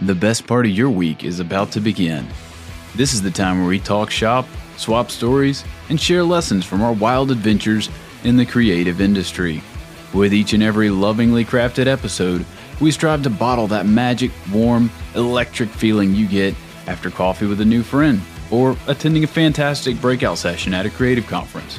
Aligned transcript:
The 0.00 0.14
best 0.14 0.46
part 0.46 0.64
of 0.64 0.70
your 0.70 0.90
week 0.90 1.24
is 1.24 1.40
about 1.40 1.72
to 1.72 1.80
begin. 1.80 2.24
This 2.94 3.12
is 3.12 3.20
the 3.20 3.32
time 3.32 3.58
where 3.58 3.68
we 3.68 3.80
talk 3.80 4.12
shop, 4.12 4.46
swap 4.76 5.10
stories, 5.10 5.64
and 5.88 6.00
share 6.00 6.22
lessons 6.22 6.64
from 6.64 6.82
our 6.82 6.92
wild 6.92 7.32
adventures 7.32 7.90
in 8.22 8.36
the 8.36 8.46
creative 8.46 9.00
industry. 9.00 9.60
With 10.14 10.32
each 10.32 10.52
and 10.52 10.62
every 10.62 10.88
lovingly 10.88 11.44
crafted 11.44 11.88
episode, 11.88 12.46
we 12.80 12.92
strive 12.92 13.24
to 13.24 13.30
bottle 13.30 13.66
that 13.68 13.86
magic, 13.86 14.30
warm, 14.52 14.88
electric 15.16 15.68
feeling 15.68 16.14
you 16.14 16.28
get 16.28 16.54
after 16.86 17.10
coffee 17.10 17.46
with 17.46 17.60
a 17.60 17.64
new 17.64 17.82
friend 17.82 18.20
or 18.52 18.76
attending 18.86 19.24
a 19.24 19.26
fantastic 19.26 20.00
breakout 20.00 20.38
session 20.38 20.74
at 20.74 20.86
a 20.86 20.90
creative 20.90 21.26
conference. 21.26 21.76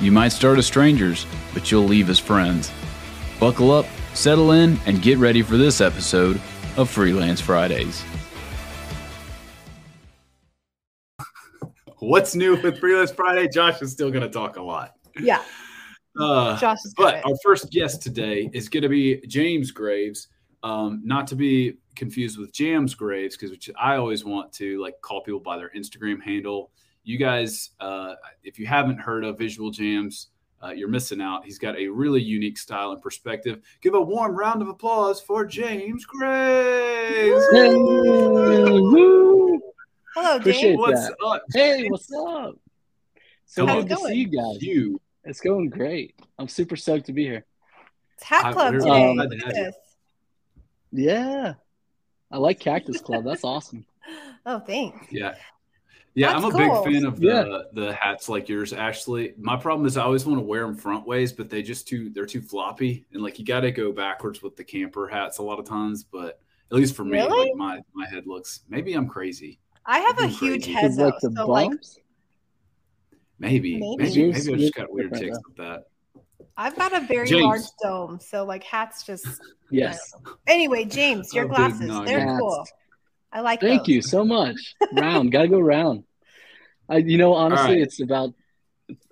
You 0.00 0.12
might 0.12 0.32
start 0.32 0.58
as 0.58 0.66
strangers, 0.66 1.24
but 1.54 1.70
you'll 1.70 1.84
leave 1.84 2.10
as 2.10 2.18
friends. 2.18 2.70
Buckle 3.40 3.70
up, 3.70 3.86
settle 4.12 4.52
in, 4.52 4.78
and 4.84 5.00
get 5.00 5.16
ready 5.16 5.40
for 5.40 5.56
this 5.56 5.80
episode 5.80 6.38
of 6.76 6.90
Freelance 6.90 7.40
Fridays. 7.40 8.02
What's 11.98 12.34
new 12.34 12.60
with 12.60 12.78
Freelance 12.80 13.12
Friday? 13.12 13.48
Josh 13.48 13.80
is 13.80 13.92
still 13.92 14.10
going 14.10 14.22
to 14.24 14.28
talk 14.28 14.56
a 14.56 14.62
lot. 14.62 14.94
Yeah. 15.18 15.42
Uh, 16.18 16.58
Josh 16.58 16.78
is 16.84 16.94
but 16.96 17.14
it. 17.16 17.24
our 17.24 17.34
first 17.42 17.70
guest 17.70 18.02
today 18.02 18.50
is 18.52 18.68
going 18.68 18.82
to 18.82 18.88
be 18.88 19.24
James 19.26 19.70
Graves. 19.70 20.28
Um, 20.62 21.02
not 21.04 21.26
to 21.28 21.36
be 21.36 21.78
confused 21.94 22.38
with 22.38 22.52
Jams 22.52 22.94
Graves, 22.94 23.36
because 23.36 23.56
I 23.78 23.96
always 23.96 24.24
want 24.24 24.52
to 24.54 24.80
like 24.82 25.00
call 25.00 25.22
people 25.22 25.40
by 25.40 25.56
their 25.56 25.70
Instagram 25.76 26.22
handle. 26.22 26.70
You 27.04 27.18
guys, 27.18 27.70
uh, 27.80 28.14
if 28.42 28.58
you 28.58 28.66
haven't 28.66 28.98
heard 28.98 29.24
of 29.24 29.38
Visual 29.38 29.70
Jams, 29.70 30.28
uh, 30.64 30.70
you're 30.70 30.88
missing 30.88 31.20
out. 31.20 31.44
He's 31.44 31.58
got 31.58 31.76
a 31.76 31.88
really 31.88 32.22
unique 32.22 32.56
style 32.58 32.92
and 32.92 33.02
perspective. 33.02 33.60
Give 33.82 33.94
a 33.94 34.00
warm 34.00 34.34
round 34.34 34.62
of 34.62 34.68
applause 34.68 35.20
for 35.20 35.44
James 35.44 36.04
Graves. 36.06 37.44
Hello, 40.14 40.38
James. 40.38 40.78
What's 40.78 41.08
that. 41.08 41.16
up? 41.24 41.42
Hey, 41.52 41.86
what's 41.88 42.10
up? 42.12 42.54
So 43.46 43.66
How's 43.66 43.84
good 43.84 43.98
to 43.98 44.04
see 44.04 44.14
you 44.14 44.28
guys. 44.28 44.62
You. 44.62 45.00
It's 45.24 45.40
going 45.40 45.68
great. 45.68 46.14
I'm 46.38 46.48
super 46.48 46.76
stoked 46.76 47.06
to 47.06 47.12
be 47.12 47.24
here. 47.24 47.44
It's 48.14 48.24
Hat 48.24 48.52
Club 48.52 48.74
today. 48.74 49.14
glad 49.14 49.30
to 49.30 49.36
Look 49.36 49.42
have 49.42 49.50
at 49.50 49.56
you. 49.56 49.64
this. 49.64 49.76
Yeah. 50.92 51.54
I 52.30 52.38
like 52.38 52.60
Cactus 52.60 53.00
Club. 53.00 53.24
That's 53.24 53.44
awesome. 53.44 53.84
Oh, 54.46 54.58
thanks. 54.58 55.06
Yeah. 55.10 55.36
Yeah, 56.16 56.32
That's 56.32 56.44
I'm 56.44 56.50
a 56.50 56.52
cool. 56.52 56.84
big 56.84 56.94
fan 56.94 57.04
of 57.04 57.18
the 57.18 57.26
Yeah. 57.26 57.62
the 57.72 57.92
hats 57.94 58.28
like 58.28 58.48
yours, 58.48 58.72
Ashley. 58.72 59.34
My 59.36 59.56
problem 59.56 59.84
is 59.86 59.96
I 59.96 60.04
always 60.04 60.24
want 60.24 60.38
to 60.38 60.44
wear 60.44 60.62
them 60.62 60.76
front 60.76 61.06
ways, 61.06 61.32
but 61.32 61.50
they 61.50 61.60
just 61.62 61.88
too 61.88 62.08
they're 62.10 62.24
too 62.26 62.40
floppy, 62.40 63.04
and 63.12 63.22
like 63.22 63.38
you 63.38 63.44
got 63.44 63.60
to 63.60 63.72
go 63.72 63.90
backwards 63.90 64.40
with 64.42 64.54
the 64.56 64.62
camper 64.64 65.08
hats 65.08 65.38
a 65.38 65.42
lot 65.42 65.58
of 65.58 65.64
times. 65.66 66.04
But 66.04 66.40
at 66.70 66.76
least 66.76 66.94
for 66.94 67.04
me, 67.04 67.18
Really? 67.18 67.48
like 67.50 67.56
my 67.56 67.80
my 67.94 68.06
head 68.08 68.26
looks. 68.28 68.60
Maybe 68.68 68.94
I'm 68.94 69.08
crazy. 69.08 69.58
I 69.86 69.98
have 69.98 70.18
a 70.18 70.22
You're 70.22 70.30
huge 70.30 70.66
head 70.66 70.82
Because 70.82 70.98
like 70.98 71.14
the 71.20 71.32
so 71.36 71.46
like. 71.46 71.70
Maybe 73.40 73.78
Maybe. 73.78 73.96
maybe 73.96 74.32
maybe, 74.32 74.52
I 74.54 74.56
just 74.56 74.74
got 74.74 74.92
weird 74.92 75.10
different, 75.12 75.34
takes 75.34 75.38
with 75.48 75.56
that. 75.56 75.84
I've 76.56 76.76
got 76.76 76.94
a 76.94 77.00
very 77.00 77.26
James. 77.26 77.42
large 77.42 77.62
dome, 77.82 78.20
so 78.20 78.44
like 78.44 78.62
hats 78.62 79.02
just. 79.02 79.26
yes. 79.72 80.14
Anyway, 80.46 80.84
James, 80.84 81.34
your 81.34 81.46
oh, 81.46 81.48
A 81.52 81.56
glasses—they're 81.56 82.38
cool. 82.38 82.64
I 83.34 83.40
like. 83.40 83.60
Thank 83.60 83.82
those. 83.82 83.88
you 83.88 84.02
so 84.02 84.24
much. 84.24 84.74
Round. 84.92 85.30
Gotta 85.32 85.48
go 85.48 85.58
round. 85.58 86.04
I 86.88 86.98
you 86.98 87.18
know, 87.18 87.34
honestly, 87.34 87.74
right. 87.74 87.82
it's 87.82 88.00
about 88.00 88.32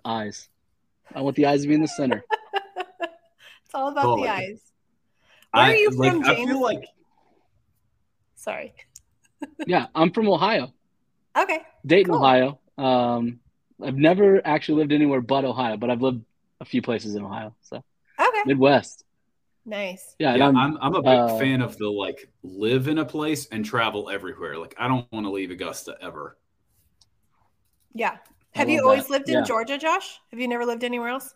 eyes. 0.04 0.48
I 1.14 1.20
want 1.22 1.36
the 1.36 1.46
eyes 1.46 1.62
to 1.62 1.68
be 1.68 1.74
in 1.74 1.82
the 1.82 1.88
center. 1.88 2.24
It's 3.64 3.74
all 3.74 3.88
about 3.88 4.02
Totally. 4.02 4.28
the 4.28 4.34
eyes. 4.34 4.60
Where 5.50 5.64
I 5.64 5.72
are 5.72 5.76
you 5.76 5.90
like, 5.92 6.12
from, 6.12 6.24
I 6.24 6.34
feel 6.34 6.60
like 6.60 6.84
Sorry. 8.34 8.74
Yeah, 9.66 9.86
I'm 9.94 10.12
from 10.12 10.28
Ohio. 10.28 10.74
Okay. 11.34 11.60
Dayton, 11.86 12.12
Cool. 12.12 12.22
Ohio. 12.22 12.58
Um 12.76 13.40
I've 13.82 13.96
never 13.96 14.46
actually 14.46 14.78
lived 14.82 14.92
anywhere 14.92 15.22
but 15.22 15.46
Ohio, 15.46 15.78
but 15.78 15.88
I've 15.88 16.02
lived 16.02 16.22
a 16.60 16.66
few 16.66 16.82
places 16.82 17.14
in 17.14 17.24
Ohio. 17.24 17.54
So 17.62 17.82
Okay. 18.20 18.42
Midwest. 18.44 19.04
Nice. 19.64 20.16
Yeah, 20.18 20.30
and 20.30 20.38
yeah, 20.38 20.48
I'm, 20.48 20.56
I'm 20.56 20.78
I'm 20.80 20.94
a 20.96 21.02
big 21.02 21.18
uh, 21.18 21.38
fan 21.38 21.62
of 21.62 21.78
the 21.78 21.88
like 21.88 22.28
live 22.42 22.88
in 22.88 22.98
a 22.98 23.04
place 23.04 23.46
and 23.52 23.64
travel 23.64 24.10
everywhere. 24.10 24.58
Like 24.58 24.74
I 24.78 24.88
don't 24.88 25.10
want 25.12 25.24
to 25.26 25.30
leave 25.30 25.50
Augusta 25.50 25.96
ever. 26.00 26.36
Yeah. 27.94 28.16
Have 28.54 28.68
you 28.68 28.82
always 28.82 29.04
that. 29.04 29.10
lived 29.10 29.28
in 29.28 29.36
Yeah. 29.36 29.42
Georgia, 29.44 29.78
Josh? 29.78 30.18
Have 30.30 30.40
you 30.40 30.48
never 30.48 30.66
lived 30.66 30.82
anywhere 30.84 31.08
else? 31.08 31.34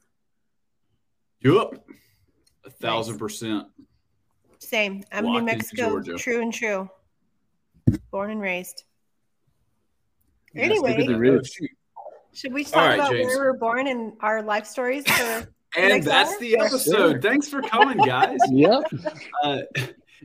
Yup, 1.40 1.86
a 2.64 2.70
thousand 2.70 3.18
percent. 3.18 3.66
Same. 4.58 5.04
I'm 5.12 5.24
Locked 5.24 5.38
New 5.38 5.44
Mexico, 5.46 6.02
true 6.16 6.42
and 6.42 6.52
true. 6.52 6.90
Born 8.10 8.30
and 8.32 8.40
raised. 8.40 8.84
Yeah, 10.52 10.64
Anyway. 10.64 10.90
look 10.90 10.98
at 11.00 11.06
The 11.06 11.12
that. 11.12 11.18
roots. 11.18 11.52
Shoot. 11.52 11.70
Should 12.32 12.52
we 12.52 12.64
talk 12.64 12.74
right, 12.76 12.94
about 12.94 13.12
James. 13.12 13.26
where 13.28 13.38
we 13.38 13.44
were 13.46 13.56
born 13.56 13.86
and 13.86 14.12
our 14.20 14.42
life 14.42 14.66
stories 14.66 15.06
for 15.06 15.48
And 15.76 16.02
that's 16.02 16.32
hour? 16.32 16.40
the 16.40 16.58
episode. 16.58 17.22
Thanks 17.22 17.48
for 17.48 17.62
coming, 17.62 17.98
guys. 17.98 18.38
Yep. 18.50 18.82
Uh, 19.42 19.58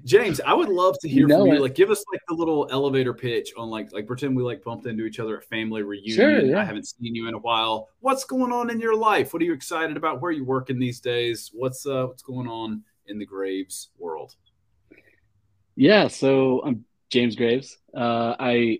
James, 0.06 0.40
I 0.40 0.54
would 0.54 0.70
love 0.70 0.98
to 1.02 1.10
hear 1.10 1.22
You 1.22 1.28
know 1.28 1.40
from 1.40 1.48
you. 1.48 1.56
it. 1.56 1.62
Like, 1.62 1.76
give 1.76 1.90
us 1.92 2.04
like 2.12 2.22
the 2.30 2.34
little 2.34 2.68
elevator 2.72 3.14
pitch 3.14 3.52
on 3.58 3.70
like 3.70 3.92
like 3.92 4.08
pretend 4.08 4.36
we 4.38 4.42
like 4.42 4.64
bumped 4.64 4.86
into 4.88 5.04
each 5.06 5.20
other 5.20 5.38
at 5.38 5.44
family 5.44 5.84
reunion. 5.84 6.16
Sure, 6.16 6.40
yeah. 6.40 6.62
I 6.62 6.64
haven't 6.64 6.88
seen 6.88 7.14
you 7.14 7.28
in 7.28 7.34
a 7.34 7.38
while. 7.40 7.90
What's 8.00 8.24
going 8.24 8.52
on 8.54 8.70
in 8.70 8.80
your 8.80 8.96
life? 8.96 9.34
What 9.34 9.42
are 9.42 9.46
you 9.46 9.54
excited 9.54 9.98
about? 9.98 10.22
Where 10.22 10.30
are 10.30 10.34
you 10.34 10.46
working 10.46 10.80
these 10.80 11.02
days? 11.02 11.52
What's 11.54 11.86
uh 11.86 12.06
what's 12.08 12.24
going 12.24 12.48
on 12.48 12.84
in 13.08 13.20
the 13.20 13.26
Graves 13.26 13.90
world? 13.98 14.36
Yeah, 15.76 16.08
so 16.08 16.62
I'm 16.64 16.86
James 17.10 17.36
Graves. 17.36 17.78
Uh, 17.96 18.36
I 18.40 18.80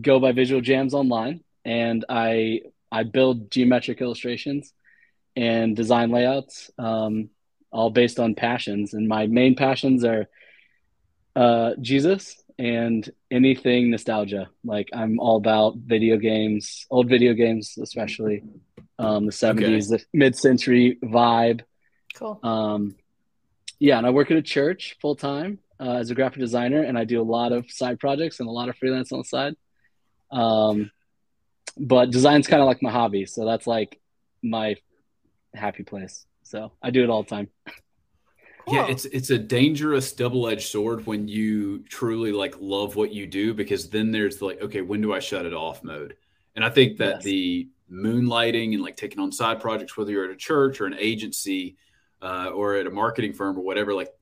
go 0.00 0.20
by 0.20 0.32
Visual 0.32 0.60
Jams 0.60 0.92
online, 0.94 1.42
and 1.64 2.04
I 2.08 2.60
I 2.90 3.04
build 3.04 3.50
geometric 3.50 4.00
illustrations 4.02 4.74
and 5.36 5.76
design 5.76 6.10
layouts, 6.10 6.70
um, 6.78 7.30
all 7.70 7.90
based 7.90 8.20
on 8.20 8.34
passions. 8.34 8.94
And 8.94 9.08
my 9.08 9.26
main 9.26 9.54
passions 9.54 10.04
are 10.04 10.28
uh, 11.34 11.72
Jesus 11.80 12.42
and 12.58 13.10
anything 13.30 13.90
nostalgia. 13.90 14.48
Like 14.64 14.90
I'm 14.92 15.18
all 15.18 15.36
about 15.36 15.76
video 15.76 16.16
games, 16.16 16.86
old 16.90 17.08
video 17.08 17.34
games, 17.34 17.78
especially 17.80 18.42
um, 18.98 19.26
the 19.26 19.32
'70s, 19.32 19.88
the 19.88 20.04
mid-century 20.12 20.98
vibe. 21.02 21.62
cool. 22.14 22.38
Um, 22.42 22.96
yeah, 23.78 23.98
and 23.98 24.06
I 24.06 24.10
work 24.10 24.30
at 24.30 24.36
a 24.36 24.42
church 24.42 24.96
full 25.00 25.16
time 25.16 25.58
uh, 25.80 25.96
as 25.96 26.10
a 26.10 26.14
graphic 26.14 26.38
designer, 26.38 26.82
and 26.82 26.96
I 26.96 27.04
do 27.04 27.20
a 27.20 27.24
lot 27.24 27.52
of 27.52 27.70
side 27.70 27.98
projects 27.98 28.38
and 28.38 28.48
a 28.48 28.52
lot 28.52 28.68
of 28.68 28.76
freelance 28.76 29.10
on 29.12 29.18
the 29.18 29.24
side. 29.24 29.56
Um, 30.30 30.90
but 31.76 32.10
design's 32.10 32.46
kind 32.46 32.62
of 32.62 32.68
like 32.68 32.82
my 32.82 32.90
hobby, 32.90 33.26
so 33.26 33.44
that's 33.44 33.66
like 33.66 34.00
my 34.42 34.76
happy 35.54 35.82
place. 35.82 36.26
So 36.42 36.72
I 36.82 36.90
do 36.90 37.02
it 37.04 37.10
all 37.10 37.22
the 37.22 37.30
time. 37.30 37.48
Yeah, 38.68 38.86
it's 38.86 39.06
it's 39.06 39.30
a 39.30 39.38
dangerous 39.38 40.12
double-edged 40.12 40.68
sword 40.68 41.04
when 41.06 41.26
you 41.26 41.80
truly 41.80 42.30
like 42.30 42.54
love 42.60 42.94
what 42.94 43.12
you 43.12 43.26
do 43.26 43.54
because 43.54 43.88
then 43.90 44.12
there's 44.12 44.40
like, 44.40 44.60
okay, 44.62 44.82
when 44.82 45.00
do 45.00 45.12
I 45.12 45.18
shut 45.18 45.46
it 45.46 45.52
off 45.54 45.82
mode? 45.82 46.16
And 46.54 46.64
I 46.64 46.70
think 46.70 46.98
that 46.98 47.16
Yes. 47.16 47.24
the 47.24 47.68
moonlighting 47.90 48.72
and 48.74 48.82
like 48.82 48.96
taking 48.96 49.18
on 49.20 49.32
side 49.32 49.60
projects, 49.60 49.96
whether 49.96 50.12
you're 50.12 50.26
at 50.26 50.30
a 50.30 50.36
church 50.36 50.80
or 50.80 50.86
an 50.86 50.94
agency 50.98 51.76
uh, 52.22 52.50
or 52.54 52.76
at 52.76 52.86
a 52.86 52.90
marketing 52.90 53.32
firm 53.32 53.58
or 53.58 53.62
whatever, 53.62 53.94
like 53.94 54.12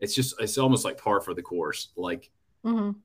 it's 0.00 0.14
just 0.14 0.34
it's 0.40 0.58
almost 0.58 0.84
like 0.84 0.98
par 0.98 1.20
for 1.20 1.32
the 1.32 1.42
course. 1.42 1.88
Like 1.96 2.30
mm-hmm. 2.64 2.98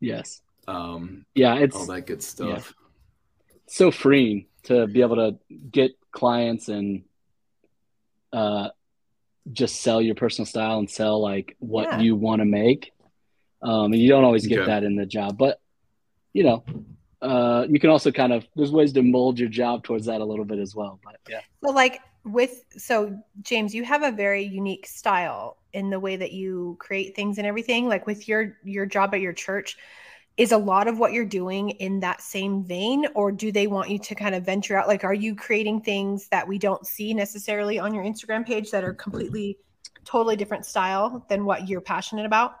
Yes, 0.00 0.42
um 0.68 1.24
yeah, 1.34 1.56
it's 1.56 1.74
all 1.74 1.86
that 1.86 2.06
good 2.06 2.22
stuff. 2.22 2.72
so 3.66 3.90
freeing 3.90 4.46
to 4.64 4.86
be 4.86 5.00
able 5.00 5.16
to 5.16 5.38
get 5.70 5.96
clients 6.14 6.68
and 6.68 7.04
uh, 8.32 8.70
just 9.52 9.82
sell 9.82 10.00
your 10.00 10.14
personal 10.14 10.46
style 10.46 10.78
and 10.78 10.88
sell 10.88 11.20
like 11.20 11.56
what 11.58 11.88
Yeah. 11.90 12.00
you 12.00 12.16
want 12.16 12.40
to 12.40 12.46
make. 12.46 12.92
Um, 13.62 13.92
and 13.92 13.96
you 13.96 14.08
don't 14.08 14.24
always 14.24 14.46
get 14.46 14.60
Okay. 14.60 14.66
that 14.66 14.84
in 14.84 14.96
the 14.96 15.06
job, 15.06 15.38
but 15.38 15.58
you 16.32 16.42
know, 16.44 16.64
uh, 17.22 17.66
you 17.68 17.78
can 17.80 17.90
also 17.90 18.10
kind 18.10 18.32
of 18.32 18.46
there's 18.56 18.72
ways 18.72 18.92
to 18.92 19.02
mold 19.02 19.38
your 19.38 19.48
job 19.48 19.84
towards 19.84 20.06
that 20.06 20.20
a 20.20 20.24
little 20.24 20.44
bit 20.44 20.58
as 20.58 20.74
well. 20.74 20.98
But 21.02 21.16
yeah, 21.26 21.40
So 21.64 21.70
like 21.70 22.00
with 22.24 22.64
so 22.76 23.18
James, 23.42 23.74
you 23.74 23.84
have 23.84 24.02
a 24.02 24.10
very 24.10 24.42
unique 24.44 24.86
style 24.86 25.56
in 25.72 25.90
the 25.90 26.00
way 26.00 26.16
that 26.16 26.32
you 26.32 26.76
create 26.80 27.16
things 27.16 27.38
and 27.38 27.46
everything. 27.46 27.88
Like 27.88 28.06
with 28.06 28.28
your 28.28 28.58
your 28.64 28.84
job 28.86 29.14
at 29.14 29.20
your 29.20 29.32
church, 29.32 29.76
is 30.36 30.52
a 30.52 30.58
lot 30.58 30.88
of 30.88 30.98
what 30.98 31.12
you're 31.12 31.24
doing 31.24 31.70
in 31.70 32.00
that 32.00 32.20
same 32.20 32.64
vein, 32.64 33.06
or 33.14 33.30
do 33.30 33.52
they 33.52 33.66
want 33.66 33.90
you 33.90 33.98
to 34.00 34.14
kind 34.14 34.34
of 34.34 34.44
venture 34.44 34.76
out? 34.76 34.88
Like, 34.88 35.04
are 35.04 35.14
you 35.14 35.36
creating 35.36 35.82
things 35.82 36.28
that 36.28 36.48
we 36.48 36.58
don't 36.58 36.84
see 36.86 37.14
necessarily 37.14 37.78
on 37.78 37.94
your 37.94 38.04
Instagram 38.04 38.44
page 38.44 38.70
that 38.72 38.82
are 38.82 38.94
completely, 38.94 39.58
totally 40.04 40.36
different 40.36 40.66
style 40.66 41.24
than 41.28 41.44
what 41.44 41.68
you're 41.68 41.80
passionate 41.80 42.26
about? 42.26 42.56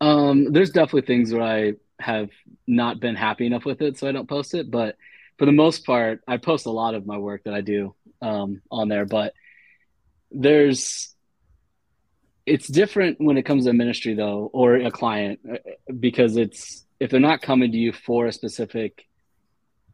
um, 0.00 0.52
there's 0.52 0.70
definitely 0.70 1.02
things 1.02 1.32
where 1.32 1.42
I 1.42 1.72
have 1.98 2.30
not 2.66 3.00
been 3.00 3.14
happy 3.14 3.46
enough 3.46 3.64
with 3.64 3.80
it, 3.80 3.98
so 3.98 4.08
I 4.08 4.12
don't 4.12 4.28
post 4.28 4.54
it. 4.54 4.70
But 4.70 4.96
for 5.38 5.46
the 5.46 5.52
most 5.52 5.86
part, 5.86 6.20
I 6.26 6.36
post 6.36 6.66
a 6.66 6.70
lot 6.70 6.94
of 6.94 7.06
my 7.06 7.18
work 7.18 7.44
that 7.44 7.54
I 7.54 7.60
do 7.60 7.94
um, 8.20 8.60
on 8.70 8.88
there. 8.88 9.06
But 9.06 9.34
there's 10.30 11.13
it's 12.46 12.68
different 12.68 13.20
when 13.20 13.36
it 13.38 13.44
comes 13.44 13.64
to 13.64 13.72
ministry 13.72 14.14
though, 14.14 14.50
or 14.52 14.76
a 14.76 14.90
client, 14.90 15.40
uh, 15.50 15.56
because 15.98 16.36
it's 16.36 16.84
if 17.00 17.10
they're 17.10 17.20
not 17.20 17.42
coming 17.42 17.72
to 17.72 17.78
you 17.78 17.92
for 17.92 18.26
a 18.26 18.32
specific 18.32 19.06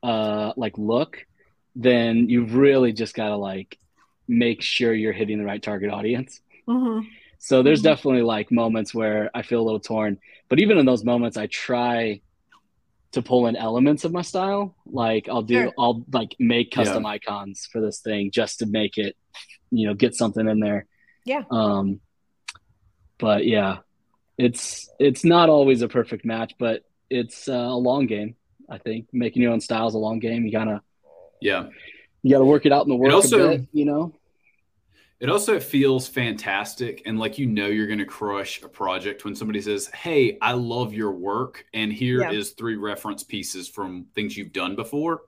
uh 0.03 0.53
like 0.57 0.77
look, 0.79 1.25
then 1.77 2.29
you've 2.29 2.55
really 2.55 2.93
just 2.93 3.15
got 3.15 3.29
to 3.29 3.37
like 3.37 3.79
make 4.27 4.63
sure 4.63 4.93
you're 4.95 5.13
hitting 5.13 5.39
the 5.39 5.45
right 5.45 5.63
target 5.63 5.91
audience. 5.91 6.41
Mm-hmm. 6.69 7.07
So 7.39 7.63
there's 7.63 7.81
Mhm. 7.81 7.85
definitely 7.85 8.23
like 8.23 8.51
moments 8.51 8.95
where 8.95 9.31
I 9.35 9.43
feel 9.43 9.61
a 9.61 9.67
little 9.69 9.81
torn, 9.81 10.19
but 10.49 10.61
even 10.61 10.79
in 10.79 10.87
those 10.87 11.05
moments, 11.05 11.37
I 11.37 11.47
try 11.47 12.21
to 13.13 13.23
pull 13.23 13.47
in 13.49 13.57
elements 13.57 14.05
of 14.05 14.13
my 14.13 14.23
style. 14.23 14.77
Like 14.87 15.29
I'll 15.29 15.43
do, 15.43 15.55
Sure. 15.55 15.73
I'll 15.79 16.05
like 16.13 16.37
make 16.39 16.71
custom 16.71 17.05
icons 17.07 17.67
for 17.71 17.81
this 17.81 18.01
thing 18.01 18.31
just 18.31 18.61
to 18.61 18.67
make 18.67 18.99
it, 18.99 19.17
you 19.71 19.87
know, 19.87 19.95
get 19.95 20.15
something 20.15 20.47
in 20.49 20.61
there. 20.61 20.87
Yeah. 21.25 21.43
Um, 21.51 22.01
but 23.21 23.47
yeah, 23.47 23.79
it's 24.39 24.89
it's 24.99 25.25
not 25.25 25.49
always 25.49 25.83
a 25.83 25.89
perfect 25.89 26.25
match, 26.25 26.55
but 26.59 26.85
it's 27.11 27.49
uh, 27.49 27.53
a 27.53 27.77
long 27.77 28.07
game. 28.07 28.37
I 28.69 28.79
think 28.79 29.07
making 29.13 29.43
your 29.43 29.53
own 29.53 29.61
style 29.61 29.89
is 29.89 29.95
a 29.95 29.99
long 29.99 30.19
game. 30.19 30.45
You 30.47 30.53
gotta 30.53 30.81
Yeah. 31.41 31.69
you 32.23 32.31
gotta 32.31 32.45
work 32.45 32.67
it 32.67 32.73
out 32.73 32.85
in 32.85 32.89
the 32.89 32.97
work 32.97 33.13
also- 33.13 33.49
a 33.55 33.59
bit, 33.59 33.69
you 33.73 33.85
know. 33.85 34.15
It 35.19 35.29
also 35.29 35.61
feels 35.61 36.09
fantastic 36.09 37.03
and 37.05 37.19
like 37.19 37.37
you 37.37 37.45
know 37.45 37.67
you're 37.67 37.87
going 37.87 37.99
to 37.99 38.07
crush 38.07 38.63
a 38.63 38.69
project 38.71 39.23
when 39.27 39.35
somebody 39.35 39.61
says, 39.61 39.87
"Hey, 39.89 40.39
I 40.41 40.53
love 40.53 40.95
your 40.95 41.13
work 41.13 41.67
and 41.75 41.93
here 41.93 42.27
is 42.31 42.49
Yeah. 42.49 42.55
three 42.57 42.77
reference 42.77 43.23
pieces 43.23 43.69
from 43.69 44.07
things 44.15 44.35
you've 44.35 44.55
done 44.55 44.77
before." 44.77 45.25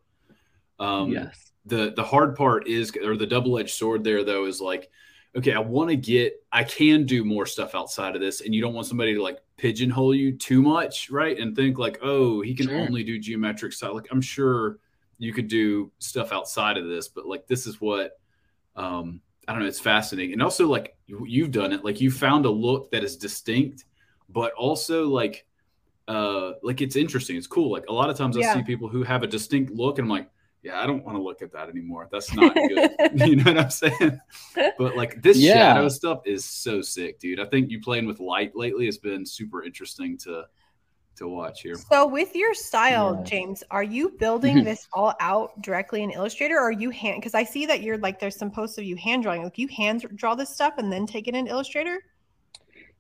Um 0.79 1.11
yes. 1.13 1.53
the 1.67 1.93
the 1.95 2.05
hard 2.05 2.37
part 2.37 2.67
is 2.69 2.97
or 3.05 3.19
the 3.19 3.27
double-edged 3.27 3.75
sword 3.75 4.03
there 4.03 4.25
though 4.25 4.47
is 4.47 4.63
like 4.63 4.89
okay, 5.37 5.53
I 5.55 5.61
want 5.61 5.91
to 5.91 5.97
get 5.97 6.35
I 6.53 6.65
can 6.65 7.07
do 7.07 7.25
more 7.25 7.47
stuff 7.47 7.75
outside 7.75 8.15
of 8.15 8.21
this 8.21 8.41
and 8.43 8.55
you 8.55 8.61
don't 8.61 8.75
want 8.75 8.87
somebody 8.87 9.15
to 9.15 9.23
like 9.23 9.39
pigeonhole 9.57 10.15
you 10.15 10.37
too 10.37 10.63
much, 10.63 11.11
right? 11.11 11.39
And 11.39 11.57
think 11.57 11.79
like, 11.79 11.99
"Oh, 12.03 12.41
he 12.43 12.55
can 12.55 12.69
Sure. 12.69 12.75
only 12.75 13.03
do 13.05 13.19
geometric 13.19 13.73
style." 13.73 13.95
Like 13.95 14.09
I'm 14.11 14.21
sure 14.21 14.79
you 15.19 15.33
could 15.33 15.49
do 15.49 15.91
stuff 15.99 16.33
outside 16.33 16.77
of 16.77 16.87
this, 16.89 17.09
but 17.09 17.27
like 17.27 17.47
this 17.47 17.67
is 17.67 17.81
what 17.81 18.19
um 18.77 19.21
I 19.49 19.53
don't 19.53 19.63
know, 19.63 19.69
it's 19.69 19.81
fascinating. 19.81 20.35
And 20.35 20.43
also 20.43 20.69
like 20.69 20.97
you, 21.07 21.25
you've 21.27 21.51
done 21.51 21.73
it, 21.73 21.85
like 21.85 22.01
you 22.01 22.11
found 22.11 22.47
a 22.47 22.51
look 22.51 22.91
that 22.93 23.05
is 23.05 23.17
distinct, 23.17 23.85
but 24.29 24.53
also 24.55 25.09
like 25.09 25.47
uh 26.09 26.53
like 26.63 26.81
it's 26.81 26.97
interesting. 26.97 27.37
It's 27.37 27.47
cool. 27.47 27.71
Like 27.71 27.87
a 27.89 27.93
lot 27.93 28.11
of 28.11 28.17
times 28.19 28.37
I 28.37 28.43
see 28.43 28.63
people 28.63 28.89
who 28.89 29.03
have 29.05 29.23
a 29.23 29.27
distinct 29.27 29.73
look 29.73 29.99
and 29.99 30.07
I'm 30.07 30.11
like, 30.11 30.31
yeah, 30.63 30.81
I 30.81 30.87
don't 30.87 31.05
want 31.05 31.17
to 31.17 31.23
look 31.23 31.43
at 31.43 31.53
that 31.53 31.69
anymore. 31.69 32.09
That's 32.13 32.33
not 32.35 32.55
good. 32.55 32.91
you 33.15 33.37
know 33.37 33.45
what 33.53 33.59
I'm 33.59 33.71
saying? 33.71 34.21
But 34.79 34.97
like 34.97 35.21
this 35.23 35.39
Yeah. 35.39 35.75
shadow 35.75 35.89
stuff 35.89 36.21
is 36.25 36.45
so 36.45 36.81
sick, 36.83 37.19
dude. 37.19 37.41
I 37.41 37.47
think 37.47 37.71
you 37.71 37.81
playing 37.81 38.07
with 38.07 38.21
light 38.21 38.55
lately 38.55 38.87
has 38.87 38.99
been 38.99 39.27
super 39.27 39.65
interesting 39.65 40.17
to 40.19 40.45
to 41.17 41.29
watch 41.29 41.61
here. 41.61 41.75
So 41.75 42.07
with 42.07 42.35
your 42.35 42.55
style, 42.55 43.17
Yes. 43.21 43.29
James, 43.29 43.65
are 43.71 43.83
you 43.83 44.11
building 44.19 44.65
this 44.65 44.89
all 44.95 45.15
out 45.21 45.61
directly 45.61 46.03
in 46.03 46.11
Illustrator 46.11 46.57
or 46.57 46.69
are 46.69 46.73
you 46.73 46.89
hand 46.91 47.21
because 47.21 47.35
I 47.35 47.45
see 47.45 47.67
that 47.67 47.83
you're 47.83 47.99
like 47.99 48.19
there's 48.19 48.37
some 48.37 48.51
posts 48.51 48.79
of 48.79 48.85
you 48.85 48.97
hand 48.97 49.25
drawing. 49.25 49.43
Like 49.43 49.59
you 49.59 49.69
hand 49.69 50.07
draw 50.15 50.35
this 50.35 50.49
stuff 50.55 50.75
and 50.79 50.91
then 50.93 51.07
take 51.07 51.29
it 51.29 51.35
in 51.35 51.49
Illustrator? 51.49 51.99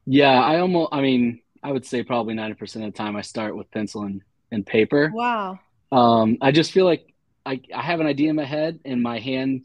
Yeah, 0.04 0.42
I 0.42 0.58
almost, 0.58 0.88
I 0.92 1.00
mean, 1.00 1.40
I 1.62 1.70
would 1.70 1.86
say 1.86 2.02
probably 2.02 2.34
90% 2.34 2.60
of 2.76 2.82
the 2.82 2.90
time 2.90 3.14
I 3.14 3.20
start 3.22 3.56
with 3.56 3.70
pencil 3.70 4.02
and, 4.02 4.20
and 4.50 4.66
paper. 4.66 5.12
Wow. 5.14 5.60
Um, 5.92 6.38
I 6.40 6.50
just 6.50 6.72
feel 6.72 6.86
like 6.86 7.11
I, 7.44 7.60
I 7.74 7.82
have 7.82 8.00
an 8.00 8.06
idea 8.06 8.30
in 8.30 8.36
my 8.36 8.44
head 8.44 8.80
and 8.84 9.02
my 9.02 9.18
hand 9.18 9.64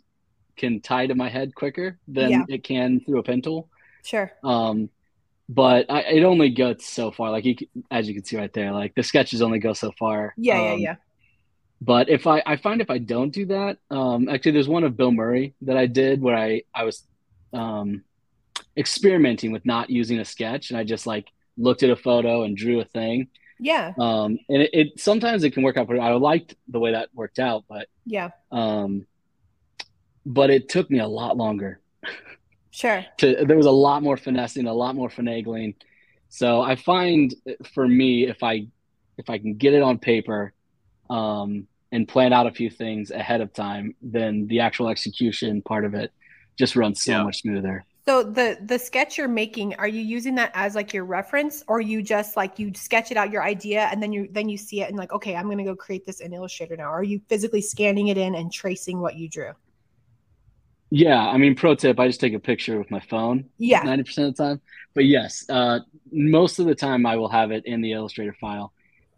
can 0.55 0.81
tie 0.81 1.07
to 1.07 1.15
my 1.15 1.29
head 1.29 1.53
quicker 1.53 1.99
than 2.07 2.31
Yeah. 2.31 2.43
it 2.49 2.63
can 2.63 2.99
through 3.01 3.19
a 3.19 3.23
pen 3.23 3.41
tool. 3.41 3.69
Sure. 4.03 4.31
Um, 4.43 4.89
but 5.49 5.85
I, 5.89 6.01
it 6.01 6.23
only 6.23 6.49
goes 6.49 6.85
so 6.85 7.11
far. 7.11 7.31
Like 7.31 7.45
you, 7.45 7.55
as 7.91 8.07
you 8.07 8.13
can 8.15 8.25
see 8.25 8.37
right 8.37 8.51
there, 8.51 8.71
like 8.73 8.95
the 8.95 9.03
sketches 9.03 9.41
only 9.41 9.59
go 9.59 9.73
so 9.73 9.91
far. 9.97 10.33
Yeah, 10.37 10.61
yeah, 10.61 10.73
Um, 10.73 10.79
yeah. 10.79 10.95
But 11.79 12.09
if 12.09 12.25
I, 12.25 12.41
I 12.45 12.55
find 12.55 12.81
if 12.81 12.89
I 12.89 12.97
don't 12.97 13.29
do 13.31 13.45
that, 13.47 13.77
um, 13.91 14.27
actually, 14.29 14.53
there's 14.53 14.67
one 14.67 14.83
of 14.83 14.97
Bill 14.97 15.11
Murray 15.11 15.53
that 15.61 15.77
I 15.77 15.85
did 15.85 16.21
where 16.21 16.35
I, 16.35 16.63
I 16.73 16.83
was 16.85 17.03
um, 17.53 18.03
experimenting 18.75 19.51
with 19.51 19.65
not 19.65 19.89
using 19.89 20.19
a 20.19 20.25
sketch, 20.25 20.71
and 20.71 20.79
I 20.79 20.83
just 20.83 21.05
like 21.05 21.27
looked 21.55 21.83
at 21.83 21.91
a 21.91 21.95
photo 21.95 22.43
and 22.43 22.57
drew 22.57 22.79
a 22.79 22.85
thing. 22.85 23.27
Yeah. 23.59 23.93
Um, 23.97 24.37
and 24.49 24.61
it, 24.63 24.69
it 24.73 24.99
sometimes 24.99 25.43
it 25.43 25.51
can 25.51 25.63
work 25.63 25.77
out. 25.77 25.87
Pretty, 25.87 26.01
I 26.01 26.11
liked 26.13 26.55
the 26.67 26.79
way 26.79 26.91
that 26.91 27.09
worked 27.13 27.39
out, 27.39 27.65
but 27.67 27.87
Yeah. 28.05 28.29
um, 28.51 29.05
but 30.25 30.49
it 30.49 30.69
took 30.69 30.89
me 30.91 30.99
a 30.99 31.07
lot 31.07 31.37
longer. 31.37 31.79
Sure. 32.71 33.03
To 33.19 33.45
there 33.45 33.57
was 33.57 33.65
a 33.65 33.71
lot 33.71 34.03
more 34.03 34.17
finessing, 34.17 34.67
a 34.67 34.73
lot 34.73 34.95
more 34.95 35.09
finagling. 35.09 35.75
So 36.29 36.61
I 36.61 36.75
find 36.75 37.33
for 37.73 37.87
me, 37.87 38.27
if 38.27 38.43
I 38.43 38.67
if 39.17 39.29
I 39.29 39.37
can 39.39 39.55
get 39.55 39.73
it 39.73 39.81
on 39.81 39.97
paper, 39.97 40.53
um, 41.09 41.67
and 41.91 42.07
plan 42.07 42.33
out 42.33 42.45
a 42.47 42.51
few 42.51 42.69
things 42.69 43.09
ahead 43.11 43.39
of 43.41 43.53
time, 43.53 43.95
then 44.01 44.45
the 44.47 44.59
actual 44.59 44.89
execution 44.89 45.61
part 45.61 45.85
of 45.85 45.93
it 45.95 46.11
just 46.59 46.75
runs 46.75 47.01
so 47.01 47.11
Yeah. 47.13 47.23
much 47.23 47.41
smoother. 47.41 47.85
So 48.07 48.23
the 48.23 48.57
the 48.63 48.79
sketch 48.79 49.17
you're 49.17 49.27
making, 49.27 49.75
are 49.75 49.87
you 49.87 49.99
using 49.99 50.35
that 50.35 50.51
as 50.53 50.75
like 50.75 50.93
your 50.93 51.03
reference 51.03 51.61
or 51.67 51.81
you 51.81 52.01
just 52.01 52.37
like 52.37 52.57
you 52.57 52.71
sketch 52.73 53.11
it 53.11 53.17
out 53.17 53.31
your 53.31 53.43
idea 53.43 53.89
and 53.91 54.01
then 54.01 54.13
you 54.13 54.29
then 54.31 54.47
you 54.47 54.57
see 54.57 54.81
it 54.81 54.87
and 54.87 54.97
like 54.97 55.11
okay, 55.11 55.35
I'm 55.35 55.45
going 55.45 55.57
to 55.57 55.65
go 55.65 55.75
create 55.75 56.05
this 56.05 56.21
in 56.21 56.31
Illustrator 56.31 56.77
now. 56.77 56.85
Or 56.85 56.99
are 56.99 57.03
you 57.03 57.19
physically 57.27 57.61
scanning 57.61 58.07
it 58.07 58.17
in 58.17 58.35
and 58.35 58.49
tracing 58.49 59.01
what 59.01 59.15
you 59.15 59.27
drew? 59.27 59.51
Yeah, 60.89 61.19
I 61.19 61.37
mean, 61.37 61.53
pro 61.53 61.75
tip: 61.75 61.99
I 61.99 62.07
just 62.07 62.21
take 62.21 62.33
a 62.33 62.39
picture 62.39 62.77
with 62.77 62.89
my 62.89 63.01
phone. 63.01 63.49
Yeah. 63.57 63.81
ninety 63.83 64.03
percent 64.03 64.29
of 64.29 64.37
the 64.37 64.43
time. 64.43 64.61
But 64.93 65.03
yes, 65.03 65.43
uh, 65.49 65.79
most 66.09 66.59
of 66.59 66.65
the 66.65 66.75
time 66.75 67.05
I 67.05 67.17
will 67.17 67.27
have 67.27 67.51
it 67.51 67.65
in 67.65 67.81
the 67.81 67.91
Illustrator 67.91 68.37
file. 68.39 68.71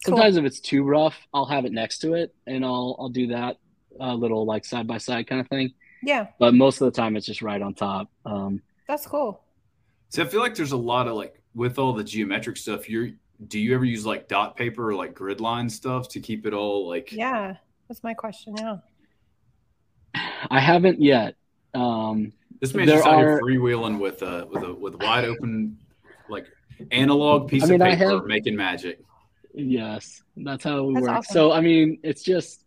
Cool. 0.03 0.15
Sometimes 0.15 0.37
if 0.37 0.45
it's 0.45 0.59
too 0.59 0.81
rough, 0.81 1.15
I'll 1.31 1.45
have 1.45 1.65
it 1.65 1.73
next 1.73 1.99
to 1.99 2.15
it, 2.15 2.33
and 2.47 2.65
I'll 2.65 2.95
I'll 2.97 3.09
do 3.09 3.27
that 3.27 3.57
uh, 3.99 4.15
little 4.15 4.47
like 4.47 4.65
side 4.65 4.87
by 4.87 4.97
side 4.97 5.27
kind 5.27 5.41
of 5.41 5.47
thing. 5.47 5.73
Yeah. 6.01 6.27
But 6.39 6.55
most 6.55 6.81
of 6.81 6.91
the 6.91 6.99
time, 6.99 7.15
it's 7.15 7.27
just 7.27 7.43
right 7.43 7.61
on 7.61 7.75
top. 7.75 8.09
Um, 8.25 8.63
That's 8.89 9.05
cool. 9.05 9.43
So 10.09 10.23
I 10.23 10.25
feel 10.25 10.41
like 10.41 10.55
there's 10.55 10.71
a 10.71 10.77
lot 10.77 11.07
of 11.07 11.13
like 11.15 11.39
with 11.53 11.77
all 11.77 11.93
the 11.93 12.03
geometric 12.03 12.57
stuff, 12.57 12.89
you're 12.89 13.11
do 13.47 13.59
you 13.59 13.73
ever 13.75 13.85
use 13.85 14.03
like 14.05 14.27
dot 14.27 14.57
paper 14.57 14.89
or 14.89 14.95
like 14.95 15.13
grid 15.13 15.39
line 15.39 15.69
stuff 15.69 16.09
to 16.09 16.19
keep 16.19 16.45
it 16.47 16.53
all 16.53 16.89
like 16.89 17.11
Yeah. 17.13 17.55
That's 17.87 18.03
my 18.03 18.13
question. 18.15 18.55
Yeah. 18.57 18.77
I 20.49 20.59
haven't 20.59 20.99
yet. 21.01 21.35
Um, 21.75 22.33
this 22.59 22.73
man's 22.73 22.89
there 22.89 22.97
just 22.97 23.07
out 23.07 23.19
here 23.19 23.39
freewheeling 23.41 23.99
with 23.99 24.21
a 24.23 24.47
with 24.51 24.63
a 24.63 24.73
with 24.73 24.95
wide 24.95 25.25
open 25.25 25.77
like 26.29 26.47
analog 26.91 27.47
piece 27.47 27.63
I 27.63 27.67
mean, 27.67 27.81
of 27.81 27.87
paper 27.87 28.09
have- 28.15 28.25
making 28.25 28.55
magic. 28.55 28.99
Yes, 29.53 30.21
that's 30.37 30.63
how 30.63 30.83
we 30.83 30.93
That's 30.95 31.03
work. 31.07 31.15
awesome. 31.17 31.33
So 31.33 31.51
I 31.51 31.61
mean, 31.61 31.99
it's 32.03 32.23
just 32.23 32.63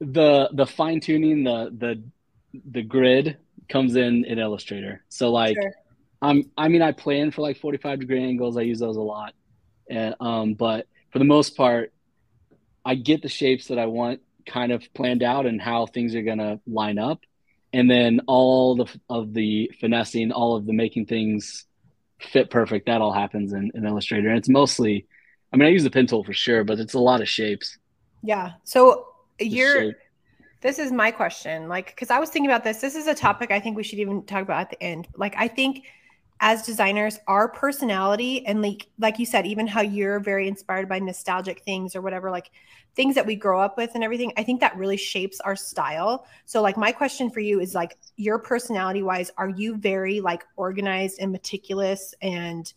the 0.00 0.50
the 0.52 0.66
fine 0.66 1.00
tuning, 1.00 1.44
the 1.44 1.70
the 1.76 2.02
the 2.72 2.82
grid 2.82 3.36
comes 3.70 3.96
in 3.96 4.24
in 4.24 4.38
Illustrator. 4.38 5.02
So 5.08 5.30
like 5.30 5.56
Sure. 5.60 5.72
I'm 6.20 6.50
I 6.56 6.68
mean 6.68 6.82
I 6.82 6.92
plan 6.92 7.30
for 7.30 7.42
like 7.42 7.56
45 7.56 8.00
degree 8.00 8.22
angles. 8.22 8.56
I 8.56 8.62
use 8.62 8.78
those 8.78 8.96
a 8.96 9.00
lot. 9.00 9.34
And 9.88 10.14
um 10.20 10.54
but 10.54 10.86
for 11.12 11.18
the 11.18 11.24
most 11.24 11.56
part 11.56 11.92
I 12.84 12.94
get 12.94 13.22
the 13.22 13.28
shapes 13.28 13.68
that 13.68 13.78
I 13.78 13.86
want 13.86 14.20
kind 14.46 14.72
of 14.72 14.82
planned 14.94 15.22
out 15.22 15.46
and 15.46 15.60
how 15.60 15.86
things 15.86 16.14
are 16.14 16.22
going 16.22 16.38
to 16.38 16.58
line 16.66 16.98
up. 16.98 17.20
And 17.72 17.90
then 17.90 18.20
all 18.26 18.74
the 18.74 18.86
of 19.08 19.32
the 19.32 19.70
finessing, 19.80 20.32
all 20.32 20.56
of 20.56 20.66
the 20.66 20.72
making 20.72 21.06
things 21.06 21.66
fit 22.20 22.50
perfect, 22.50 22.86
that 22.86 23.00
all 23.00 23.12
happens 23.12 23.52
in, 23.52 23.70
in 23.74 23.86
Illustrator. 23.86 24.28
And 24.28 24.38
it's 24.38 24.48
mostly 24.48 25.06
I 25.52 25.56
mean 25.56 25.68
I 25.68 25.70
use 25.70 25.84
the 25.84 25.90
pen 25.90 26.06
tool 26.06 26.24
for 26.24 26.32
sure, 26.32 26.64
but 26.64 26.78
it's 26.80 26.94
a 26.94 26.98
lot 26.98 27.20
of 27.20 27.28
shapes. 27.28 27.78
Yeah. 28.22 28.52
So 28.64 29.06
you're. 29.38 29.94
This 30.60 30.78
is 30.78 30.92
my 30.92 31.10
question 31.10 31.68
like 31.68 31.86
because 31.88 32.10
i 32.10 32.18
was 32.18 32.30
thinking 32.30 32.50
about 32.50 32.64
this. 32.64 32.80
This 32.80 32.94
is 32.96 33.06
a 33.06 33.14
topic 33.14 33.50
i 33.50 33.60
think 33.60 33.76
we 33.76 33.82
should 33.82 33.98
even 33.98 34.24
talk 34.26 34.42
about 34.42 34.60
at 34.62 34.70
the 34.70 34.82
end. 34.82 35.08
Like 35.16 35.34
i 35.38 35.48
think 35.48 35.84
as 36.42 36.62
designers 36.62 37.18
our 37.28 37.48
personality 37.48 38.46
and 38.46 38.62
like 38.62 38.88
like 38.98 39.18
you 39.18 39.26
said 39.26 39.46
even 39.46 39.66
how 39.66 39.82
you're 39.82 40.18
very 40.20 40.48
inspired 40.48 40.88
by 40.88 40.98
nostalgic 40.98 41.62
things 41.64 41.94
or 41.94 42.00
whatever 42.00 42.30
like 42.30 42.50
things 42.96 43.14
that 43.14 43.26
we 43.26 43.36
grow 43.36 43.60
up 43.60 43.76
with 43.76 43.90
and 43.94 44.02
everything 44.02 44.32
i 44.38 44.42
think 44.42 44.60
that 44.60 44.76
really 44.76 44.96
shapes 44.96 45.40
our 45.40 45.54
style. 45.56 46.26
So 46.46 46.62
like 46.62 46.76
my 46.76 46.92
question 46.92 47.30
for 47.30 47.40
you 47.40 47.60
is 47.60 47.74
like 47.74 47.96
your 48.16 48.38
personality 48.38 49.02
wise 49.02 49.30
are 49.36 49.48
you 49.50 49.76
very 49.76 50.20
like 50.20 50.44
organized 50.56 51.18
and 51.20 51.30
meticulous 51.32 52.14
and 52.22 52.72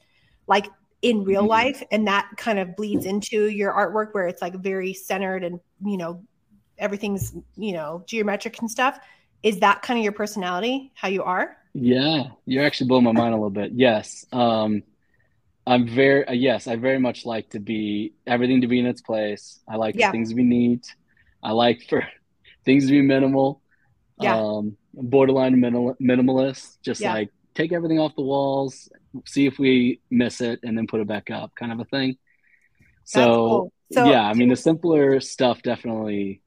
like 0.48 0.68
in 1.02 1.24
real 1.24 1.44
Mhm. 1.44 1.50
life? 1.50 1.84
And 1.92 2.08
that 2.08 2.30
kind 2.38 2.60
of 2.60 2.76
bleeds 2.76 3.06
into 3.06 3.48
your 3.50 3.74
artwork 3.74 4.14
where 4.14 4.28
it's 4.28 4.42
like 4.42 4.56
very 4.56 4.94
centered 4.94 5.44
and 5.44 5.60
you 5.86 5.98
know 5.98 6.24
everything's 6.78 7.34
you 7.56 7.74
know 7.74 8.04
geometric 8.08 8.60
and 8.60 8.70
stuff 8.70 9.00
is 9.44 9.60
that 9.60 9.82
kind 9.82 9.98
of 10.00 10.04
your 10.04 10.14
personality 10.14 10.92
how 10.96 11.08
you 11.08 11.24
are 11.24 11.58
Yeah, 11.74 12.24
you're 12.46 12.64
actually 12.66 12.88
blowing 12.88 13.04
my 13.06 13.12
mind 13.12 13.34
a 13.34 13.38
little 13.38 13.50
bit. 13.50 13.72
Yes. 13.74 14.26
Um, 14.32 14.84
I'm 15.66 15.88
very, 15.88 16.28
uh, 16.28 16.34
yes, 16.34 16.68
I 16.68 16.76
very 16.76 17.00
much 17.00 17.26
like 17.26 17.50
to 17.52 17.60
be 17.60 18.14
everything 18.28 18.62
to 18.62 18.68
be 18.68 18.80
in 18.80 18.86
its 18.86 19.02
place. 19.02 19.60
I 19.68 19.78
like 19.78 19.96
Yeah. 19.96 20.12
things 20.12 20.30
to 20.30 20.36
be 20.36 20.44
neat. 20.44 20.86
I 21.42 21.52
like 21.52 21.80
for 21.90 22.06
things 22.66 22.86
to 22.86 22.92
be 22.92 23.02
minimal. 23.02 23.62
Yeah. 24.22 24.38
Um, 24.38 24.78
borderline 24.94 25.60
minimal, 25.60 25.96
minimalist, 26.00 26.78
just 26.84 27.02
Yeah. 27.02 27.14
like 27.14 27.30
take 27.56 27.72
everything 27.74 28.00
off 28.00 28.14
the 28.16 28.22
walls, 28.24 28.90
see 29.26 29.46
if 29.48 29.58
we 29.58 30.00
miss 30.12 30.42
it, 30.42 30.60
and 30.64 30.78
then 30.78 30.86
put 30.86 31.02
it 31.02 31.08
back 31.08 31.32
up, 31.32 31.56
kind 31.56 31.72
of 31.72 31.80
a 31.80 31.86
thing. 31.86 32.18
So, 33.06 33.26
cool. 33.26 33.74
So- 33.94 34.06
yeah, 34.06 34.22
I 34.30 34.34
mean, 34.36 34.50
the 34.50 34.56
simpler 34.56 35.20
stuff 35.22 35.62
definitely 35.64 36.43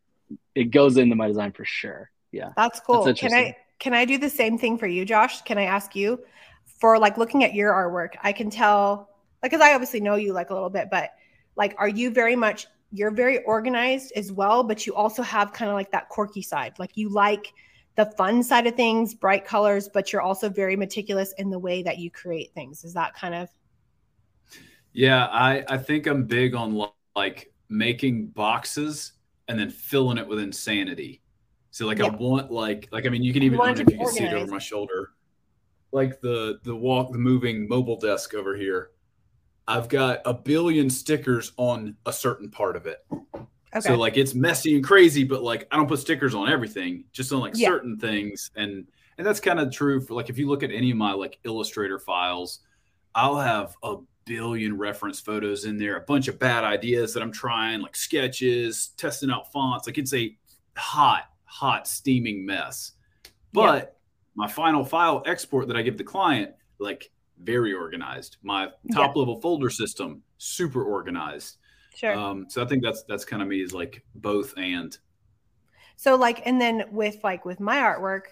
it 0.56 0.70
goes 0.70 0.96
into 0.96 1.14
my 1.14 1.28
design 1.28 1.52
for 1.52 1.64
sure. 1.64 2.10
Yeah. 2.32 2.52
That's 2.56 2.80
cool. 2.80 3.04
That's 3.04 3.20
can. 3.20 3.34
I 3.34 3.56
can 3.78 3.92
I 3.92 4.06
do 4.06 4.16
the 4.16 4.30
same 4.30 4.56
thing 4.56 4.78
for 4.78 4.86
you, 4.86 5.04
Josh? 5.04 5.42
Can 5.42 5.58
I 5.58 5.64
ask 5.64 5.94
you 5.94 6.24
for 6.80 6.98
like 6.98 7.18
looking 7.18 7.44
at 7.44 7.54
your 7.54 7.72
artwork? 7.72 8.16
I 8.22 8.32
can 8.32 8.50
tell 8.50 9.10
like 9.42 9.52
because 9.52 9.64
I 9.64 9.74
obviously 9.74 10.00
know 10.00 10.16
you 10.16 10.32
like 10.32 10.50
a 10.50 10.54
little 10.54 10.70
bit, 10.70 10.88
but 10.90 11.10
like 11.56 11.74
are 11.78 11.88
you 11.88 12.10
very 12.10 12.34
much 12.34 12.66
you're 12.90 13.10
very 13.10 13.42
organized 13.44 14.12
as 14.16 14.32
well, 14.32 14.64
but 14.64 14.86
you 14.86 14.94
also 14.94 15.22
have 15.22 15.52
kind 15.52 15.70
of 15.70 15.74
like 15.74 15.90
that 15.92 16.08
quirky 16.08 16.40
side. 16.40 16.78
Like 16.78 16.96
you 16.96 17.10
like 17.10 17.52
the 17.96 18.06
fun 18.16 18.42
side 18.42 18.66
of 18.66 18.74
things, 18.74 19.14
bright 19.14 19.44
colors, 19.44 19.88
but 19.92 20.12
you're 20.12 20.22
also 20.22 20.48
very 20.48 20.76
meticulous 20.76 21.34
in 21.36 21.50
the 21.50 21.58
way 21.58 21.82
that 21.82 21.98
you 21.98 22.10
create 22.10 22.52
things. 22.54 22.82
Is 22.82 22.94
that 22.94 23.14
kind 23.14 23.34
of 23.34 23.50
Yeah, 24.94 25.26
I 25.26 25.64
I 25.68 25.76
think 25.76 26.06
I'm 26.06 26.24
big 26.24 26.54
on 26.54 26.88
like 27.14 27.52
making 27.68 28.28
boxes 28.28 29.12
and 29.48 29.58
then 29.58 29.70
filling 29.70 30.18
it 30.18 30.26
with 30.26 30.38
insanity. 30.38 31.22
So 31.70 31.86
like 31.86 32.00
I 32.00 32.08
want 32.08 32.50
like 32.50 32.88
like 32.92 33.06
I 33.06 33.08
mean 33.10 33.22
you 33.22 33.32
can 33.32 33.42
even 33.42 33.60
I 33.60 33.66
don't 33.66 33.76
know 33.76 33.82
if 33.82 33.92
you 33.92 33.98
can 33.98 34.06
see 34.06 34.24
it 34.24 34.32
over 34.32 34.50
my 34.50 34.58
shoulder. 34.58 35.10
Like 35.92 36.20
the 36.20 36.58
the 36.64 36.74
walk 36.74 37.12
the 37.12 37.18
moving 37.18 37.68
mobile 37.68 37.98
desk 37.98 38.34
over 38.34 38.56
here. 38.56 38.90
I've 39.68 39.88
got 39.88 40.20
a 40.24 40.32
billion 40.32 40.88
stickers 40.88 41.52
on 41.56 41.96
a 42.06 42.12
certain 42.12 42.50
part 42.50 42.76
of 42.76 42.86
it. 42.86 42.98
okay? 43.14 43.80
So 43.80 43.96
like 43.96 44.16
it's 44.16 44.34
messy 44.34 44.74
and 44.76 44.84
crazy, 44.84 45.24
but 45.24 45.42
like 45.42 45.66
I 45.70 45.76
don't 45.76 45.88
put 45.88 45.98
stickers 45.98 46.34
on 46.34 46.48
everything, 46.48 47.04
just 47.12 47.32
on 47.32 47.40
like 47.40 47.54
Yeah. 47.56 47.68
certain 47.68 47.98
things. 47.98 48.50
And 48.56 48.86
and 49.18 49.26
that's 49.26 49.40
kind 49.40 49.58
of 49.60 49.72
true 49.72 50.00
for 50.00 50.14
like 50.14 50.30
if 50.30 50.38
you 50.38 50.48
look 50.48 50.62
at 50.62 50.70
any 50.70 50.90
of 50.90 50.96
my 50.96 51.12
like 51.12 51.38
Illustrator 51.44 51.98
files, 51.98 52.60
I'll 53.14 53.38
have 53.38 53.74
a 53.82 53.96
billion 54.26 54.76
reference 54.76 55.20
photos 55.20 55.64
in 55.64 55.78
there, 55.78 55.96
a 55.96 56.02
bunch 56.02 56.28
of 56.28 56.38
bad 56.38 56.64
ideas 56.64 57.14
that 57.14 57.22
I'm 57.22 57.32
trying, 57.32 57.80
like 57.80 57.96
sketches, 57.96 58.88
testing 58.98 59.30
out 59.30 59.50
fonts. 59.52 59.86
Like 59.86 59.96
it's 59.96 60.12
a 60.12 60.36
hot, 60.76 61.30
hot, 61.44 61.88
steaming 61.88 62.44
mess. 62.44 62.92
But 63.52 63.96
my 64.34 64.46
final 64.46 64.84
file 64.84 65.22
export 65.24 65.68
that 65.68 65.76
I 65.76 65.82
give 65.82 65.96
the 65.96 66.04
client, 66.04 66.52
like 66.78 67.10
very 67.42 67.72
organized. 67.72 68.36
My 68.42 68.68
top 68.92 69.16
level 69.16 69.40
folder 69.40 69.70
system, 69.70 70.22
super 70.36 70.84
organized. 70.84 71.56
sure. 71.94 72.14
Um, 72.14 72.46
so 72.48 72.62
I 72.62 72.66
think 72.66 72.82
that's 72.82 73.04
that's 73.04 73.24
kind 73.24 73.40
of 73.40 73.48
me 73.48 73.62
is 73.62 73.72
like 73.72 74.04
both 74.14 74.52
and. 74.58 74.96
So 75.96 76.16
like, 76.16 76.46
and 76.46 76.60
then 76.60 76.84
with 76.90 77.24
like 77.24 77.46
with 77.46 77.60
my 77.60 77.78
artwork, 77.78 78.22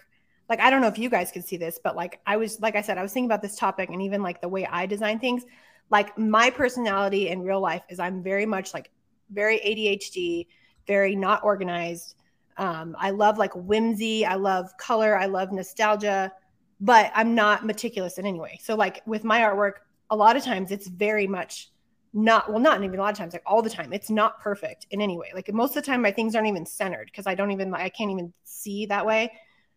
like 0.49 0.59
I 0.59 0.69
don't 0.69 0.81
know 0.81 0.87
if 0.87 0.99
you 0.99 1.09
guys 1.09 1.31
could 1.31 1.45
see 1.45 1.57
this, 1.57 1.79
but 1.83 1.95
like 1.95 2.19
I 2.27 2.37
was 2.37 2.59
like 2.59 2.75
I 2.75 2.81
said, 2.81 2.97
I 2.97 3.01
was 3.01 3.11
thinking 3.11 3.27
about 3.27 3.41
this 3.41 3.55
topic 3.55 3.89
and 3.89 4.01
even 4.01 4.21
like 4.21 4.41
the 4.41 4.49
way 4.49 4.65
I 4.65 4.85
design 4.85 5.19
things. 5.19 5.43
Like 5.89 6.17
my 6.17 6.49
personality 6.49 7.29
in 7.29 7.41
real 7.41 7.61
life 7.61 7.83
is 7.89 7.99
I'm 7.99 8.23
very 8.23 8.45
much 8.45 8.73
like 8.73 8.91
very 9.31 9.59
ADHD, 9.59 10.47
very 10.87 11.15
not 11.15 11.43
organized. 11.43 12.15
Um, 12.57 12.95
I 12.99 13.11
love 13.11 13.37
like 13.37 13.53
whimsy, 13.53 14.25
I 14.25 14.35
love 14.35 14.69
color, 14.77 15.17
I 15.17 15.25
love 15.25 15.51
nostalgia, 15.51 16.31
but 16.79 17.11
I'm 17.13 17.35
not 17.35 17.65
meticulous 17.65 18.17
in 18.17 18.25
any 18.25 18.39
way. 18.39 18.59
So 18.63 18.75
like 18.75 19.01
with 19.05 19.23
my 19.23 19.41
artwork, 19.41 19.73
a 20.09 20.15
lot 20.15 20.35
of 20.35 20.43
times 20.43 20.71
it's 20.71 20.87
very 20.87 21.27
much 21.27 21.71
not 22.13 22.49
well 22.49 22.59
not 22.59 22.81
even 22.81 22.97
a 22.97 23.01
lot 23.01 23.11
of 23.11 23.17
times 23.17 23.33
like 23.33 23.43
all 23.45 23.61
the 23.61 23.69
time. 23.69 23.91
It's 23.91 24.09
not 24.09 24.39
perfect 24.39 24.87
in 24.91 25.01
any 25.01 25.17
way. 25.17 25.31
Like 25.35 25.53
most 25.53 25.75
of 25.75 25.83
the 25.83 25.91
time 25.91 26.01
my 26.01 26.11
things 26.11 26.33
aren't 26.33 26.47
even 26.47 26.65
centered 26.65 27.07
because 27.07 27.27
i 27.27 27.35
don't 27.35 27.51
even 27.51 27.73
i 27.73 27.89
can't 27.89 28.09
even 28.09 28.31
see 28.45 28.85
that 28.85 29.05
way. 29.05 29.31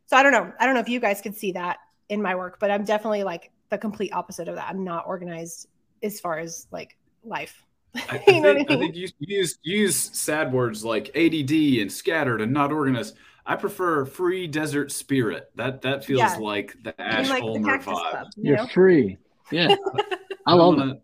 So 0.06 0.16
i 0.16 0.22
don't 0.22 0.32
know. 0.32 0.52
I 0.60 0.64
don't 0.64 0.74
know 0.74 0.80
if 0.80 0.88
you 0.88 1.00
guys 1.00 1.20
can 1.20 1.32
see 1.32 1.52
that 1.52 1.78
in 2.08 2.22
my 2.22 2.34
work 2.34 2.58
but 2.58 2.70
i'm 2.70 2.84
definitely 2.84 3.22
like 3.22 3.50
the 3.70 3.76
complete 3.76 4.12
opposite 4.12 4.48
of 4.48 4.54
that. 4.54 4.68
I'm 4.68 4.84
not 4.84 5.06
organized 5.06 5.66
as 6.02 6.20
far 6.20 6.38
as 6.38 6.66
like 6.70 6.96
life 7.24 7.64
I, 7.94 8.00
I 8.28 8.30
You 8.32 8.40
know 8.42 8.48
what 8.54 8.56
think, 8.58 8.70
I 8.70 8.74
I 8.74 8.76
mean? 8.76 8.92
think 8.92 8.96
you 8.96 9.08
you 9.18 9.38
use 9.38 9.58
you 9.62 9.78
use 9.80 9.96
sad 9.96 10.52
words 10.52 10.84
like 10.84 11.10
ADD 11.16 11.50
and 11.80 11.90
scattered 11.92 12.40
and 12.40 12.52
not 12.52 12.70
organized. 12.72 13.16
I 13.46 13.56
prefer 13.56 14.04
free 14.04 14.46
desert 14.46 14.92
spirit. 14.92 15.50
That 15.54 15.80
that 15.82 16.04
feels 16.04 16.20
Yeah. 16.20 16.36
like 16.36 16.76
the 16.84 16.98
Ash 17.00 17.22
mean, 17.22 17.30
like 17.30 17.42
the 17.42 17.48
Ulmer 17.48 17.78
vibe. 17.78 17.82
club 17.84 18.26
you 18.36 18.48
You're 18.50 18.56
know 18.58 18.66
free. 18.68 19.16
Yeah. 19.50 19.74
I 20.46 20.54
love 20.54 20.74
it. 20.74 20.78
wanna- 20.78 21.00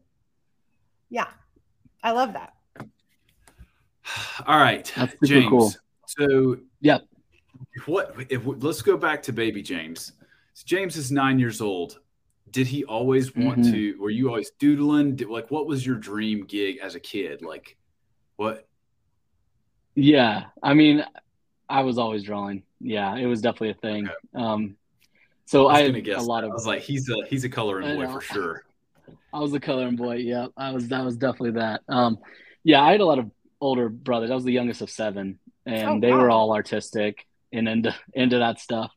yeah 1.10 1.26
i 2.02 2.10
love 2.10 2.32
that 2.32 2.52
All 4.46 4.58
right, 4.58 4.90
That's 4.96 5.14
James. 5.24 5.48
cool. 5.48 5.72
So 6.06 6.56
Yep. 6.80 7.02
what 7.86 8.14
if 8.28 8.42
let's 8.44 8.82
go 8.82 8.96
back 8.96 9.22
to 9.24 9.32
baby 9.32 9.62
James. 9.62 10.12
So 10.54 10.62
James 10.66 10.96
is 10.96 11.10
nine 11.10 11.38
years 11.38 11.60
old. 11.60 12.00
Did 12.50 12.66
he 12.68 12.84
always 12.84 13.34
want 13.34 13.60
Mhm. 13.60 13.72
to? 13.72 13.98
Were 14.00 14.10
you 14.10 14.28
always 14.28 14.50
doodling? 14.58 15.16
Did, 15.16 15.28
like, 15.28 15.50
what 15.50 15.66
was 15.66 15.84
your 15.84 15.96
dream 15.96 16.44
gig 16.44 16.78
as 16.82 16.94
a 16.94 17.00
kid? 17.00 17.42
Like, 17.42 17.76
what? 18.36 18.66
Yeah, 19.94 20.44
I 20.62 20.74
mean, 20.74 21.04
I 21.68 21.82
was 21.82 21.98
always 21.98 22.22
drawing. 22.24 22.64
Yeah, 22.80 23.16
it 23.16 23.26
was 23.26 23.40
definitely 23.40 23.70
a 23.70 23.74
thing. 23.74 24.04
Okay. 24.08 24.14
Um, 24.34 24.76
so 25.46 25.66
I 25.68 25.80
I, 25.80 25.82
was 25.86 25.94
had 25.94 26.04
guess. 26.04 26.22
a 26.22 26.26
lot 26.26 26.40
that. 26.42 26.46
of. 26.48 26.52
I 26.52 26.54
was 26.54 26.66
like, 26.66 26.82
he's 26.82 27.08
a 27.08 27.16
he's 27.28 27.44
a 27.44 27.48
coloring 27.48 27.96
boy 27.96 28.06
for 28.12 28.20
sure. 28.20 28.64
I 29.32 29.40
was 29.40 29.52
a 29.52 29.60
coloring 29.60 29.96
boy. 29.96 30.16
Yeah, 30.16 30.48
I 30.56 30.72
was. 30.72 30.88
That 30.88 31.04
was 31.04 31.16
definitely 31.16 31.52
that. 31.52 31.82
Um, 31.88 32.18
yeah, 32.62 32.82
I 32.82 32.92
had 32.92 33.00
a 33.00 33.06
lot 33.06 33.18
of 33.18 33.30
older 33.60 33.88
brothers. 33.88 34.30
I 34.30 34.34
was 34.34 34.44
the 34.44 34.52
youngest 34.52 34.80
of 34.82 34.90
seven, 34.90 35.38
and 35.66 35.88
Oh, 35.88 36.00
they 36.00 36.12
were 36.12 36.30
all 36.30 36.52
artistic 36.54 37.26
and 37.52 37.68
into 37.68 37.94
into 38.14 38.38
that 38.38 38.58
stuff. 38.60 38.92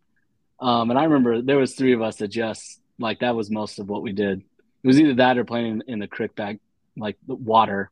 Um, 0.60 0.90
and 0.90 0.98
I 1.00 1.04
remember 1.04 1.42
there 1.42 1.58
was 1.58 1.76
three 1.76 1.94
of 1.94 2.02
us 2.02 2.18
that 2.18 2.30
just 2.30 2.82
like 3.00 3.20
that 3.20 3.36
was 3.36 3.50
most 3.50 3.80
of 3.80 3.90
what 3.90 4.02
we 4.02 4.12
did. 4.12 4.40
It 4.84 4.88
was 4.88 5.00
either 5.00 5.16
that 5.16 5.38
or 5.38 5.46
playing 5.46 5.68
in, 5.68 5.84
in 5.88 6.00
the 6.00 6.08
creek 6.08 6.36
back, 6.36 6.58
like 6.96 7.18
the 7.28 7.36
water 7.36 7.92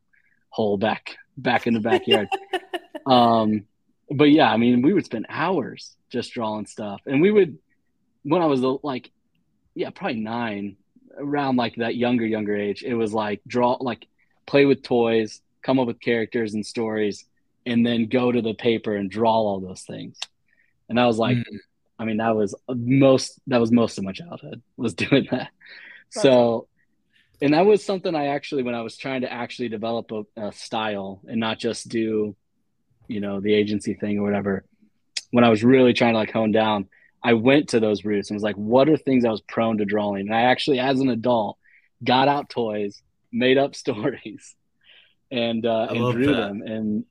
hole 0.50 0.78
back 0.78 1.16
back 1.36 1.66
in 1.66 1.74
the 1.74 1.80
backyard. 1.80 2.28
um, 3.06 3.64
but 4.10 4.30
yeah, 4.30 4.50
I 4.50 4.56
mean, 4.56 4.82
we 4.82 4.92
would 4.92 5.04
spend 5.04 5.26
hours 5.28 5.96
just 6.10 6.32
drawing 6.32 6.66
stuff, 6.66 7.00
and 7.06 7.20
we 7.20 7.30
would 7.30 7.58
when 8.22 8.42
I 8.42 8.46
was 8.46 8.60
like, 8.82 9.10
yeah, 9.74 9.90
probably 9.90 10.20
nine, 10.20 10.76
around 11.16 11.56
like 11.56 11.76
that 11.76 11.96
younger 11.96 12.26
younger 12.26 12.56
age. 12.56 12.82
It 12.82 12.94
was 12.94 13.12
like 13.12 13.40
draw, 13.46 13.76
like 13.80 14.06
play 14.46 14.64
with 14.64 14.82
toys, 14.82 15.40
come 15.62 15.78
up 15.78 15.86
with 15.86 16.00
characters 16.00 16.54
and 16.54 16.64
stories, 16.64 17.24
and 17.64 17.84
then 17.86 18.06
go 18.06 18.30
to 18.32 18.42
the 18.42 18.54
paper 18.54 18.94
and 18.96 19.10
draw 19.10 19.34
all 19.34 19.60
those 19.60 19.82
things. 19.82 20.18
And 20.88 21.00
I 21.00 21.06
was 21.06 21.18
like, 21.18 21.36
Mm. 21.36 21.58
I 21.98 22.04
mean, 22.04 22.18
that 22.18 22.36
was 22.36 22.54
most 22.68 23.40
that 23.46 23.60
was 23.60 23.72
most 23.72 23.98
of 23.98 24.04
my 24.04 24.12
childhood 24.12 24.62
was 24.76 24.94
doing 25.04 25.26
that. 25.30 25.50
So, 26.10 26.68
and 27.42 27.54
that 27.54 27.66
was 27.66 27.84
something 27.84 28.14
I 28.14 28.28
actually, 28.28 28.62
when 28.62 28.74
I 28.74 28.82
was 28.82 28.96
trying 28.96 29.22
to 29.22 29.32
actually 29.32 29.68
develop 29.68 30.10
a, 30.12 30.24
a 30.48 30.52
style 30.52 31.20
and 31.26 31.40
not 31.40 31.58
just 31.58 31.88
do, 31.88 32.36
you 33.08 33.20
know, 33.20 33.40
the 33.40 33.54
agency 33.54 33.94
thing 33.94 34.18
or 34.18 34.22
whatever, 34.22 34.64
when 35.30 35.44
I 35.44 35.48
was 35.48 35.64
really 35.64 35.92
trying 35.92 36.14
to 36.14 36.18
like 36.18 36.32
hone 36.32 36.52
down, 36.52 36.88
I 37.22 37.34
went 37.34 37.70
to 37.70 37.80
those 37.80 38.04
roots 38.04 38.30
and 38.30 38.36
was 38.36 38.42
like, 38.42 38.56
what 38.56 38.88
are 38.88 38.96
things 38.96 39.24
I 39.24 39.30
was 39.30 39.40
prone 39.40 39.78
to 39.78 39.84
drawing? 39.84 40.26
And 40.26 40.34
I 40.34 40.42
actually, 40.42 40.78
as 40.78 41.00
an 41.00 41.08
adult, 41.08 41.58
got 42.04 42.28
out 42.28 42.48
toys, 42.48 43.02
made 43.32 43.58
up 43.58 43.74
stories, 43.84 44.54
and 45.30 45.66
uh, 45.66 45.88
and 45.90 46.12
drew 46.12 46.26
that. 46.26 46.36
them, 46.36 46.62
and 46.62 47.04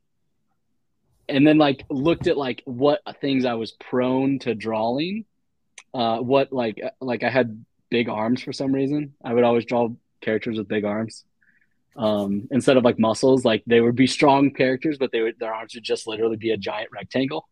and 1.27 1.45
then 1.45 1.57
like 1.57 1.85
looked 1.89 2.27
at 2.27 2.37
like 2.37 2.61
what 2.65 3.01
things 3.21 3.45
I 3.45 3.53
was 3.53 3.71
prone 3.71 4.39
to 4.39 4.55
drawing. 4.55 5.25
Uh, 5.93 6.19
what 6.19 6.51
like 6.51 6.81
like 6.99 7.23
I 7.23 7.29
had 7.29 7.65
big 7.89 8.09
arms 8.09 8.41
for 8.41 8.53
some 8.53 8.73
reason. 8.73 9.13
I 9.23 9.33
would 9.33 9.43
always 9.43 9.65
draw 9.65 9.89
characters 10.21 10.57
with 10.57 10.67
big 10.67 10.83
arms. 10.83 11.23
Um, 11.95 12.49
instead 12.51 12.75
of 12.75 12.83
like 12.83 12.99
muscles, 12.99 13.45
like 13.45 13.63
they 13.65 13.79
would 13.79 13.95
be 13.95 14.07
strong 14.07 14.51
characters, 14.51 14.97
but 14.97 15.11
they 15.11 15.21
would 15.21 15.39
their 15.39 15.53
arms 15.53 15.75
would 15.75 15.83
just 15.83 16.07
literally 16.07 16.37
be 16.37 16.51
a 16.51 16.57
giant 16.57 16.89
rectangle 16.91 17.47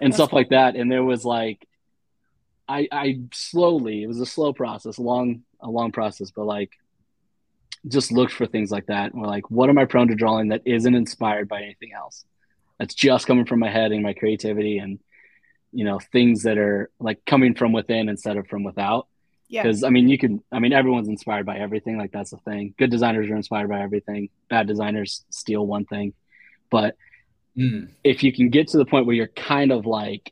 and 0.00 0.12
That's 0.12 0.16
stuff 0.16 0.32
like 0.32 0.50
that. 0.50 0.76
And 0.76 0.90
there 0.90 1.04
was 1.04 1.24
like, 1.24 1.66
I 2.68 2.88
I 2.90 3.20
slowly 3.32 4.02
it 4.02 4.06
was 4.06 4.20
a 4.20 4.26
slow 4.26 4.52
process, 4.52 4.98
a 4.98 5.02
long 5.02 5.42
a 5.60 5.70
long 5.70 5.92
process, 5.92 6.30
but 6.30 6.44
like 6.44 6.72
just 7.86 8.10
looked 8.10 8.32
for 8.32 8.46
things 8.46 8.70
like 8.70 8.86
that. 8.86 9.12
And 9.12 9.22
we're 9.22 9.28
like, 9.28 9.50
what 9.50 9.68
am 9.68 9.78
I 9.78 9.84
prone 9.84 10.08
to 10.08 10.14
drawing 10.14 10.48
that 10.48 10.62
isn't 10.64 10.94
inspired 10.94 11.48
by 11.48 11.62
anything 11.62 11.92
else? 11.92 12.24
That's 12.78 12.94
just 12.94 13.26
coming 13.26 13.46
from 13.46 13.60
my 13.60 13.70
head 13.70 13.92
and 13.92 14.02
my 14.02 14.12
creativity 14.12 14.78
and 14.78 14.98
you 15.72 15.84
know 15.84 15.98
things 16.12 16.44
that 16.44 16.58
are 16.58 16.90
like 17.00 17.24
coming 17.24 17.54
from 17.54 17.72
within 17.72 18.08
instead 18.08 18.36
of 18.36 18.46
from 18.48 18.64
without 18.64 19.08
yeah 19.48 19.62
because 19.62 19.82
I 19.84 19.90
mean, 19.90 20.08
you 20.08 20.18
can. 20.18 20.42
I 20.50 20.58
mean, 20.58 20.72
everyone's 20.72 21.08
inspired 21.08 21.46
by 21.46 21.58
everything. 21.58 21.98
Like 21.98 22.12
that's 22.12 22.30
the 22.30 22.38
thing. 22.38 22.74
Good 22.78 22.90
designers 22.90 23.28
are 23.30 23.36
inspired 23.36 23.68
by 23.68 23.80
everything. 23.80 24.28
Bad 24.50 24.66
designers 24.66 25.24
steal 25.30 25.66
one 25.66 25.84
thing. 25.84 26.14
But 26.70 26.96
Mm. 27.56 27.88
if 28.04 28.22
you 28.22 28.34
can 28.34 28.50
get 28.50 28.68
to 28.68 28.76
the 28.76 28.84
point 28.84 29.06
where 29.06 29.16
you're 29.16 29.28
kind 29.28 29.72
of 29.72 29.86
like 29.86 30.30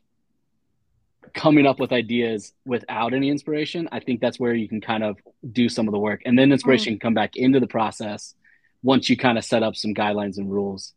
coming 1.33 1.65
up 1.65 1.79
with 1.79 1.91
ideas 1.91 2.53
without 2.65 3.13
any 3.15 3.29
inspiration, 3.29 3.89
I 3.91 3.99
think 3.99 4.21
that's 4.21 4.39
where 4.39 4.53
you 4.53 4.69
can 4.69 4.79
kind 4.79 5.03
of 5.03 5.17
do 5.51 5.67
some 5.67 5.87
of 5.87 5.91
the 5.91 5.97
work, 5.99 6.21
and 6.25 6.37
then 6.37 6.51
inspiration 6.51 6.93
can 6.93 6.99
come 6.99 7.13
back 7.15 7.35
into 7.35 7.59
the 7.59 7.67
process 7.67 8.35
once 8.83 9.09
you 9.09 9.17
kind 9.17 9.37
of 9.39 9.43
set 9.43 9.63
up 9.63 9.75
some 9.75 9.93
guidelines 9.95 10.37
and 10.37 10.51
rules. 10.51 10.93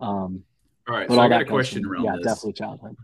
Um, 0.00 0.42
All 0.88 0.94
right, 0.96 1.06
but 1.08 1.14
so 1.14 1.20
all 1.20 1.26
I 1.26 1.28
got 1.28 1.38
that 1.38 1.46
a 1.46 1.50
question 1.50 1.82
from- 1.82 1.92
around 1.92 2.04
yeah, 2.04 2.16
this. 2.16 2.24
definitely 2.26 2.52
childhood. 2.54 2.96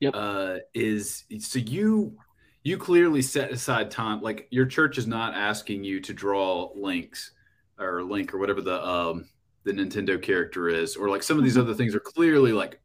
Yep. 0.00 0.14
Uh, 0.16 0.56
is 0.74 1.24
so 1.40 1.58
you 1.58 2.16
you 2.64 2.76
clearly 2.78 3.22
set 3.22 3.50
aside 3.50 3.90
time. 3.90 4.20
Like 4.22 4.46
your 4.50 4.66
church 4.66 4.98
is 4.98 5.06
not 5.06 5.34
asking 5.34 5.84
you 5.84 6.00
to 6.00 6.12
draw 6.14 6.70
links 6.74 7.32
or 7.78 8.02
link 8.02 8.32
or 8.34 8.38
whatever 8.38 8.60
the 8.60 8.86
um 8.86 9.28
the 9.64 9.72
Nintendo 9.72 10.20
character 10.20 10.68
is, 10.68 10.96
or 10.96 11.08
like 11.10 11.22
some 11.22 11.36
of 11.38 11.44
these 11.44 11.54
Mm-hmm. 11.54 11.62
other 11.62 11.74
things 11.74 11.94
are 11.94 12.00
clearly 12.00 12.52
like 12.52 12.80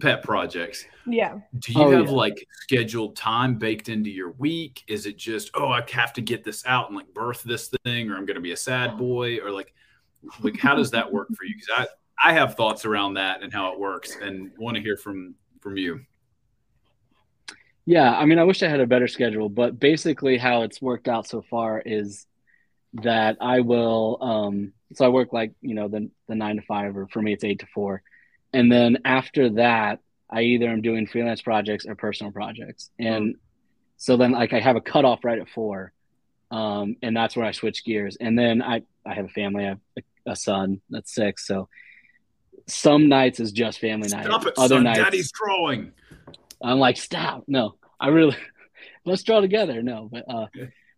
pet 0.00 0.22
projects. 0.22 0.84
Yeah. 1.06 1.38
Do 1.58 1.72
you 1.72 1.80
Oh, 1.82 1.90
have 1.90 2.06
yeah. 2.06 2.12
like 2.12 2.46
scheduled 2.62 3.16
time 3.16 3.56
baked 3.56 3.88
into 3.88 4.10
your 4.10 4.32
week? 4.32 4.82
Is 4.88 5.04
it 5.06 5.16
just, 5.18 5.50
oh, 5.54 5.68
I 5.68 5.82
have 5.90 6.12
to 6.14 6.22
get 6.22 6.44
this 6.44 6.64
out 6.66 6.88
and 6.88 6.96
like 6.96 7.12
birth 7.14 7.42
this 7.42 7.70
thing, 7.84 8.10
or 8.10 8.16
I'm 8.16 8.24
going 8.26 8.36
to 8.36 8.40
be 8.42 8.52
a 8.52 8.56
sad 8.56 8.96
boy, 8.98 9.38
or 9.38 9.50
like, 9.50 9.74
like 10.40 10.58
how 10.58 10.74
does 10.74 10.90
that 10.92 11.10
work 11.10 11.28
for 11.36 11.44
you? 11.44 11.54
Because 11.54 11.86
I 12.22 12.32
have 12.32 12.54
thoughts 12.54 12.84
around 12.84 13.14
that 13.14 13.42
and 13.42 13.52
how 13.52 13.72
it 13.72 13.78
works, 13.78 14.16
and 14.20 14.50
want 14.58 14.76
to 14.76 14.82
hear 14.82 14.96
from 14.96 15.34
from 15.60 15.76
you. 15.76 16.00
Yeah, 17.88 18.14
I 18.14 18.26
mean, 18.26 18.38
I 18.38 18.44
wish 18.44 18.62
I 18.62 18.68
had 18.68 18.80
a 18.80 18.86
better 18.86 19.08
schedule, 19.08 19.48
but 19.48 19.80
basically 19.80 20.36
how 20.36 20.60
it's 20.60 20.82
worked 20.82 21.08
out 21.08 21.26
so 21.26 21.40
far 21.40 21.80
is 21.80 22.26
that 23.02 23.38
I 23.40 23.60
will 23.60 24.18
um 24.20 24.72
so 24.92 25.06
I 25.06 25.08
work 25.08 25.32
like, 25.32 25.52
you 25.62 25.74
know, 25.74 25.88
the 25.88 26.10
the 26.26 26.34
9 26.34 26.56
to 26.56 26.62
5 26.62 26.96
or 26.98 27.06
for 27.08 27.22
me 27.22 27.32
it's 27.32 27.44
8 27.44 27.60
to 27.60 27.66
4. 27.66 28.02
And 28.52 28.70
then 28.70 28.98
after 29.06 29.48
that, 29.50 30.00
I 30.30 30.42
either 30.42 30.68
am 30.68 30.82
doing 30.82 31.06
freelance 31.06 31.40
projects 31.40 31.86
or 31.86 31.94
personal 31.94 32.30
projects. 32.30 32.90
And 32.98 33.36
so 33.96 34.18
then 34.18 34.32
like 34.32 34.52
I 34.52 34.60
have 34.60 34.76
a 34.76 34.82
cutoff 34.82 35.24
right 35.24 35.38
at 35.38 35.48
4. 35.48 35.90
Um 36.50 36.96
and 37.00 37.16
that's 37.16 37.36
where 37.36 37.46
I 37.46 37.52
switch 37.52 37.86
gears. 37.86 38.18
And 38.20 38.38
then 38.38 38.60
I 38.60 38.82
I 39.06 39.14
have 39.14 39.24
a 39.24 39.30
family, 39.30 39.64
I 39.64 39.68
have 39.68 39.80
a, 39.96 40.32
a 40.32 40.36
son 40.36 40.82
that's 40.90 41.14
6, 41.14 41.46
so 41.46 41.70
some 42.68 43.08
nights 43.08 43.40
is 43.40 43.52
just 43.52 43.78
family 43.80 44.08
night. 44.08 44.24
Stop 44.26 44.46
it, 44.46 44.54
Other 44.56 44.76
son. 44.76 44.84
nights 44.84 44.98
Daddy's 45.00 45.32
drawing. 45.32 45.92
I'm 46.62 46.78
like, 46.78 46.96
stop. 46.96 47.44
No, 47.46 47.74
I 47.98 48.08
really 48.08 48.36
let's 49.04 49.22
draw 49.22 49.40
together. 49.40 49.82
No, 49.82 50.08
but 50.10 50.24
uh, 50.28 50.46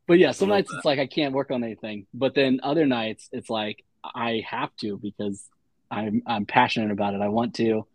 but 0.07 0.19
yeah, 0.19 0.33
some 0.33 0.49
Love 0.49 0.59
nights 0.59 0.73
it's 0.75 0.85
like 0.85 0.99
I 0.99 1.07
can't 1.07 1.33
work 1.35 1.51
on 1.51 1.63
anything. 1.65 2.07
But 2.13 2.35
then 2.35 2.61
other 2.63 2.87
nights 2.87 3.29
it's 3.33 3.49
like 3.51 3.85
I 4.03 4.43
have 4.49 4.75
to 4.81 4.99
because 4.99 5.45
I'm 5.91 6.23
I'm 6.27 6.47
passionate 6.47 6.91
about 6.91 7.15
it. 7.15 7.21
I 7.21 7.29
want 7.29 7.55
to. 7.57 7.87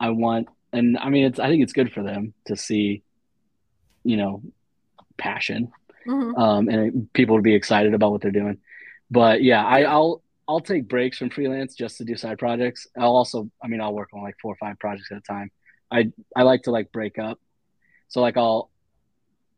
I 0.00 0.10
want, 0.10 0.48
and 0.72 0.98
I 0.98 1.08
mean, 1.08 1.24
it's 1.24 1.38
I 1.38 1.48
think 1.48 1.62
it's 1.62 1.72
good 1.72 1.92
for 1.92 2.02
them 2.02 2.34
to 2.46 2.56
see, 2.56 3.02
you 4.02 4.16
know, 4.16 4.42
passion, 5.16 5.72
Mhm. 6.06 6.36
um, 6.38 6.68
and 6.68 7.12
people 7.12 7.36
to 7.36 7.42
be 7.42 7.54
excited 7.54 7.94
about 7.94 8.10
what 8.12 8.20
they're 8.20 8.30
doing. 8.32 8.58
But 9.10 9.42
yeah, 9.42 9.64
I, 9.64 9.82
I'll 9.84 10.20
I'll 10.46 10.60
take 10.60 10.88
breaks 10.88 11.18
from 11.18 11.30
freelance 11.30 11.74
just 11.74 11.96
to 11.98 12.04
do 12.04 12.16
side 12.16 12.38
projects. 12.38 12.86
I'll 12.98 13.16
also, 13.16 13.50
I 13.62 13.68
mean, 13.68 13.80
I'll 13.80 13.94
work 13.94 14.10
on 14.12 14.22
like 14.22 14.36
four 14.42 14.52
or 14.52 14.56
five 14.56 14.78
projects 14.78 15.08
at 15.10 15.18
a 15.18 15.20
time. 15.22 15.50
I 15.90 16.12
I 16.36 16.42
like 16.42 16.62
to 16.62 16.70
like 16.70 16.92
break 16.92 17.18
up. 17.18 17.38
So 18.08 18.20
like 18.20 18.36
I'll 18.36 18.70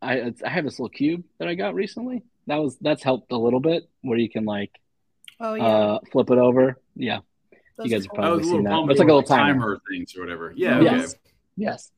I 0.03 0.33
I 0.45 0.49
have 0.49 0.65
this 0.65 0.79
little 0.79 0.89
cube 0.91 1.25
that 1.39 1.49
I 1.49 1.55
got 1.55 1.75
recently. 1.75 2.23
That 2.47 2.57
was 2.57 2.77
that's 2.81 3.03
helped 3.03 3.33
a 3.33 3.37
little 3.37 3.61
bit 3.61 3.89
where 4.03 4.19
you 4.19 4.29
can 4.31 4.45
like 4.45 4.71
Oh 5.41 5.55
yeah. 5.55 5.65
uh 5.67 5.99
flip 6.13 6.31
it 6.31 6.39
over. 6.39 6.79
Yeah. 6.95 7.21
Those 7.77 7.87
you 7.87 7.93
guys 7.93 8.07
are 8.07 8.09
cool. 8.11 8.19
Oh, 8.19 8.23
Probably 8.23 8.43
the 8.45 8.49
seen 8.51 8.63
that. 8.65 8.91
It's 8.91 8.99
like 9.01 9.09
a 9.09 9.11
Pomodoro, 9.11 9.15
little 9.17 9.23
timer. 9.23 9.53
timer 9.53 9.81
things 9.91 10.17
or 10.17 10.21
whatever. 10.21 10.53
Yeah. 10.57 10.79
Okay. 10.79 10.85
Yes. 10.97 11.15
Yes. 11.57 11.91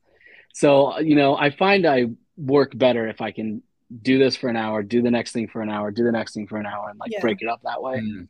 So, 0.53 0.99
you 0.99 1.15
know, 1.15 1.37
I 1.37 1.51
find 1.51 1.85
I 1.85 2.07
work 2.37 2.77
better 2.77 3.07
if 3.07 3.21
I 3.21 3.31
can 3.31 3.61
do 4.01 4.17
this 4.19 4.35
for 4.35 4.49
an 4.49 4.55
hour, 4.57 4.83
do 4.83 5.01
the 5.01 5.11
next 5.11 5.31
thing 5.31 5.47
for 5.47 5.61
an 5.61 5.69
hour, 5.69 5.91
do 5.91 6.03
the 6.03 6.11
next 6.11 6.33
thing 6.33 6.47
for 6.47 6.57
an 6.57 6.65
hour 6.65 6.89
and 6.89 6.99
like 6.99 7.11
Yeah. 7.11 7.21
break 7.21 7.41
it 7.41 7.47
up 7.47 7.61
that 7.63 7.81
way. 7.81 7.99
Mm. 7.99 8.27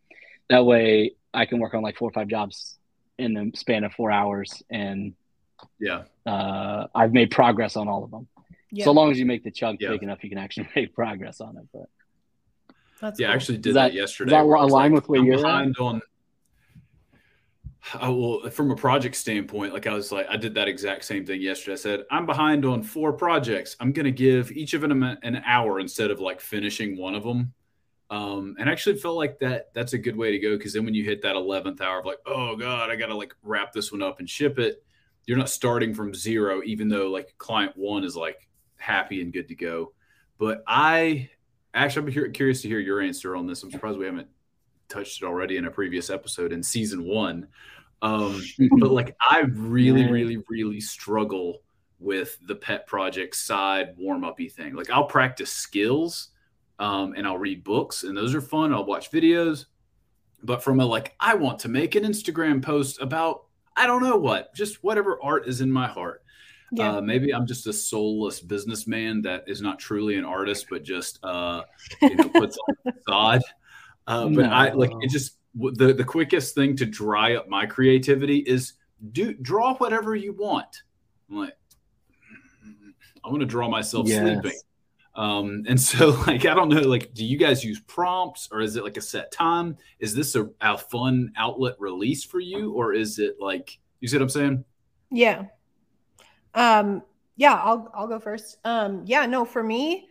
That 0.50 0.66
way 0.66 1.14
I 1.34 1.46
can 1.46 1.60
work 1.60 1.74
on 1.74 1.82
like 1.84 1.98
four 1.98 2.10
or 2.10 2.12
five 2.12 2.28
jobs 2.28 2.78
in 3.18 3.34
the 3.34 3.52
span 3.56 3.84
of 3.84 3.94
4 3.94 4.12
hours 4.12 4.64
and 4.70 5.14
Yeah. 5.80 6.04
uh 6.26 6.88
I've 6.96 7.12
made 7.14 7.32
progress 7.32 7.76
on 7.76 7.88
all 7.88 8.04
of 8.04 8.12
them. 8.12 8.28
Yeah. 8.72 8.86
So 8.86 8.92
long 8.92 9.12
as 9.12 9.20
you 9.20 9.26
make 9.26 9.44
the 9.44 9.52
chunk 9.52 9.82
Yeah. 9.82 9.90
big 9.90 10.04
enough, 10.04 10.24
you 10.24 10.30
can 10.30 10.38
actually 10.40 10.70
make 10.76 10.94
progress 10.96 11.42
on 11.42 11.58
it. 11.58 11.68
But 11.74 12.76
That's 13.02 13.20
Yeah, 13.20 13.32
I 13.32 13.34
actually 13.36 13.58
did 13.58 13.64
Does 13.70 13.74
that, 13.76 13.90
that- 13.90 13.94
yesterday. 13.94 14.30
does 14.32 14.38
that 14.38 14.48
where 14.48 14.58
I 14.58 14.64
was 14.64 14.72
align 14.72 14.94
with 14.94 15.08
where 15.10 15.20
I'm 15.20 15.26
you're 15.26 15.36
at? 15.38 15.42
behind 15.42 15.76
on. 15.80 16.02
I 17.94 18.10
will, 18.10 18.48
from 18.52 18.70
a 18.72 18.76
project 18.76 19.16
standpoint, 19.16 19.74
like 19.74 19.88
I 19.88 19.94
was 19.94 20.12
like, 20.12 20.28
I 20.30 20.36
did 20.38 20.54
that 20.56 20.68
exact 20.68 21.06
same 21.06 21.26
thing 21.26 21.42
yesterday. 21.42 21.74
I 21.74 21.76
said, 21.76 22.04
I'm 22.12 22.26
behind 22.26 22.64
on 22.66 22.84
four 22.84 23.14
projects. 23.14 23.76
I'm 23.80 23.94
going 23.94 24.06
to 24.06 24.12
give 24.12 24.52
each 24.52 24.74
of 24.74 24.82
them 24.82 25.02
an 25.02 25.42
hour 25.46 25.80
instead 25.80 26.12
of 26.12 26.20
like 26.20 26.40
finishing 26.42 26.98
one 26.98 27.16
of 27.16 27.24
them. 27.24 27.54
Um, 28.10 28.56
and 28.58 28.68
I 28.68 28.72
actually 28.72 28.98
felt 28.98 29.18
like 29.18 29.38
that 29.40 29.72
that's 29.74 29.94
a 29.94 29.98
good 29.98 30.16
way 30.16 30.32
to 30.32 30.40
go 30.40 30.58
because 30.58 30.74
then 30.74 30.84
when 30.84 30.96
you 30.96 31.04
hit 31.04 31.22
that 31.22 31.36
11th 31.36 31.80
hour 31.80 32.00
of 32.00 32.06
like, 32.06 32.18
oh 32.26 32.56
God, 32.56 32.90
I 32.90 32.96
got 32.96 33.08
to 33.08 33.16
like 33.16 33.36
wrap 33.44 33.72
this 33.72 33.92
one 33.92 34.02
up 34.02 34.20
and 34.20 34.30
ship 34.30 34.58
it, 34.58 34.84
you're 35.26 35.38
not 35.38 35.50
starting 35.50 35.94
from 35.94 36.14
zero, 36.14 36.62
even 36.66 36.90
though 36.90 37.10
like 37.10 37.36
client 37.38 37.74
one 37.76 38.04
is 38.04 38.16
like 38.16 38.48
happy 38.78 39.22
and 39.22 39.32
good 39.32 39.48
to 39.50 39.56
go. 39.56 39.94
But 40.40 40.64
I 40.66 41.30
actually, 41.76 42.16
I'm 42.16 42.34
curious 42.34 42.64
to 42.64 42.68
hear 42.68 42.80
your 42.80 43.02
answer 43.02 43.36
on 43.36 43.46
this. 43.46 43.62
I'm 43.62 43.70
surprised 43.70 44.00
we 44.00 44.06
haven't 44.06 44.30
touched 44.88 45.22
it 45.22 45.26
already 45.26 45.58
in 45.58 45.66
a 45.66 45.72
previous 45.72 46.10
episode 46.10 46.52
in 46.52 46.64
season 46.64 47.04
one. 47.06 47.48
Um, 48.02 48.42
but 48.80 48.90
like, 48.90 49.16
I 49.22 49.42
really, 49.42 50.10
really, 50.10 50.38
really 50.50 50.82
struggle 50.82 51.62
with 52.00 52.40
the 52.48 52.56
pet 52.56 52.88
project 52.88 53.36
side 53.36 53.94
warm 53.98 54.24
up 54.24 54.40
thing. 54.40 54.74
Like, 54.74 54.90
I'll 54.90 55.06
practice 55.06 55.52
skills 55.52 56.30
um, 56.80 57.14
and 57.16 57.28
I'll 57.28 57.38
read 57.38 57.64
books, 57.64 58.04
and 58.04 58.18
those 58.18 58.34
are 58.34 58.42
fun. 58.42 58.74
I'll 58.74 58.86
watch 58.86 59.12
videos. 59.12 59.66
But 60.42 60.64
from 60.64 60.80
a 60.80 60.86
like, 60.86 61.14
I 61.20 61.36
want 61.36 61.60
to 61.60 61.70
make 61.70 61.96
an 61.96 62.04
Instagram 62.06 62.62
post 62.64 63.02
about, 63.02 63.44
I 63.76 63.86
don't 63.86 64.02
know 64.02 64.16
what, 64.16 64.56
just 64.56 64.82
whatever 64.84 65.20
art 65.22 65.48
is 65.48 65.60
in 65.62 65.70
my 65.72 65.86
heart. 65.88 66.24
yeah. 66.72 66.96
Uh, 66.98 67.02
maybe 67.02 67.34
I'm 67.34 67.46
just 67.46 67.68
a 67.68 67.74
soulless 67.74 68.40
businessman 68.40 69.22
that 69.24 69.44
is 69.48 69.62
not 69.62 69.80
truly 69.80 70.16
an 70.16 70.24
artist, 70.24 70.68
but 70.70 70.84
just 70.84 71.20
uh, 71.24 71.64
you 72.02 72.16
know 72.16 72.30
puts 72.34 72.58
on 72.58 72.76
a 72.86 72.94
facade. 72.94 73.42
Uh, 74.08 74.30
but 74.30 74.46
I 74.46 74.72
like 74.72 74.92
it. 75.02 75.10
Just 75.10 75.38
w- 75.58 75.76
the 75.76 75.94
the 75.94 76.06
quickest 76.06 76.56
thing 76.56 76.76
to 76.78 76.86
dry 76.86 77.36
up 77.36 77.50
my 77.50 77.66
creativity 77.66 78.38
is 78.38 78.74
do 79.12 79.34
draw 79.34 79.76
whatever 79.76 80.16
you 80.16 80.32
want. 80.34 80.84
I'm 81.30 81.38
like, 81.38 81.58
I 83.24 83.28
want 83.30 83.42
to 83.42 83.46
draw 83.46 83.68
myself 83.70 84.08
Yes. 84.08 84.22
sleeping. 84.22 84.58
Um, 85.20 85.66
and 85.68 85.80
so 85.80 86.10
like 86.28 86.46
I 86.46 86.54
don't 86.54 86.70
know, 86.70 86.80
like, 86.80 87.14
do 87.14 87.26
you 87.26 87.38
guys 87.38 87.64
use 87.64 87.82
prompts 87.82 88.48
or 88.52 88.62
is 88.62 88.78
it 88.78 88.86
like 88.86 88.96
a 88.96 89.02
set 89.02 89.34
time? 89.34 89.78
Is 90.00 90.16
this 90.16 90.34
a, 90.36 90.50
a 90.62 90.78
fun 90.78 91.34
outlet 91.36 91.76
release 91.78 92.24
for 92.24 92.40
you, 92.40 92.72
or 92.72 92.94
is 92.94 93.20
it 93.20 93.36
like 93.40 93.78
you 94.00 94.08
see 94.08 94.16
what 94.16 94.24
I'm 94.24 94.30
saying? 94.30 94.66
Yeah. 95.12 95.44
Um 96.56 97.04
yeah, 97.36 97.56
I'll 97.56 97.92
I'll 97.94 98.08
go 98.08 98.20
first. 98.20 98.60
Um 98.64 99.04
yeah, 99.06 99.26
no, 99.26 99.44
for 99.44 99.62
me 99.62 100.08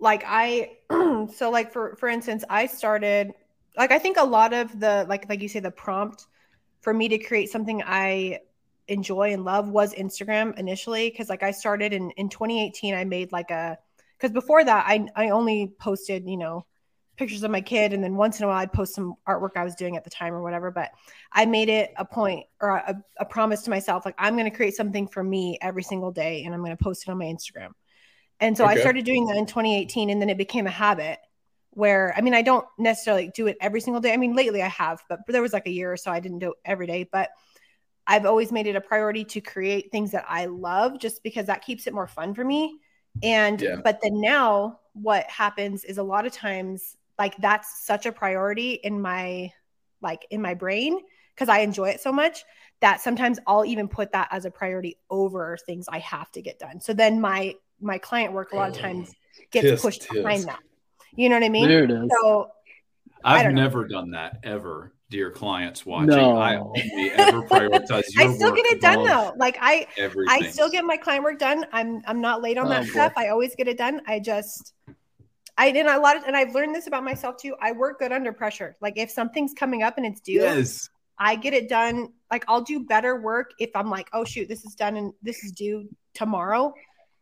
like 0.00 0.24
I 0.26 0.78
so 1.32 1.50
like 1.50 1.72
for 1.72 1.94
for 1.94 2.08
instance, 2.08 2.42
I 2.50 2.66
started 2.66 3.32
like 3.76 3.92
I 3.92 4.00
think 4.00 4.16
a 4.16 4.24
lot 4.24 4.52
of 4.52 4.80
the 4.80 5.06
like 5.08 5.28
like 5.28 5.42
you 5.42 5.48
say 5.48 5.60
the 5.60 5.70
prompt 5.70 6.26
for 6.80 6.92
me 6.92 7.08
to 7.08 7.18
create 7.18 7.50
something 7.50 7.84
I 7.86 8.40
enjoy 8.88 9.32
and 9.32 9.44
love 9.44 9.68
was 9.68 9.94
Instagram 9.94 10.58
initially 10.58 11.08
cuz 11.12 11.28
like 11.28 11.44
I 11.44 11.52
started 11.52 11.92
in 11.92 12.10
in 12.12 12.28
2018 12.28 12.94
I 12.94 13.04
made 13.04 13.30
like 13.30 13.52
a 13.52 13.78
cuz 14.24 14.32
before 14.32 14.64
that 14.64 14.84
I 14.86 15.06
I 15.14 15.30
only 15.30 15.72
posted, 15.78 16.28
you 16.28 16.36
know, 16.36 16.66
pictures 17.16 17.42
of 17.42 17.50
my 17.50 17.60
kid 17.60 17.92
and 17.92 18.02
then 18.02 18.16
once 18.16 18.38
in 18.38 18.44
a 18.44 18.48
while 18.48 18.58
I'd 18.58 18.72
post 18.72 18.94
some 18.94 19.14
artwork 19.28 19.56
I 19.56 19.64
was 19.64 19.74
doing 19.74 19.96
at 19.96 20.04
the 20.04 20.10
time 20.10 20.34
or 20.34 20.42
whatever, 20.42 20.70
but 20.70 20.90
I 21.32 21.46
made 21.46 21.68
it 21.68 21.92
a 21.96 22.04
point 22.04 22.46
or 22.60 22.70
a, 22.70 23.02
a 23.18 23.24
promise 23.24 23.62
to 23.62 23.70
myself 23.70 24.04
like 24.04 24.14
I'm 24.18 24.34
going 24.34 24.50
to 24.50 24.56
create 24.56 24.74
something 24.74 25.06
for 25.06 25.22
me 25.22 25.58
every 25.62 25.82
single 25.82 26.10
day 26.10 26.44
and 26.44 26.54
I'm 26.54 26.64
going 26.64 26.76
to 26.76 26.82
post 26.82 27.06
it 27.06 27.10
on 27.10 27.18
my 27.18 27.26
Instagram. 27.26 27.70
And 28.40 28.56
so 28.56 28.64
I 28.64 28.76
started 28.76 29.04
doing 29.04 29.26
that 29.26 29.36
in 29.36 29.46
2018 29.46 30.10
and 30.10 30.20
then 30.20 30.28
it 30.28 30.38
became 30.38 30.66
a 30.66 30.70
habit 30.70 31.18
where 31.70 32.12
I 32.16 32.20
mean 32.20 32.34
I 32.34 32.42
don't 32.42 32.66
necessarily 32.78 33.30
do 33.34 33.46
it 33.46 33.56
every 33.60 33.80
single 33.80 34.00
day. 34.00 34.12
I 34.12 34.16
mean 34.16 34.34
lately 34.34 34.62
I 34.62 34.68
have, 34.68 35.00
but 35.08 35.20
there 35.28 35.42
was 35.42 35.52
like 35.52 35.66
a 35.66 35.70
year 35.70 35.92
or 35.92 35.96
so 35.96 36.10
I 36.10 36.20
didn't 36.20 36.40
do 36.40 36.50
it 36.50 36.56
every 36.64 36.86
day, 36.86 37.08
but 37.10 37.30
I've 38.06 38.26
always 38.26 38.52
made 38.52 38.66
it 38.66 38.76
a 38.76 38.80
priority 38.80 39.24
to 39.24 39.40
create 39.40 39.90
things 39.90 40.10
that 40.10 40.24
I 40.28 40.46
love 40.46 40.98
just 40.98 41.22
because 41.22 41.46
that 41.46 41.64
keeps 41.64 41.86
it 41.86 41.94
more 41.94 42.06
fun 42.06 42.34
for 42.34 42.44
me. 42.44 42.78
And 43.22 43.60
Yeah. 43.60 43.76
but 43.82 44.00
then 44.02 44.20
now 44.20 44.80
what 44.92 45.28
happens 45.28 45.84
is 45.84 45.98
a 45.98 46.02
lot 46.02 46.26
of 46.26 46.32
times 46.32 46.96
like 47.18 47.36
that's 47.38 47.84
such 47.84 48.06
a 48.06 48.12
priority 48.12 48.74
in 48.74 49.00
my 49.00 49.52
like 50.00 50.26
in 50.30 50.42
my 50.42 50.54
brain 50.54 50.98
because 51.34 51.48
I 51.48 51.60
enjoy 51.60 51.90
it 51.90 52.00
so 52.00 52.12
much 52.12 52.44
that 52.80 53.00
sometimes 53.00 53.38
I'll 53.46 53.64
even 53.64 53.88
put 53.88 54.12
that 54.12 54.28
as 54.30 54.44
a 54.44 54.50
priority 54.50 54.98
over 55.10 55.56
things 55.56 55.86
I 55.88 55.98
have 56.00 56.30
to 56.32 56.42
get 56.42 56.58
done. 56.58 56.80
So 56.80 56.92
then 56.92 57.20
my 57.20 57.54
my 57.80 57.98
client 57.98 58.32
work 58.32 58.52
a 58.52 58.56
lot 58.56 58.70
of 58.70 58.76
oh, 58.76 58.80
times 58.80 59.12
gets 59.50 59.66
Tisk, 59.66 59.82
pushed 59.82 60.02
tisk. 60.02 60.22
behind 60.22 60.44
that. 60.44 60.60
You 61.16 61.28
know 61.28 61.36
what 61.36 61.44
I 61.44 61.48
mean? 61.48 61.68
there 61.68 61.84
it 61.84 61.90
is. 61.90 62.10
So 62.22 62.50
I 63.24 63.38
I've 63.38 63.44
don't 63.44 63.54
know. 63.54 63.62
never 63.62 63.86
done 63.86 64.10
that 64.12 64.38
ever, 64.42 64.92
dear 65.14 65.30
clients 65.30 65.86
watching. 65.86 66.08
No. 66.08 66.36
I 66.36 66.56
only 66.56 67.12
ever 67.12 67.42
prioritize 67.42 68.02
your 68.10 68.28
I 68.28 68.34
still 68.34 68.52
get 68.52 68.66
it 68.66 68.80
done 68.80 69.04
though. 69.04 69.32
Like 69.36 69.56
I 69.60 69.86
Everything. 69.96 70.44
I 70.44 70.50
still 70.50 70.68
get 70.68 70.84
my 70.84 70.96
client 70.96 71.22
work 71.22 71.38
done. 71.38 71.64
I'm 71.72 72.02
I'm 72.08 72.20
not 72.20 72.42
late 72.42 72.58
on 72.58 72.66
Oh, 72.66 72.70
that 72.70 72.82
boy. 72.82 72.90
stuff. 72.90 73.12
I 73.16 73.28
always 73.28 73.54
get 73.54 73.68
it 73.68 73.78
done. 73.78 74.02
I 74.08 74.18
just 74.18 74.74
I 75.56 75.70
did 75.70 75.86
a 75.86 76.00
lot 76.00 76.16
of, 76.16 76.24
and 76.24 76.36
I've 76.36 76.52
learned 76.52 76.74
this 76.74 76.88
about 76.88 77.04
myself 77.04 77.36
too. 77.36 77.54
I 77.62 77.70
work 77.70 78.00
good 78.00 78.10
under 78.10 78.32
pressure. 78.32 78.74
Like 78.80 78.94
if 78.96 79.08
something's 79.08 79.54
coming 79.54 79.84
up 79.84 79.98
and 79.98 80.04
it's 80.04 80.20
due, 80.20 80.40
Yes. 80.40 80.88
I 81.16 81.36
get 81.36 81.54
it 81.54 81.68
done. 81.68 82.08
Like 82.32 82.44
I'll 82.48 82.62
do 82.62 82.80
better 82.80 83.20
work 83.20 83.52
if 83.60 83.70
I'm 83.76 83.90
like, 83.90 84.08
oh 84.12 84.24
shoot, 84.24 84.48
this 84.48 84.64
is 84.64 84.74
done 84.74 84.96
and 84.96 85.12
this 85.22 85.44
is 85.44 85.52
due 85.52 85.88
tomorrow, 86.14 86.74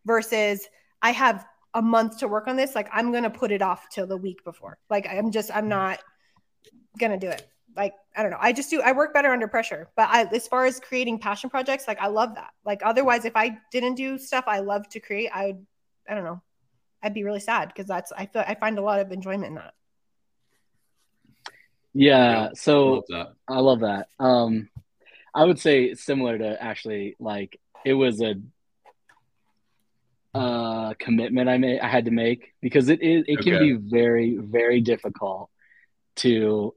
versus 0.07 0.67
I 1.03 1.11
have 1.11 1.45
a 1.75 1.83
month 1.83 2.21
to 2.21 2.29
work 2.29 2.49
on 2.49 2.57
this, 2.57 2.75
like 2.75 2.89
I'm 2.91 3.13
gonna 3.13 3.29
put 3.29 3.53
it 3.53 3.61
off 3.61 3.91
till 3.91 4.07
the 4.07 4.17
week 4.17 4.43
before. 4.45 4.79
Like 4.89 5.07
I'm 5.07 5.31
just 5.31 5.55
I'm 5.55 5.67
mm. 5.67 5.77
not 5.77 5.99
gonna 6.99 7.19
do 7.19 7.29
it. 7.29 7.47
Like 7.77 7.95
I 8.17 8.23
don't 8.23 8.31
know. 8.31 8.39
I 8.41 8.53
just 8.53 8.71
do. 8.71 8.83
I 8.83 8.93
work 8.93 9.15
better 9.15 9.31
under 9.33 9.49
pressure. 9.49 9.89
But 9.97 10.09
I, 10.11 10.25
as 10.35 10.47
far 10.49 10.67
as 10.67 10.79
creating 10.81 11.19
passion 11.19 11.49
projects, 11.51 11.89
like 11.89 12.01
I 12.01 12.09
love 12.09 12.35
that. 12.35 12.51
Like 12.65 12.83
otherwise, 12.85 13.25
if 13.25 13.35
I 13.37 13.59
didn't 13.71 13.95
do 13.95 14.19
stuff 14.19 14.45
I 14.47 14.59
love 14.61 14.89
to 14.91 15.01
create, 15.01 15.31
I 15.33 15.47
would. 15.47 15.67
I 16.09 16.15
don't 16.15 16.25
know. 16.25 16.43
I'd 17.03 17.15
be 17.15 17.25
really 17.25 17.41
sad 17.41 17.69
because 17.69 17.87
that's 17.87 18.13
I 18.13 18.27
feel 18.27 18.45
I 18.47 18.55
find 18.55 18.79
a 18.79 18.83
lot 18.83 19.01
of 19.01 19.11
enjoyment 19.13 19.47
in 19.47 19.55
that. 19.55 19.75
Yeah. 21.95 22.51
So 22.55 22.87
Love 22.95 23.05
that. 23.09 23.27
I 23.49 23.59
love 23.61 23.81
that. 23.81 24.09
Um, 24.19 24.69
I 25.35 25.45
would 25.45 25.59
say 25.59 25.95
similar 25.95 26.39
to 26.39 26.63
actually 26.63 27.17
like 27.19 27.59
it 27.85 27.95
was 27.95 28.21
a 28.21 28.35
uh 30.35 30.95
commitment 30.99 31.49
I 31.49 31.59
made 31.59 31.81
I 31.81 31.89
had 31.89 32.07
to 32.07 32.11
make 32.11 32.55
because 32.63 32.89
it 32.89 33.03
is 33.03 33.25
it 33.29 33.41
can 33.41 33.55
Okay. 33.55 33.73
be 33.73 33.73
very 33.73 34.39
very 34.39 34.81
difficult 34.81 35.51
to 36.17 36.75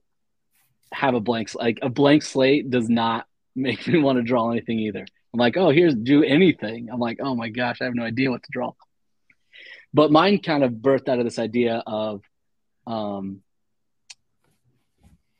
have 0.93 1.13
a 1.13 1.19
blank 1.19 1.53
like 1.55 1.79
a 1.81 1.89
blank 1.89 2.23
slate 2.23 2.69
does 2.69 2.89
not 2.89 3.25
make 3.55 3.87
me 3.87 3.99
want 3.99 4.17
to 4.17 4.23
draw 4.23 4.51
anything 4.51 4.79
either. 4.79 5.05
I'm 5.33 5.39
like, 5.39 5.57
oh, 5.57 5.69
here's 5.69 5.95
do 5.95 6.23
anything. 6.23 6.89
I'm 6.91 6.99
like, 6.99 7.19
oh 7.21 7.35
my 7.35 7.49
gosh, 7.49 7.81
I 7.81 7.85
have 7.85 7.95
no 7.95 8.03
idea 8.03 8.31
what 8.31 8.43
to 8.43 8.49
draw. 8.51 8.73
But 9.93 10.11
mine 10.11 10.39
kind 10.39 10.63
of 10.63 10.71
birthed 10.71 11.09
out 11.09 11.19
of 11.19 11.25
this 11.25 11.39
idea 11.39 11.83
of 11.85 12.21
um 12.87 13.41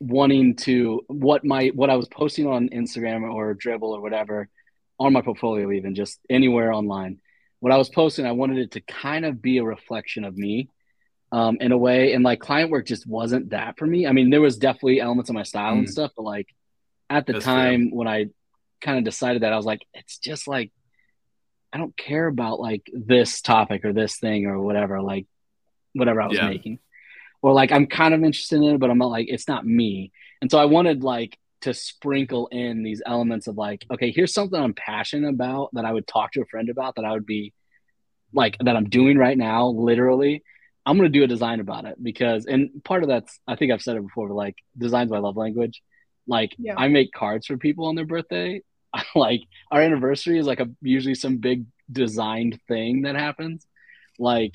wanting 0.00 0.56
to 0.56 1.02
what 1.08 1.44
my 1.44 1.68
what 1.74 1.90
I 1.90 1.96
was 1.96 2.08
posting 2.08 2.46
on 2.46 2.68
Instagram 2.68 3.22
or 3.32 3.54
Dribbble 3.54 3.82
or 3.82 4.00
whatever 4.00 4.48
on 4.98 5.12
my 5.12 5.22
portfolio, 5.22 5.70
even 5.72 5.94
just 5.94 6.18
anywhere 6.30 6.72
online. 6.72 7.18
What 7.60 7.72
I 7.72 7.76
was 7.76 7.88
posting, 7.88 8.26
I 8.26 8.32
wanted 8.32 8.58
it 8.58 8.70
to 8.72 8.80
kind 8.80 9.24
of 9.24 9.40
be 9.42 9.58
a 9.58 9.64
reflection 9.64 10.24
of 10.24 10.36
me, 10.36 10.68
um, 11.32 11.58
in 11.60 11.72
a 11.72 11.78
way. 11.78 12.12
And 12.12 12.24
like 12.24 12.40
client 12.40 12.70
work 12.70 12.86
just 12.86 13.06
wasn't 13.06 13.50
that 13.50 13.78
for 13.78 13.86
me. 13.86 14.06
I 14.06 14.12
mean, 14.12 14.30
there 14.30 14.40
was 14.40 14.56
definitely 14.58 15.00
elements 15.00 15.30
of 15.30 15.34
my 15.34 15.42
style 15.42 15.74
and 15.78 15.86
Mm. 15.86 15.90
stuff, 15.90 16.12
but 16.16 16.22
like 16.22 16.48
at 17.10 17.26
the 17.26 17.32
That's 17.34 17.44
time 17.44 17.90
when 17.90 18.08
I 18.08 18.26
kind 18.80 18.98
of 18.98 19.04
decided 19.04 19.42
that, 19.42 19.52
I 19.52 19.56
was 19.56 19.66
like, 19.66 19.86
it's 19.94 20.18
just 20.18 20.48
like 20.48 20.72
I 21.72 21.78
don't 21.78 21.96
care 21.96 22.26
about 22.26 22.60
like 22.60 22.86
this 22.92 23.40
topic 23.40 23.84
or 23.84 23.92
this 23.92 24.18
thing 24.18 24.46
or 24.46 24.60
whatever, 24.60 25.02
like 25.02 25.26
whatever 25.94 26.22
I 26.22 26.26
was 26.28 26.38
Yeah. 26.38 26.48
making 26.48 26.78
or 27.42 27.52
like 27.52 27.72
I'm 27.72 27.86
kind 27.86 28.14
of 28.14 28.24
interested 28.24 28.56
in 28.56 28.64
it, 28.74 28.78
but 28.78 28.90
I'm 28.90 28.98
not 28.98 29.10
like 29.10 29.28
it's 29.28 29.48
not 29.48 29.66
me. 29.66 30.12
And 30.40 30.50
so 30.50 30.58
I 30.58 30.64
wanted 30.66 31.02
like 31.04 31.38
to 31.62 31.74
sprinkle 31.74 32.48
in 32.48 32.82
these 32.82 33.02
elements 33.04 33.46
of 33.46 33.56
like, 33.56 33.84
okay, 33.90 34.10
here's 34.10 34.32
something 34.34 34.60
I'm 34.60 34.74
passionate 34.74 35.28
about 35.28 35.70
that 35.74 35.84
I 35.84 35.92
would 35.92 36.06
talk 36.06 36.32
to 36.32 36.42
a 36.42 36.46
friend 36.46 36.68
about 36.68 36.96
that 36.96 37.04
I 37.04 37.12
would 37.12 37.26
be 37.26 37.52
like 38.32 38.56
that 38.58 38.76
I'm 38.76 38.88
doing 38.88 39.18
right 39.18 39.36
now, 39.36 39.68
literally. 39.68 40.42
I'm 40.86 40.96
gonna 40.96 41.08
do 41.08 41.24
a 41.24 41.26
design 41.26 41.60
about 41.60 41.84
it 41.84 42.02
because 42.02 42.46
and 42.46 42.82
part 42.84 43.02
of 43.02 43.08
that's 43.08 43.38
I 43.46 43.56
think 43.56 43.72
I've 43.72 43.82
said 43.82 43.96
it 43.96 44.02
before, 44.02 44.28
but 44.28 44.34
like 44.34 44.56
designs 44.78 45.10
my 45.10 45.18
love 45.18 45.36
language. 45.36 45.82
Like 46.26 46.54
Yeah. 46.58 46.74
I 46.76 46.88
make 46.88 47.12
cards 47.12 47.46
for 47.46 47.56
people 47.56 47.86
on 47.86 47.96
their 47.96 48.06
birthday. 48.06 48.62
like 49.14 49.42
our 49.70 49.80
anniversary 49.80 50.38
is 50.38 50.46
like 50.46 50.60
a 50.60 50.68
usually 50.80 51.14
some 51.14 51.38
big 51.38 51.66
designed 51.90 52.60
thing 52.68 53.02
that 53.02 53.16
happens. 53.16 53.66
Like 54.18 54.52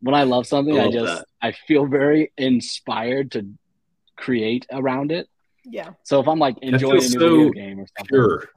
when 0.00 0.14
I 0.14 0.24
love 0.24 0.46
something, 0.46 0.78
I 0.78 0.84
I, 0.84 0.90
just 0.90 1.06
that. 1.06 1.26
I 1.42 1.52
feel 1.52 1.86
very 1.86 2.32
inspired 2.36 3.32
to 3.32 3.48
create 4.16 4.66
around 4.70 5.12
it. 5.12 5.28
Yeah. 5.64 5.90
So 6.04 6.20
if 6.20 6.28
I'm 6.28 6.38
like 6.38 6.58
enjoying 6.62 6.92
a 6.92 7.00
new 7.00 7.08
so 7.08 7.18
video 7.18 7.50
game 7.50 7.80
or 7.80 7.86
something, 7.86 8.06
Pure 8.08 8.48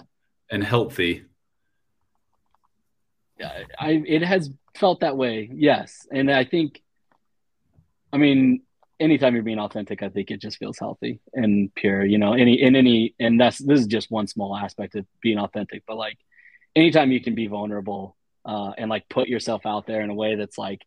and 0.52 0.64
healthy. 0.64 1.24
I, 3.42 3.66
I 3.80 4.04
it 4.06 4.24
has 4.24 4.50
felt 4.76 5.02
that 5.02 5.18
way, 5.18 5.50
yes. 5.54 6.08
And 6.12 6.32
I 6.32 6.46
think, 6.46 6.82
I 8.14 8.18
mean, 8.18 8.62
anytime 9.00 9.34
you're 9.34 9.44
being 9.44 9.60
authentic, 9.60 10.04
I 10.04 10.10
think 10.10 10.30
it 10.32 10.40
just 10.40 10.58
feels 10.58 10.78
healthy 10.80 11.20
and 11.34 11.74
pure. 11.74 12.06
You 12.06 12.20
know, 12.20 12.34
any 12.34 12.62
in 12.62 12.76
any, 12.76 13.16
and 13.20 13.42
that's 13.42 13.58
this 13.58 13.80
is 13.82 13.88
just 13.88 14.12
one 14.12 14.28
small 14.28 14.56
aspect 14.56 14.96
of 14.96 15.06
being 15.20 15.40
authentic. 15.40 15.84
But 15.88 15.98
like, 15.98 16.18
anytime 16.76 17.12
you 17.12 17.20
can 17.20 17.34
be 17.36 17.48
vulnerable 17.48 18.16
uh, 18.46 18.72
and 18.78 18.90
like 18.90 19.10
put 19.10 19.28
yourself 19.28 19.66
out 19.66 19.88
there 19.88 20.02
in 20.02 20.10
a 20.10 20.14
way 20.14 20.36
that's 20.36 20.58
like, 20.58 20.82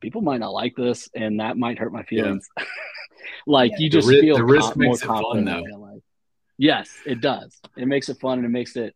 people 0.00 0.22
might 0.22 0.40
not 0.40 0.52
like 0.52 0.74
this, 0.76 1.08
and 1.14 1.40
that 1.40 1.56
might 1.56 1.78
hurt 1.78 1.92
my 1.92 2.02
feelings. 2.02 2.48
like 3.46 3.70
Yeah. 3.72 3.78
you 3.78 3.90
The 3.90 3.96
just 3.96 4.08
ri- 4.08 4.20
feel 4.20 4.36
the 4.36 4.44
risk 4.44 4.72
con- 4.72 4.78
makes 4.78 5.04
more 5.06 5.16
it 5.18 5.22
fun, 5.22 5.44
though. 5.44 6.00
Yes, 6.58 6.90
it 7.06 7.20
does. 7.22 7.58
It 7.76 7.86
makes 7.86 8.10
it 8.10 8.18
fun 8.20 8.38
and 8.38 8.44
it 8.44 8.50
makes 8.50 8.76
it. 8.76 8.94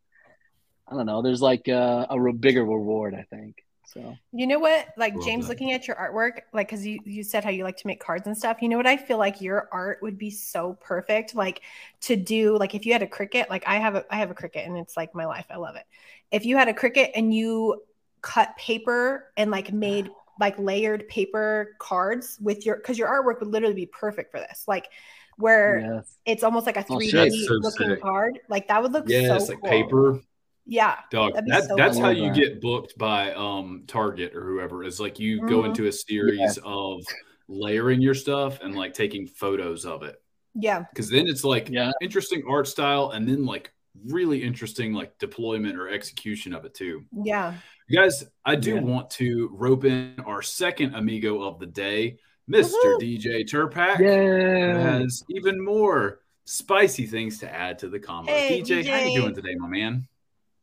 I 0.86 0.94
don't 0.94 1.06
know. 1.06 1.22
There's 1.22 1.40
like 1.40 1.66
uh, 1.66 2.06
a, 2.10 2.20
a 2.20 2.32
bigger 2.34 2.62
reward, 2.62 3.14
I 3.14 3.24
think. 3.34 3.63
So 3.94 4.18
You 4.36 4.48
know 4.48 4.58
what? 4.58 4.88
Like 4.96 5.20
Love 5.20 5.20
James, 5.20 5.48
that. 5.48 5.48
looking 5.48 5.72
at 5.72 5.86
your 5.86 5.96
artwork, 5.96 6.40
like 6.52 6.66
because 6.68 6.84
you 6.84 7.00
you 7.04 7.22
said 7.22 7.44
how 7.44 7.50
you 7.50 7.62
like 7.62 7.76
to 7.78 7.86
make 7.86 8.00
cards 8.00 8.26
and 8.26 8.36
stuff. 8.36 8.60
You 8.62 8.68
know 8.68 8.76
what? 8.76 8.86
I 8.86 8.96
feel 8.96 9.16
like 9.18 9.40
your 9.40 9.68
art 9.72 10.00
would 10.02 10.18
be 10.18 10.30
so 10.30 10.76
perfect, 10.80 11.36
like 11.36 11.62
to 12.02 12.16
do. 12.16 12.58
Like 12.58 12.74
if 12.74 12.84
you 12.84 12.92
had 12.92 13.02
a 13.02 13.06
Cricut, 13.06 13.48
like 13.48 13.62
I 13.68 13.76
have 13.76 13.94
a 13.94 14.04
I 14.12 14.16
have 14.16 14.32
a 14.32 14.34
Cricut, 14.34 14.66
and 14.66 14.76
it's 14.76 14.96
like 14.96 15.14
my 15.14 15.24
life. 15.26 15.46
I 15.50 15.56
love 15.56 15.76
it. 15.76 15.84
If 16.32 16.44
you 16.46 16.56
had 16.56 16.68
a 16.68 16.74
Cricut 16.74 17.10
and 17.14 17.32
you 17.32 17.82
cut 18.22 18.56
paper 18.56 19.30
and 19.36 19.50
like 19.52 19.72
made 19.72 20.10
like 20.40 20.58
layered 20.58 21.06
paper 21.08 21.76
cards 21.78 22.38
with 22.42 22.66
your 22.66 22.76
because 22.76 22.98
your 22.98 23.08
artwork 23.08 23.38
would 23.40 23.48
literally 23.52 23.74
be 23.74 23.86
perfect 23.86 24.32
for 24.32 24.40
this. 24.40 24.64
Like 24.66 24.88
where 25.36 25.86
yes, 25.86 26.18
it's 26.26 26.42
almost 26.42 26.66
like 26.66 26.76
a 26.76 26.82
Oh, 26.88 26.98
3D 26.98 27.00
shit. 27.00 27.30
That's 27.30 27.44
so 27.46 27.60
looking 27.60 27.96
sick. 27.96 28.02
card. 28.02 28.40
Like 28.48 28.66
that 28.68 28.82
would 28.82 28.92
look 28.92 29.10
Yeah, 29.10 29.28
so 29.28 29.36
it's 29.36 29.48
like 29.48 29.62
cool. 29.62 29.64
paper. 29.64 30.20
Yeah. 30.66 30.96
Dog, 31.10 31.34
That'd 31.34 31.44
be 31.46 31.50
that, 31.52 31.64
so 31.64 31.76
that's 31.76 31.96
cool. 31.96 32.04
how 32.04 32.10
you 32.10 32.32
get 32.32 32.60
booked 32.60 32.96
by 32.98 33.32
um 33.34 33.84
Target 33.86 34.34
or 34.34 34.44
whoever. 34.46 34.84
Is 34.84 34.98
like 35.00 35.18
you 35.18 35.40
go 35.46 35.62
Mhm. 35.62 35.66
into 35.66 35.86
a 35.86 35.92
series 35.92 36.58
of 36.64 37.02
layering 37.48 38.00
your 38.00 38.14
stuff 38.14 38.60
and 38.62 38.74
like 38.74 38.94
taking 38.94 39.26
photos 39.26 39.84
of 39.84 40.02
it. 40.02 40.16
Yeah. 40.54 40.84
Because 40.90 41.10
then 41.10 41.26
it's 41.28 41.44
like 41.44 41.68
Yeah. 41.68 41.90
interesting 42.00 42.42
art 42.48 42.66
style 42.66 43.10
and 43.10 43.28
then 43.28 43.44
like 43.44 43.72
really 44.06 44.42
interesting 44.42 44.92
like 44.92 45.18
deployment 45.18 45.76
or 45.78 45.88
execution 45.88 46.54
of 46.54 46.64
it 46.64 46.74
too. 46.74 47.04
Yeah. 47.24 47.54
Guys, 47.92 48.24
I 48.46 48.56
do 48.56 48.76
Yeah. 48.76 48.80
want 48.80 49.10
to 49.10 49.50
rope 49.52 49.84
in 49.84 50.14
our 50.24 50.40
second 50.42 50.94
amigo 50.94 51.42
of 51.42 51.58
the 51.60 51.66
day, 51.66 52.16
Mr. 52.50 52.72
Woohoo. 52.72 53.00
DJ 53.00 53.44
Tirpack. 53.44 53.98
yeah. 53.98 54.78
Has 55.00 55.22
even 55.28 55.62
more 55.62 56.20
spicy 56.46 57.06
things 57.06 57.38
to 57.40 57.52
add 57.54 57.78
to 57.80 57.88
the 57.88 57.98
combo. 57.98 58.32
Hey, 58.32 58.62
DJ, 58.62 58.82
how 58.86 59.04
you 59.06 59.20
doing 59.20 59.34
today, 59.34 59.54
my 59.56 59.68
man? 59.68 60.06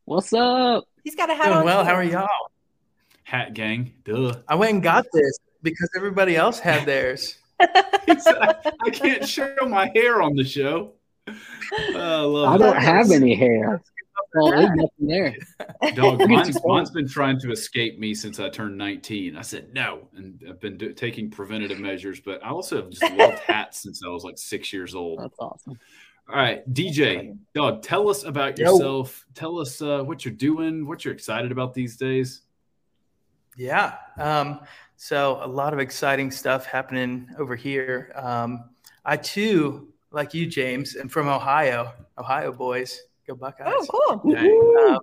What's 0.06 0.34
up? 0.34 0.86
He's 1.04 1.16
got 1.16 1.30
a 1.30 1.36
hat 1.36 1.46
Doing 1.46 1.58
on. 1.60 1.66
well. 1.66 1.84
too. 1.84 1.90
How 1.90 1.96
are 1.96 2.04
y'all? 2.04 2.28
Hat 3.24 3.54
gang. 3.54 3.94
Duh. 4.04 4.36
I 4.48 4.56
went 4.56 4.74
and 4.74 4.84
got 4.84 5.06
this 5.14 5.38
because 5.64 5.90
everybody 5.96 6.36
else 6.36 6.60
had 6.60 6.86
theirs. 6.86 7.38
Said, 7.62 8.36
I, 8.42 8.56
I 8.86 8.90
can't 8.90 9.28
show 9.28 9.56
my 9.68 9.92
hair 9.96 10.22
on 10.22 10.36
the 10.36 10.44
show. 10.44 10.94
Uh, 11.28 11.34
I 11.96 12.20
love 12.22 12.50
I 12.50 12.56
it. 12.56 12.58
don't 12.58 12.82
have 12.82 13.12
any 13.12 13.36
hair. 13.36 13.82
Well, 14.34 14.52
there's 14.52 14.70
nothing 14.74 15.08
there. 15.08 15.36
Dog, 15.94 16.20
mine's, 16.30 16.58
mine's 16.66 16.90
been 16.90 17.08
trying 17.08 17.40
to 17.42 17.52
escape 17.52 18.00
me 18.00 18.14
since 18.14 18.40
I 18.40 18.50
turned 18.50 18.78
19. 18.78 19.36
I 19.36 19.42
said 19.42 19.74
no, 19.74 20.08
and 20.16 20.44
I've 20.48 20.60
been 20.60 20.78
do, 20.78 20.94
taking 20.94 21.30
preventative 21.30 21.80
measures, 21.80 22.20
but 22.20 22.44
I 22.44 22.50
also 22.50 22.78
have 22.78 22.90
just 22.90 23.12
loved 23.14 23.40
hats 23.46 23.82
since 23.82 24.02
I 24.06 24.10
was 24.10 24.24
like 24.24 24.38
six 24.38 24.72
years 24.74 24.96
old. 24.96 25.20
That's 25.20 25.38
awesome. 25.40 25.78
All 26.32 26.38
right, 26.38 26.74
DJ, 26.74 27.38
dog, 27.54 27.82
tell 27.82 28.08
us 28.10 28.24
about 28.24 28.58
Yo. 28.58 28.72
yourself. 28.72 29.26
Tell 29.36 29.60
us 29.60 29.82
uh, 29.82 30.02
what 30.02 30.24
you're 30.24 30.34
doing, 30.34 30.88
what 30.88 31.04
you're 31.04 31.14
excited 31.14 31.52
about 31.52 31.74
these 31.74 31.98
days. 31.98 32.44
Yeah. 33.58 33.96
Um, 34.18 34.62
so 34.96 35.42
a 35.44 35.48
lot 35.48 35.74
of 35.74 35.80
exciting 35.80 36.32
stuff 36.32 36.66
happening 36.66 37.28
over 37.38 37.54
here. 37.58 38.14
Um, 38.16 38.70
I 39.04 39.18
too, 39.18 39.90
like 40.12 40.34
you, 40.34 40.46
James, 40.46 40.96
am 40.96 41.10
from 41.10 41.28
Ohio. 41.28 41.92
Ohio 42.18 42.54
boys, 42.54 43.02
go 43.28 43.36
Buckeyes. 43.36 43.74
Oh, 43.92 44.22
cool. 44.24 44.34
Dang. 44.34 44.76
Um, 44.90 45.00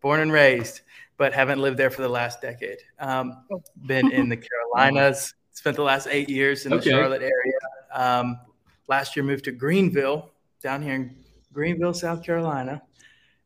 born 0.00 0.18
and 0.18 0.32
raised, 0.32 0.80
but 1.16 1.32
haven't 1.32 1.60
lived 1.60 1.76
there 1.76 1.90
for 1.90 2.02
the 2.02 2.08
last 2.08 2.40
decade. 2.42 2.78
Um, 2.98 3.44
been 3.86 4.10
in 4.10 4.28
the 4.28 4.36
Carolinas. 4.36 5.32
Spent 5.52 5.76
the 5.76 5.82
last 5.84 6.08
eight 6.10 6.28
years 6.28 6.66
in 6.66 6.72
Okay. 6.72 6.90
the 6.90 6.96
Charlotte 6.96 7.22
area. 7.22 7.58
Um, 7.94 8.40
last 8.88 9.14
year 9.14 9.24
moved 9.24 9.44
to 9.44 9.52
Greenville, 9.52 10.32
down 10.66 10.82
here 10.82 10.94
in 10.96 11.14
Greenville, 11.52 11.94
South 11.94 12.24
Carolina, 12.24 12.82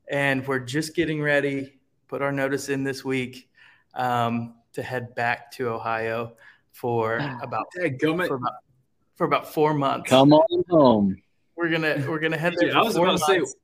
and 0.08 0.46
we're 0.48 0.58
just 0.58 0.96
getting 0.96 1.20
ready. 1.20 1.78
Put 2.08 2.22
our 2.22 2.32
notice 2.32 2.70
in 2.70 2.82
this 2.82 3.04
week 3.04 3.50
um, 3.94 4.54
to 4.72 4.82
head 4.82 5.14
back 5.14 5.52
to 5.52 5.68
Ohio 5.68 6.36
for 6.72 7.16
about 7.42 7.66
Dadgummit. 7.78 8.26
for 8.26 8.36
about 8.36 8.52
for 9.16 9.24
about 9.26 9.52
four 9.52 9.74
months. 9.74 10.08
Come 10.08 10.32
on 10.32 10.64
home. 10.70 11.16
We're 11.56 11.68
gonna 11.68 12.02
we're 12.08 12.20
gonna 12.20 12.38
head 12.38 12.54
there. 12.58 12.70
I 12.70 12.80
for 12.80 12.84
was 12.86 12.96
four 12.96 13.04
about 13.04 13.18
to 13.18 13.24
say, 13.26 13.36
months. 13.40 13.54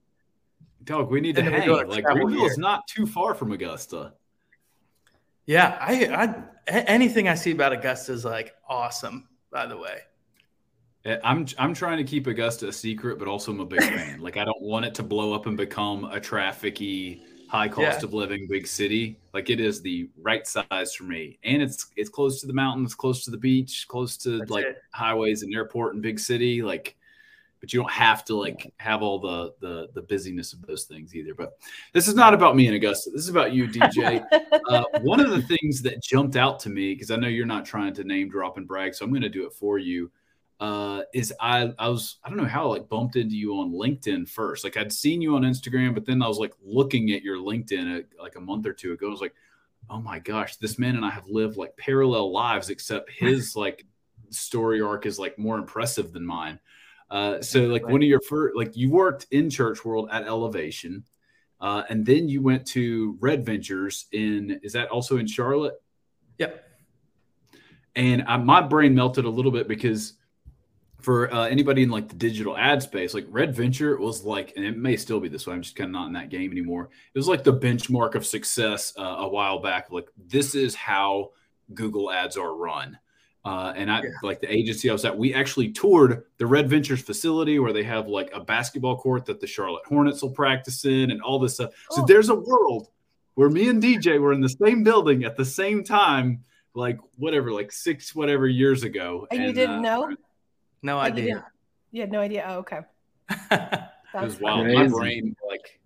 dog, 0.84 1.10
we 1.10 1.22
need 1.22 1.36
to 1.36 1.40
And 1.42 1.54
then 1.54 1.66
we're 1.66 1.78
hang. 1.78 1.88
Like 1.88 2.04
travel 2.04 2.26
Greenville's 2.26 2.50
year. 2.58 2.58
not 2.58 2.86
too 2.86 3.06
far 3.06 3.34
from 3.34 3.52
Augusta. 3.52 4.12
Yeah, 5.46 5.78
I, 5.80 6.04
I 6.08 6.24
a- 6.68 6.90
anything 6.90 7.26
I 7.26 7.36
see 7.36 7.52
about 7.52 7.72
Augusta 7.72 8.12
is 8.12 8.22
like 8.26 8.52
awesome. 8.68 9.28
By 9.50 9.64
the 9.64 9.78
way, 9.78 10.00
I'm 11.22 11.46
I'm 11.58 11.72
trying 11.74 11.98
to 11.98 12.04
keep 12.04 12.26
Augusta 12.26 12.68
a 12.68 12.72
secret, 12.72 13.18
but 13.18 13.28
also 13.28 13.52
I'm 13.52 13.60
a 13.60 13.66
big 13.66 13.82
fan. 13.82 14.20
Like 14.26 14.36
I 14.36 14.44
don't 14.44 14.60
want 14.62 14.84
it 14.86 14.94
to 14.96 15.02
blow 15.02 15.32
up 15.32 15.46
and 15.46 15.56
become 15.56 16.04
a 16.04 16.18
trafficky, 16.20 17.20
high 17.48 17.68
cost 17.68 18.00
Yeah. 18.00 18.04
of 18.04 18.14
living 18.14 18.46
big 18.48 18.66
city. 18.66 19.18
Like 19.32 19.50
it 19.50 19.60
is 19.60 19.82
the 19.82 20.08
right 20.20 20.46
size 20.46 20.94
for 20.94 21.04
me, 21.04 21.38
and 21.44 21.62
it's 21.62 21.86
it's 21.96 22.08
close 22.10 22.40
to 22.40 22.46
the 22.46 22.52
mountains, 22.52 22.94
close 22.94 23.24
to 23.24 23.30
the 23.30 23.36
beach, 23.38 23.86
close 23.88 24.16
to 24.18 24.38
That's 24.38 24.50
like 24.50 24.64
it. 24.64 24.82
highways 24.92 25.42
and 25.42 25.54
airport 25.54 25.94
and 25.94 26.02
big 26.02 26.18
city. 26.18 26.62
Like, 26.62 26.96
but 27.60 27.72
you 27.72 27.80
don't 27.80 27.90
have 27.92 28.24
to 28.24 28.34
like 28.34 28.72
have 28.78 29.02
all 29.02 29.18
the 29.20 29.54
the 29.60 29.88
the 29.94 30.02
busyness 30.02 30.52
of 30.54 30.62
those 30.66 30.84
things 30.84 31.14
either. 31.14 31.34
But 31.34 31.58
this 31.92 32.08
is 32.08 32.14
not 32.16 32.34
about 32.34 32.56
me 32.56 32.66
and 32.66 32.74
Augusta. 32.74 33.10
This 33.10 33.22
is 33.22 33.28
about 33.28 33.52
you, 33.52 33.68
DJ. 33.68 34.24
uh, 34.68 34.84
one 35.02 35.20
of 35.20 35.30
the 35.30 35.42
things 35.42 35.82
that 35.82 36.02
jumped 36.02 36.34
out 36.36 36.58
to 36.60 36.68
me 36.70 36.94
because 36.94 37.10
I 37.12 37.16
know 37.16 37.28
you're 37.28 37.46
not 37.46 37.64
trying 37.64 37.94
to 37.94 38.02
name 38.04 38.28
drop 38.28 38.56
and 38.56 38.66
brag, 38.66 38.94
so 38.94 39.04
I'm 39.04 39.10
going 39.12 39.22
to 39.22 39.28
do 39.28 39.46
it 39.46 39.52
for 39.52 39.78
you. 39.78 40.10
Uh, 40.58 41.02
is 41.12 41.34
I 41.38 41.74
I 41.78 41.88
was 41.88 42.16
I 42.24 42.30
don't 42.30 42.38
know 42.38 42.46
how 42.46 42.64
I 42.64 42.78
like 42.78 42.88
bumped 42.88 43.16
into 43.16 43.36
you 43.36 43.58
on 43.58 43.72
LinkedIn 43.72 44.28
first. 44.28 44.64
Like 44.64 44.76
I'd 44.78 44.92
seen 44.92 45.20
you 45.20 45.36
on 45.36 45.42
Instagram, 45.42 45.92
but 45.92 46.06
then 46.06 46.22
I 46.22 46.28
was 46.28 46.38
like 46.38 46.54
looking 46.64 47.12
at 47.12 47.22
your 47.22 47.36
LinkedIn 47.36 48.00
uh 48.00 48.22
like 48.22 48.36
a 48.36 48.40
month 48.40 48.66
or 48.66 48.72
two 48.72 48.92
ago. 48.92 49.08
I 49.08 49.10
was 49.10 49.20
like, 49.20 49.34
oh 49.90 50.00
my 50.00 50.18
gosh, 50.18 50.56
this 50.56 50.78
man 50.78 50.96
and 50.96 51.04
I 51.04 51.10
have 51.10 51.28
lived 51.28 51.58
like 51.58 51.76
parallel 51.76 52.32
lives, 52.32 52.70
except 52.70 53.10
his 53.10 53.54
like 53.54 53.84
story 54.30 54.80
arc 54.80 55.04
is 55.04 55.18
like 55.18 55.38
more 55.38 55.58
impressive 55.58 56.12
than 56.12 56.24
mine. 56.24 56.58
Uh, 57.10 57.40
so 57.40 57.66
like 57.66 57.86
one 57.86 58.02
of 58.02 58.08
your 58.08 58.20
first 58.20 58.56
like 58.56 58.76
you 58.76 58.90
worked 58.90 59.26
in 59.30 59.50
church 59.50 59.84
world 59.84 60.08
at 60.10 60.24
Elevation. 60.24 61.04
Uh, 61.60 61.82
and 61.88 62.04
then 62.04 62.28
you 62.28 62.42
went 62.42 62.66
to 62.66 63.16
Red 63.20 63.44
Ventures 63.44 64.06
in 64.12 64.60
is 64.62 64.72
that 64.72 64.88
also 64.88 65.16
in 65.18 65.26
Charlotte? 65.26 65.74
Yep. 66.38 66.62
And 67.94 68.24
I, 68.26 68.36
my 68.36 68.60
brain 68.60 68.94
melted 68.94 69.24
a 69.24 69.30
little 69.30 69.52
bit 69.52 69.68
because 69.68 70.14
for 71.06 71.32
uh, 71.32 71.46
anybody 71.46 71.84
in 71.84 71.88
like 71.88 72.08
the 72.08 72.16
digital 72.16 72.56
ad 72.56 72.82
space, 72.82 73.14
like 73.14 73.26
Red 73.28 73.54
Venture 73.54 73.96
was 73.96 74.24
like, 74.24 74.52
and 74.56 74.64
it 74.66 74.76
may 74.76 74.96
still 74.96 75.20
be 75.20 75.28
this 75.28 75.46
way. 75.46 75.54
I'm 75.54 75.62
just 75.62 75.76
kind 75.76 75.86
of 75.86 75.92
not 75.92 76.08
in 76.08 76.12
that 76.14 76.30
game 76.30 76.50
anymore. 76.50 76.90
It 77.14 77.16
was 77.16 77.28
like 77.28 77.44
the 77.44 77.52
benchmark 77.56 78.16
of 78.16 78.26
success 78.26 78.92
uh, 78.98 79.02
a 79.20 79.28
while 79.28 79.60
back. 79.60 79.92
Like 79.92 80.08
this 80.16 80.56
is 80.56 80.74
how 80.74 81.30
Google 81.74 82.10
ads 82.10 82.36
are 82.36 82.56
run. 82.56 82.98
Uh, 83.44 83.72
and 83.76 83.88
I 83.88 83.98
Yeah. 84.02 84.08
like 84.24 84.40
the 84.40 84.52
agency 84.52 84.90
I 84.90 84.92
was 84.94 85.04
at, 85.04 85.16
we 85.16 85.32
actually 85.32 85.70
toured 85.70 86.24
the 86.38 86.46
Red 86.48 86.68
Ventures 86.68 87.02
facility 87.02 87.60
where 87.60 87.72
they 87.72 87.84
have 87.84 88.08
like 88.08 88.32
a 88.34 88.40
basketball 88.40 88.96
court 88.96 89.26
that 89.26 89.38
the 89.40 89.46
Charlotte 89.46 89.84
Hornets 89.86 90.22
will 90.22 90.32
practice 90.32 90.84
in 90.86 91.12
and 91.12 91.22
all 91.22 91.38
this 91.38 91.54
stuff. 91.54 91.70
So 91.92 92.02
Oh. 92.02 92.06
there's 92.06 92.30
a 92.30 92.34
world 92.34 92.88
where 93.36 93.48
me 93.48 93.68
and 93.68 93.80
DJ 93.80 94.18
were 94.18 94.32
in 94.32 94.40
the 94.40 94.48
same 94.48 94.82
building 94.82 95.22
at 95.22 95.36
the 95.36 95.44
same 95.44 95.84
time, 95.84 96.42
like 96.74 96.98
whatever, 97.14 97.52
like 97.52 97.70
six 97.70 98.12
whatever 98.12 98.48
years 98.48 98.82
ago. 98.82 99.28
and 99.30 99.44
you 99.44 99.52
didn't 99.52 99.86
uh, 99.86 100.08
know? 100.08 100.16
No 100.82 100.96
Like, 100.96 101.12
idea. 101.12 101.24
didn't- 101.26 101.44
You 101.92 102.00
had 102.02 102.12
no 102.12 102.20
idea. 102.20 102.44
Oh, 102.48 102.58
okay. 102.58 102.80
It 103.50 104.20
That's 104.22 104.34
was 104.34 104.38
funny. 104.38 104.74
wild. 104.74 104.90
My 104.92 104.96
brain, 104.98 105.36
like, 105.46 105.80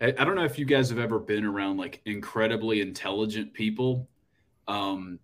I, 0.00 0.06
I 0.20 0.24
don't 0.24 0.34
know 0.34 0.44
if 0.44 0.58
you 0.58 0.64
guys 0.64 0.88
have 0.90 0.98
ever 0.98 1.18
been 1.18 1.44
around 1.44 1.76
like 1.76 2.00
incredibly 2.04 2.80
intelligent 2.80 3.52
people, 3.52 4.08
um, 4.66 5.18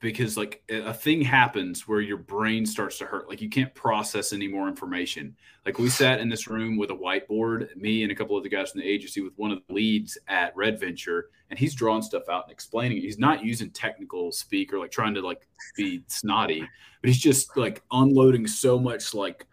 because 0.00 0.36
like 0.36 0.62
a 0.70 0.94
thing 0.94 1.20
happens 1.20 1.86
where 1.86 2.00
your 2.00 2.16
brain 2.16 2.64
starts 2.64 2.98
to 2.98 3.04
hurt. 3.04 3.28
Like 3.28 3.42
you 3.42 3.50
can't 3.50 3.74
process 3.74 4.32
any 4.32 4.48
more 4.48 4.68
information. 4.68 5.36
Like 5.66 5.78
we 5.78 5.88
sat 5.90 6.20
in 6.20 6.28
this 6.28 6.48
room 6.48 6.76
with 6.78 6.90
a 6.90 6.94
whiteboard, 6.94 7.74
me 7.76 8.02
and 8.02 8.10
a 8.10 8.14
couple 8.14 8.36
of 8.36 8.42
the 8.42 8.48
guys 8.48 8.70
from 8.70 8.80
the 8.80 8.88
agency 8.88 9.20
with 9.20 9.34
one 9.36 9.50
of 9.50 9.60
the 9.68 9.74
leads 9.74 10.16
at 10.28 10.56
Red 10.56 10.80
Venture, 10.80 11.28
and 11.50 11.58
he's 11.58 11.74
drawing 11.74 12.02
stuff 12.02 12.28
out 12.30 12.44
and 12.44 12.52
explaining 12.52 12.98
it. 12.98 13.02
He's 13.02 13.18
not 13.18 13.44
using 13.44 13.70
technical 13.70 14.32
speak 14.32 14.72
or 14.72 14.78
like 14.78 14.90
trying 14.90 15.14
to 15.14 15.20
like 15.20 15.46
be 15.76 16.02
snotty, 16.06 16.60
but 16.60 17.08
he's 17.08 17.20
just 17.20 17.54
like 17.56 17.82
unloading 17.92 18.46
so 18.46 18.78
much 18.78 19.12
like 19.14 19.46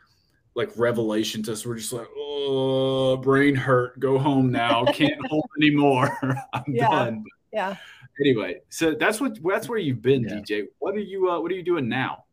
like 0.55 0.71
revelation 0.77 1.43
to 1.43 1.53
us. 1.53 1.65
We're 1.65 1.75
just 1.77 1.93
like, 1.93 2.07
oh, 2.17 3.17
brain 3.17 3.55
hurt. 3.55 3.99
Go 3.99 4.17
home 4.19 4.51
now. 4.51 4.85
Can't 4.85 5.25
hold 5.27 5.45
anymore. 5.57 6.09
I'm 6.53 6.63
Yeah. 6.67 6.89
done. 6.89 7.23
Yeah. 7.53 7.75
Anyway, 8.21 8.61
so 8.69 8.93
that's 8.93 9.19
what 9.19 9.37
that's 9.43 9.67
where 9.67 9.79
you've 9.79 10.01
been, 10.01 10.23
Yeah. 10.23 10.35
DJ. 10.35 10.67
What 10.79 10.95
are 10.95 10.99
you 10.99 11.29
uh, 11.29 11.39
What 11.41 11.51
are 11.51 11.55
you 11.55 11.63
doing 11.63 11.89
now? 11.89 12.25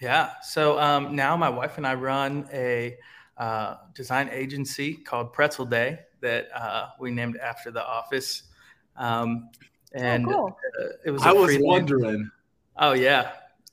Yeah. 0.00 0.30
So 0.42 0.78
um, 0.78 1.14
now 1.16 1.36
my 1.36 1.48
wife 1.48 1.78
and 1.78 1.86
I 1.86 1.94
run 1.94 2.48
a 2.52 2.96
uh, 3.38 3.76
design 3.94 4.28
agency 4.32 4.94
called 4.94 5.32
Pretzel 5.32 5.64
Day 5.66 6.00
that 6.20 6.48
uh, 6.54 6.88
we 6.98 7.10
named 7.10 7.36
after 7.38 7.70
the 7.70 7.84
office. 7.86 8.42
Um, 8.96 9.50
and 9.92 10.26
oh, 10.26 10.30
cool. 10.32 10.56
uh, 10.80 10.88
it 11.04 11.10
was. 11.12 11.22
I 11.22 11.30
a 11.30 11.34
was 11.34 11.46
freelance- 11.54 11.64
wondering. 11.66 12.30
Oh 12.76 12.92
yeah. 12.92 13.32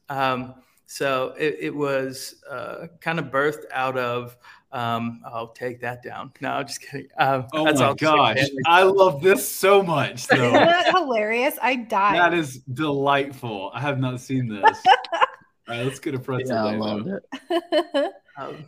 Um, 0.10 0.56
so 0.86 1.34
it, 1.40 1.58
it 1.60 1.76
was 1.76 2.36
uh, 2.50 2.88
kind 3.02 3.20
of 3.20 3.26
birthed 3.26 3.64
out 3.74 3.98
of. 3.98 4.38
Um, 4.74 5.22
I'll 5.24 5.50
take 5.50 5.80
that 5.82 6.02
down. 6.02 6.34
No, 6.42 6.50
I'm 6.50 6.68
just 6.68 6.82
kidding. 6.82 7.08
Um, 7.18 7.46
Oh 7.54 7.64
that's 7.64 7.80
my 7.80 7.86
all 7.86 7.96
just 7.96 8.12
like 8.12 8.38
gosh, 8.38 8.48
I 8.66 8.84
love 8.84 9.22
this 9.22 9.48
so 9.48 9.84
much. 9.84 10.24
Isn't 10.32 10.54
that 10.54 10.88
hilarious? 10.92 11.56
I 11.62 11.76
died. 11.76 12.16
that 12.16 12.34
is 12.34 12.58
delightful. 12.74 13.70
I 13.74 13.80
have 13.82 14.00
not 14.00 14.20
seen 14.20 14.48
this. 14.50 14.82
All 15.70 15.76
right, 15.78 15.86
let's 15.86 16.00
get 16.00 16.14
a 16.16 16.20
pretzel. 16.20 16.56
Yeah, 16.56 16.66
I 16.66 16.72
day, 16.72 16.78
loved 16.78 17.08
though. 17.08 17.20
it. 17.52 18.12
Um, 18.38 18.66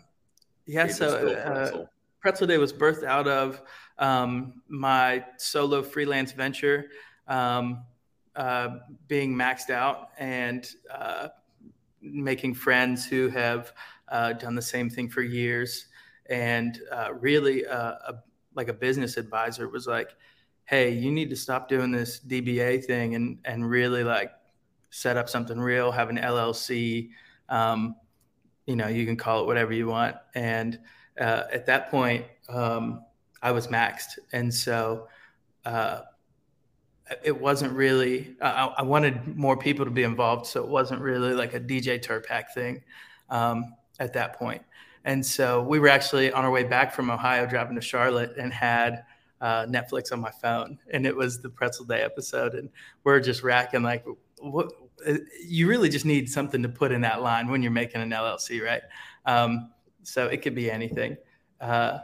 yeah. 0.68 0.84
Favorite 0.84 0.96
So 0.96 1.18
still 1.18 1.30
uh, 1.30 1.44
pretzel. 1.46 1.90
Pretzel 2.22 2.48
Day 2.48 2.58
was 2.58 2.72
birthed 2.72 3.04
out 3.04 3.28
of 3.28 3.62
um, 3.98 4.62
my 4.68 5.26
solo 5.38 5.82
freelance 5.82 6.32
venture 6.32 6.86
um, 7.28 7.84
uh, 8.36 8.78
being 9.08 9.34
maxed 9.36 9.70
out 9.72 10.10
and 10.20 10.70
uh, 10.94 11.30
making 12.02 12.54
friends 12.54 13.06
who 13.06 13.28
have 13.30 13.74
uh, 14.10 14.34
done 14.34 14.56
the 14.56 14.62
same 14.62 14.90
thing 14.90 15.10
for 15.10 15.22
years. 15.22 15.88
And 16.30 16.80
uh, 16.92 17.14
really, 17.14 17.66
uh, 17.66 17.94
a, 18.08 18.16
like 18.56 18.68
a 18.68 18.74
business 18.74 19.18
advisor 19.18 19.70
was 19.70 19.88
like, 19.88 20.16
"Hey, 20.66 20.92
you 20.92 21.12
need 21.12 21.30
to 21.30 21.36
stop 21.36 21.70
doing 21.70 21.92
this 21.92 22.20
DBA 22.20 22.84
thing 22.86 23.16
and 23.16 23.38
and 23.46 23.70
really 23.70 24.04
like 24.04 24.32
set 24.90 25.18
up 25.18 25.30
something 25.30 25.60
real, 25.60 25.92
have 25.92 26.10
an 26.10 26.18
LLC." 26.18 27.10
Um, 27.50 27.96
you 28.66 28.76
know, 28.76 28.88
you 28.88 29.06
can 29.06 29.16
call 29.16 29.42
it 29.42 29.46
whatever 29.46 29.74
you 29.74 29.88
want. 29.88 30.16
And 30.34 30.80
uh, 31.20 31.44
at 31.52 31.66
that 31.68 31.92
point, 31.92 32.26
um, 32.50 33.06
I 33.42 33.52
was 33.52 33.68
maxed, 33.68 34.18
and 34.34 34.52
so 34.54 35.08
uh, 35.66 36.02
it 37.24 37.40
wasn't 37.40 37.74
really. 37.74 38.36
I, 38.42 38.74
I 38.78 38.82
wanted 38.82 39.38
more 39.38 39.58
people 39.58 39.86
to 39.86 39.92
be 39.92 40.04
involved, 40.04 40.48
so 40.48 40.64
it 40.64 40.70
wasn't 40.70 41.02
really 41.02 41.34
like 41.34 41.54
a 41.54 41.60
DJ 41.60 42.04
Tirpack 42.04 42.52
thing 42.54 42.82
um, 43.30 43.76
at 44.00 44.14
that 44.14 44.38
point. 44.40 44.64
And 45.06 45.26
so 45.26 45.62
we 45.64 45.80
were 45.80 45.88
actually 45.88 46.32
on 46.32 46.44
our 46.44 46.52
way 46.52 46.64
back 46.64 46.94
from 46.94 47.10
Ohio, 47.10 47.46
driving 47.46 47.76
to 47.76 47.82
Charlotte, 47.82 48.36
and 48.38 48.52
had 48.52 49.04
uh, 49.40 49.66
Netflix 49.68 50.12
on 50.12 50.20
my 50.20 50.32
phone, 50.32 50.78
and 50.92 51.06
it 51.06 51.16
was 51.16 51.42
the 51.42 51.50
Pretzel 51.50 51.86
Day 51.86 52.02
episode, 52.02 52.56
and 52.56 52.70
we're 53.04 53.20
just 53.20 53.44
racking 53.44 53.84
like, 53.84 54.04
what? 54.40 54.72
You 55.46 55.68
really 55.68 55.90
just 55.90 56.06
need 56.06 56.30
something 56.30 56.64
to 56.64 56.70
put 56.70 56.92
in 56.92 57.02
that 57.02 57.22
line 57.22 57.48
when 57.50 57.62
you're 57.62 57.72
making 57.72 58.02
an 58.02 58.10
LLC, 58.10 58.64
right? 58.66 58.82
Um, 59.26 59.72
so 60.04 60.26
it 60.28 60.42
could 60.42 60.56
be 60.56 60.72
anything. 60.72 61.18
Uh, 61.62 62.00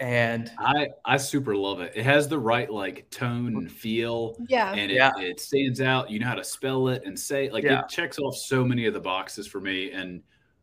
and 0.00 0.50
I 0.58 0.88
I 1.04 1.16
super 1.16 1.54
love 1.56 1.80
it. 1.80 1.92
It 1.94 2.04
has 2.04 2.26
the 2.28 2.38
right 2.38 2.68
like 2.70 3.08
tone 3.10 3.56
and 3.56 3.70
feel, 3.70 4.36
yeah. 4.48 4.72
and 4.72 4.90
it, 4.90 4.96
Yeah. 4.96 5.12
it 5.18 5.38
stands 5.40 5.80
out. 5.80 6.10
You 6.10 6.18
know 6.18 6.26
how 6.26 6.34
to 6.34 6.44
spell 6.44 6.88
it 6.88 7.02
and 7.06 7.18
say 7.18 7.46
it. 7.46 7.52
like 7.52 7.62
Yeah. 7.64 7.80
it 7.80 7.88
checks 7.88 8.18
off 8.18 8.34
so 8.36 8.64
many 8.64 8.86
of 8.86 8.94
the 8.94 9.00
boxes 9.00 9.46
for 9.46 9.60
me. 9.60 9.92
And 9.92 10.20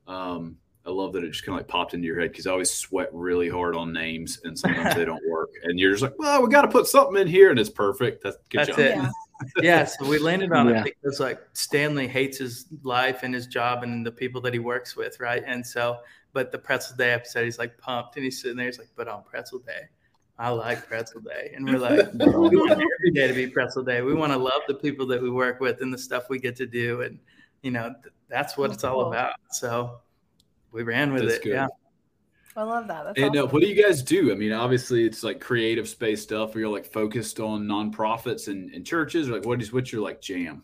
um, 0.07 0.57
I 0.89 0.91
love 0.91 1.13
that 1.13 1.23
it 1.23 1.29
just 1.29 1.45
kind 1.45 1.55
of 1.55 1.59
like 1.59 1.67
popped 1.67 1.93
into 1.93 2.07
your 2.07 2.19
head 2.19 2.31
because 2.31 2.47
I 2.47 2.51
always 2.51 2.71
sweat 2.71 3.09
really 3.13 3.47
hard 3.47 3.75
on 3.75 3.93
names 3.93 4.41
and 4.43 4.57
sometimes 4.57 4.95
they 4.95 5.05
don't 5.05 5.21
work. 5.29 5.49
And 5.63 5.79
you're 5.79 5.91
just 5.91 6.01
like, 6.01 6.17
well, 6.17 6.41
we 6.41 6.49
got 6.49 6.63
to 6.63 6.67
put 6.67 6.87
something 6.87 7.21
in 7.21 7.27
here, 7.27 7.51
and 7.51 7.59
it's 7.59 7.69
perfect. 7.69 8.23
That's 8.23 8.37
good 8.49 8.57
That's 8.59 8.69
job. 8.69 8.79
it. 8.79 8.95
Yeah. 8.95 9.09
yeah, 9.61 9.85
so 9.85 10.07
we 10.07 10.17
landed 10.17 10.51
on 10.51 10.67
Yeah. 10.67 10.83
it 10.83 10.95
because 11.01 11.19
like 11.19 11.39
Stanley 11.53 12.07
hates 12.07 12.39
his 12.39 12.65
life 12.83 13.21
and 13.23 13.33
his 13.33 13.45
job 13.47 13.83
and 13.83 14.03
the 14.05 14.11
people 14.11 14.41
that 14.41 14.51
he 14.53 14.59
works 14.59 14.95
with, 14.97 15.19
right? 15.19 15.43
And 15.45 15.65
so, 15.65 15.99
but 16.33 16.51
the 16.51 16.57
Pretzel 16.57 16.97
Day 16.97 17.11
episode, 17.11 17.45
he's 17.45 17.59
like 17.59 17.77
pumped 17.77 18.15
and 18.15 18.25
he's 18.25 18.41
sitting 18.41 18.57
there, 18.57 18.65
he's 18.65 18.79
like, 18.79 18.89
but 18.95 19.07
on 19.07 19.23
Pretzel 19.23 19.59
Day, 19.59 19.83
I 20.39 20.49
like 20.49 20.87
Pretzel 20.87 21.21
Day, 21.21 21.53
and 21.55 21.65
we're 21.65 21.77
like, 21.77 22.11
we 22.13 22.25
want 22.57 22.71
every 22.71 23.11
day 23.13 23.27
to 23.27 23.33
be 23.33 23.47
Pretzel 23.47 23.83
Day. 23.83 24.01
We 24.01 24.13
want 24.13 24.31
to 24.33 24.37
love 24.37 24.61
the 24.67 24.73
people 24.73 25.05
that 25.07 25.21
we 25.21 25.29
work 25.29 25.59
with 25.59 25.81
and 25.81 25.93
the 25.93 25.97
stuff 25.97 26.29
we 26.29 26.39
get 26.39 26.55
to 26.57 26.65
do, 26.65 27.01
and 27.03 27.19
you 27.61 27.71
know, 27.71 27.93
th- 28.01 28.13
that's 28.29 28.57
what 28.57 28.71
it's 28.71 28.83
all 28.83 29.07
about. 29.07 29.33
So 29.51 29.99
we 30.71 30.83
ran 30.83 31.13
with 31.13 31.23
That's 31.23 31.35
it. 31.35 31.43
good. 31.43 31.53
Yeah. 31.53 31.67
I 32.55 32.63
love 32.63 32.87
that. 32.87 33.03
That's 33.05 33.19
And 33.19 33.35
uh, 33.35 33.43
awesome. 33.43 33.51
what 33.51 33.61
do 33.61 33.67
you 33.67 33.81
guys 33.81 34.01
do? 34.01 34.31
I 34.31 34.35
mean, 34.35 34.51
obviously, 34.51 35.05
it's 35.05 35.23
like 35.23 35.39
creative 35.39 35.87
space 35.87 36.21
stuff 36.21 36.53
where 36.53 36.61
you're 36.61 36.71
like 36.71 36.85
focused 36.85 37.39
on 37.39 37.65
nonprofits 37.65 38.47
and, 38.47 38.73
and 38.73 38.85
churches. 38.85 39.29
Or 39.29 39.33
like, 39.33 39.45
what 39.45 39.61
is 39.61 39.71
what's 39.71 39.91
your 39.93 40.01
like 40.01 40.19
jam? 40.21 40.63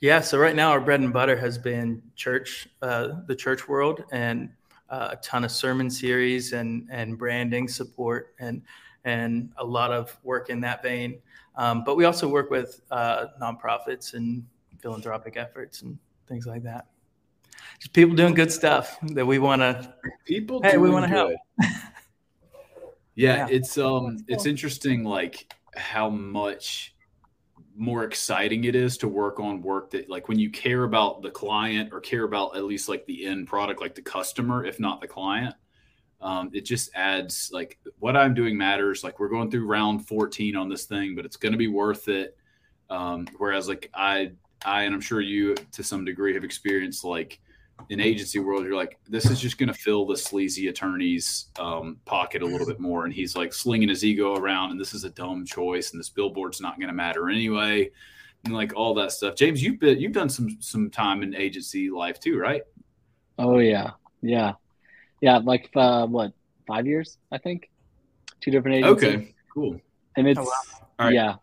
Yeah, 0.00 0.20
so 0.20 0.38
right 0.38 0.54
now 0.54 0.70
our 0.70 0.80
bread 0.80 1.00
and 1.00 1.12
butter 1.12 1.36
has 1.36 1.58
been 1.58 2.02
church, 2.14 2.68
uh, 2.82 3.20
the 3.26 3.34
church 3.34 3.68
world, 3.68 4.04
and 4.12 4.50
uh, 4.90 5.08
a 5.12 5.16
ton 5.16 5.44
of 5.44 5.50
sermon 5.50 5.90
series 5.90 6.52
and 6.52 6.88
and 6.90 7.18
branding 7.18 7.68
support 7.68 8.34
and 8.38 8.62
and 9.04 9.50
a 9.58 9.64
lot 9.64 9.92
of 9.92 10.16
work 10.22 10.50
in 10.50 10.60
that 10.60 10.82
vein. 10.82 11.20
Um, 11.56 11.84
but 11.84 11.96
we 11.96 12.04
also 12.04 12.28
work 12.28 12.50
with 12.50 12.80
uh, 12.90 13.26
nonprofits 13.40 14.14
and 14.14 14.44
philanthropic 14.80 15.36
efforts 15.36 15.82
and 15.82 15.98
things 16.28 16.46
like 16.46 16.62
that. 16.62 16.86
Just 17.78 17.92
people 17.92 18.14
doing 18.14 18.34
good 18.34 18.52
stuff 18.52 18.96
that 19.02 19.26
we 19.26 19.38
want 19.38 19.60
to. 19.60 19.94
People, 20.24 20.62
Hey, 20.62 20.78
we 20.78 20.90
wanna 20.90 21.08
help. 21.08 21.32
yeah, 21.60 23.36
Yeah. 23.36 23.46
it's 23.50 23.78
um, 23.78 24.16
That's 24.16 24.24
it's 24.28 24.46
interesting. 24.46 25.04
Like, 25.04 25.52
how 25.76 26.08
much 26.08 26.94
more 27.76 28.04
exciting 28.04 28.64
it 28.64 28.74
is 28.74 28.96
to 28.98 29.08
work 29.08 29.40
on 29.40 29.60
work 29.60 29.90
that 29.90 30.08
like 30.08 30.28
when 30.28 30.38
you 30.38 30.48
care 30.50 30.84
about 30.84 31.22
the 31.22 31.30
client 31.30 31.90
or 31.92 32.00
care 32.00 32.24
about 32.24 32.56
at 32.56 32.64
least 32.64 32.88
like 32.88 33.04
the 33.06 33.26
end 33.26 33.48
product 33.48 33.80
like 33.80 33.94
the 33.94 34.02
customer 34.02 34.64
if 34.64 34.78
not 34.78 35.00
the 35.00 35.08
client 35.08 35.54
um, 36.20 36.50
it 36.52 36.64
just 36.64 36.90
adds 36.94 37.50
like 37.52 37.78
what 37.98 38.16
i'm 38.16 38.32
doing 38.32 38.56
matters 38.56 39.02
like 39.02 39.18
we're 39.18 39.28
going 39.28 39.50
through 39.50 39.66
round 39.66 40.06
14 40.06 40.54
on 40.54 40.68
this 40.68 40.84
thing 40.84 41.16
but 41.16 41.24
it's 41.24 41.36
going 41.36 41.52
to 41.52 41.58
be 41.58 41.66
worth 41.66 42.06
it 42.08 42.36
um, 42.90 43.26
whereas 43.38 43.68
like 43.68 43.90
i 43.92 44.30
i 44.64 44.84
and 44.84 44.94
i'm 44.94 45.00
sure 45.00 45.20
you 45.20 45.56
to 45.72 45.82
some 45.82 46.04
degree 46.04 46.32
have 46.32 46.44
experienced 46.44 47.02
like 47.02 47.40
in 47.90 48.00
agency 48.00 48.38
world, 48.38 48.64
you're 48.64 48.76
like, 48.76 48.98
this 49.08 49.30
is 49.30 49.40
just 49.40 49.58
going 49.58 49.68
to 49.68 49.74
fill 49.74 50.06
the 50.06 50.16
sleazy 50.16 50.68
attorney's 50.68 51.46
um, 51.58 51.98
pocket 52.04 52.42
a 52.42 52.46
little 52.46 52.66
bit 52.66 52.80
more. 52.80 53.04
And 53.04 53.12
he's 53.12 53.36
like 53.36 53.52
slinging 53.52 53.88
his 53.88 54.04
ego 54.04 54.36
around, 54.36 54.70
and 54.70 54.80
this 54.80 54.94
is 54.94 55.04
a 55.04 55.10
dumb 55.10 55.44
choice, 55.44 55.92
and 55.92 56.00
this 56.00 56.08
billboard's 56.08 56.60
not 56.60 56.78
going 56.78 56.88
to 56.88 56.94
matter 56.94 57.28
anyway, 57.28 57.90
and 58.44 58.54
like 58.54 58.74
all 58.74 58.94
that 58.94 59.12
stuff. 59.12 59.34
James, 59.34 59.62
you've 59.62 59.80
been 59.80 60.00
you've 60.00 60.12
done 60.12 60.28
some 60.28 60.56
some 60.60 60.90
time 60.90 61.22
in 61.22 61.34
agency 61.34 61.90
life 61.90 62.20
too, 62.20 62.38
right? 62.38 62.62
Oh 63.38 63.58
yeah, 63.58 63.90
yeah, 64.22 64.52
yeah. 65.20 65.38
Like 65.38 65.70
uh, 65.76 66.06
what 66.06 66.32
five 66.66 66.86
years, 66.86 67.18
I 67.30 67.38
think. 67.38 67.70
Two 68.40 68.50
different 68.50 68.78
agencies. 68.78 69.08
Okay, 69.08 69.34
cool. 69.52 69.80
And 70.16 70.28
it's 70.28 70.38
oh, 70.38 70.52
wow. 70.98 71.08
yeah, 71.08 71.34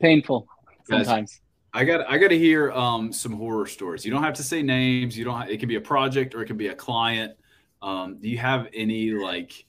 painful 0.00 0.48
sometimes. 0.84 1.40
I 1.76 1.82
got 1.82 2.08
I 2.08 2.18
got 2.18 2.28
to 2.28 2.38
hear 2.38 2.70
um, 2.70 3.12
some 3.12 3.32
horror 3.32 3.66
stories. 3.66 4.04
You 4.04 4.12
don't 4.12 4.22
have 4.22 4.34
to 4.34 4.44
say 4.44 4.62
names. 4.62 5.18
You 5.18 5.24
don't. 5.24 5.40
Have, 5.40 5.50
it 5.50 5.58
can 5.58 5.68
be 5.68 5.74
a 5.74 5.80
project 5.80 6.32
or 6.32 6.42
it 6.42 6.46
can 6.46 6.56
be 6.56 6.68
a 6.68 6.74
client. 6.74 7.36
Um, 7.82 8.18
do 8.20 8.28
you 8.28 8.38
have 8.38 8.68
any 8.72 9.10
like 9.10 9.66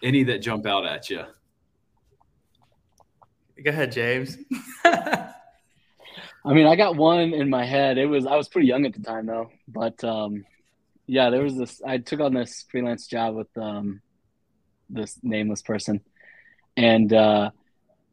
any 0.00 0.22
that 0.22 0.38
jump 0.38 0.64
out 0.64 0.86
at 0.86 1.10
you? 1.10 1.24
Go 3.62 3.70
ahead, 3.70 3.90
James. 3.90 4.38
I 4.84 6.52
mean, 6.52 6.66
I 6.68 6.76
got 6.76 6.94
one 6.94 7.34
in 7.34 7.50
my 7.50 7.64
head. 7.64 7.98
It 7.98 8.06
was 8.06 8.26
I 8.26 8.36
was 8.36 8.48
pretty 8.48 8.68
young 8.68 8.86
at 8.86 8.92
the 8.92 9.02
time 9.02 9.26
though, 9.26 9.50
but 9.66 10.04
um, 10.04 10.44
yeah, 11.08 11.30
there 11.30 11.42
was 11.42 11.56
this. 11.56 11.82
I 11.84 11.98
took 11.98 12.20
on 12.20 12.32
this 12.32 12.64
freelance 12.70 13.08
job 13.08 13.34
with 13.34 13.58
um, 13.58 14.02
this 14.88 15.18
nameless 15.24 15.62
person, 15.62 16.00
and 16.76 17.12
uh, 17.12 17.50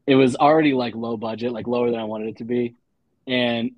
it 0.07 0.15
was 0.15 0.35
already 0.35 0.73
like 0.73 0.95
low 0.95 1.17
budget, 1.17 1.51
like 1.51 1.67
lower 1.67 1.91
than 1.91 1.99
I 1.99 2.05
wanted 2.05 2.29
it 2.29 2.37
to 2.37 2.45
be 2.45 2.77
and 3.31 3.71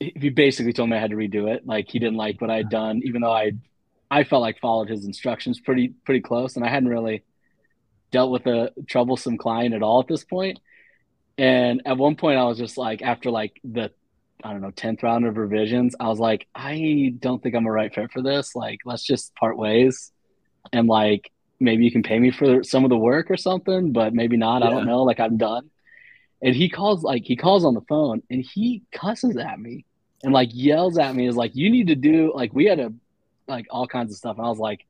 he 0.00 0.30
basically 0.30 0.72
told 0.72 0.90
me 0.90 0.96
I 0.96 1.00
had 1.00 1.10
to 1.10 1.16
redo 1.16 1.48
it. 1.48 1.64
Like 1.64 1.88
he 1.88 2.00
didn't 2.00 2.16
like 2.16 2.40
what 2.40 2.50
I 2.50 2.56
had 2.56 2.68
done, 2.68 3.02
even 3.04 3.22
though 3.22 3.32
I, 3.32 3.52
I 4.10 4.24
felt 4.24 4.42
like 4.42 4.58
followed 4.58 4.88
his 4.88 5.04
instructions 5.04 5.60
pretty 5.60 5.94
pretty 6.04 6.20
close, 6.20 6.56
and 6.56 6.64
I 6.64 6.68
hadn't 6.68 6.88
really 6.88 7.22
dealt 8.10 8.32
with 8.32 8.46
a 8.46 8.72
troublesome 8.88 9.38
client 9.38 9.74
at 9.74 9.82
all 9.82 10.00
at 10.00 10.08
this 10.08 10.24
point. 10.24 10.58
And 11.38 11.82
at 11.86 11.96
one 11.96 12.16
point, 12.16 12.38
I 12.38 12.44
was 12.44 12.58
just 12.58 12.76
like, 12.76 13.00
after 13.00 13.30
like 13.30 13.58
the, 13.64 13.90
I 14.44 14.52
don't 14.52 14.60
know, 14.60 14.72
tenth 14.72 15.02
round 15.02 15.24
of 15.24 15.36
revisions, 15.36 15.94
I 15.98 16.08
was 16.08 16.18
like, 16.18 16.46
I 16.54 17.14
don't 17.18 17.42
think 17.42 17.54
I'm 17.54 17.66
a 17.66 17.70
right 17.70 17.94
fit 17.94 18.10
for 18.12 18.22
this. 18.22 18.54
Like, 18.56 18.80
let's 18.84 19.04
just 19.04 19.34
part 19.36 19.56
ways, 19.56 20.10
and 20.72 20.88
like 20.88 21.30
maybe 21.60 21.84
you 21.84 21.92
can 21.92 22.02
pay 22.02 22.18
me 22.18 22.32
for 22.32 22.64
some 22.64 22.82
of 22.82 22.90
the 22.90 22.98
work 22.98 23.30
or 23.30 23.36
something, 23.36 23.92
but 23.92 24.12
maybe 24.12 24.36
not. 24.36 24.62
Yeah. 24.62 24.68
I 24.68 24.70
don't 24.70 24.86
know. 24.86 25.04
Like 25.04 25.20
I'm 25.20 25.36
done 25.36 25.70
and 26.42 26.56
he 26.56 26.68
calls 26.68 27.02
like 27.02 27.24
he 27.24 27.36
calls 27.36 27.64
on 27.64 27.74
the 27.74 27.80
phone 27.82 28.22
and 28.28 28.44
he 28.44 28.82
cusses 28.92 29.36
at 29.36 29.60
me 29.60 29.84
and 30.24 30.32
like 30.32 30.50
yells 30.52 30.98
at 30.98 31.14
me. 31.14 31.28
Is 31.28 31.36
like 31.36 31.54
you 31.54 31.70
need 31.70 31.86
to 31.86 31.94
do 31.94 32.32
like 32.34 32.52
we 32.52 32.64
had 32.66 32.80
a 32.80 32.92
like 33.46 33.66
all 33.70 33.86
kinds 33.86 34.12
of 34.12 34.18
stuff. 34.18 34.36
And 34.36 34.46
i 34.46 34.48
was 34.48 34.58
like 34.58 34.84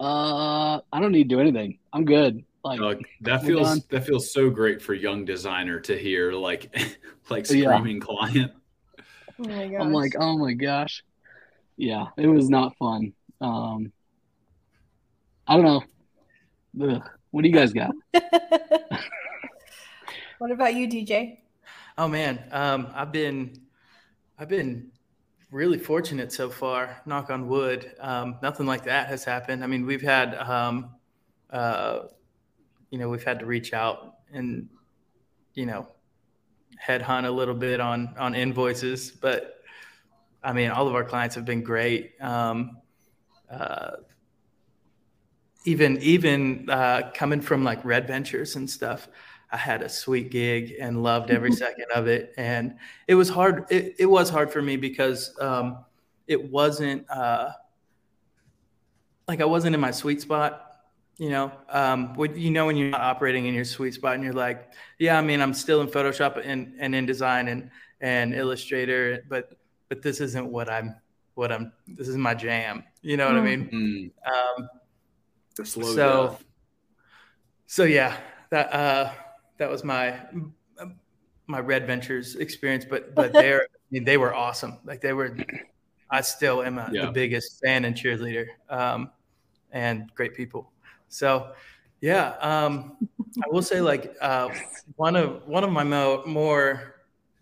uh 0.00 0.80
i 0.92 1.00
don't 1.00 1.12
need 1.12 1.28
to 1.28 1.36
do 1.36 1.40
anything. 1.40 1.78
I'm 1.92 2.04
good. 2.04 2.44
Like 2.64 2.80
uh, 2.80 2.94
that 3.20 3.42
feels 3.42 3.68
done. 3.68 3.82
that 3.90 4.06
feels 4.06 4.32
so 4.32 4.50
great 4.50 4.80
for 4.80 4.94
young 4.94 5.24
designer 5.24 5.78
to 5.80 5.96
hear 5.96 6.32
like 6.32 6.74
like 7.28 7.46
screaming 7.46 7.96
yeah. 7.96 8.02
client. 8.02 8.52
Oh 9.38 9.44
my 9.44 9.62
i'm 9.76 9.92
like 9.92 10.14
oh 10.18 10.38
my 10.38 10.54
gosh. 10.54 11.04
Yeah 11.76 12.06
it 12.16 12.26
was 12.26 12.48
not 12.48 12.76
fun. 12.78 13.12
Um 13.42 13.92
i 15.46 15.54
don't 15.54 15.64
know. 15.64 15.82
Ugh. 16.80 17.02
what 17.30 17.42
do 17.42 17.48
you 17.48 17.54
guys 17.54 17.72
got 17.72 17.92
What 20.38 20.50
about 20.52 20.74
you, 20.74 20.86
DJ? 20.88 21.40
Oh 21.96 22.06
man, 22.08 22.44
um, 22.52 22.88
I've 22.94 23.10
been 23.10 23.60
I've 24.38 24.48
been 24.48 24.92
really 25.50 25.78
fortunate 25.78 26.32
so 26.32 26.48
far. 26.48 27.02
Knock 27.06 27.30
on 27.30 27.48
wood. 27.48 27.92
Um, 28.00 28.36
nothing 28.40 28.66
like 28.66 28.84
that 28.84 29.08
has 29.08 29.24
happened. 29.24 29.64
I 29.64 29.66
mean, 29.66 29.84
we've 29.84 30.02
had 30.02 30.34
um, 30.36 30.90
uh, 31.50 32.00
you 32.90 32.98
know 32.98 33.08
we've 33.08 33.24
had 33.24 33.40
to 33.40 33.46
reach 33.46 33.72
out 33.72 34.18
and 34.32 34.68
you 35.54 35.66
know 35.66 35.88
headhunt 36.86 37.26
a 37.26 37.30
little 37.30 37.54
bit 37.54 37.80
on 37.80 38.14
on 38.16 38.36
invoices, 38.36 39.10
but 39.10 39.60
I 40.42 40.52
mean, 40.52 40.70
all 40.70 40.86
of 40.86 40.94
our 40.94 41.04
clients 41.04 41.34
have 41.34 41.44
been 41.44 41.62
great. 41.64 42.12
Um, 42.20 42.78
uh, 43.50 43.96
even 45.64 45.98
even 46.00 46.70
uh, 46.70 47.10
coming 47.12 47.40
from 47.40 47.64
like 47.64 47.84
Red 47.84 48.06
Ventures 48.06 48.54
and 48.54 48.70
stuff. 48.70 49.08
I 49.50 49.56
had 49.56 49.82
a 49.82 49.88
sweet 49.88 50.30
gig 50.30 50.74
and 50.80 51.02
loved 51.02 51.30
every 51.30 51.52
second 51.64 51.86
of 51.94 52.06
it. 52.06 52.34
And 52.36 52.76
it 53.06 53.14
was 53.14 53.28
hard. 53.28 53.66
It, 53.70 53.96
it 53.98 54.06
was 54.06 54.28
hard 54.28 54.52
for 54.52 54.60
me 54.60 54.76
because 54.76 55.34
um, 55.40 55.84
it 56.26 56.50
wasn't 56.50 57.08
uh, 57.10 57.50
like 59.26 59.40
I 59.40 59.44
wasn't 59.44 59.74
in 59.74 59.80
my 59.80 59.90
sweet 59.90 60.20
spot. 60.20 60.64
You 61.16 61.30
know, 61.30 61.52
um, 61.70 62.14
what 62.14 62.36
you 62.36 62.50
know 62.50 62.66
when 62.66 62.76
you're 62.76 62.90
not 62.90 63.00
operating 63.00 63.46
in 63.46 63.54
your 63.54 63.64
sweet 63.64 63.94
spot, 63.94 64.14
and 64.14 64.22
you're 64.22 64.32
like, 64.32 64.72
yeah, 65.00 65.18
I 65.18 65.22
mean, 65.22 65.40
I'm 65.40 65.52
still 65.52 65.80
in 65.80 65.88
Photoshop 65.88 66.40
and 66.44 66.74
and 66.78 66.94
InDesign 66.94 67.50
and 67.50 67.70
and 68.00 68.34
Illustrator, 68.34 69.24
but 69.28 69.58
but 69.88 70.00
this 70.00 70.20
isn't 70.20 70.46
what 70.46 70.70
I'm 70.70 70.94
what 71.34 71.50
I'm. 71.50 71.72
This 71.88 72.06
is 72.06 72.16
my 72.16 72.34
jam. 72.34 72.84
You 73.02 73.16
know 73.16 73.26
what 73.26 73.34
mm. 73.34 73.38
I 73.38 73.56
mean? 73.56 74.12
Mm. 74.26 74.60
Um, 74.60 74.68
so, 75.64 76.38
so 77.66 77.84
yeah, 77.84 78.16
that. 78.50 78.72
Uh, 78.72 79.12
that 79.58 79.70
was 79.70 79.84
my 79.84 80.18
my 81.46 81.60
Red 81.60 81.86
Ventures 81.86 82.36
experience. 82.36 82.84
But 82.88 83.14
but 83.14 83.32
they're 83.32 83.62
I 83.62 83.90
mean, 83.90 84.04
they 84.04 84.16
were 84.16 84.34
awesome. 84.34 84.78
Like 84.84 85.00
they 85.00 85.12
were. 85.12 85.36
I 86.10 86.22
still 86.22 86.62
am 86.62 86.78
a, 86.78 86.88
yeah. 86.90 87.06
the 87.06 87.12
biggest 87.12 87.60
fan 87.62 87.84
and 87.84 87.94
cheerleader, 87.94 88.46
um, 88.70 89.10
and 89.72 90.10
great 90.14 90.34
people. 90.34 90.72
So, 91.08 91.52
yeah, 92.00 92.30
um, 92.40 92.96
I 93.44 93.48
will 93.50 93.60
say 93.60 93.82
like 93.82 94.16
uh, 94.22 94.48
one 94.96 95.16
of 95.16 95.46
one 95.46 95.64
of 95.64 95.70
my 95.70 95.84
mo- 95.84 96.22
more 96.26 96.94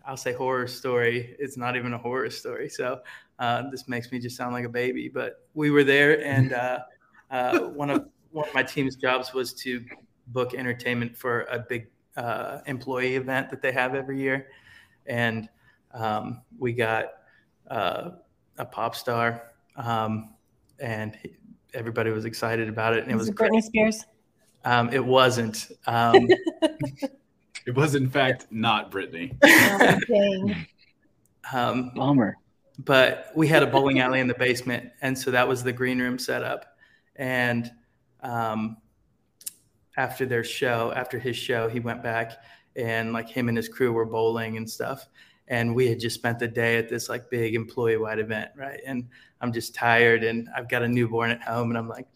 I'll 0.04 0.16
say 0.16 0.32
horror 0.32 0.68
story. 0.68 1.34
It's 1.38 1.56
not 1.56 1.76
even 1.76 1.92
a 1.92 1.98
horror 1.98 2.30
story. 2.30 2.68
So 2.68 3.00
uh, 3.38 3.64
this 3.70 3.88
makes 3.88 4.12
me 4.12 4.20
just 4.20 4.36
sound 4.36 4.54
like 4.54 4.64
a 4.64 4.68
baby. 4.68 5.08
But 5.08 5.46
we 5.54 5.70
were 5.70 5.84
there, 5.84 6.24
and 6.24 6.52
uh, 6.52 6.78
uh, 7.30 7.58
one 7.60 7.90
of 7.90 8.08
one 8.30 8.48
of 8.48 8.54
my 8.54 8.62
team's 8.62 8.96
jobs 8.96 9.32
was 9.32 9.52
to 9.54 9.84
book 10.28 10.54
entertainment 10.54 11.16
for 11.16 11.42
a 11.42 11.58
big 11.58 11.88
uh, 12.16 12.60
employee 12.66 13.16
event 13.16 13.50
that 13.50 13.62
they 13.62 13.72
have 13.72 13.94
every 13.94 14.20
year, 14.20 14.48
and 15.06 15.48
um, 15.92 16.42
we 16.58 16.72
got 16.72 17.06
uh, 17.70 18.10
a 18.58 18.64
pop 18.64 18.94
star, 18.94 19.52
um, 19.76 20.34
and 20.78 21.16
everybody 21.74 22.10
was 22.10 22.24
excited 22.24 22.68
about 22.68 22.94
it. 22.94 23.02
And 23.02 23.12
it 23.12 23.16
was, 23.16 23.28
was 23.28 23.28
it 23.30 23.36
Britney 23.36 23.62
Spears. 23.62 24.04
Um, 24.64 24.92
it 24.92 25.04
wasn't. 25.04 25.68
Um, 25.86 26.28
it 27.66 27.74
was 27.74 27.94
in 27.94 28.08
fact 28.10 28.46
not 28.50 28.90
Britney. 28.90 29.36
um, 31.52 31.92
Bummer. 31.94 32.36
But 32.78 33.32
we 33.34 33.48
had 33.48 33.62
a 33.62 33.66
bowling 33.66 34.00
alley 34.00 34.20
in 34.20 34.26
the 34.26 34.34
basement, 34.34 34.90
and 35.00 35.16
so 35.16 35.30
that 35.30 35.48
was 35.48 35.62
the 35.62 35.72
green 35.72 35.98
room 35.98 36.18
setup, 36.18 36.76
and 37.14 37.70
um, 38.22 38.76
after 39.96 40.26
their 40.26 40.44
show, 40.44 40.92
after 40.94 41.18
his 41.18 41.36
show, 41.36 41.68
he 41.68 41.80
went 41.80 42.02
back 42.02 42.32
and 42.76 43.12
like 43.12 43.28
him 43.28 43.48
and 43.48 43.56
his 43.56 43.68
crew 43.68 43.92
were 43.92 44.04
bowling 44.04 44.56
and 44.56 44.68
stuff. 44.68 45.08
And 45.48 45.74
we 45.74 45.88
had 45.88 46.00
just 46.00 46.16
spent 46.16 46.38
the 46.38 46.48
day 46.48 46.76
at 46.76 46.88
this 46.88 47.08
like 47.08 47.30
big 47.30 47.54
employee 47.54 47.96
wide 47.96 48.18
event, 48.18 48.50
right? 48.56 48.80
And 48.84 49.08
I'm 49.40 49.52
just 49.52 49.74
tired 49.74 50.24
and 50.24 50.48
I've 50.56 50.68
got 50.68 50.82
a 50.82 50.88
newborn 50.88 51.30
at 51.30 51.42
home 51.42 51.70
and 51.70 51.78
I'm 51.78 51.88
like, 51.88 52.06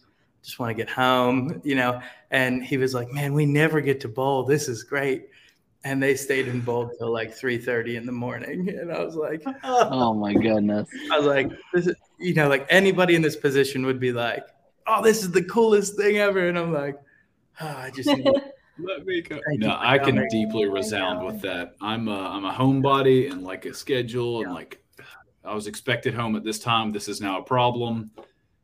just 0.43 0.59
want 0.59 0.69
to 0.69 0.73
get 0.73 0.89
home, 0.89 1.61
you 1.63 1.75
know? 1.75 2.01
And 2.31 2.63
he 2.63 2.77
was 2.77 2.93
like, 2.93 3.11
man, 3.11 3.33
we 3.33 3.45
never 3.45 3.79
get 3.79 3.99
to 4.01 4.07
bowl. 4.07 4.43
This 4.43 4.67
is 4.67 4.83
great. 4.83 5.27
And 5.83 6.01
they 6.01 6.15
stayed 6.15 6.47
in 6.47 6.61
bowl 6.61 6.91
till 6.97 7.11
like 7.11 7.35
3:30 7.35 7.95
in 7.95 8.05
the 8.05 8.11
morning. 8.11 8.69
And 8.69 8.91
I 8.91 9.03
was 9.03 9.15
like, 9.15 9.43
oh 9.63 10.13
my 10.13 10.33
goodness. 10.33 10.87
I 11.11 11.17
was 11.17 11.25
like, 11.25 11.51
this 11.73 11.87
is, 11.87 11.95
you 12.19 12.35
know, 12.35 12.47
like 12.47 12.67
anybody 12.69 13.15
in 13.15 13.21
this 13.21 13.35
position 13.35 13.85
would 13.85 13.99
be 13.99 14.11
like, 14.11 14.45
oh, 14.85 15.01
this 15.01 15.23
is 15.23 15.31
the 15.31 15.43
coolest 15.43 15.95
thing 15.95 16.17
ever. 16.17 16.47
And 16.47 16.57
I'm 16.57 16.71
like, 16.71 16.99
oh, 17.59 17.67
I 17.67 17.91
just 17.91 18.07
let 18.79 19.05
me 19.05 19.21
go. 19.21 19.39
No, 19.53 19.75
I 19.79 19.97
can 19.97 20.27
deeply 20.29 20.67
resound 20.67 21.25
with 21.25 21.41
that. 21.41 21.75
I'm 21.81 22.07
a 22.07 22.29
I'm 22.29 22.45
a 22.45 22.53
homebody 22.53 23.31
and 23.31 23.43
like 23.43 23.65
a 23.65 23.73
schedule 23.73 24.43
and 24.43 24.53
like 24.53 24.83
I 25.43 25.53
was 25.53 25.67
expected 25.67 26.13
home 26.13 26.35
at 26.35 26.43
this 26.43 26.59
time. 26.59 26.91
This 26.91 27.07
is 27.07 27.19
now 27.19 27.39
a 27.39 27.43
problem 27.43 28.11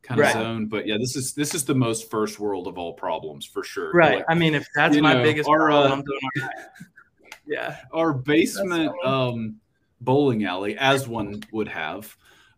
kind 0.07 0.21
of 0.21 0.31
zone. 0.31 0.65
But 0.67 0.87
yeah, 0.87 0.97
this 0.97 1.15
is 1.15 1.33
this 1.33 1.53
is 1.53 1.65
the 1.65 1.75
most 1.75 2.09
first 2.09 2.39
world 2.39 2.67
of 2.67 2.77
all 2.77 2.93
problems 2.93 3.45
for 3.45 3.63
sure. 3.63 3.91
Right. 3.91 4.17
Like, 4.17 4.25
I 4.29 4.35
mean, 4.35 4.55
if 4.55 4.67
that's 4.75 4.97
my 4.97 5.13
know, 5.13 5.23
biggest 5.23 5.49
our, 5.49 5.67
problem, 5.67 5.91
uh, 5.91 5.95
I'm 5.95 6.03
doing 6.03 6.19
all 6.23 6.47
right. 6.47 6.65
Yeah. 7.45 7.77
our 7.93 8.13
basement 8.13 8.91
um, 9.05 9.57
bowling 10.01 10.45
alley, 10.45 10.77
as 10.77 11.07
one 11.07 11.41
would 11.51 11.67
have. 11.67 12.15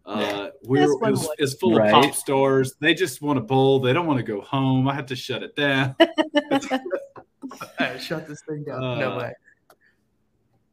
Uh, 0.10 0.50
we're 0.64 0.84
As 0.84 1.00
one 1.00 1.14
is, 1.38 1.54
full 1.54 1.76
Right. 1.76 1.94
of 1.94 2.04
pop 2.04 2.16
stars. 2.16 2.74
They 2.82 2.96
just 2.96 3.22
want 3.22 3.38
to 3.38 3.42
bowl. 3.42 3.80
They 3.80 3.94
don't 3.94 4.08
want 4.08 4.18
to 4.18 4.24
go 4.24 4.42
home. 4.42 4.88
I 4.88 4.96
have 4.96 5.06
to 5.08 5.16
shut 5.16 5.44
it 5.44 5.56
down. 5.56 5.96
All 6.02 7.68
right, 7.80 8.02
shut 8.02 8.28
this 8.28 8.42
thing 8.48 8.64
down. 8.64 8.82
no 9.00 9.12
Uh, 9.12 9.18
way. 9.20 9.34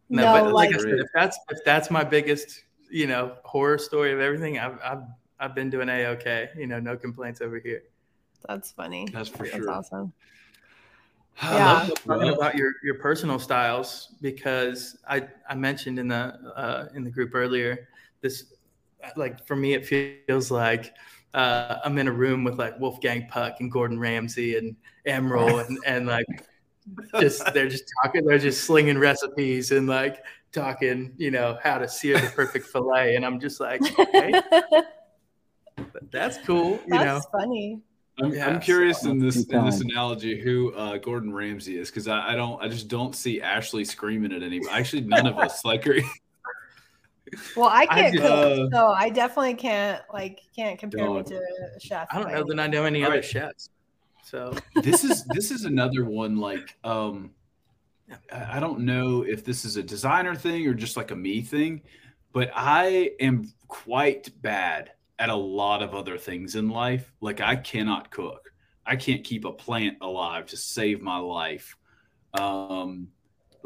No, 0.09 0.25
No, 0.25 0.33
but 0.33 0.53
like 0.55 0.75
I 0.75 0.79
said, 0.79 0.99
if 0.99 1.09
that's 1.15 1.39
if 1.51 1.59
that's 1.67 1.91
my 1.91 2.03
biggest, 2.03 2.63
you 2.91 3.07
know, 3.07 3.37
horror 3.45 3.77
story 3.77 4.13
of 4.13 4.21
everything, 4.21 4.59
I've 4.59 4.79
I've 4.83 5.03
I've 5.39 5.55
been 5.55 5.69
doing 5.69 5.89
a 5.91 6.07
okay. 6.07 6.49
You 6.57 6.67
know, 6.67 6.81
no 6.81 6.97
complaints 6.97 7.43
over 7.43 7.59
here. 7.59 7.83
That's 8.49 8.71
funny. 8.73 9.07
That's 9.13 9.29
for 9.29 9.45
That's 9.45 9.57
sure. 9.57 9.71
awesome. 9.71 10.13
I 11.43 11.55
Yeah. 11.57 11.73
love 11.73 11.91
talking 12.07 12.29
about 12.31 12.57
your 12.57 12.73
your 12.83 12.95
personal 12.95 13.39
styles 13.39 14.15
because 14.23 14.97
I 15.07 15.29
I 15.49 15.55
mentioned 15.55 15.99
in 15.99 16.09
the 16.09 16.39
uh, 16.57 16.89
in 16.95 17.05
the 17.05 17.11
group 17.11 17.35
earlier 17.35 17.89
this 18.23 18.55
like 19.17 19.47
for 19.47 19.57
me 19.57 19.75
it 19.75 19.87
feels 19.87 20.51
like 20.51 20.95
uh, 21.35 21.79
I'm 21.85 21.99
in 21.99 22.09
a 22.09 22.13
room 22.13 22.45
with 22.45 22.59
like 22.59 22.79
Wolfgang 22.81 23.27
Puck 23.29 23.57
and 23.61 23.71
Gordon 23.71 23.99
Ramsay 23.99 24.57
and 24.57 24.75
Emeril 25.07 25.67
and 25.67 25.79
and 25.87 26.07
like 26.07 26.27
just 27.21 27.43
they're 27.53 27.69
just 27.69 27.85
talking 28.03 28.25
they're 28.25 28.39
just 28.39 28.65
slinging 28.65 28.99
recipes 28.99 29.71
and 29.73 29.87
like 29.87 30.23
talking 30.53 31.13
you 31.19 31.31
know 31.31 31.59
how 31.63 31.77
to 31.79 31.87
sear 31.89 32.19
the 32.19 32.29
perfect 32.29 32.67
fillet 32.67 33.17
and 33.17 33.27
I'm 33.27 33.39
just 33.41 33.61
like 33.61 33.83
okay 33.99 34.33
that's 36.11 36.39
cool 36.47 36.73
you 36.73 36.85
That's 36.89 37.05
know 37.05 37.21
funny. 37.39 37.81
I'm, 38.19 38.33
Yeah, 38.33 38.47
I'm 38.49 38.61
curious 38.61 39.03
so- 39.03 39.11
in 39.11 39.19
this 39.19 39.45
in 39.47 39.65
this 39.67 39.81
analogy 39.83 40.41
who 40.41 40.73
uh, 40.75 40.97
Gordon 40.99 41.35
Ramsay 41.35 41.77
is 41.79 41.91
because 41.91 42.09
I, 42.09 42.33
I 42.33 42.35
don't 42.35 42.63
I 42.63 42.69
just 42.69 42.89
don't 42.89 43.15
see 43.15 43.43
Ashley 43.43 43.85
screaming 43.85 44.33
at 44.33 44.43
anybody. 44.43 44.71
Actually, 44.73 45.03
none 45.03 45.27
of 45.27 45.37
us 45.39 45.65
like 45.65 45.85
her. 45.85 45.97
Well, 47.57 47.69
I 47.73 47.87
can't 47.87 48.15
just- 48.15 48.27
cook, 48.27 48.73
uh, 48.73 48.77
so 48.77 48.89
I 48.89 49.11
definitely 49.11 49.55
can't 49.55 50.03
like 50.13 50.41
can't 50.55 50.79
compare 50.79 51.11
me 51.11 51.23
to 51.23 51.37
a 51.37 51.81
chef. 51.81 52.09
I 52.11 52.21
don't 52.21 52.33
know 52.33 52.45
that 52.49 52.61
I 52.61 52.67
know 52.67 52.85
any 52.85 53.03
All 53.03 53.09
other 53.09 53.17
right. 53.17 53.25
chefs 53.25 53.71
so 54.27 54.53
this 54.83 55.05
is 55.05 55.25
this 55.29 55.53
is 55.53 55.65
another 55.65 56.05
one 56.05 56.37
like 56.37 56.77
um 56.83 57.31
I 58.33 58.57
I 58.57 58.61
don't 58.61 58.81
know 58.81 59.23
if 59.23 59.45
this 59.45 59.65
is 59.65 59.77
a 59.77 59.83
designer 59.83 60.35
thing 60.35 60.67
or 60.67 60.75
just 60.75 60.97
like 60.97 61.11
a 61.13 61.17
me 61.17 61.43
thing, 61.43 61.83
but 62.33 62.51
I 62.55 63.13
am 63.21 63.53
quite 63.69 64.31
bad 64.43 64.93
at 65.19 65.29
a 65.29 65.35
lot 65.35 65.83
of 65.83 65.95
other 65.95 66.19
things 66.19 66.57
in 66.57 66.69
life. 66.69 67.13
Like 67.21 67.41
I 67.41 67.57
cannot 67.57 68.11
cook. 68.11 68.53
I 68.85 68.97
can't 68.97 69.25
keep 69.25 69.45
a 69.45 69.53
plant 69.53 69.99
alive 70.01 70.47
to 70.47 70.57
save 70.57 71.01
my 71.03 71.19
life. 71.19 71.77
Um 72.35 73.09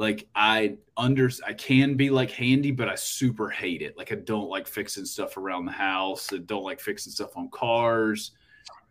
like 0.01 0.26
I 0.34 0.78
under 0.96 1.30
I 1.46 1.53
can 1.53 1.94
be 1.94 2.09
like 2.09 2.30
handy, 2.30 2.70
but 2.70 2.88
I 2.88 2.94
super 2.94 3.51
hate 3.51 3.82
it. 3.82 3.98
Like 3.98 4.12
I 4.12 4.14
don't 4.14 4.48
like 4.48 4.66
fixing 4.66 5.05
stuff 5.05 5.36
around 5.36 5.66
the 5.66 5.72
house. 5.72 6.32
I 6.32 6.38
don't 6.38 6.64
like 6.64 6.80
fixing 6.80 7.12
stuff 7.12 7.36
on 7.36 7.51
cars. 7.51 8.30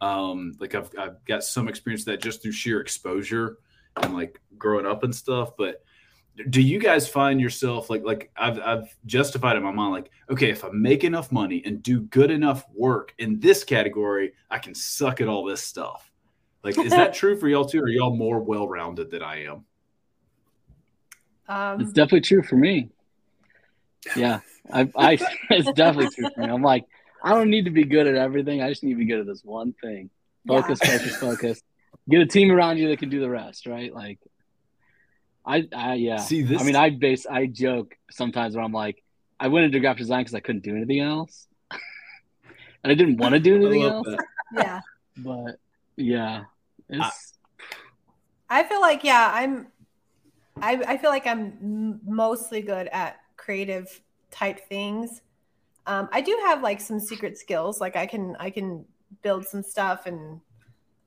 Um, 0.01 0.55
like 0.59 0.75
I've 0.75 0.91
I've 0.99 1.25
got 1.25 1.43
some 1.43 1.67
experience 1.67 2.05
that 2.05 2.21
just 2.21 2.43
through 2.43 2.51
sheer 2.51 2.79
exposure 2.79 3.57
and 3.95 4.13
like 4.13 4.39
growing 4.59 4.85
up 4.85 5.03
and 5.03 5.13
stuff. 5.13 5.57
But 5.57 5.83
do 6.51 6.61
you 6.61 6.77
guys 6.77 7.09
find 7.09 7.41
yourself 7.41 7.89
like 7.89 8.03
like 8.03 8.29
I've 8.37 8.59
I've 8.59 8.95
justified 9.07 9.57
in 9.57 9.63
my 9.63 9.71
mind 9.71 9.93
like 9.93 10.11
okay 10.29 10.51
if 10.51 10.63
I 10.63 10.69
make 10.73 11.03
enough 11.03 11.31
money 11.31 11.63
and 11.65 11.81
do 11.81 12.01
good 12.01 12.29
enough 12.29 12.65
work 12.75 13.15
in 13.17 13.39
this 13.39 13.63
category 13.63 14.33
I 14.51 14.59
can 14.59 14.75
suck 14.75 15.21
at 15.21 15.27
all 15.27 15.43
this 15.43 15.63
stuff. 15.63 16.11
Like 16.63 16.77
is 16.77 16.91
that 16.91 17.13
true 17.15 17.35
for 17.35 17.47
y'all 17.47 17.65
too? 17.65 17.79
Or 17.79 17.85
are 17.85 17.89
y'all 17.89 18.15
more 18.15 18.41
well 18.41 18.67
rounded 18.67 19.09
than 19.09 19.23
I 19.23 19.45
am? 19.45 19.65
Um, 21.49 21.81
It's 21.81 21.91
definitely 21.91 22.21
true 22.21 22.43
for 22.43 22.55
me. 22.55 22.89
Yeah, 24.15 24.39
I, 24.71 24.89
I, 24.95 25.17
it's 25.49 25.71
definitely 25.73 26.15
true 26.15 26.29
for 26.33 26.41
me. 26.41 26.47
I'm 26.47 26.61
like, 26.61 26.85
I 27.21 27.33
don't 27.33 27.49
need 27.49 27.65
to 27.65 27.71
be 27.71 27.83
good 27.83 28.07
at 28.07 28.15
everything. 28.15 28.61
I 28.61 28.69
just 28.69 28.83
need 28.83 28.93
to 28.93 28.99
be 28.99 29.05
good 29.05 29.19
at 29.19 29.25
this 29.25 29.43
one 29.43 29.73
thing. 29.73 30.09
yeah. 30.45 30.61
Focus, 30.61 30.79
focus, 30.79 31.15
focus. 31.17 31.63
Get 32.07 32.21
a 32.21 32.25
team 32.25 32.51
around 32.51 32.77
you 32.77 32.87
that 32.89 32.99
can 32.99 33.09
do 33.09 33.19
the 33.19 33.29
rest, 33.29 33.65
right? 33.65 33.93
Like, 33.93 34.19
I, 35.45 35.67
I, 35.75 35.95
yeah. 35.95 36.17
See 36.17 36.43
this 36.43 36.61
I 36.61 36.63
mean, 36.63 36.75
I 36.75 36.91
base, 36.91 37.25
I 37.25 37.47
joke 37.47 37.95
sometimes 38.11 38.55
where 38.55 38.63
I'm 38.63 38.71
like, 38.71 39.03
I 39.39 39.47
went 39.47 39.65
into 39.65 39.79
graphic 39.79 39.99
design 39.99 40.21
because 40.21 40.35
I 40.35 40.39
couldn't 40.39 40.63
do 40.63 40.75
anything 40.75 40.99
else, 40.99 41.47
and 41.71 42.91
I 42.91 42.93
didn't 42.93 43.17
want 43.17 43.33
to 43.33 43.39
do 43.39 43.55
anything 43.55 43.83
else. 43.83 44.05
that. 44.05 44.25
yeah. 44.53 44.81
But 45.17 45.59
yeah, 45.95 46.43
it's 46.89 47.33
I 48.49 48.63
feel 48.63 48.81
like 48.81 49.03
yeah, 49.03 49.31
I'm. 49.33 49.67
I 50.61 50.81
I 50.87 50.97
feel 50.97 51.09
like 51.09 51.27
I'm 51.27 51.57
m- 51.61 52.01
mostly 52.05 52.61
good 52.61 52.87
at 52.91 53.19
creative 53.37 54.01
type 54.31 54.67
things. 54.67 55.21
Um, 55.87 56.09
I 56.11 56.21
do 56.21 56.37
have 56.45 56.61
like 56.61 56.79
some 56.81 56.99
secret 56.99 57.37
skills, 57.37 57.81
like 57.81 57.95
I 57.95 58.05
can 58.05 58.35
I 58.39 58.49
can 58.49 58.85
build 59.21 59.45
some 59.45 59.63
stuff, 59.63 60.05
and 60.05 60.39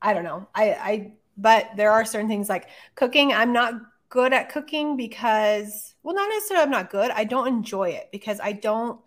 I 0.01 0.15
don't 0.15 0.25
know. 0.25 0.47
I 0.55 0.73
I 0.73 1.13
but 1.37 1.71
there 1.77 1.91
are 1.93 2.05
certain 2.05 2.29
things 2.29 2.49
like 2.49 2.69
cooking. 2.95 3.33
I'm 3.33 3.53
not 3.53 3.75
good 4.09 4.33
at 4.33 4.51
cooking 4.51 4.97
because 4.97 5.95
well, 6.03 6.15
not 6.15 6.29
necessarily 6.29 6.65
I'm 6.65 6.71
not 6.71 6.91
good. 6.91 7.11
I 7.11 7.25
don't 7.25 7.49
enjoy 7.49 7.91
it 7.91 8.09
because 8.13 8.41
I 8.41 8.53
don't 8.53 9.01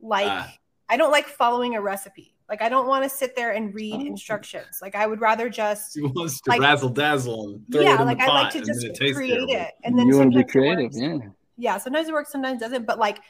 like 0.00 0.26
Ah. 0.26 0.54
I 0.88 0.96
don't 0.96 1.10
like 1.12 1.26
following 1.26 1.74
a 1.76 1.80
recipe. 1.80 2.33
Like 2.48 2.60
I 2.62 2.68
don't 2.68 2.86
want 2.86 3.04
to 3.04 3.08
sit 3.10 3.34
there 3.34 3.52
and 3.52 3.74
read 3.74 3.94
Oh. 4.02 4.06
instructions. 4.06 4.78
Like 4.82 4.94
I 4.94 5.06
would 5.06 5.20
rather 5.20 5.48
just 5.48 5.94
She 5.94 6.02
wants 6.02 6.40
to 6.42 6.50
Like- 6.50 6.60
razzle 6.60 6.90
dazzle 6.90 7.48
and 7.54 7.72
throw 7.72 7.80
it 7.80 7.84
yeah, 7.84 8.00
in 8.00 8.06
like 8.06 8.18
the 8.18 8.24
I 8.24 8.28
like 8.28 8.52
to 8.52 8.58
and 8.58 8.66
just 8.66 8.84
it 8.84 8.98
create 9.14 9.34
terrible. 9.36 9.54
it, 9.54 9.72
and 9.84 9.98
then 9.98 10.06
you 10.08 10.16
want 10.18 10.32
to 10.32 10.38
be 10.38 10.42
sometimes 10.42 10.48
it 10.48 10.52
creative, 10.52 10.84
works. 11.20 11.24
yeah. 11.24 11.28
Yeah, 11.56 11.78
sometimes 11.78 12.08
it 12.08 12.12
works, 12.12 12.32
sometimes 12.32 12.60
it 12.60 12.64
doesn't. 12.64 12.84
But 12.86 12.98
like, 12.98 13.20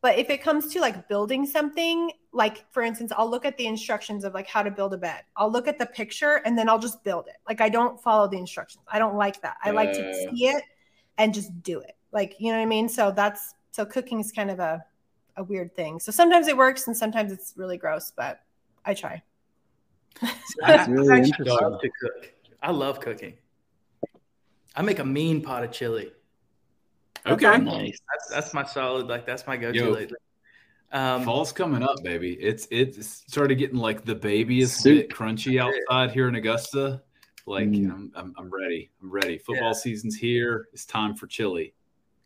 but 0.00 0.16
if 0.18 0.30
it 0.30 0.42
comes 0.42 0.66
to 0.74 0.80
like 0.80 1.08
building 1.08 1.44
something, 1.44 2.12
like 2.32 2.70
for 2.72 2.82
instance, 2.82 3.12
I'll 3.16 3.28
look 3.28 3.44
at 3.44 3.56
the 3.56 3.66
instructions 3.66 4.24
of 4.24 4.32
like 4.34 4.46
how 4.46 4.62
to 4.62 4.70
build 4.70 4.94
a 4.94 4.98
bed. 4.98 5.22
I'll 5.36 5.50
look 5.50 5.66
at 5.66 5.78
the 5.78 5.86
picture 5.86 6.40
and 6.44 6.56
then 6.56 6.68
I'll 6.68 6.78
just 6.78 7.02
build 7.02 7.26
it. 7.26 7.36
Like 7.48 7.60
I 7.60 7.68
don't 7.68 8.00
follow 8.00 8.28
the 8.28 8.38
instructions. 8.38 8.84
I 8.92 8.98
don't 9.00 9.16
like 9.16 9.40
that. 9.42 9.56
I 9.64 9.70
like 9.72 9.92
to 9.92 10.14
see 10.14 10.46
it 10.46 10.62
and 11.18 11.34
just 11.34 11.62
do 11.62 11.80
it. 11.80 11.96
Like 12.12 12.36
you 12.38 12.52
know 12.52 12.58
what 12.58 12.62
I 12.62 12.66
mean. 12.66 12.88
So 12.88 13.10
that's 13.10 13.54
so 13.72 13.84
cooking 13.84 14.20
is 14.20 14.30
kind 14.30 14.50
of 14.50 14.60
a 14.60 14.84
a 15.36 15.42
weird 15.42 15.74
thing. 15.74 15.98
So 15.98 16.12
sometimes 16.12 16.46
it 16.46 16.56
works 16.56 16.86
and 16.86 16.96
sometimes 16.96 17.32
it's 17.32 17.54
really 17.56 17.78
gross, 17.78 18.12
but 18.14 18.40
I 18.84 18.94
try. 18.94 19.22
That's 20.20 20.56
I- 20.62 20.86
really 20.86 21.12
I 21.14 21.18
interesting. 21.18 21.46
love 21.46 21.80
to 21.80 21.90
cook. 22.00 22.32
I 22.62 22.70
love 22.70 23.00
cooking. 23.00 23.34
I 24.74 24.82
make 24.82 24.98
a 25.00 25.04
mean 25.04 25.42
pot 25.42 25.64
of 25.64 25.72
chili. 25.72 26.12
Okay. 27.26 27.58
Nice. 27.58 27.98
That's 28.10 28.28
that's 28.30 28.54
my 28.54 28.64
solid. 28.64 29.06
Like 29.06 29.26
that's 29.26 29.46
my 29.46 29.56
go-to 29.56 29.78
Yo. 29.78 29.90
lately. 29.90 30.16
Um, 30.92 31.24
Fall's 31.24 31.52
coming 31.52 31.82
up, 31.82 32.02
baby. 32.02 32.32
It's 32.34 32.66
it's 32.70 33.06
started 33.28 33.56
getting 33.56 33.78
like 33.78 34.04
the 34.04 34.14
babyest 34.14 34.80
Soup. 34.82 35.08
bit 35.08 35.10
crunchy 35.16 35.60
outside 35.60 36.12
here 36.12 36.28
in 36.28 36.34
Augusta. 36.34 37.02
Like 37.46 37.68
Mm. 37.68 37.90
I'm, 37.92 38.12
I'm 38.14 38.34
I'm 38.38 38.50
ready. 38.50 38.90
I'm 39.02 39.10
ready. 39.10 39.38
Football 39.38 39.68
Yeah. 39.68 39.72
season's 39.72 40.16
here. 40.16 40.68
It's 40.72 40.84
time 40.84 41.14
for 41.14 41.26
chili. 41.26 41.74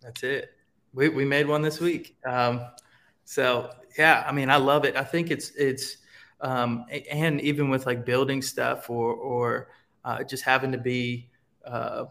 That's 0.03 0.23
it. 0.23 0.51
We 0.95 1.09
we 1.09 1.25
made 1.25 1.47
one 1.47 1.63
this 1.63 1.81
week. 1.81 2.17
Um, 2.27 2.61
so 3.25 3.71
yeah, 3.99 4.25
I 4.27 4.33
mean, 4.33 4.51
I 4.51 4.57
love 4.57 4.85
it. 4.85 4.97
I 4.97 5.05
think 5.05 5.31
it's 5.31 5.51
it's 5.57 5.99
um, 6.41 6.87
and 7.11 7.41
even 7.41 7.70
with 7.70 7.87
like 7.87 8.05
building 8.05 8.43
stuff 8.43 8.91
or 8.91 9.12
or 9.14 9.68
uh, 10.05 10.22
just 10.22 10.45
having 10.45 10.72
to 10.72 10.78
be 10.78 11.28
uh, 11.64 12.05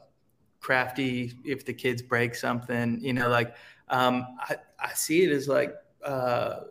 crafty 0.59 1.33
if 1.45 1.65
the 1.65 1.73
kids 1.73 2.01
break 2.01 2.35
something, 2.35 2.99
you 3.01 3.13
know, 3.13 3.29
like 3.29 3.55
um, 3.89 4.25
I 4.39 4.57
I 4.79 4.93
see 4.93 5.23
it 5.23 5.31
as 5.31 5.47
like 5.47 5.73
uh, 6.03 6.61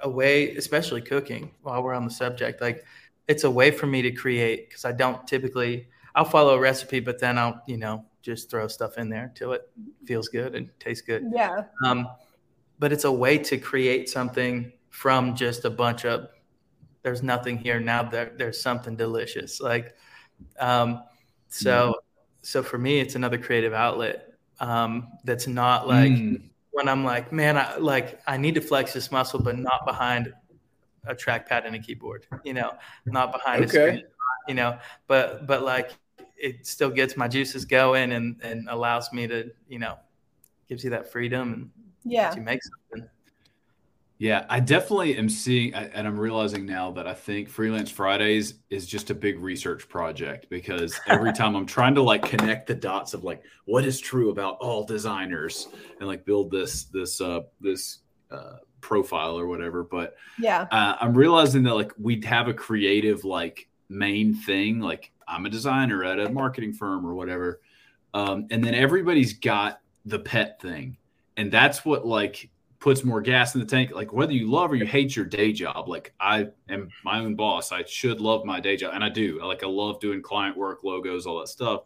a 0.00 0.10
way, 0.10 0.56
especially 0.56 1.02
cooking. 1.02 1.52
While 1.62 1.82
we're 1.82 1.94
on 1.94 2.04
the 2.04 2.10
subject, 2.10 2.60
like 2.60 2.84
it's 3.28 3.44
a 3.44 3.50
way 3.50 3.70
for 3.70 3.86
me 3.86 4.02
to 4.02 4.10
create 4.10 4.68
because 4.68 4.84
I 4.84 4.92
don't 4.92 5.26
typically. 5.26 5.88
I'll 6.16 6.24
follow 6.24 6.54
a 6.54 6.60
recipe, 6.60 7.00
but 7.00 7.18
then 7.18 7.38
I'll 7.38 7.60
you 7.66 7.76
know 7.76 8.04
just 8.22 8.50
throw 8.50 8.66
stuff 8.68 8.98
in 8.98 9.08
there 9.08 9.32
till 9.34 9.52
it 9.52 9.68
feels 10.04 10.28
good 10.28 10.54
and 10.54 10.70
tastes 10.78 11.02
good. 11.02 11.24
Yeah. 11.32 11.64
Um, 11.84 12.08
but 12.78 12.92
it's 12.92 13.04
a 13.04 13.12
way 13.12 13.38
to 13.38 13.58
create 13.58 14.08
something 14.08 14.72
from 14.90 15.34
just 15.34 15.64
a 15.64 15.70
bunch 15.70 16.04
of 16.04 16.28
there's 17.04 17.22
nothing 17.22 17.56
here 17.58 17.78
now 17.78 18.02
there 18.02 18.32
there's 18.36 18.60
something 18.60 18.96
delicious 18.96 19.60
like 19.60 19.94
um 20.58 21.04
so 21.48 21.94
so 22.42 22.62
for 22.62 22.78
me 22.78 22.98
it's 22.98 23.14
another 23.14 23.38
creative 23.38 23.72
outlet 23.72 24.32
um 24.60 25.12
that's 25.24 25.46
not 25.46 25.86
like 25.86 26.12
Mm. 26.12 26.50
when 26.72 26.88
i'm 26.88 27.04
like 27.04 27.32
man 27.32 27.56
i 27.56 27.76
like 27.76 28.20
i 28.26 28.36
need 28.36 28.54
to 28.56 28.60
flex 28.60 28.92
this 28.92 29.12
muscle 29.12 29.38
but 29.40 29.56
not 29.58 29.86
behind 29.86 30.32
a 31.06 31.14
trackpad 31.14 31.66
and 31.66 31.76
a 31.76 31.78
keyboard 31.78 32.26
you 32.44 32.54
know 32.54 32.72
not 33.06 33.30
behind 33.32 33.62
a 33.62 33.68
Okay. 33.68 33.78
screen 33.78 34.02
you 34.48 34.54
know 34.54 34.78
but 35.06 35.46
but 35.46 35.62
like 35.62 35.92
it 36.36 36.66
still 36.66 36.90
gets 36.90 37.16
my 37.16 37.28
juices 37.28 37.64
going 37.64 38.12
and 38.12 38.40
and 38.42 38.68
allows 38.70 39.12
me 39.12 39.26
to 39.26 39.50
you 39.68 39.78
know 39.78 39.96
gives 40.68 40.82
you 40.82 40.90
that 40.90 41.10
freedom 41.12 41.52
and 41.52 41.70
Yeah. 42.04 42.24
lets 42.24 42.36
you 42.36 42.42
make 42.42 42.60
something 42.62 43.08
Yeah, 44.18 44.46
I 44.48 44.60
definitely 44.60 45.16
am 45.18 45.28
seeing, 45.28 45.74
and 45.74 46.06
I'm 46.06 46.18
realizing 46.18 46.64
now 46.64 46.92
that 46.92 47.06
I 47.06 47.14
think 47.14 47.48
Freelance 47.48 47.90
Fridays 47.90 48.54
is 48.70 48.86
just 48.86 49.10
a 49.10 49.14
big 49.14 49.40
research 49.40 49.88
project 49.88 50.46
because 50.50 50.98
every 51.08 51.32
time 51.40 51.56
I'm 51.56 51.66
trying 51.66 51.96
to 51.96 52.02
like 52.02 52.22
connect 52.22 52.68
the 52.68 52.74
dots 52.76 53.12
of 53.12 53.24
like 53.24 53.42
what 53.64 53.84
is 53.84 53.98
true 54.00 54.30
about 54.30 54.58
all 54.60 54.84
designers 54.84 55.66
and 55.98 56.06
like 56.06 56.24
build 56.24 56.50
this 56.52 56.84
this 56.84 57.20
uh 57.20 57.40
this 57.60 57.98
uh 58.30 58.58
profile 58.80 59.36
or 59.38 59.46
whatever, 59.48 59.82
but 59.82 60.14
Yeah. 60.38 60.66
uh, 60.70 60.96
I'm 61.00 61.14
realizing 61.14 61.62
that 61.64 61.74
like 61.74 61.90
we'd 61.98 62.24
have 62.24 62.46
a 62.48 62.54
creative 62.54 63.24
like 63.24 63.68
main 63.88 64.34
thing, 64.34 64.78
like 64.78 65.10
I'm 65.26 65.44
a 65.46 65.50
designer 65.50 66.04
at 66.04 66.20
a 66.20 66.28
marketing 66.30 66.72
firm 66.72 67.04
or 67.04 67.14
whatever, 67.14 67.60
um, 68.12 68.46
and 68.50 68.62
then 68.62 68.74
everybody's 68.74 69.32
got 69.32 69.80
the 70.04 70.18
pet 70.20 70.60
thing, 70.60 70.98
and 71.36 71.50
that's 71.50 71.84
what 71.84 72.06
like 72.06 72.48
puts 72.84 73.02
more 73.02 73.22
gas 73.22 73.54
in 73.54 73.60
the 73.62 73.66
tank. 73.66 73.92
Like 73.92 74.12
whether 74.12 74.34
you 74.34 74.50
love 74.50 74.70
or 74.70 74.74
you 74.74 74.84
hate 74.84 75.16
your 75.16 75.24
day 75.24 75.54
job, 75.54 75.88
like 75.88 76.12
I 76.20 76.48
am 76.68 76.90
my 77.02 77.20
own 77.20 77.34
boss, 77.34 77.72
I 77.72 77.82
should 77.84 78.20
love 78.20 78.44
my 78.44 78.60
day 78.60 78.76
job, 78.76 78.92
and 78.94 79.02
I 79.02 79.08
do. 79.08 79.42
Like 79.42 79.64
I 79.64 79.66
love 79.66 80.00
doing 80.00 80.20
client 80.20 80.54
work, 80.54 80.84
logos, 80.84 81.24
all 81.26 81.40
that 81.40 81.48
stuff. 81.48 81.84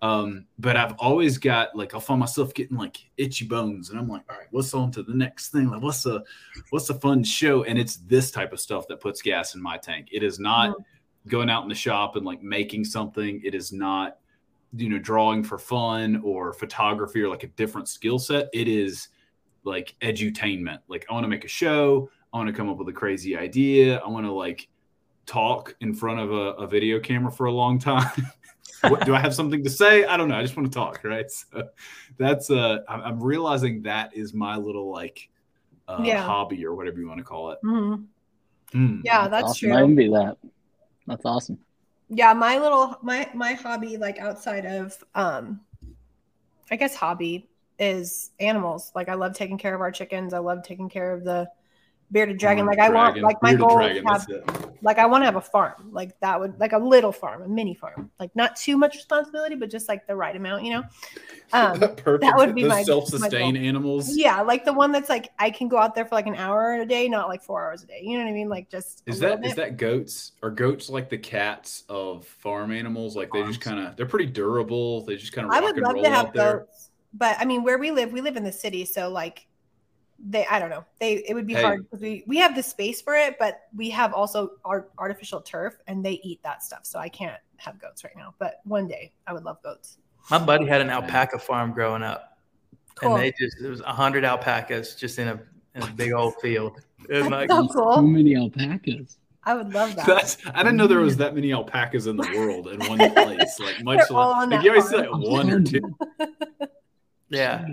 Um, 0.00 0.46
but 0.58 0.74
I've 0.74 0.94
always 0.98 1.36
got 1.36 1.76
like 1.76 1.92
I'll 1.92 2.00
find 2.00 2.18
myself 2.18 2.54
getting 2.54 2.78
like 2.78 2.96
itchy 3.18 3.44
bones, 3.44 3.90
and 3.90 3.98
I'm 3.98 4.08
like, 4.08 4.22
all 4.30 4.38
right, 4.38 4.46
what's 4.52 4.72
on 4.72 4.90
to 4.92 5.02
the 5.02 5.12
next 5.12 5.50
thing? 5.50 5.68
Like, 5.68 5.82
what's 5.82 6.06
a 6.06 6.22
what's 6.70 6.88
a 6.88 6.94
fun 6.94 7.22
show? 7.22 7.64
And 7.64 7.78
it's 7.78 7.96
this 7.96 8.30
type 8.30 8.54
of 8.54 8.60
stuff 8.60 8.88
that 8.88 9.00
puts 9.00 9.20
gas 9.20 9.54
in 9.54 9.60
my 9.60 9.76
tank. 9.76 10.08
It 10.12 10.22
is 10.22 10.38
not 10.38 10.74
going 11.28 11.50
out 11.50 11.62
in 11.62 11.68
the 11.68 11.74
shop 11.74 12.16
and 12.16 12.24
like 12.24 12.42
making 12.42 12.86
something. 12.86 13.42
It 13.44 13.54
is 13.54 13.70
not, 13.70 14.16
you 14.74 14.88
know, 14.88 14.98
drawing 14.98 15.44
for 15.44 15.58
fun 15.58 16.22
or 16.24 16.54
photography 16.54 17.20
or 17.20 17.28
like 17.28 17.44
a 17.44 17.48
different 17.48 17.86
skill 17.86 18.18
set. 18.18 18.48
It 18.54 18.66
is 18.66 19.08
like 19.64 19.94
edutainment. 20.00 20.78
Like 20.88 21.06
I 21.08 21.12
want 21.14 21.24
to 21.24 21.28
make 21.28 21.44
a 21.44 21.48
show. 21.48 22.10
I 22.32 22.38
want 22.38 22.48
to 22.48 22.52
come 22.54 22.68
up 22.68 22.78
with 22.78 22.88
a 22.88 22.92
crazy 22.92 23.36
idea. 23.36 23.98
I 23.98 24.08
want 24.08 24.26
to 24.26 24.32
like 24.32 24.68
talk 25.26 25.74
in 25.80 25.94
front 25.94 26.20
of 26.20 26.32
a, 26.32 26.52
a 26.54 26.66
video 26.66 26.98
camera 26.98 27.30
for 27.30 27.46
a 27.46 27.52
long 27.52 27.78
time. 27.78 28.10
what, 28.88 29.04
do 29.04 29.14
I 29.14 29.20
have 29.20 29.34
something 29.34 29.62
to 29.64 29.70
say? 29.70 30.04
I 30.04 30.16
don't 30.16 30.28
know. 30.28 30.36
I 30.36 30.42
just 30.42 30.56
want 30.56 30.70
to 30.72 30.74
talk, 30.74 31.02
right? 31.04 31.26
So 31.52 31.68
that's 32.18 32.50
uh, 32.50 32.78
I'm 32.88 33.00
I'm 33.02 33.22
realizing 33.22 33.82
that 33.82 34.16
is 34.16 34.34
my 34.34 34.56
little 34.56 34.90
like 34.90 35.28
uh, 35.88 36.02
Yeah. 36.04 36.22
hobby 36.22 36.64
or 36.66 36.74
whatever 36.74 36.98
you 37.00 37.08
want 37.08 37.18
to 37.18 37.24
call 37.24 37.50
it. 37.52 37.58
Mhm. 37.64 38.06
Hmm. 38.72 39.00
Yeah, 39.04 39.28
that's 39.28 39.44
awesome. 39.50 39.68
true. 39.70 39.78
I 39.78 39.82
envy 39.82 40.08
that. 40.08 40.36
That's 41.06 41.24
awesome. 41.24 41.58
yeah 42.08 42.32
my 42.34 42.58
little 42.58 42.96
my 43.02 43.28
my 43.34 43.52
hobby 43.54 43.96
like 43.96 44.18
outside 44.18 44.66
of 44.66 45.02
um 45.14 45.60
i 46.70 46.76
guess 46.76 46.94
hobby 46.94 47.48
is 47.82 48.30
animals. 48.38 48.92
Like 48.94 49.08
i 49.08 49.14
love 49.14 49.34
taking 49.34 49.58
care 49.58 49.74
of 49.74 49.80
our 49.80 49.90
chickens. 49.90 50.32
I 50.32 50.38
love 50.38 50.62
taking 50.62 50.88
care 50.88 51.12
of 51.12 51.24
the 51.24 51.48
bearded 52.12 52.38
dragon. 52.38 52.66
Like 52.66 52.78
i 52.78 52.88
want 52.90 53.18
like 53.22 53.42
my 53.42 53.54
goal 53.54 53.76
dragon, 53.76 54.06
is 54.14 54.26
to 54.26 54.42
have, 54.46 54.70
like 54.82 54.98
i 54.98 55.06
want 55.06 55.22
to 55.22 55.26
have 55.26 55.36
a 55.36 55.40
farm. 55.40 55.88
Like 55.90 56.18
that 56.20 56.38
would 56.38 56.60
like 56.60 56.72
a 56.72 56.78
little 56.78 57.10
farm 57.10 57.42
a 57.42 57.48
mini 57.48 57.74
farm. 57.74 58.10
Like 58.20 58.30
not 58.36 58.54
too 58.54 58.76
much 58.76 58.94
responsibility 58.94 59.56
but 59.56 59.68
just 59.70 59.88
like 59.88 60.06
the 60.06 60.14
right 60.14 60.36
amount 60.36 60.64
you 60.64 60.72
know? 60.74 60.84
Um 61.54 61.78
Perfect. 61.80 62.22
that 62.22 62.34
would 62.36 62.54
be 62.54 62.62
Those 62.62 62.70
my- 62.70 62.82
self-sustained 62.82 63.58
my 63.58 63.64
animals. 63.64 64.16
yeah 64.16 64.40
like 64.40 64.64
the 64.64 64.72
one 64.72 64.90
that's 64.90 65.10
like 65.10 65.30
i 65.38 65.50
can 65.50 65.68
go 65.68 65.76
out 65.76 65.94
there 65.94 66.06
for 66.06 66.14
like 66.14 66.26
an 66.26 66.36
hour 66.36 66.72
a 66.80 66.86
day 66.86 67.08
not 67.10 67.28
like 67.28 67.42
four 67.42 67.62
hours 67.62 67.82
a 67.82 67.86
day. 67.86 68.00
You 68.02 68.16
know 68.16 68.24
what 68.24 68.30
i 68.30 68.32
mean? 68.32 68.48
Like 68.48 68.70
just 68.70 69.02
Is 69.06 69.18
that 69.18 69.44
is 69.44 69.54
that 69.56 69.76
goats? 69.76 70.32
Are 70.42 70.50
goats 70.50 70.88
like 70.88 71.10
the 71.10 71.18
cats 71.18 71.84
of 71.90 72.26
farm 72.26 72.72
animals? 72.72 73.16
Like 73.16 73.32
they 73.32 73.42
just 73.42 73.60
kind 73.60 73.80
of 73.80 73.96
they're 73.96 74.06
pretty 74.06 74.26
durable. 74.26 75.04
They 75.04 75.16
just 75.16 75.32
kind 75.32 75.46
of 75.46 75.52
I 75.52 75.60
would 75.60 75.76
love 75.78 75.96
to 75.96 76.10
have 76.10 76.32
there. 76.32 76.66
Goats, 77.12 77.18
but 77.18 77.36
I 77.40 77.44
mean, 77.44 77.62
where 77.62 77.78
we 77.78 77.90
live, 77.90 78.12
we 78.12 78.20
live 78.20 78.36
in 78.36 78.44
the 78.44 78.52
city, 78.52 78.84
so 78.84 79.08
like, 79.10 79.46
they, 80.24 80.46
I 80.46 80.58
don't 80.60 80.70
know, 80.70 80.84
they, 81.00 81.14
it 81.28 81.34
would 81.34 81.46
be 81.46 81.54
Hey. 81.54 81.62
hard 81.62 81.82
because 81.82 82.00
we 82.00 82.22
we 82.26 82.36
have 82.38 82.54
the 82.54 82.62
space 82.62 83.02
for 83.02 83.14
it, 83.14 83.36
but 83.38 83.62
we 83.76 83.90
have 83.90 84.12
also 84.14 84.52
our 84.64 84.88
artificial 84.98 85.40
turf, 85.40 85.74
and 85.86 86.04
they 86.04 86.20
eat 86.22 86.40
that 86.44 86.62
stuff, 86.62 86.80
so 86.84 86.98
I 86.98 87.08
can't 87.08 87.40
have 87.56 87.80
goats 87.80 88.04
right 88.04 88.16
now. 88.16 88.34
But 88.38 88.60
one 88.64 88.86
day, 88.86 89.12
I 89.26 89.32
would 89.32 89.44
love 89.44 89.62
goats. 89.62 89.98
My 90.30 90.38
buddy 90.38 90.66
had 90.66 90.80
an 90.80 90.90
alpaca 90.90 91.38
farm 91.38 91.72
growing 91.72 92.02
up, 92.02 92.38
Cool. 92.94 93.16
and 93.16 93.18
they 93.22 93.32
just 93.38 93.60
it 93.60 93.68
was 93.68 93.80
a 93.80 93.92
hundred 93.92 94.24
alpacas 94.24 94.94
just 94.94 95.18
in 95.18 95.28
a 95.28 95.40
in 95.74 95.82
a 95.82 95.86
big 95.92 96.12
old 96.16 96.34
field. 96.40 96.80
And 97.10 97.30
like, 97.30 97.50
so 97.50 97.62
Too 97.66 97.72
cool. 97.72 98.02
many 98.02 98.36
alpacas. 98.36 99.18
I 99.44 99.54
would 99.54 99.72
love 99.72 99.96
that. 99.96 100.06
That's 100.06 100.36
I 100.54 100.62
didn't 100.62 100.76
know 100.76 100.86
there 100.86 101.00
was 101.00 101.16
that 101.16 101.34
many 101.34 101.52
alpacas 101.52 102.06
in 102.06 102.16
the 102.16 102.30
world 102.36 102.68
in 102.68 102.78
one 102.86 102.98
place. 103.22 103.58
Like 103.58 103.80
much 103.82 103.98
They're 104.08 104.16
all 104.16 104.34
on 104.34 104.50
like, 104.50 104.50
like 104.50 104.60
that 104.60 104.64
you 104.64 104.70
always 104.70 104.88
see 104.88 104.96
like 104.98 105.10
one 105.10 105.50
or 105.50 105.60
two. 105.60 105.96
Yeah. 107.32 107.66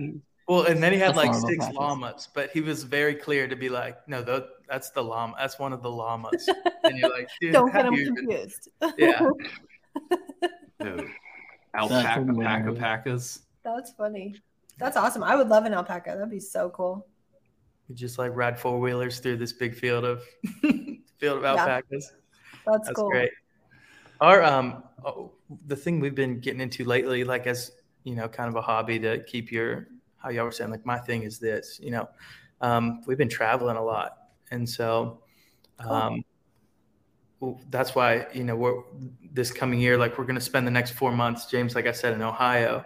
Well, 0.47 0.63
and 0.63 0.81
then 0.81 0.91
he 0.93 0.97
had 0.97 1.09
That's 1.15 1.17
like 1.17 1.33
six 1.35 1.63
alpacas. 1.65 1.75
llamas, 1.75 2.27
but 2.33 2.49
he 2.49 2.61
was 2.61 2.81
very 2.83 3.13
clear 3.13 3.47
to 3.47 3.55
be 3.55 3.69
like, 3.69 3.97
no, 4.07 4.23
tho- 4.23 4.47
that's 4.67 4.89
the 4.89 5.03
llama. 5.03 5.35
That's 5.37 5.59
one 5.59 5.73
of 5.73 5.83
the 5.83 5.91
llamas. 5.91 6.49
And 6.83 6.97
you're 6.97 7.09
like, 7.11 7.29
dude, 7.39 7.53
Don't 7.53 7.71
get 7.71 7.85
him 7.85 7.93
do 7.93 8.01
you 8.01 8.15
confused. 8.15 8.69
Yeah. 8.97 9.29
No. 10.79 11.05
Alpaca 11.75 12.23
hilarious. 12.23 12.79
paca 12.79 13.03
pacas. 13.03 13.39
That's 13.63 13.91
funny. 13.91 14.35
That's 14.79 14.97
awesome. 14.97 15.23
I 15.23 15.35
would 15.35 15.49
love 15.49 15.65
an 15.65 15.73
alpaca. 15.73 16.11
That'd 16.15 16.29
be 16.31 16.39
so 16.39 16.69
cool. 16.69 17.05
We 17.87 17.95
just 17.95 18.17
like 18.17 18.35
ride 18.35 18.57
four 18.59 18.79
wheelers 18.79 19.19
through 19.19 19.37
this 19.37 19.53
big 19.53 19.75
field 19.75 20.05
of 20.05 20.23
field 21.17 21.37
of 21.37 21.43
Yeah. 21.43 21.55
alpacas. 21.55 22.13
That's, 22.65 22.87
That's 22.87 22.91
cool. 22.91 23.09
great. 23.11 23.31
Our 24.21 24.41
um, 24.43 24.83
oh, 25.05 25.31
the 25.67 25.75
thing 25.75 25.99
we've 25.99 26.15
been 26.15 26.39
getting 26.39 26.61
into 26.61 26.85
lately, 26.85 27.23
like 27.23 27.45
as 27.45 27.71
you 28.09 28.15
know, 28.15 28.27
kind 28.27 28.49
of 28.49 28.55
a 28.55 28.61
hobby 28.61 28.97
to 28.99 29.23
keep 29.23 29.51
your 29.51 29.87
how 30.17 30.29
y'all 30.29 30.43
were 30.43 30.51
saying, 30.51 30.71
like 30.71 30.85
my 30.85 30.97
thing 30.97 31.21
is 31.21 31.37
this, 31.37 31.79
you 31.81 31.91
know, 31.91 32.09
um, 32.59 33.01
we've 33.05 33.19
been 33.19 33.29
traveling 33.29 33.77
a 33.77 33.83
lot, 33.83 34.17
and 34.49 34.67
so 34.67 35.21
um, 35.77 36.23
well, 37.39 37.61
that's 37.69 37.93
why 37.93 38.25
you 38.33 38.43
know 38.43 38.55
we're 38.55 38.81
this 39.31 39.51
coming 39.51 39.79
year, 39.79 39.95
like 39.95 40.17
we're 40.17 40.25
going 40.25 40.35
to 40.35 40.41
spend 40.41 40.65
the 40.65 40.71
next 40.71 40.91
four 40.91 41.11
months, 41.11 41.45
James, 41.45 41.75
like 41.75 41.85
I 41.85 41.91
said, 41.91 42.13
in 42.13 42.23
Ohio, 42.23 42.83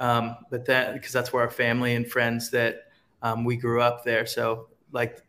um, 0.00 0.36
but 0.50 0.66
that 0.66 0.94
because 0.94 1.12
that's 1.12 1.32
where 1.32 1.44
our 1.44 1.50
family 1.50 1.94
and 1.94 2.10
friends 2.10 2.50
that 2.50 2.88
um, 3.22 3.44
we 3.44 3.56
grew 3.56 3.80
up 3.80 4.04
there, 4.04 4.26
so 4.26 4.68
like 4.90 5.22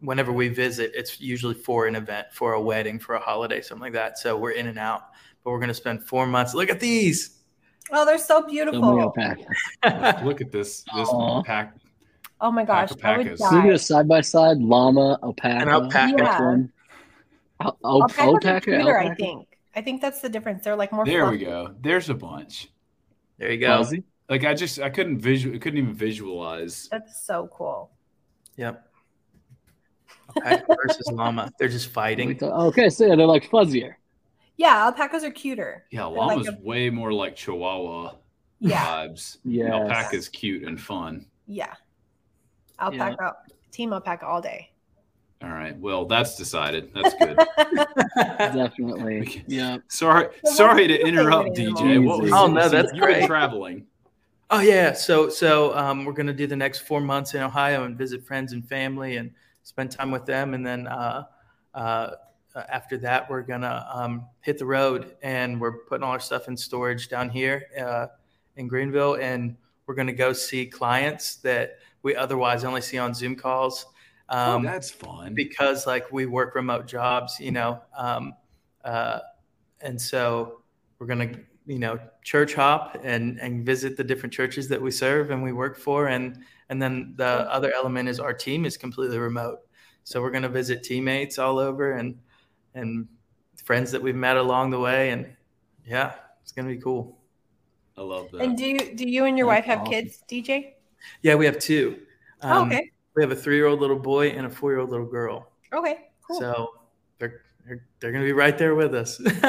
whenever 0.00 0.32
we 0.32 0.48
visit, 0.48 0.92
it's 0.94 1.20
usually 1.20 1.54
for 1.54 1.86
an 1.86 1.96
event, 1.96 2.28
for 2.32 2.54
a 2.54 2.60
wedding, 2.60 2.98
for 2.98 3.14
a 3.14 3.20
holiday, 3.20 3.60
something 3.60 3.82
like 3.82 3.92
that. 3.92 4.18
So 4.18 4.36
we're 4.36 4.52
in 4.52 4.66
and 4.66 4.78
out, 4.78 5.02
but 5.42 5.50
we're 5.50 5.58
going 5.58 5.68
to 5.68 5.74
spend 5.74 6.02
four 6.02 6.26
months. 6.26 6.54
Look 6.54 6.70
at 6.70 6.80
these. 6.80 7.43
Oh, 7.92 8.04
they're 8.04 8.18
so 8.18 8.40
So 8.40 8.46
beautiful. 8.46 9.12
Look 10.24 10.40
at 10.40 10.50
this 10.50 10.84
this 10.94 11.08
Aw. 11.08 11.42
pack. 11.42 11.74
oh 12.40 12.50
my 12.50 12.64
gosh, 12.64 12.90
I 13.02 13.16
would 13.18 13.26
Alpacas. 13.26 13.40
Can 13.40 13.54
we 13.56 13.60
die. 13.62 13.66
do 13.68 13.72
a 13.74 13.78
side 13.78 14.08
by 14.08 14.20
side 14.20 14.58
llama 14.58 15.18
alpaca? 15.22 15.62
An 15.62 15.68
alpaca. 15.68 16.14
Yeah. 16.16 16.40
One. 16.40 16.72
Al- 17.60 17.78
al- 17.84 18.02
Alpacas 18.02 18.18
are 18.18 18.22
alpaca, 18.28 18.60
cuter, 18.60 18.98
I 18.98 19.14
think. 19.14 19.48
I 19.76 19.80
think 19.82 20.00
that's 20.00 20.20
the 20.20 20.28
difference. 20.28 20.64
They're 20.64 20.76
like 20.76 20.92
more. 20.92 21.04
There 21.04 21.30
we 21.30 21.38
go. 21.38 21.74
There's 21.80 22.08
a 22.10 22.14
bunch. 22.14 22.68
There 23.38 23.50
you 23.52 23.58
go. 23.58 23.78
Fuzzy? 23.78 24.04
Like 24.28 24.44
I 24.44 24.54
just 24.54 24.80
I 24.80 24.88
couldn't 24.90 25.18
visual 25.18 25.58
couldn't 25.58 25.78
even 25.78 25.94
visualize. 25.94 26.88
That's 26.90 27.24
so 27.26 27.48
cool. 27.52 27.90
Yep. 28.56 28.82
Alpaca 30.36 30.76
versus 30.82 31.06
llama. 31.12 31.50
They're 31.58 31.68
just 31.68 31.90
fighting. 31.90 32.38
Okay, 32.42 32.88
so 32.88 33.06
yeah, 33.06 33.14
they're 33.16 33.26
like 33.26 33.48
fuzzier. 33.50 33.94
Yeah, 34.56 34.84
alpacas 34.84 35.24
are 35.24 35.30
cuter. 35.30 35.84
Yeah, 35.90 36.02
They're 36.02 36.10
like 36.12 36.46
a- 36.46 36.58
way 36.62 36.88
more 36.90 37.12
like 37.12 37.34
Chihuahua 37.36 38.14
Yeah, 38.60 38.84
vibes. 38.84 39.38
Yes. 39.44 39.72
Alpaca's 39.72 40.28
cute 40.28 40.62
and 40.64 40.80
fun. 40.80 41.26
yeah. 41.46 41.74
Alpaca, 42.80 43.36
team 43.70 43.92
alpaca 43.92 44.26
all 44.26 44.40
day. 44.40 44.70
All 45.42 45.50
right. 45.50 45.78
Well, 45.78 46.06
that's 46.06 46.36
decided. 46.36 46.90
That's 46.94 47.14
good. 47.14 47.36
Definitely. 48.38 49.44
Yeah. 49.46 49.78
sorry, 49.88 50.28
sorry 50.44 50.88
to 50.88 50.98
interrupt, 51.06 51.50
DJ. 51.56 52.04
What 52.04 52.22
was? 52.22 52.32
Oh, 52.32 52.46
no, 52.46 52.68
that's 52.68 52.92
you've 52.92 53.00
been 53.00 53.00
great. 53.00 53.26
traveling. 53.26 53.86
Oh 54.50 54.60
yeah, 54.60 54.92
so 54.92 55.28
so 55.28 55.76
um, 55.76 56.04
we're 56.04 56.12
gonna 56.12 56.32
do 56.32 56.46
the 56.46 56.54
next 56.56 56.80
four 56.80 57.00
months 57.00 57.34
in 57.34 57.42
Ohio 57.42 57.84
and 57.84 57.96
visit 57.96 58.24
friends 58.24 58.52
and 58.52 58.66
family 58.68 59.16
and 59.16 59.30
spend 59.62 59.90
time 59.90 60.10
with 60.10 60.26
them, 60.26 60.54
and 60.54 60.64
then 60.64 60.86
uh, 60.86 61.24
uh, 61.74 62.10
after 62.54 62.96
that 62.98 63.28
we're 63.28 63.42
gonna 63.42 63.86
um, 63.92 64.26
hit 64.40 64.58
the 64.58 64.66
road 64.66 65.16
and 65.22 65.60
we're 65.60 65.78
putting 65.86 66.04
all 66.04 66.12
our 66.12 66.20
stuff 66.20 66.48
in 66.48 66.56
storage 66.56 67.08
down 67.08 67.28
here 67.28 67.64
uh, 67.80 68.06
in 68.56 68.68
Greenville, 68.68 69.14
and 69.14 69.56
we're 69.86 69.94
gonna 69.94 70.12
go 70.12 70.32
see 70.32 70.66
clients 70.66 71.36
that 71.36 71.78
we 72.02 72.14
otherwise 72.14 72.64
only 72.64 72.80
see 72.80 72.98
on 72.98 73.12
Zoom 73.14 73.34
calls. 73.36 73.86
Oh, 74.28 74.56
Um, 74.56 74.62
that's 74.62 74.90
fun. 74.90 75.34
because 75.34 75.86
like 75.86 76.10
we 76.12 76.26
work 76.26 76.54
remote 76.54 76.86
jobs, 76.86 77.38
you 77.40 77.50
know, 77.50 77.82
um, 77.96 78.34
uh, 78.84 79.18
and 79.80 80.00
so 80.00 80.62
we're 80.98 81.06
gonna, 81.06 81.32
you 81.66 81.78
know, 81.78 81.98
church 82.22 82.54
hop 82.54 82.98
and 83.02 83.38
and 83.40 83.66
visit 83.66 83.96
the 83.96 84.04
different 84.04 84.32
churches 84.32 84.68
that 84.68 84.80
we 84.80 84.90
serve 84.90 85.30
and 85.30 85.42
we 85.42 85.52
work 85.52 85.76
for, 85.76 86.06
and 86.08 86.38
and 86.70 86.80
then 86.80 87.14
the 87.16 87.50
other 87.52 87.72
element 87.74 88.08
is 88.08 88.18
our 88.20 88.32
team 88.32 88.64
is 88.64 88.76
completely 88.78 89.18
remote, 89.18 89.58
so 90.04 90.22
we're 90.22 90.30
gonna 90.30 90.48
visit 90.48 90.82
teammates 90.82 91.38
all 91.38 91.58
over 91.58 91.92
and 91.92 92.16
and 92.74 93.06
friends 93.62 93.90
that 93.92 94.02
we've 94.02 94.14
met 94.14 94.36
along 94.36 94.70
the 94.70 94.78
way, 94.80 95.10
and 95.10 95.26
yeah, 95.86 96.12
it's 96.42 96.52
gonna 96.52 96.68
be 96.68 96.78
cool. 96.78 97.18
I 97.96 98.02
love 98.02 98.30
that. 98.32 98.40
And 98.42 98.56
do 98.56 98.66
you 98.66 98.94
do 98.94 99.08
you 99.08 99.24
and 99.24 99.38
your 99.38 99.46
That's 99.48 99.66
wife 99.66 99.78
have 99.78 99.80
awesome. 99.80 99.92
kids, 99.92 100.22
DJ? 100.28 100.72
Yeah, 101.22 101.34
we 101.36 101.44
have 101.46 101.58
two. 101.58 102.00
Oh, 102.42 102.62
Um, 102.62 102.68
okay. 102.68 102.90
We 103.14 103.22
have 103.22 103.30
a 103.30 103.36
three-year-old 103.36 103.80
little 103.80 103.98
boy 103.98 104.30
and 104.30 104.46
a 104.46 104.50
four-year-old 104.50 104.90
little 104.90 105.06
girl. 105.06 105.52
Okay, 105.72 106.08
cool. 106.26 106.40
So 106.40 106.74
they're 107.18 107.42
they're, 107.64 107.86
they're 108.00 108.10
going 108.10 108.22
to 108.24 108.26
be 108.28 108.32
right 108.32 108.58
there 108.58 108.74
with 108.74 108.94
us. 108.94 109.18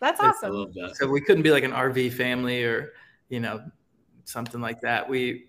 That's 0.00 0.20
I 0.20 0.28
awesome. 0.28 0.52
love 0.52 0.74
that. 0.74 0.96
so 0.96 1.06
we 1.08 1.20
couldn't 1.20 1.42
be 1.42 1.50
like 1.52 1.62
an 1.64 1.70
RV 1.72 2.12
family 2.14 2.64
or 2.64 2.92
you 3.28 3.38
know 3.40 3.62
something 4.24 4.60
like 4.60 4.80
that. 4.80 5.08
We 5.08 5.46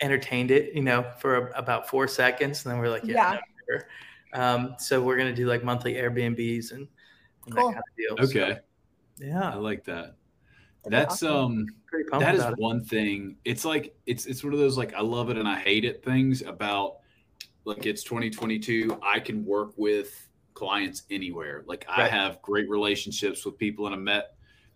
entertained 0.00 0.50
it, 0.50 0.74
you 0.74 0.82
know, 0.82 1.04
for 1.18 1.48
about 1.56 1.88
four 1.88 2.06
seconds, 2.06 2.64
and 2.64 2.72
then 2.72 2.80
we're 2.80 2.88
like, 2.90 3.04
yeah. 3.04 3.14
Yeah. 3.14 3.32
no, 3.32 3.40
sure. 3.68 3.88
Um, 4.36 4.74
so 4.78 5.02
we're 5.02 5.16
gonna 5.16 5.34
do 5.34 5.46
like 5.46 5.64
monthly 5.64 5.94
Airbnbs 5.94 6.72
and, 6.72 6.86
and 7.46 7.56
Cool. 7.56 7.68
that 7.68 7.74
kind 7.74 7.76
of 7.76 7.96
deal. 7.96 8.26
So, 8.26 8.40
Okay, 8.40 8.58
I 9.52 9.54
like 9.56 9.84
that. 9.84 10.16
That's 10.84 11.22
um 11.22 11.66
that 12.12 12.34
is 12.34 12.40
about 12.40 12.52
it. 12.52 12.58
one 12.58 12.84
thing. 12.84 13.36
It's 13.44 13.64
like 13.64 13.96
it's 14.06 14.26
it's 14.26 14.44
one 14.44 14.52
of 14.52 14.58
those 14.58 14.76
like 14.76 14.94
I 14.94 15.00
love 15.00 15.30
it 15.30 15.38
and 15.38 15.48
I 15.48 15.58
hate 15.58 15.84
it 15.84 16.04
things 16.04 16.42
about 16.42 16.98
like 17.64 17.86
it's 17.86 18.02
2022. 18.04 18.98
I 19.02 19.18
can 19.18 19.44
work 19.44 19.72
with 19.76 20.28
clients 20.54 21.04
anywhere. 21.10 21.64
Like 21.66 21.86
I 21.88 22.06
have 22.06 22.40
great 22.42 22.68
relationships 22.68 23.44
with 23.44 23.58
people 23.58 23.86
and 23.86 23.94
I 23.94 23.98
met 23.98 24.34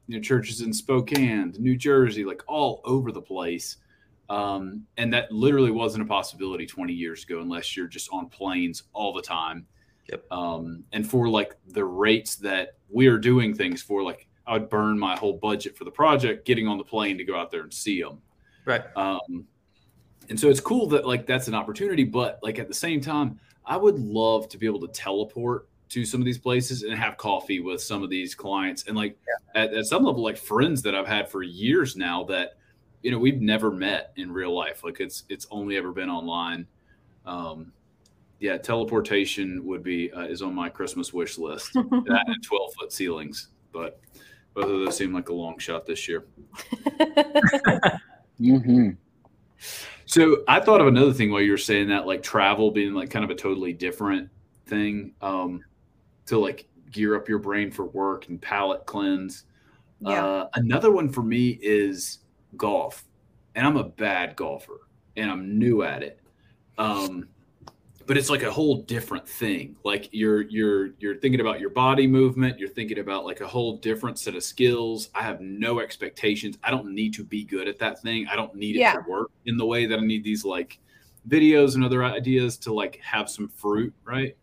you 0.09 0.17
know 0.17 0.23
churches 0.23 0.63
in 0.63 0.73
Spokane, 0.73 1.55
New 1.59 1.77
Jersey, 1.77 2.25
like 2.25 2.43
all 2.49 2.81
over 2.85 3.13
the 3.13 3.23
place. 3.23 3.77
Um, 4.31 4.87
and 4.97 5.13
that 5.13 5.33
literally 5.33 5.73
wasn't 5.73 6.05
a 6.05 6.07
possibility 6.07 6.65
20 6.65 6.93
years 6.93 7.25
ago 7.25 7.41
unless 7.41 7.77
you're 7.77 7.89
just 7.89 8.09
on 8.13 8.29
planes 8.29 8.85
all 8.93 9.13
the 9.13 9.21
time. 9.21 9.67
Yep. 10.09 10.25
Um, 10.31 10.85
and 10.93 11.09
for 11.09 11.29
like 11.29 11.57
the 11.67 11.85
rates 11.85 12.37
that 12.37 12.77
we 12.89 13.09
are 13.09 13.19
doing 13.19 13.55
things 13.55 13.83
for, 13.83 14.05
like 14.05 14.29
I 14.47 14.53
would 14.53 14.69
burn 14.69 14.99
my 14.99 15.17
whole 15.17 15.33
budget 15.33 15.77
for 15.77 15.85
the 15.85 15.91
project 15.91 16.47
getting 16.47 16.69
on 16.69 16.79
the 16.79 16.85
plane 16.85 17.19
to 17.19 17.25
go 17.25 17.37
out 17.37 17.51
there 17.51 17.63
and 17.63 17.75
see 17.75 18.01
them. 18.01 18.23
Right. 18.65 18.83
Um, 18.97 19.47
and 20.29 20.39
so 20.39 20.49
it's 20.49 20.61
cool 20.61 20.87
that 20.89 21.07
like 21.07 21.27
that's 21.27 21.49
an 21.49 21.55
opportunity, 21.55 22.05
but 22.05 22.39
like 22.41 22.61
at 22.61 22.69
the 22.69 22.75
same 22.75 23.01
time, 23.01 23.41
I 23.67 23.77
would 23.77 23.99
love 23.99 24.49
to 24.51 24.59
be 24.59 24.67
able 24.67 24.81
to 24.81 24.89
teleport 24.89 25.69
to 25.89 26.05
some 26.05 26.21
of 26.21 26.25
these 26.25 26.39
places 26.39 26.85
and 26.85 26.95
have 26.95 27.17
coffee 27.17 27.59
with 27.59 27.83
some 27.83 28.05
of 28.05 28.11
these 28.11 28.33
clients 28.37 28.85
and 28.85 28.97
like 28.97 29.19
at, 29.57 29.75
at 29.75 29.87
some 29.87 30.05
level 30.05 30.23
like 30.23 30.37
friends 30.37 30.83
that 30.83 30.95
I've 30.95 31.09
had 31.09 31.29
for 31.29 31.43
years 31.43 31.97
now 31.97 32.23
that 32.25 32.53
you 33.03 33.11
know 33.11 33.19
we've 33.19 33.41
never 33.41 33.71
met 33.71 34.13
in 34.17 34.33
real 34.33 34.55
life. 34.55 34.85
Like 34.85 35.01
it's 35.01 35.25
it's 35.29 35.47
only 35.51 35.77
ever 35.77 35.93
been 35.93 36.11
online. 36.11 36.67
Um 37.27 37.73
yeah 38.39 38.57
teleportation 38.57 39.63
would 39.67 39.83
be 39.83 40.11
uh, 40.13 40.23
is 40.23 40.41
on 40.41 40.55
my 40.55 40.69
christmas 40.69 41.13
wish 41.13 41.37
list. 41.37 41.73
That 41.75 42.25
and 42.27 42.43
12 42.43 42.75
foot 42.75 42.93
ceilings 42.93 43.49
but 43.73 44.01
both 44.55 44.65
of 44.65 44.71
those 44.71 44.97
seem 44.97 45.13
like 45.13 45.29
a 45.29 45.35
long 45.35 45.59
shot 45.59 45.87
this 45.87 46.09
year. 46.09 46.27
Hmm 48.39 48.91
So 50.07 50.43
I 50.49 50.61
thought 50.61 50.81
of 50.81 50.87
another 50.87 51.13
thing 51.13 51.31
while 51.31 51.43
you 51.43 51.51
were 51.51 51.59
saying 51.59 51.89
that, 51.89 52.07
like 52.07 52.23
travel 52.23 52.71
being 52.71 52.95
like 52.95 53.11
kind 53.11 53.23
of 53.23 53.31
a 53.31 53.35
totally 53.35 53.75
different 53.75 54.31
thing 54.67 55.13
um, 55.21 55.63
to 56.25 56.39
like 56.39 56.67
gear 56.91 57.15
up 57.15 57.29
your 57.29 57.39
brain 57.39 57.71
for 57.71 57.85
work 57.85 58.29
and 58.29 58.41
palate 58.41 58.87
cleanse. 58.87 59.45
yeah. 60.01 60.25
Uh, 60.25 60.49
another 60.55 60.91
one 60.91 61.11
for 61.11 61.23
me 61.23 61.59
is 61.61 62.20
golf, 62.57 63.05
and 63.55 63.67
I'm 63.67 63.77
a 63.77 63.85
bad 63.85 64.37
golfer, 64.37 64.81
and 65.17 65.31
I'm 65.31 65.59
new 65.59 65.83
at 65.83 66.03
it. 66.03 66.21
Um, 66.79 67.29
but 68.07 68.17
it's 68.17 68.31
like 68.31 68.43
a 68.43 68.51
whole 68.51 68.83
different 68.83 69.29
thing. 69.29 69.77
Like 69.85 70.09
you're 70.11 70.43
you're 70.43 70.89
you're 70.99 71.17
thinking 71.17 71.41
about 71.41 71.61
your 71.61 71.71
body 71.71 72.07
movement. 72.09 72.59
You're 72.59 72.69
thinking 72.69 72.99
about 72.99 73.25
like 73.25 73.41
a 73.41 73.47
whole 73.47 73.77
different 73.77 74.19
set 74.19 74.35
of 74.35 74.43
skills. 74.43 75.11
I 75.15 75.23
have 75.23 75.41
no 75.41 75.79
expectations. 75.79 76.59
I 76.65 76.71
don't 76.73 76.93
need 76.93 77.15
to 77.15 77.25
be 77.25 77.45
good 77.45 77.69
at 77.69 77.79
that 77.79 78.01
thing. 78.03 78.27
I 78.27 78.35
don't 78.35 78.55
need 78.57 78.75
it 78.77 78.81
Yeah. 78.81 78.95
to 78.95 79.05
work 79.09 79.31
in 79.47 79.57
the 79.57 79.67
way 79.67 79.87
that 79.87 79.99
I 79.99 80.03
need 80.03 80.25
these 80.25 80.45
like 80.45 80.79
videos 81.29 81.77
and 81.77 81.85
other 81.85 82.03
ideas 82.03 82.57
to 82.59 82.73
like 82.73 82.99
have 83.03 83.31
some 83.31 83.47
fruit, 83.49 83.95
right? 84.05 84.37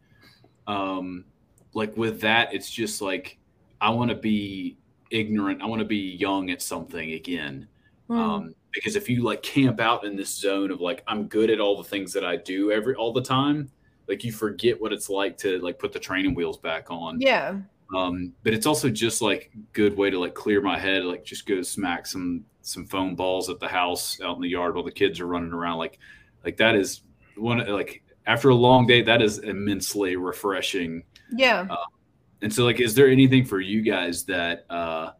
Um, 0.67 1.25
like 1.73 1.95
with 1.97 2.21
that, 2.21 2.53
it's 2.53 2.69
just 2.71 3.01
like 3.01 3.37
I 3.81 3.89
want 3.89 4.09
to 4.11 4.15
be 4.15 4.77
ignorant. 5.11 5.61
I 5.61 5.65
want 5.65 5.79
to 5.79 5.85
be 5.85 6.15
young 6.15 6.51
at 6.51 6.61
something 6.61 7.11
again. 7.11 7.67
Um, 8.09 8.55
because 8.71 8.95
if 8.95 9.09
you 9.09 9.23
like 9.23 9.41
camp 9.43 9.79
out 9.79 10.05
in 10.05 10.15
this 10.15 10.33
zone 10.35 10.71
of 10.71 10.79
like 10.81 11.03
I'm 11.07 11.27
good 11.27 11.49
at 11.49 11.59
all 11.59 11.77
the 11.81 11.87
things 11.89 12.13
that 12.13 12.23
I 12.23 12.35
do 12.37 12.71
every 12.71 12.95
all 12.95 13.11
the 13.11 13.21
time, 13.21 13.69
like 14.07 14.23
you 14.23 14.31
forget 14.31 14.79
what 14.79 14.93
it's 14.93 15.09
like 15.09 15.37
to 15.39 15.59
like 15.59 15.79
put 15.79 15.91
the 15.91 15.99
training 15.99 16.35
wheels 16.35 16.57
back 16.57 16.89
on. 16.89 17.19
yeah. 17.19 17.57
Um, 17.95 18.33
but 18.43 18.53
it's 18.53 18.65
also 18.65 18.89
just 18.89 19.21
like 19.21 19.49
good 19.71 19.95
way 19.97 20.09
to 20.09 20.19
like 20.19 20.33
clear 20.35 20.61
my 20.61 20.77
head, 20.77 21.05
like 21.05 21.23
just 21.23 21.45
go 21.45 21.61
smack 21.61 22.05
some 22.05 22.43
some 22.61 22.85
foam 22.85 23.15
balls 23.15 23.49
at 23.49 23.59
the 23.61 23.67
house 23.67 24.19
out 24.21 24.35
in 24.35 24.41
the 24.41 24.49
yard 24.49 24.75
while 24.75 24.83
the 24.83 24.91
kids 24.91 25.19
are 25.21 25.27
running 25.27 25.53
around. 25.53 25.77
Like 25.77 25.97
like 26.43 26.57
that 26.57 26.75
is 26.75 27.01
one 27.37 27.59
like 27.67 28.03
after 28.25 28.49
a 28.49 28.55
long 28.55 28.85
day, 28.85 29.01
that 29.03 29.21
is 29.21 29.39
immensely 29.39 30.17
refreshing 30.17 31.01
Yeah. 31.31 31.65
and 32.41 32.53
so, 32.53 32.65
like, 32.65 32.81
is 32.81 32.93
there 32.93 33.07
anything 33.07 33.45
for 33.45 33.61
you 33.61 33.81
guys 33.81 34.25
that, 34.25 34.65
uh, 34.69 35.11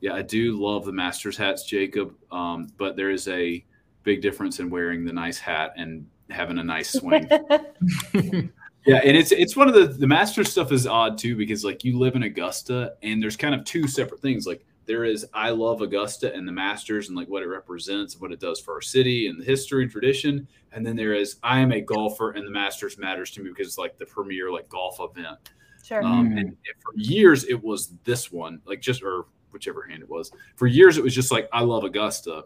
yeah, 0.00 0.14
I 0.14 0.22
do 0.22 0.52
love 0.60 0.84
the 0.84 0.92
Masters 0.92 1.36
hats, 1.36 1.64
Jacob, 1.64 2.14
um, 2.30 2.68
but 2.78 2.96
there 2.96 3.10
is 3.10 3.28
a 3.28 3.64
big 4.02 4.22
difference 4.22 4.60
in 4.60 4.70
wearing 4.70 5.04
the 5.04 5.12
nice 5.12 5.38
hat 5.38 5.72
and 5.76 6.06
having 6.30 6.58
a 6.58 6.64
nice 6.64 6.92
swing. 6.92 7.28
yeah, 8.14 9.00
and 9.04 9.16
it's 9.16 9.32
it's 9.32 9.56
one 9.56 9.68
of 9.68 9.74
the 9.74 9.86
the 9.86 10.06
Masters 10.06 10.50
stuff 10.50 10.72
is 10.72 10.86
odd 10.86 11.18
too 11.18 11.36
because 11.36 11.64
like 11.64 11.84
you 11.84 11.98
live 11.98 12.14
in 12.14 12.22
Augusta 12.22 12.94
and 13.02 13.22
there's 13.22 13.36
kind 13.36 13.54
of 13.54 13.64
two 13.64 13.86
separate 13.88 14.20
things. 14.20 14.46
Like 14.46 14.64
there 14.86 15.04
is 15.04 15.26
I 15.34 15.50
love 15.50 15.80
Augusta 15.82 16.32
and 16.32 16.46
the 16.46 16.52
Masters 16.52 17.08
and 17.08 17.16
like 17.16 17.28
what 17.28 17.42
it 17.42 17.48
represents 17.48 18.14
and 18.14 18.22
what 18.22 18.32
it 18.32 18.38
does 18.38 18.60
for 18.60 18.74
our 18.74 18.80
city 18.80 19.26
and 19.26 19.40
the 19.40 19.44
history 19.44 19.82
and 19.82 19.90
tradition. 19.90 20.46
And 20.72 20.86
then 20.86 20.94
there 20.94 21.14
is 21.14 21.36
I 21.42 21.58
am 21.60 21.72
a 21.72 21.80
golfer 21.80 22.30
and 22.32 22.46
the 22.46 22.50
Masters 22.52 22.96
matters 22.98 23.30
to 23.32 23.42
me 23.42 23.50
because 23.50 23.66
it's 23.66 23.78
like 23.78 23.98
the 23.98 24.06
premier 24.06 24.52
like 24.52 24.68
golf 24.68 24.98
event. 25.00 25.38
sure. 25.84 26.02
Um, 26.04 26.30
Mm. 26.30 26.38
and 26.38 26.56
for 26.78 26.92
years, 26.96 27.44
it 27.44 27.62
was 27.62 27.88
this 28.04 28.30
one, 28.30 28.60
like 28.66 28.80
just 28.80 29.02
or 29.02 29.26
whichever 29.52 29.82
hand 29.82 30.02
it 30.02 30.08
was. 30.08 30.30
For 30.56 30.66
years, 30.66 30.98
it 30.98 31.04
was 31.04 31.14
just 31.14 31.30
like 31.30 31.48
I 31.52 31.62
love 31.62 31.84
Augusta. 31.84 32.44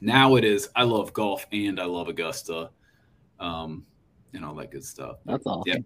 Now 0.00 0.36
it 0.36 0.44
is 0.44 0.68
I 0.74 0.84
love 0.84 1.12
golf 1.12 1.46
and 1.52 1.80
I 1.80 1.84
love 1.84 2.08
Augusta, 2.08 2.70
um, 3.40 3.84
and 4.34 4.44
all 4.44 4.54
that 4.56 4.70
good 4.70 4.84
stuff. 4.84 5.16
That's 5.24 5.46
awesome. 5.46 5.62
Yeah. 5.66 5.76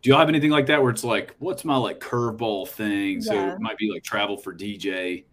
Do 0.00 0.10
y'all 0.10 0.18
have 0.18 0.28
anything 0.28 0.50
like 0.50 0.66
that 0.66 0.80
where 0.80 0.90
it's 0.90 1.02
like, 1.04 1.34
what's 1.38 1.64
my 1.64 1.76
like 1.76 1.98
curveball 1.98 2.68
thing? 2.68 3.20
So 3.20 3.48
it 3.50 3.60
might 3.60 3.76
be 3.78 3.90
like 3.90 4.02
travel 4.04 4.36
for 4.36 4.54
DJ. 4.54 5.24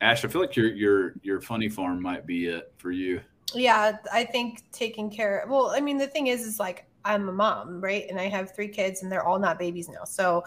Ash, 0.00 0.24
I 0.24 0.28
feel 0.28 0.40
like 0.40 0.56
your 0.56 0.72
your 0.74 1.14
your 1.22 1.40
funny 1.40 1.68
farm 1.68 2.02
might 2.02 2.26
be 2.26 2.46
it 2.46 2.72
for 2.78 2.90
you. 2.90 3.20
yeah 3.54 3.96
i 4.12 4.24
think 4.24 4.64
taking 4.72 5.08
care 5.08 5.44
well 5.48 5.70
i 5.70 5.80
mean 5.80 5.96
the 5.96 6.06
thing 6.08 6.26
is 6.26 6.42
is 6.44 6.58
like 6.58 6.84
i'm 7.04 7.28
a 7.28 7.32
mom 7.32 7.80
right 7.80 8.06
and 8.10 8.18
i 8.18 8.28
have 8.28 8.52
three 8.54 8.66
kids 8.66 9.02
and 9.04 9.10
they're 9.12 9.24
all 9.24 9.38
not 9.38 9.56
babies 9.56 9.88
now 9.88 10.02
so 10.02 10.42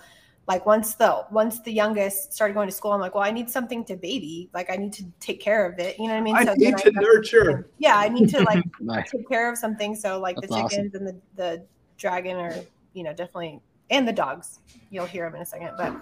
like 0.50 0.66
once 0.66 0.96
the 0.96 1.24
once 1.32 1.62
the 1.62 1.72
youngest 1.72 2.34
started 2.34 2.54
going 2.56 2.68
to 2.68 2.74
school 2.74 2.92
i'm 2.92 3.00
like 3.00 3.14
well 3.16 3.24
i 3.24 3.32
need 3.32 3.50
something 3.50 3.86
to 3.86 3.96
baby 3.96 4.50
like 4.54 4.70
i 4.70 4.76
need 4.76 4.92
to 4.92 5.06
take 5.22 5.40
care 5.40 5.66
of 5.66 5.78
it 5.80 5.98
you 6.00 6.08
know 6.08 6.14
what 6.14 6.20
i 6.20 6.22
mean 6.22 6.36
I 6.36 6.44
then 6.44 6.58
need 6.58 6.78
to 6.80 6.92
have- 6.92 7.04
nurture. 7.04 7.70
yeah 7.78 7.96
i 7.98 8.10
need 8.10 8.28
to 8.30 8.42
like 8.44 8.64
Nice. 8.82 9.12
take 9.12 9.30
care 9.30 9.50
of 9.50 9.58
something 9.58 9.96
so 9.96 10.20
like 10.20 10.36
That's 10.38 10.48
the 10.48 10.54
awesome. 10.56 10.70
chickens 10.92 10.96
and 10.96 11.08
the 11.08 11.16
the 11.36 11.66
dragon 11.98 12.36
are 12.38 12.56
you 12.94 13.04
know 13.04 13.12
definitely 13.14 13.62
and 13.92 14.08
the 14.08 14.14
dogs 14.14 14.60
you'll 14.90 15.06
hear 15.06 15.26
them 15.26 15.36
in 15.36 15.42
a 15.44 15.46
second 15.46 15.72
but 15.78 15.96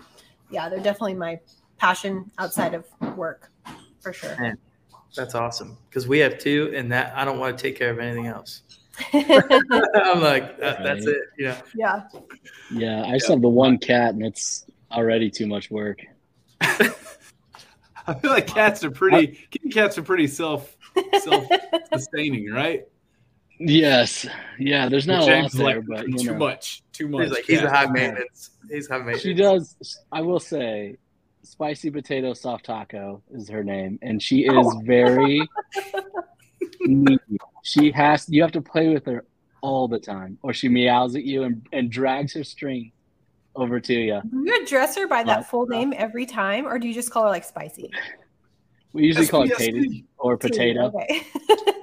yeah 0.49 0.69
they're 0.69 0.79
definitely 0.79 1.15
my 1.15 1.39
passion 1.77 2.31
outside 2.39 2.73
of 2.73 2.85
work 3.17 3.51
for 3.99 4.13
sure 4.13 4.57
That's 5.15 5.35
awesome 5.35 5.77
because 5.89 6.07
we 6.07 6.19
have 6.19 6.37
two, 6.37 6.71
and 6.75 6.91
that 6.91 7.13
I 7.15 7.25
don't 7.25 7.39
want 7.39 7.57
to 7.57 7.61
take 7.61 7.77
care 7.77 7.89
of 7.91 7.97
anything 7.97 8.27
else. 8.27 8.61
I'm 9.13 10.21
like, 10.21 10.43
uh, 10.43 10.57
that, 10.59 10.83
that's 10.83 11.05
Right. 11.05 11.15
it. 11.15 11.21
Yeah. 11.37 11.61
yeah 11.75 12.03
Yeah, 12.71 13.03
I 13.05 13.13
just 13.17 13.27
have 13.29 13.41
the 13.41 13.49
one 13.49 13.77
cat, 13.77 14.13
and 14.13 14.25
it's 14.25 14.65
already 14.91 15.29
too 15.29 15.47
much 15.47 15.69
work. 15.71 15.99
I 16.61 18.13
feel 18.21 18.31
like 18.31 18.47
cats 18.47 18.83
are 18.83 18.91
pretty. 18.91 19.37
Kitty 19.51 19.69
cats 19.69 19.97
are 19.97 20.01
pretty 20.03 20.27
self 20.27 20.75
self 21.21 21.45
sustaining, 21.93 22.51
right? 22.51 22.85
Yes, 23.59 24.25
yeah. 24.59 24.87
There's 24.87 25.07
not 25.07 25.27
a 25.27 25.41
lot 25.41 25.51
there, 25.51 25.65
like 25.81 25.85
but 25.87 26.07
you 26.07 26.17
too 26.17 26.31
know. 26.31 26.37
much, 26.37 26.83
too 26.93 27.07
much. 27.07 27.23
He's 27.23 27.31
like, 27.31 27.45
he's 27.45 27.61
a 27.61 27.69
high 27.69 27.87
maintenance. 27.87 28.51
He's 28.69 28.87
high 28.87 28.97
maintenance. 28.99 29.21
She 29.23 29.33
does. 29.33 29.99
I 30.11 30.21
will 30.21 30.39
say, 30.39 30.97
spicy 31.43 31.89
potato 31.91 32.33
soft 32.33 32.65
taco 32.65 33.21
is 33.31 33.49
her 33.49 33.63
name, 33.63 33.99
and 34.01 34.21
she 34.21 34.45
is 34.45 34.53
Oh. 34.55 34.79
very 34.85 35.39
needy. 35.39 35.47
She 37.63 37.91
has. 37.91 38.27
You 38.29 38.41
have 38.41 38.51
to 38.53 38.61
play 38.61 38.89
with 38.89 39.05
her 39.05 39.25
all 39.61 39.87
the 39.87 39.99
time, 39.99 40.37
or 40.41 40.53
she 40.53 40.69
meows 40.69 41.15
at 41.15 41.23
you 41.23 41.43
and, 41.43 41.65
and 41.73 41.89
drags 41.91 42.33
her 42.33 42.43
string 42.43 42.91
over 43.55 43.79
to 43.79 43.93
you. 43.93 44.21
Do 44.29 44.43
you 44.45 44.61
address 44.63 44.95
her 44.97 45.07
by 45.07 45.23
that 45.23 45.37
Right. 45.37 45.45
full 45.45 45.65
name 45.67 45.93
every 45.97 46.25
time, 46.25 46.65
or 46.67 46.77
do 46.79 46.87
you 46.87 46.93
just 46.93 47.11
call 47.11 47.23
her 47.23 47.29
like 47.29 47.43
spicy? 47.43 47.89
We 48.93 49.03
usually 49.03 49.27
call 49.27 49.41
her 49.41 49.53
SPST. 49.53 49.57
Katie 49.57 50.05
or 50.17 50.37
potato. 50.37 50.91
Okay. 50.95 51.21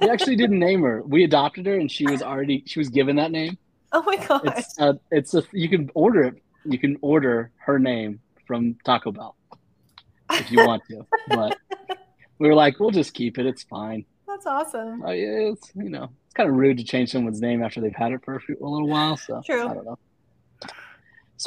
We 0.01 0.11
actually 0.11 0.37
didn't 0.37 0.59
name 0.59 0.83
her. 0.83 1.03
We 1.03 1.25
adopted 1.25 1.65
her, 1.67 1.77
and 1.79 1.91
she 1.91 2.05
was 2.07 2.21
already 2.23 2.63
she 2.67 2.79
was 2.79 2.89
given 2.91 3.17
that 3.17 3.31
name. 3.31 3.57
oh 3.93 4.03
my 4.03 4.17
god. 4.17 4.43
It's 4.57 4.79
uh, 4.79 4.95
it's 5.11 5.33
a 5.35 5.43
you 5.53 5.69
can 5.69 5.91
order 5.95 6.25
it. 6.25 6.35
You 6.65 6.79
can 6.79 6.99
order 7.01 7.53
her 7.59 7.79
name 7.79 8.21
from 8.47 8.77
Taco 8.85 9.13
Bell 9.13 9.37
if 10.33 10.51
you 10.51 10.59
want 10.59 10.83
to, 10.91 11.07
but 11.29 11.57
we 12.39 12.49
were 12.49 12.55
like, 12.55 12.81
we'll 12.81 12.91
just 12.91 13.15
keep 13.15 13.39
it. 13.39 13.47
It's 13.47 13.63
fine. 13.63 14.05
That's 14.35 14.47
awesome. 14.47 15.01
Oh 15.07 15.13
yeah, 15.13 15.53
it's 15.53 15.71
you 15.77 15.89
know 15.89 16.05
it's 16.27 16.35
kind 16.35 16.51
of 16.51 16.57
rude 16.57 16.79
to 16.79 16.85
change 16.85 17.13
someone's 17.13 17.41
name 17.41 17.63
after 17.63 17.81
they've 17.81 17.95
had 17.95 18.11
it 18.11 18.21
for 18.25 18.35
a, 18.35 18.41
few, 18.41 18.57
a 18.61 18.67
little 18.67 18.89
while. 18.89 19.17
So 19.17 19.41
True. 19.47 19.69
I 19.69 19.75
don't 19.75 19.85
know. 19.85 19.97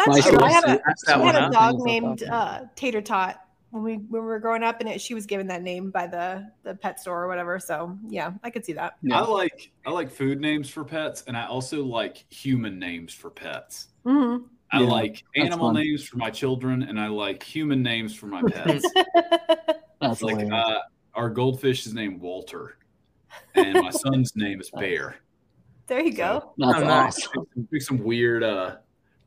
That's 0.06 0.26
true. 0.26 0.40
I 0.42 0.52
had 0.52 0.64
a, 0.64 0.80
That's 0.86 1.06
that 1.06 1.20
one 1.20 1.36
had 1.36 1.50
a 1.50 1.52
dog 1.52 1.72
Things 1.76 1.86
named 1.86 2.20
that. 2.20 2.34
uh, 2.34 2.60
Tater 2.76 3.02
Tot 3.02 3.42
when 3.72 3.84
we 3.84 3.96
when 3.96 4.22
we 4.22 4.28
were 4.28 4.40
growing 4.40 4.64
up, 4.64 4.80
and 4.80 4.88
it, 4.88 5.02
she 5.02 5.14
was 5.14 5.26
given 5.26 5.48
that 5.48 5.64
name 5.64 5.92
by 5.92 6.08
the 6.08 6.50
the 6.64 6.76
pet 6.76 7.02
store 7.02 7.24
or 7.24 7.28
whatever. 7.28 7.60
So 7.60 7.98
yeah, 8.08 8.32
I 8.42 8.50
could 8.50 8.64
see 8.64 8.74
that. 8.74 8.94
Yeah. 9.04 9.20
I 9.22 9.26
like 9.28 9.72
I 9.86 9.92
like 9.92 10.10
food 10.10 10.40
names 10.40 10.70
for 10.70 10.86
pets, 10.86 11.26
and 11.28 11.36
I 11.36 11.48
also 11.48 11.84
like 11.84 12.26
human 12.30 12.80
names 12.80 13.14
for 13.14 13.30
pets. 13.30 13.88
hmm 14.06 14.38
I 14.72 14.80
Yeah, 14.80 14.88
like 14.88 15.24
animal 15.36 15.74
fun. 15.74 15.76
names 15.76 16.06
for 16.06 16.18
my 16.18 16.30
children, 16.30 16.84
and 16.84 16.98
I 16.98 17.08
like 17.08 17.44
human 17.44 17.84
names 17.84 18.16
for 18.16 18.28
my 18.28 18.44
pets. 18.50 18.90
That's 20.00 20.22
like 20.22 20.48
uh, 20.52 20.80
our 21.18 21.30
goldfish 21.30 21.88
is 21.88 21.94
named 21.94 22.22
Walter, 22.22 22.77
and 23.56 23.74
my 23.74 23.90
son's 23.90 24.36
name 24.36 24.60
is 24.62 24.70
Bear. 24.72 25.16
there 25.88 26.02
you 26.02 26.14
go. 26.14 26.54
That's 26.58 26.80
nice. 26.82 27.28
awesome. 27.28 27.48
Pick 27.72 27.82
some 27.82 28.04
weird, 28.04 28.44
uh, 28.44 28.78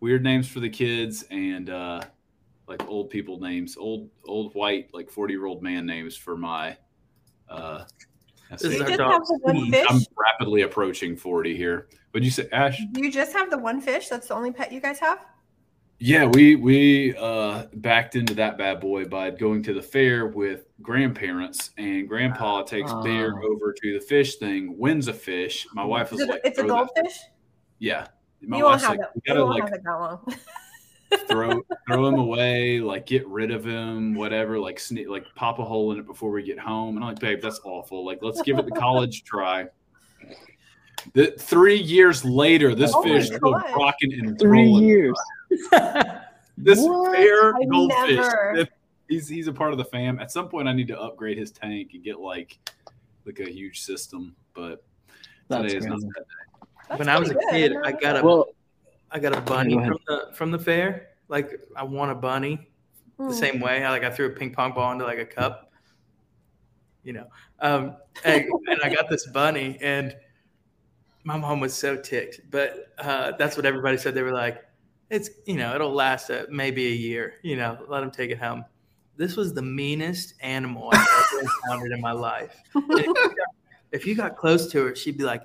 weird 0.01 0.23
names 0.23 0.49
for 0.49 0.61
the 0.61 0.69
kids, 0.71 1.25
and 1.31 1.71
uh, 1.71 2.01
like 2.69 2.87
old 2.89 3.11
people 3.11 3.41
names, 3.41 3.77
old 3.77 4.11
old 4.25 4.55
white 4.55 4.89
like 4.93 5.11
forty 5.11 5.35
year 5.35 5.47
old 5.47 5.63
man 5.63 5.87
names 5.87 6.17
for 6.17 6.37
my. 6.37 6.77
Uh, 7.49 7.85
This 8.51 8.63
Do 8.63 8.71
is 8.71 8.81
our 8.81 8.97
dog, 8.97 9.13
have 9.13 9.23
the 9.27 9.39
one 9.43 9.71
fish? 9.71 9.87
I'm 9.89 10.01
rapidly 10.17 10.63
approaching 10.63 11.17
forty 11.17 11.57
here. 11.57 11.89
Would 12.13 12.25
you 12.25 12.31
say 12.31 12.49
Ash? 12.53 12.81
Do 12.93 13.03
you 13.05 13.11
just 13.13 13.33
have 13.33 13.49
the 13.51 13.59
one 13.59 13.81
fish? 13.81 14.09
That's 14.09 14.27
the 14.29 14.35
only 14.35 14.51
pet 14.53 14.73
you 14.73 14.81
guys 14.81 14.99
have? 14.99 15.19
Yeah, 16.03 16.25
we 16.25 16.57
we 16.57 17.15
uh, 17.19 17.67
backed 17.75 18.17
into 18.17 18.33
that 18.35 18.57
bad 18.57 18.81
boy 18.81 19.05
by 19.05 19.29
going 19.31 19.63
to 19.65 19.75
the 19.75 19.83
fair 19.83 20.29
with 20.29 20.65
grandparents, 20.81 21.73
and 21.77 22.09
Grandpa 22.09 22.63
takes 22.63 22.91
Bear 23.05 23.35
Oh. 23.37 23.53
over 23.55 23.75
to 23.75 23.93
the 23.99 24.01
fish 24.01 24.37
thing, 24.37 24.79
wins 24.79 25.09
a 25.09 25.13
fish. 25.13 25.67
My 25.75 25.85
wife 25.85 26.11
was 26.11 26.21
Is 26.23 26.29
it- 26.29 26.31
like, 26.31 26.41
it's 26.45 26.59
a 26.59 26.63
"Throw 26.63 26.69
that-" 26.87 26.91
goldfish. 26.95 27.19
Yeah, 27.81 28.07
my 28.41 28.57
you 28.59 28.65
wife's 28.65 28.85
like, 28.89 28.99
it. 29.01 29.07
"We 29.15 29.21
gotta 29.27 29.45
like 29.45 29.71
that 29.71 29.85
long. 29.85 30.25
throw 31.29 31.63
throw 31.87 32.07
him 32.07 32.15
away, 32.19 32.81
like 32.81 33.05
get 33.05 33.27
rid 33.29 33.51
of 33.51 33.67
him, 33.67 34.15
whatever, 34.15 34.59
like 34.59 34.79
sne- 34.79 35.09
like 35.09 35.27
pop 35.35 35.59
a 35.59 35.65
hole 35.65 35.93
in 35.93 35.99
it 35.99 36.07
before 36.07 36.31
we 36.31 36.43
get 36.43 36.59
home." 36.59 36.97
And 36.97 37.05
I'm 37.05 37.11
like, 37.11 37.21
"Babe, 37.21 37.43
that's 37.43 37.61
awful. 37.63 38.07
Like, 38.07 38.21
let's 38.23 38.41
give 38.41 38.59
it 38.59 38.65
the 38.65 38.73
college 38.73 39.23
try." 39.25 39.67
The, 41.13 41.33
three 41.39 41.79
years 41.79 42.25
later, 42.25 42.75
this 42.75 42.93
Oh 42.95 43.03
fish 43.03 43.29
is 43.31 43.37
still 43.37 43.53
rocking 43.77 44.15
and 44.15 44.39
Three 44.39 44.63
rolling. 44.65 44.85
years. 44.85 45.19
This 46.63 46.79
What? 46.81 47.15
fair 47.17 47.55
I 47.57 47.65
goldfish. 47.65 48.17
never- 48.17 48.69
He's 49.09 49.27
he's 49.29 49.49
a 49.49 49.53
part 49.53 49.73
of 49.73 49.79
the 49.79 49.85
fam. 49.85 50.19
At 50.21 50.31
some 50.31 50.49
point, 50.49 50.69
I 50.69 50.73
need 50.73 50.87
to 50.89 51.01
upgrade 51.01 51.37
his 51.39 51.51
tank 51.51 51.93
and 51.95 52.05
get 52.05 52.21
like 52.21 52.59
like 53.25 53.41
a 53.41 53.51
huge 53.51 53.81
system. 53.81 54.37
But 54.55 54.85
That's 55.49 55.63
today 55.65 55.77
is 55.79 55.87
not 55.87 56.01
that 56.01 56.25
day. 56.89 56.97
When 56.97 57.09
I 57.09 57.19
was 57.19 57.31
a 57.31 57.35
good. 57.35 57.43
kid, 57.51 57.73
I 57.83 57.91
got 57.93 58.01
that. 58.03 58.17
a 58.23 58.25
Well, 58.25 58.47
I 59.11 59.19
got 59.19 59.37
a 59.37 59.41
bunny 59.41 59.75
from 59.75 59.99
the 60.07 60.29
from 60.35 60.51
the 60.53 60.59
fair. 60.61 61.09
Like 61.29 61.51
I 61.75 61.83
won 61.83 62.11
a 62.11 62.15
bunny 62.15 62.71
the 63.19 63.25
Hmm. 63.25 63.33
same 63.33 63.59
way. 63.61 63.83
I 63.85 63.91
like 63.91 64.05
I 64.05 64.11
threw 64.11 64.27
a 64.27 64.31
ping 64.31 64.53
pong 64.53 64.73
ball 64.75 64.93
into 64.93 65.05
like 65.05 65.19
a 65.19 65.27
cup. 65.27 65.73
You 67.03 67.15
know, 67.15 67.27
um, 67.61 67.97
and, 68.25 68.45
and 68.69 68.81
I 68.85 68.95
got 68.95 69.09
this 69.09 69.27
bunny, 69.29 69.79
and 69.81 70.15
my 71.25 71.37
mom 71.39 71.59
was 71.59 71.73
so 71.75 71.97
ticked. 71.97 72.43
But 72.51 72.93
uh, 72.99 73.33
that's 73.39 73.57
what 73.57 73.65
everybody 73.67 73.97
said. 73.97 74.15
They 74.15 74.23
were 74.23 74.33
like, 74.33 74.63
"It's 75.11 75.31
you 75.47 75.57
know, 75.57 75.75
it'll 75.75 75.93
last 75.93 76.31
uh, 76.31 76.45
maybe 76.51 76.87
a 76.87 76.95
year. 76.95 77.35
You 77.43 77.57
know, 77.57 77.79
let 77.89 78.03
him 78.03 78.11
take 78.11 78.31
it 78.31 78.39
home." 78.39 78.65
This 79.17 79.37
was 79.37 79.53
the 79.53 79.63
meanest 79.63 80.35
animal 80.41 80.89
I've 80.93 81.07
ever 81.33 81.43
encountered 81.67 81.93
in 81.93 82.01
my 82.01 82.13
life. 82.13 82.57
If, 82.75 83.07
you 83.07 83.15
got, 83.15 83.37
if 83.93 84.07
you 84.07 84.15
got 84.15 84.37
close 84.37 84.71
to 84.73 84.87
her, 84.87 84.95
she'd 84.97 85.19
be 85.19 85.25
like, 85.25 85.43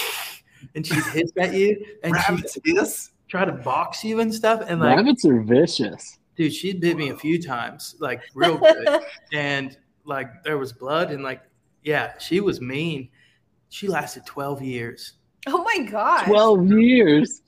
and 0.76 0.86
she'd 0.86 1.02
hiss 1.06 1.32
at 1.38 1.52
you, 1.54 1.84
and 2.04 2.14
she'd 2.16 2.28
Rabbits 2.28 2.58
hiss. 2.64 3.10
try 3.26 3.44
to 3.44 3.50
box 3.52 4.04
you 4.04 4.20
and 4.20 4.32
stuff. 4.32 4.62
And 4.66 4.80
like, 4.80 4.96
rabbits 4.96 5.24
are 5.24 5.40
vicious. 5.40 6.18
dude, 6.36 6.52
she 6.52 6.72
bit 6.72 6.96
me 6.96 7.08
a 7.10 7.16
few 7.16 7.42
times, 7.42 7.96
like 7.98 8.20
real 8.34 8.58
good. 8.58 9.00
and 9.32 9.76
like 10.04 10.28
there 10.44 10.58
was 10.58 10.72
blood 10.72 11.10
and 11.10 11.24
like, 11.24 11.42
yeah, 11.82 12.16
she 12.18 12.38
was 12.40 12.60
mean. 12.60 13.08
She 13.70 13.88
lasted 13.88 14.24
12 14.26 14.62
years. 14.62 15.14
oh 15.48 15.62
my 15.64 15.84
god! 15.90 16.26
Twelve 16.26 16.66
years. 16.68 17.42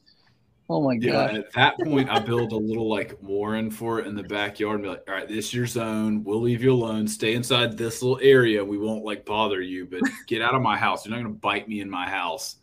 Oh 0.73 0.81
my 0.81 0.97
god! 0.97 1.33
Yeah, 1.33 1.39
at 1.41 1.53
that 1.53 1.79
point, 1.79 2.09
I 2.09 2.19
build 2.19 2.53
a 2.53 2.57
little 2.57 2.89
like 2.89 3.15
warren 3.21 3.71
for 3.71 4.01
it 4.01 4.07
in 4.07 4.15
the 4.15 4.23
backyard 4.23 4.77
and 4.77 4.85
be 4.85 4.89
like, 4.89 5.03
all 5.07 5.15
right, 5.15 5.29
this 5.29 5.49
is 5.49 5.55
your 5.55 5.67
zone. 5.67 6.25
We'll 6.25 6.41
leave 6.41 6.63
you 6.63 6.73
alone. 6.73 7.07
Stay 7.07 7.35
inside 7.35 7.77
this 7.77 8.01
little 8.01 8.19
area. 8.23 8.65
We 8.65 8.79
won't 8.79 9.05
like 9.05 9.27
bother 9.27 9.61
you, 9.61 9.85
but 9.85 10.01
get 10.27 10.41
out 10.41 10.55
of 10.55 10.63
my 10.63 10.79
house. 10.79 11.05
You're 11.05 11.15
not 11.15 11.23
going 11.23 11.35
to 11.35 11.41
bite 11.41 11.69
me 11.69 11.81
in 11.81 11.91
my 11.91 12.09
house. 12.09 12.57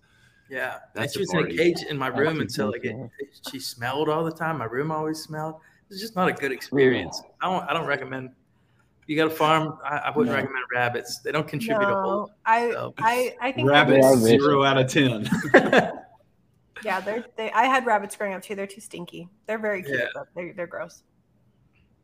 Yeah. 0.49 0.80
That's 0.95 1.16
and 1.16 1.28
she 1.28 1.36
a 1.38 1.38
was 1.38 1.45
in 1.51 1.53
a 1.53 1.57
cage 1.57 1.84
in 1.88 1.97
my 1.99 2.07
room. 2.07 2.41
until 2.41 2.72
like 2.72 2.84
it, 2.84 2.95
she 3.51 3.60
smelled 3.60 4.10
all 4.10 4.24
the 4.24 4.32
time. 4.32 4.57
My 4.57 4.66
room 4.66 4.89
always 4.89 5.20
smelled. 5.22 5.55
It's 5.91 6.01
just 6.01 6.16
not 6.16 6.28
a 6.28 6.34
good 6.34 6.51
experience. 6.51 7.22
I 7.41 7.45
don't, 7.45 7.70
I 7.70 7.74
don't 7.74 7.86
recommend, 7.86 8.32
you 9.05 9.16
got 9.16 9.28
a 9.28 9.36
farm. 9.36 9.78
I, 9.84 9.97
I 9.97 10.10
wouldn't 10.10 10.36
No. 10.36 10.41
recommend 10.41 10.66
rabbits. 10.74 11.20
They 11.20 11.32
don't 11.32 11.47
contribute 11.47 11.88
a 11.88 11.91
no, 11.91 12.01
whole. 12.01 12.32
I, 12.45 12.72
so. 12.72 12.93
I, 12.97 13.36
I 13.39 13.51
think 13.51 13.70
Rabbits, 13.70 14.05
are 14.05 14.16
rabbits, 14.16 14.28
zero 14.28 14.64
out 14.64 14.78
of 14.78 14.91
10. 14.91 15.30
yeah, 16.84 16.99
they're, 17.01 17.25
they, 17.38 17.51
I 17.51 17.65
had 17.65 17.86
rabbits 17.86 18.15
growing 18.15 18.34
up 18.34 18.41
too. 18.41 18.55
They're 18.55 18.67
too 18.67 18.82
stinky. 18.82 19.30
They're 19.45 19.59
very 19.59 19.84
cute, 19.84 19.97
Yeah. 19.99 20.05
but 20.13 20.27
they're, 20.36 20.53
they're 20.53 20.67
gross. 20.67 21.03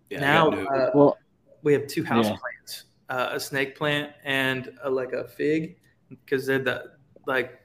Yeah, 0.10 0.20
now 0.20 0.50
uh, 0.50 0.92
Well, 0.94 1.18
we 1.64 1.74
have 1.74 1.88
two 1.88 2.04
house 2.04 2.26
Yeah. 2.28 2.38
plants 2.38 2.84
uh, 3.10 3.30
a 3.34 3.40
snake 3.40 3.76
plant 3.78 4.12
and 4.24 4.72
a, 4.84 4.90
like 4.90 5.14
a 5.14 5.28
fig 5.28 5.78
because 6.10 6.46
they're 6.46 6.60
the 6.60 6.92
like 7.28 7.60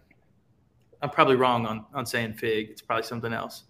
i'm 1.02 1.11
probably 1.11 1.36
wrong 1.36 1.66
on, 1.66 1.84
on 1.94 2.04
saying 2.04 2.34
fig 2.34 2.68
it's 2.70 2.82
probably 2.82 3.02
something 3.02 3.32
else 3.32 3.64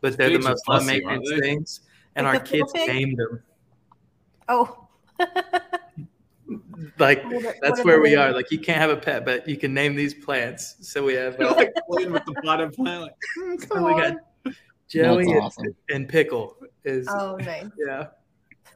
but 0.00 0.16
they're 0.16 0.28
Figs 0.28 0.44
the 0.44 0.50
most 0.50 0.68
low 0.68 0.80
maintenance 0.80 1.30
things 1.40 1.80
and 2.16 2.26
Like 2.26 2.40
our 2.40 2.46
kids 2.46 2.72
fig? 2.72 2.88
named 2.88 3.18
them 3.18 3.42
Oh. 4.48 4.86
like 6.98 7.24
What 7.24 7.32
are- 7.34 7.40
what 7.46 7.56
that's 7.62 7.84
where 7.84 8.00
we 8.00 8.16
are 8.16 8.32
like 8.32 8.50
you 8.50 8.58
can't 8.58 8.78
have 8.78 8.90
a 8.90 8.96
pet 8.96 9.24
but 9.24 9.48
you 9.48 9.56
can 9.56 9.72
name 9.74 9.94
these 9.94 10.14
plants 10.14 10.76
so 10.80 11.04
we 11.04 11.14
have 11.14 11.36
You're 11.38 11.48
uh, 11.50 11.54
like 11.54 11.74
playing 11.90 12.12
with 12.12 12.24
the 12.24 12.34
potted 12.42 12.72
plant. 12.72 13.02
Like, 13.02 13.14
"Mm, 13.38 13.68
come 13.68 13.84
we 13.84 13.90
got 13.92 14.16
on." 14.46 14.56
joey 14.88 15.24
That's 15.24 15.28
and, 15.34 15.42
awesome. 15.42 15.76
and 15.90 16.08
pickle 16.08 16.56
is 16.84 17.06
Oh, 17.10 17.36
nice. 17.36 17.66
yeah 17.78 18.06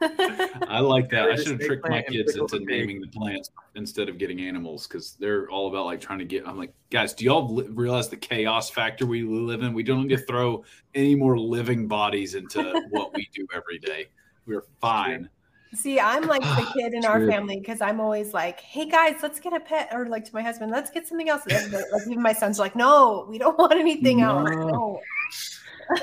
I 0.01 0.79
like 0.79 1.11
that. 1.11 1.29
I 1.29 1.35
should 1.35 1.59
have 1.59 1.61
tricked 1.61 1.89
my 1.89 2.03
kids 2.03 2.37
into 2.37 2.59
the 2.59 2.65
naming 2.65 3.01
the 3.01 3.09
plants 3.09 3.51
instead 3.75 4.09
of 4.09 4.17
getting 4.17 4.41
animals 4.41 4.87
because 4.87 5.17
they're 5.19 5.51
all 5.51 5.67
about 5.69 5.87
like 5.87 6.01
trying 6.01 6.21
to 6.21 6.25
get. 6.25 6.47
I'm 6.47 6.57
like, 6.57 6.73
guys, 6.91 7.15
do 7.15 7.25
y'all 7.25 7.53
li- 7.53 7.67
realize 7.71 8.09
the 8.09 8.17
chaos 8.17 8.71
factor 8.71 9.07
we 9.07 9.25
live 9.25 9.63
in? 9.63 9.73
We 9.75 9.83
don't 9.83 10.07
need 10.07 10.17
to 10.17 10.23
throw 10.23 10.63
any 10.95 11.17
more 11.17 11.37
living 11.37 11.89
bodies 11.89 12.37
into 12.37 12.63
what 12.91 13.13
we 13.15 13.29
do 13.35 13.45
every 13.53 13.81
day. 13.81 14.07
We're 14.47 14.65
fine. 14.81 15.29
See, 15.75 16.01
I'm 16.01 16.27
like 16.27 16.43
the 16.43 16.73
kid 16.75 16.95
in 16.95 17.05
our 17.05 17.27
family 17.27 17.59
because 17.59 17.81
I'm 17.81 18.01
always 18.01 18.33
like, 18.33 18.61
"Hey 18.61 18.89
guys, 18.89 19.17
let's 19.23 19.41
get 19.41 19.53
a 19.53 19.61
pet," 19.61 19.91
or 19.93 20.07
like 20.07 20.25
to 20.25 20.35
my 20.35 20.43
husband, 20.43 20.71
"Let's 20.71 20.91
get 20.91 21.07
something 21.07 21.29
else." 21.29 21.43
Like 21.47 22.03
even 22.07 22.23
my 22.23 22.33
son's 22.33 22.59
like, 22.59 22.75
"No, 22.75 23.27
we 23.29 23.39
don't 23.39 23.59
want 23.59 23.75
anything 23.75 24.23
else." 24.23 24.49
No. 24.55 24.69
No. 24.69 25.01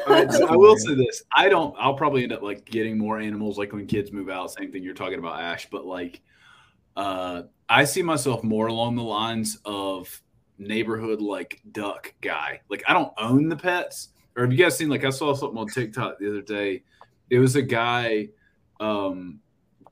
Uh, 0.07 0.31
so 0.31 0.47
I 0.49 0.55
will 0.55 0.77
say 0.77 0.95
this: 0.95 1.23
I 1.35 1.49
don't. 1.49 1.75
I'll 1.77 1.93
probably 1.93 2.23
end 2.23 2.33
up 2.33 2.41
like 2.41 2.65
getting 2.65 2.97
more 2.97 3.19
animals, 3.19 3.57
like 3.57 3.73
when 3.73 3.85
kids 3.87 4.11
move 4.11 4.29
out. 4.29 4.51
Same 4.51 4.71
thing 4.71 4.83
you're 4.83 4.93
talking 4.93 5.19
about, 5.19 5.39
Ash. 5.39 5.67
But 5.69 5.85
like, 5.85 6.21
uh, 6.95 7.43
I 7.69 7.83
see 7.85 8.01
myself 8.01 8.43
more 8.43 8.67
along 8.67 8.95
the 8.95 9.03
lines 9.03 9.59
of 9.65 10.21
neighborhood 10.57 11.21
like 11.21 11.61
duck 11.71 12.13
guy. 12.21 12.61
Like, 12.69 12.83
I 12.87 12.93
don't 12.93 13.13
own 13.17 13.49
the 13.49 13.57
pets. 13.57 14.09
Or 14.35 14.43
have 14.43 14.51
you 14.51 14.57
guys 14.57 14.77
seen? 14.77 14.89
Like, 14.89 15.05
I 15.05 15.09
saw 15.09 15.33
something 15.33 15.57
on 15.57 15.67
TikTok 15.67 16.19
the 16.19 16.29
other 16.29 16.41
day. 16.41 16.83
It 17.29 17.39
was 17.39 17.55
a 17.55 17.61
guy, 17.61 18.29
um, 18.79 19.39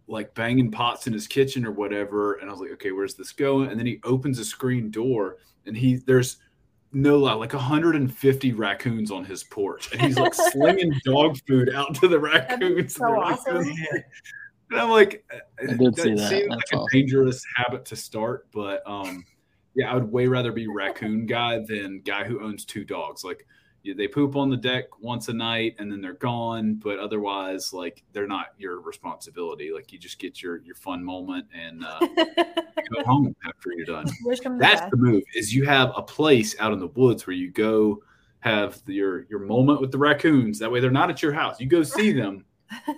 like 0.08 0.34
banging 0.36 0.70
pots 0.72 1.08
in 1.08 1.14
his 1.14 1.28
kitchen 1.28 1.66
or 1.66 1.72
whatever, 1.72 2.36
and 2.36 2.50
I 2.50 2.52
was 2.52 2.60
like, 2.62 2.72
okay, 2.72 2.92
where's 2.92 3.16
this 3.16 3.32
going? 3.32 3.70
And 3.70 3.80
then 3.80 3.86
he 3.86 4.00
opens 4.04 4.40
a 4.40 4.46
screen 4.46 4.92
door, 4.92 5.38
and 5.66 5.76
he 5.78 5.96
there's 5.96 6.38
no 6.92 7.18
lie, 7.18 7.34
like 7.34 7.54
150 7.54 8.52
raccoons 8.54 9.12
on 9.12 9.26
his 9.26 9.44
porch, 9.44 9.92
and 9.92 10.02
he's 10.02 10.18
like 10.18 10.34
slinging 10.34 10.94
dog 11.06 11.38
food 11.48 11.74
out 11.74 11.96
to 11.96 12.08
the 12.08 12.20
raccoons. 12.20 12.96
so 12.96 13.06
and 13.06 13.14
the 13.16 13.20
awesome. 13.20 13.56
raccoons- 13.58 13.80
And 14.72 14.82
I'm 14.82 14.90
like, 14.90 15.24
I 15.62 15.74
did 15.74 15.96
see 15.96 16.14
that. 16.16 16.30
seems 16.30 16.48
That's 16.50 16.50
like 16.50 16.74
awesome. 16.74 16.86
a 16.86 16.90
dangerous 16.92 17.44
habit 17.56 17.86
to 17.86 17.96
start, 17.96 18.48
but 18.52 18.82
um, 18.88 19.24
yeah, 19.76 19.92
I 19.92 19.96
would 19.96 20.12
way 20.12 20.28
rather 20.28 20.52
be 20.52 20.68
raccoon 20.68 21.26
guy 21.26 21.60
than 21.60 22.02
guy 22.06 22.24
who 22.24 22.44
owns 22.44 22.66
two 22.66 22.84
dogs. 22.84 23.24
Like, 23.24 23.46
yeah, 23.46 23.53
they 23.98 24.08
poop 24.08 24.36
on 24.36 24.50
the 24.50 24.58
deck 24.58 24.86
once 25.02 25.28
a 25.28 25.34
night 25.34 25.76
and 25.78 25.92
then 25.92 26.00
they're 26.00 26.14
gone, 26.14 26.76
but 26.76 27.00
otherwise, 27.00 27.74
like, 27.74 28.04
they're 28.14 28.28
not 28.28 28.48
your 28.58 28.80
responsibility. 28.80 29.72
Like, 29.74 29.92
you 29.92 30.00
just 30.00 30.20
get 30.20 30.42
your 30.42 30.62
your 30.62 30.76
fun 30.76 31.04
moment 31.04 31.48
and 31.54 31.84
uh, 31.84 32.00
go 32.94 33.04
home 33.06 33.36
after 33.46 33.72
you're 33.76 33.86
done. 33.86 34.06
Wish 34.24 34.40
them 34.40 34.58
the 34.58 34.62
That's 34.62 34.82
best. 34.82 34.92
the 34.92 34.98
move. 34.98 35.24
Is 35.36 35.54
you 35.54 35.66
have 35.66 35.92
a 35.98 36.02
place 36.02 36.56
out 36.60 36.72
in 36.72 36.80
the 36.80 36.88
woods 36.88 37.28
where 37.28 37.36
you 37.36 37.52
go 37.52 38.02
have 38.40 38.82
your 38.86 39.26
your 39.30 39.40
moment 39.40 39.82
with 39.82 39.92
the 39.92 39.98
raccoons. 39.98 40.60
That 40.60 40.72
way, 40.72 40.80
they're 40.80 40.92
not 40.92 41.10
at 41.10 41.22
your 41.22 41.34
house. 41.34 41.60
You 41.60 41.68
go 41.68 41.84
see 41.84 42.12
them. 42.22 42.46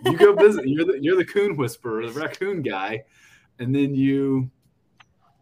You 0.05 0.17
go 0.17 0.33
visit. 0.33 0.67
You're 0.67 0.85
the 0.85 0.99
you're 1.01 1.17
the 1.17 1.25
coon 1.25 1.57
whisperer, 1.57 2.05
the 2.05 2.19
raccoon 2.19 2.61
guy, 2.61 3.03
and 3.59 3.73
then 3.73 3.95
you 3.95 4.49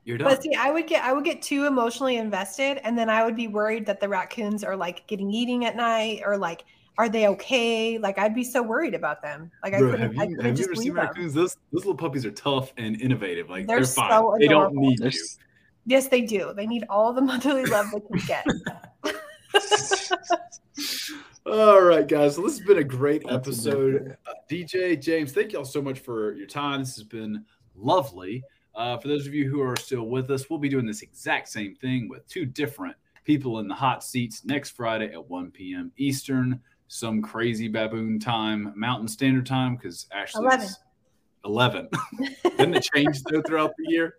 You're 0.06 0.18
done. 0.18 0.28
But 0.30 0.44
see, 0.44 0.54
I 0.54 0.70
would 0.72 0.88
get 0.88 1.04
I 1.04 1.14
would 1.14 1.24
get 1.24 1.42
too 1.42 1.66
emotionally 1.66 2.18
invested, 2.18 2.80
and 2.86 2.98
then 2.98 3.10
I 3.10 3.24
would 3.24 3.36
be 3.36 3.48
worried 3.48 3.86
that 3.86 4.00
the 4.00 4.10
raccoons 4.10 4.64
are 4.64 4.76
like 4.76 5.06
getting 5.08 5.32
eating 5.32 5.66
at 5.66 5.76
night, 5.76 6.22
or 6.26 6.38
like, 6.38 6.66
are 6.98 7.08
they 7.10 7.28
okay? 7.30 7.98
Like, 7.98 8.18
I'd 8.20 8.36
be 8.36 8.44
so 8.44 8.62
worried 8.62 8.94
about 8.96 9.22
them. 9.22 9.50
Like, 9.64 9.74
I 9.74 9.80
Bro, 9.80 9.92
couldn't. 9.92 10.02
have 10.14 10.20
I 10.20 10.24
you, 10.24 10.36
couldn't 10.36 10.46
have 10.46 10.52
you 10.52 10.58
just 10.58 10.70
ever 10.70 10.76
seen 10.76 10.84
leave 10.86 10.96
them. 10.96 11.06
raccoons? 11.06 11.34
Those 11.34 11.56
those 11.72 11.86
little 11.86 11.96
puppies 11.96 12.26
are 12.26 12.32
tough 12.32 12.74
and 12.78 13.00
innovative. 13.02 13.50
Like 13.50 13.66
They're 13.66 13.78
they're, 13.78 13.86
fine. 13.88 14.12
so 14.12 14.36
they 14.40 14.48
don't 14.48 14.76
need 14.76 15.00
They're 15.00 15.10
you. 15.10 15.20
s- 15.20 15.38
Yes, 15.86 16.08
they 16.08 16.22
do. 16.22 16.54
They 16.56 16.66
need 16.66 16.86
all 16.90 17.12
the 17.12 17.22
motherly 17.32 17.66
love 17.66 17.88
they 17.92 18.00
can 18.00 18.20
get. 18.26 18.46
All 21.46 21.82
right, 21.82 22.08
guys. 22.08 22.36
So 22.36 22.42
this 22.44 22.58
has 22.58 22.66
been 22.66 22.78
a 22.78 22.84
great 22.84 23.24
That's 23.26 23.36
episode. 23.36 24.16
Uh, 24.26 24.32
DJ 24.50 25.00
James, 25.02 25.34
thank 25.34 25.52
y'all 25.52 25.66
so 25.66 25.82
much 25.82 26.00
for 26.00 26.34
your 26.36 26.48
time. 26.48 26.80
This 26.80 26.96
has 26.96 27.04
been 27.04 27.44
lovely. 27.76 28.44
Uh, 28.76 28.98
for 28.98 29.08
those 29.08 29.28
of 29.28 29.34
you 29.34 29.50
who 29.50 29.62
are 29.62 29.76
still 29.76 30.04
with 30.04 30.30
us, 30.32 30.50
we'll 30.50 30.60
be 30.60 30.70
doing 30.70 30.86
this 30.86 31.02
exact 31.02 31.48
same 31.50 31.76
thing 31.76 32.10
with 32.10 32.28
two 32.28 32.46
different 32.46 32.96
people 33.24 33.60
in 33.60 33.68
the 33.68 33.76
hot 33.76 34.04
seats 34.04 34.44
next 34.46 34.72
Friday 34.72 35.12
at 35.14 35.30
1 35.30 35.52
p.m. 35.52 35.92
Eastern, 35.98 36.60
some 36.88 37.22
crazy 37.22 37.68
baboon 37.68 38.20
time, 38.20 38.74
Mountain 38.76 39.08
Standard 39.08 39.46
Time, 39.46 39.76
because 39.76 40.08
Ashley's 40.12 40.44
11. 40.44 40.68
11. 41.46 41.90
Didn't 42.58 42.76
it 42.76 42.88
change 42.94 43.22
though 43.24 43.42
throughout 43.42 43.72
the 43.78 43.92
year? 43.92 44.16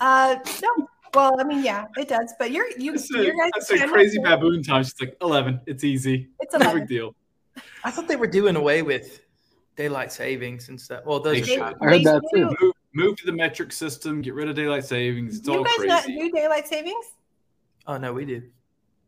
Uh, 0.00 0.36
no. 0.62 0.86
Well, 1.14 1.40
I 1.40 1.44
mean, 1.44 1.64
yeah, 1.64 1.86
it 1.96 2.08
does. 2.08 2.34
But 2.38 2.50
you're 2.50 2.66
you. 2.78 2.92
I 2.92 2.96
said, 2.96 3.24
your 3.24 3.34
guys' 3.34 3.50
I 3.56 3.60
said 3.78 3.88
crazy 3.88 4.18
was- 4.18 4.28
baboon 4.28 4.62
time. 4.62 4.82
She's 4.84 4.94
like 5.00 5.16
11. 5.22 5.60
It's 5.66 5.82
easy. 5.82 6.28
It's 6.40 6.52
No 6.54 6.74
big 6.74 6.86
deal. 6.88 7.14
I 7.84 7.90
thought 7.90 8.06
they 8.06 8.16
were 8.16 8.26
doing 8.26 8.56
away 8.56 8.82
with 8.82 9.22
daylight 9.76 10.12
savings 10.12 10.68
and 10.68 10.78
stuff. 10.78 11.04
Well, 11.06 11.20
those 11.20 11.46
They 11.46 11.56
are 11.58 11.72
I 11.80 11.84
heard 11.84 12.04
that 12.04 12.22
do- 12.34 12.54
too. 12.60 12.72
Move, 12.96 13.04
move 13.10 13.16
to 13.18 13.26
the 13.26 13.32
metric 13.32 13.72
system. 13.72 14.22
Get 14.22 14.34
rid 14.34 14.48
of 14.48 14.56
daylight 14.56 14.84
savings. 14.84 15.38
It's 15.38 15.48
You 15.48 15.58
all 15.58 15.64
guys 15.64 15.74
not 15.80 16.04
crazy. 16.04 16.18
do 16.18 16.30
daylight 16.32 16.66
savings? 16.68 17.06
Oh 17.86 17.96
no, 17.98 18.12
we 18.12 18.24
do. 18.24 18.42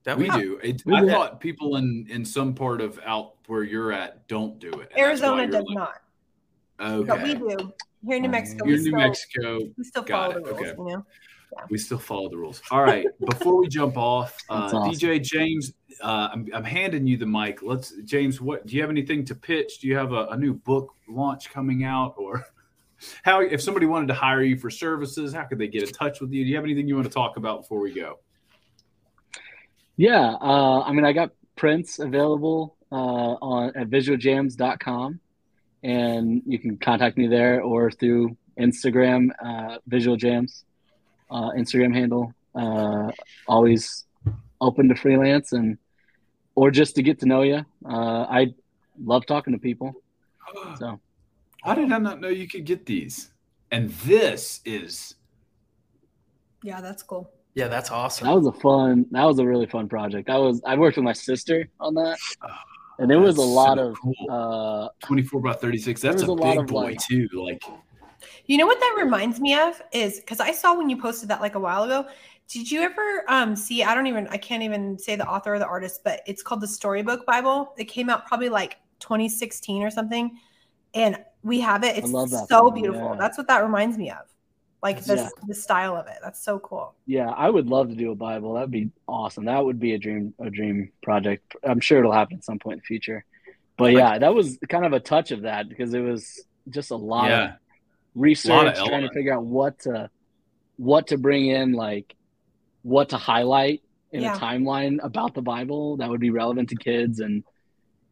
Don't 0.04 0.18
We 0.18 0.30
we? 0.30 0.38
do. 0.40 0.58
It, 0.62 0.82
We 0.86 0.94
I 0.94 1.00
do. 1.00 1.08
thought 1.10 1.40
people 1.40 1.76
in 1.76 2.06
in 2.08 2.24
some 2.24 2.54
part 2.54 2.80
of 2.80 3.00
out 3.04 3.34
where 3.46 3.62
you're 3.64 3.92
at 3.92 4.26
don't 4.28 4.58
do 4.58 4.68
it. 4.68 4.72
and 4.74 4.80
that's 4.82 5.22
why 5.22 5.38
Arizona 5.40 5.46
does 5.46 5.64
like, 5.66 5.76
not, 5.76 5.94
Okay. 6.80 7.06
but 7.08 7.22
we 7.22 7.34
do. 7.34 7.72
Here 8.06 8.16
in 8.16 8.22
New 8.22 8.28
Mexico, 8.28 8.64
You're 8.66 8.74
we 8.76 8.78
in 8.78 8.84
New 8.84 8.90
still, 8.90 8.98
Mexico. 9.00 9.58
we 9.76 9.84
still 9.84 10.02
Got 10.02 10.32
follow 10.32 10.44
the 10.44 10.52
rules. 10.52 10.60
Okay. 10.66 10.74
You 10.78 10.84
know. 10.96 11.06
We 11.70 11.78
still 11.78 11.98
follow 11.98 12.28
the 12.28 12.36
rules. 12.36 12.62
All 12.70 12.82
right. 12.82 13.06
Before 13.28 13.56
we 13.58 13.66
jump 13.68 13.96
off, 13.96 14.36
uh, 14.50 14.70
awesome. 14.72 14.82
DJ 14.92 15.20
James, 15.20 15.72
uh, 16.02 16.28
I'm, 16.32 16.46
I'm 16.54 16.62
handing 16.62 17.06
you 17.06 17.16
the 17.16 17.26
mic. 17.26 17.62
Let's, 17.62 17.92
James. 18.04 18.40
What 18.40 18.66
do 18.66 18.76
you 18.76 18.82
have 18.82 18.90
anything 18.90 19.24
to 19.24 19.34
pitch? 19.34 19.80
Do 19.80 19.88
you 19.88 19.96
have 19.96 20.12
a, 20.12 20.26
a 20.26 20.36
new 20.36 20.52
book 20.54 20.94
launch 21.08 21.50
coming 21.50 21.82
out, 21.84 22.14
or 22.18 22.44
how? 23.22 23.40
If 23.40 23.62
somebody 23.62 23.86
wanted 23.86 24.08
to 24.08 24.14
hire 24.14 24.42
you 24.42 24.56
for 24.56 24.70
services, 24.70 25.32
how 25.32 25.44
could 25.44 25.58
they 25.58 25.68
get 25.68 25.82
in 25.82 25.90
touch 25.90 26.20
with 26.20 26.32
you? 26.32 26.44
Do 26.44 26.50
you 26.50 26.56
have 26.56 26.64
anything 26.64 26.88
you 26.88 26.94
want 26.94 27.06
to 27.06 27.12
talk 27.12 27.36
about 27.36 27.62
before 27.62 27.80
we 27.80 27.92
go? 27.92 28.18
Yeah, 29.96 30.34
uh, 30.40 30.80
I 30.82 30.92
mean, 30.92 31.04
I 31.04 31.12
got 31.12 31.32
prints 31.56 31.98
available 31.98 32.76
uh, 32.92 32.94
on 32.94 33.76
at 33.76 33.90
visualjams.com, 33.90 35.20
and 35.82 36.42
you 36.46 36.58
can 36.58 36.76
contact 36.78 37.16
me 37.16 37.26
there 37.26 37.62
or 37.62 37.90
through 37.90 38.36
Instagram, 38.58 39.30
uh, 39.44 39.78
uh, 41.30 41.50
Instagram 41.50 41.94
handle. 41.94 42.32
Uh, 42.54 43.10
always 43.46 44.04
open 44.60 44.88
to 44.88 44.94
freelance 44.94 45.52
and 45.52 45.78
or 46.54 46.70
just 46.72 46.96
to 46.96 47.02
get 47.02 47.20
to 47.20 47.26
know 47.26 47.42
you. 47.42 47.64
Uh, 47.88 48.22
I 48.22 48.54
love 49.00 49.26
talking 49.26 49.52
to 49.52 49.60
people, 49.60 49.94
so 50.78 50.98
How 51.68 51.74
did 51.74 51.92
I 51.92 51.98
not 51.98 52.18
know 52.18 52.28
you 52.28 52.48
could 52.48 52.64
get 52.64 52.86
these? 52.86 53.28
And 53.72 53.90
this 54.06 54.62
is 54.64 55.16
Yeah, 56.62 56.80
that's 56.80 57.02
cool. 57.02 57.30
Yeah, 57.54 57.68
that's 57.68 57.90
awesome. 57.90 58.26
that 58.26 58.34
was 58.34 58.46
a 58.46 58.52
fun. 58.52 59.04
That 59.10 59.24
was 59.24 59.38
a 59.38 59.44
really 59.46 59.66
fun 59.66 59.86
project. 59.86 60.28
That 60.28 60.36
was 60.38 60.62
I 60.64 60.76
worked 60.76 60.96
with 60.96 61.04
my 61.04 61.12
sister 61.12 61.68
on 61.78 61.92
that, 61.96 62.18
and 62.98 63.10
there 63.10 63.20
was 63.20 63.36
a 63.36 63.42
lot 63.42 63.76
so 63.76 63.88
of 63.90 63.98
cool. 64.00 64.14
uh, 64.30 64.88
24 65.04 65.42
by 65.42 65.52
36. 65.52 66.00
That's 66.00 66.16
There's 66.16 66.28
a 66.30 66.32
a 66.32 66.32
lot 66.32 66.52
big 66.52 66.60
of, 66.60 66.66
boy 66.68 66.84
like- 66.84 67.00
too. 67.00 67.28
Like 67.34 67.62
You 68.46 68.56
know 68.56 68.64
what 68.66 68.80
that 68.80 68.94
reminds 68.98 69.38
me 69.38 69.52
of 69.52 69.82
is 69.92 70.20
because 70.20 70.40
I 70.40 70.52
saw 70.52 70.74
when 70.74 70.88
you 70.88 70.96
posted 70.96 71.28
that 71.28 71.42
like 71.42 71.54
a 71.54 71.60
while 71.60 71.82
ago. 71.82 72.06
Did 72.48 72.70
you 72.70 72.80
ever 72.80 73.24
um, 73.28 73.54
see? 73.54 73.84
I 73.84 73.94
don't 73.94 74.06
even. 74.06 74.26
I 74.28 74.38
can't 74.38 74.62
even 74.62 74.98
say 74.98 75.16
the 75.16 75.28
author 75.28 75.56
or 75.56 75.58
the 75.58 75.66
artist, 75.66 76.00
but 76.02 76.22
it's 76.26 76.42
called 76.42 76.62
the 76.62 76.68
Storybook 76.68 77.26
Bible. 77.26 77.74
It 77.76 77.84
came 77.84 78.08
out 78.08 78.24
probably 78.26 78.48
like 78.48 78.78
2016 79.00 79.82
or 79.82 79.90
something, 79.90 80.38
and 80.94 81.18
we 81.42 81.60
have 81.60 81.84
it. 81.84 81.96
It's 81.98 82.10
love 82.10 82.30
so 82.30 82.70
thing, 82.70 82.82
beautiful. 82.82 83.10
yeah. 83.12 83.16
That's 83.18 83.38
what 83.38 83.46
that 83.48 83.62
reminds 83.62 83.96
me 83.96 84.10
of, 84.10 84.26
like 84.82 85.02
the 85.04 85.16
Yeah. 85.16 85.28
the 85.46 85.54
style 85.54 85.96
of 85.96 86.06
it. 86.06 86.16
That's 86.22 86.42
so 86.42 86.58
cool. 86.58 86.94
Yeah, 87.06 87.28
I 87.30 87.48
would 87.48 87.66
love 87.68 87.88
to 87.90 87.94
do 87.94 88.10
a 88.10 88.14
Bible. 88.14 88.54
That'd 88.54 88.70
be 88.70 88.90
awesome. 89.06 89.44
That 89.46 89.64
would 89.64 89.78
be 89.80 89.94
a 89.94 89.98
dream 89.98 90.34
a 90.40 90.50
dream 90.50 90.90
project. 91.02 91.54
I'm 91.64 91.80
sure 91.80 91.98
it'll 92.00 92.12
happen 92.12 92.38
at 92.38 92.44
some 92.44 92.58
point 92.58 92.74
in 92.74 92.78
the 92.80 92.84
future. 92.86 93.24
But 93.76 93.92
yeah, 93.92 94.18
that 94.18 94.34
was 94.34 94.58
kind 94.68 94.84
of 94.84 94.92
a 94.92 95.00
touch 95.00 95.30
of 95.30 95.42
that 95.42 95.68
because 95.68 95.94
it 95.94 96.00
was 96.00 96.42
just 96.68 96.90
a 96.90 96.96
lot 96.96 97.30
of 97.30 97.50
research 98.14 98.50
Lot 98.50 98.66
of 98.66 98.74
trying 98.86 99.02
to 99.06 99.10
figure 99.14 99.32
out 99.32 99.44
what 99.44 99.78
to 99.80 100.10
what 100.76 101.08
to 101.08 101.18
bring 101.18 101.46
in 101.46 101.72
like 101.72 102.14
what 102.82 103.10
to 103.10 103.16
highlight 103.16 103.82
in 104.10 104.22
Yeah. 104.22 104.34
a 104.34 104.38
timeline 104.38 104.98
about 105.02 105.34
the 105.34 105.42
Bible 105.42 105.96
that 105.98 106.08
would 106.08 106.20
be 106.20 106.30
relevant 106.30 106.70
to 106.70 106.76
kids 106.76 107.20
and 107.20 107.44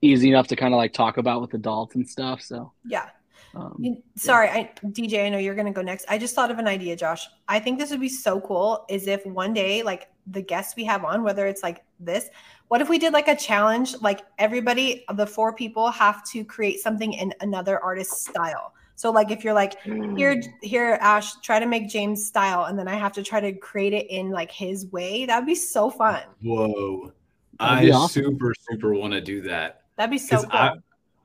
easy 0.03 0.29
enough 0.29 0.49
to 0.49 0.57
kind 0.57 0.75
of 0.75 0.79
like 0.79 0.93
talk 0.93 1.17
about 1.17 1.41
with 1.41 1.55
adults 1.55 1.95
and 1.97 2.07
stuff. 2.09 2.41
So 2.43 2.73
Yeah. 2.85 3.09
Um, 3.57 3.77
You- 3.79 4.03
Sorry, 4.17 4.49
I, 4.49 4.71
DJ, 4.87 5.25
I 5.27 5.29
know 5.29 5.39
you're 5.39 5.55
going 5.55 5.67
to 5.67 5.73
go 5.73 5.83
next. 5.83 6.05
I 6.09 6.19
just 6.19 6.35
thought 6.35 6.51
of 6.51 6.59
an 6.59 6.67
idea, 6.69 6.97
Josh. 6.97 7.27
I 7.49 7.59
think 7.59 7.79
this 7.79 7.91
would 7.91 8.01
be 8.01 8.09
so 8.09 8.41
cool 8.41 8.85
is 8.89 9.07
if 9.07 9.25
one 9.27 9.53
day, 9.53 9.83
like 9.83 10.09
the 10.27 10.43
guests 10.43 10.75
we 10.77 10.85
have 10.85 11.05
on, 11.05 11.23
whether 11.23 11.47
it's 11.47 11.63
like 11.63 11.85
this, 12.01 12.29
what 12.69 12.81
if 12.81 12.89
we 12.89 12.99
did 12.99 13.13
like 13.13 13.29
a 13.29 13.37
challenge? 13.37 13.95
Like 14.01 14.23
everybody, 14.39 15.05
the 15.15 15.27
four 15.27 15.53
people 15.55 15.91
have 15.91 16.25
to 16.31 16.45
create 16.45 16.81
something 16.81 17.13
in 17.13 17.33
another 17.41 17.79
artist's 17.83 18.27
style. 18.29 18.73
So 18.97 19.11
like 19.11 19.31
if 19.31 19.45
you're 19.45 19.55
like, 19.55 19.81
here, 20.17 20.41
here, 20.63 20.99
Ash, 21.03 21.37
try 21.43 21.61
to 21.61 21.67
make 21.67 21.89
James 21.89 22.27
style, 22.27 22.65
and 22.65 22.79
then 22.79 22.89
I 22.89 22.95
have 22.95 23.13
to 23.13 23.23
try 23.23 23.41
to 23.41 23.53
create 23.53 23.93
it 23.93 24.07
in 24.11 24.31
like 24.31 24.51
his 24.51 24.87
way. 24.87 25.27
That'd 25.27 25.47
be 25.47 25.55
so 25.55 25.91
fun. 25.91 26.23
whoa. 26.43 27.13
That'd 27.61 27.79
I 27.79 27.85
be 27.87 27.93
awesome. 27.93 28.25
super 28.25 28.55
super 28.71 28.93
want 28.95 29.13
to 29.15 29.21
do 29.21 29.41
that 29.43 29.83
That'd 29.97 30.11
be 30.11 30.19
so 30.19 30.43
cool. 30.43 30.51
I 30.53 30.73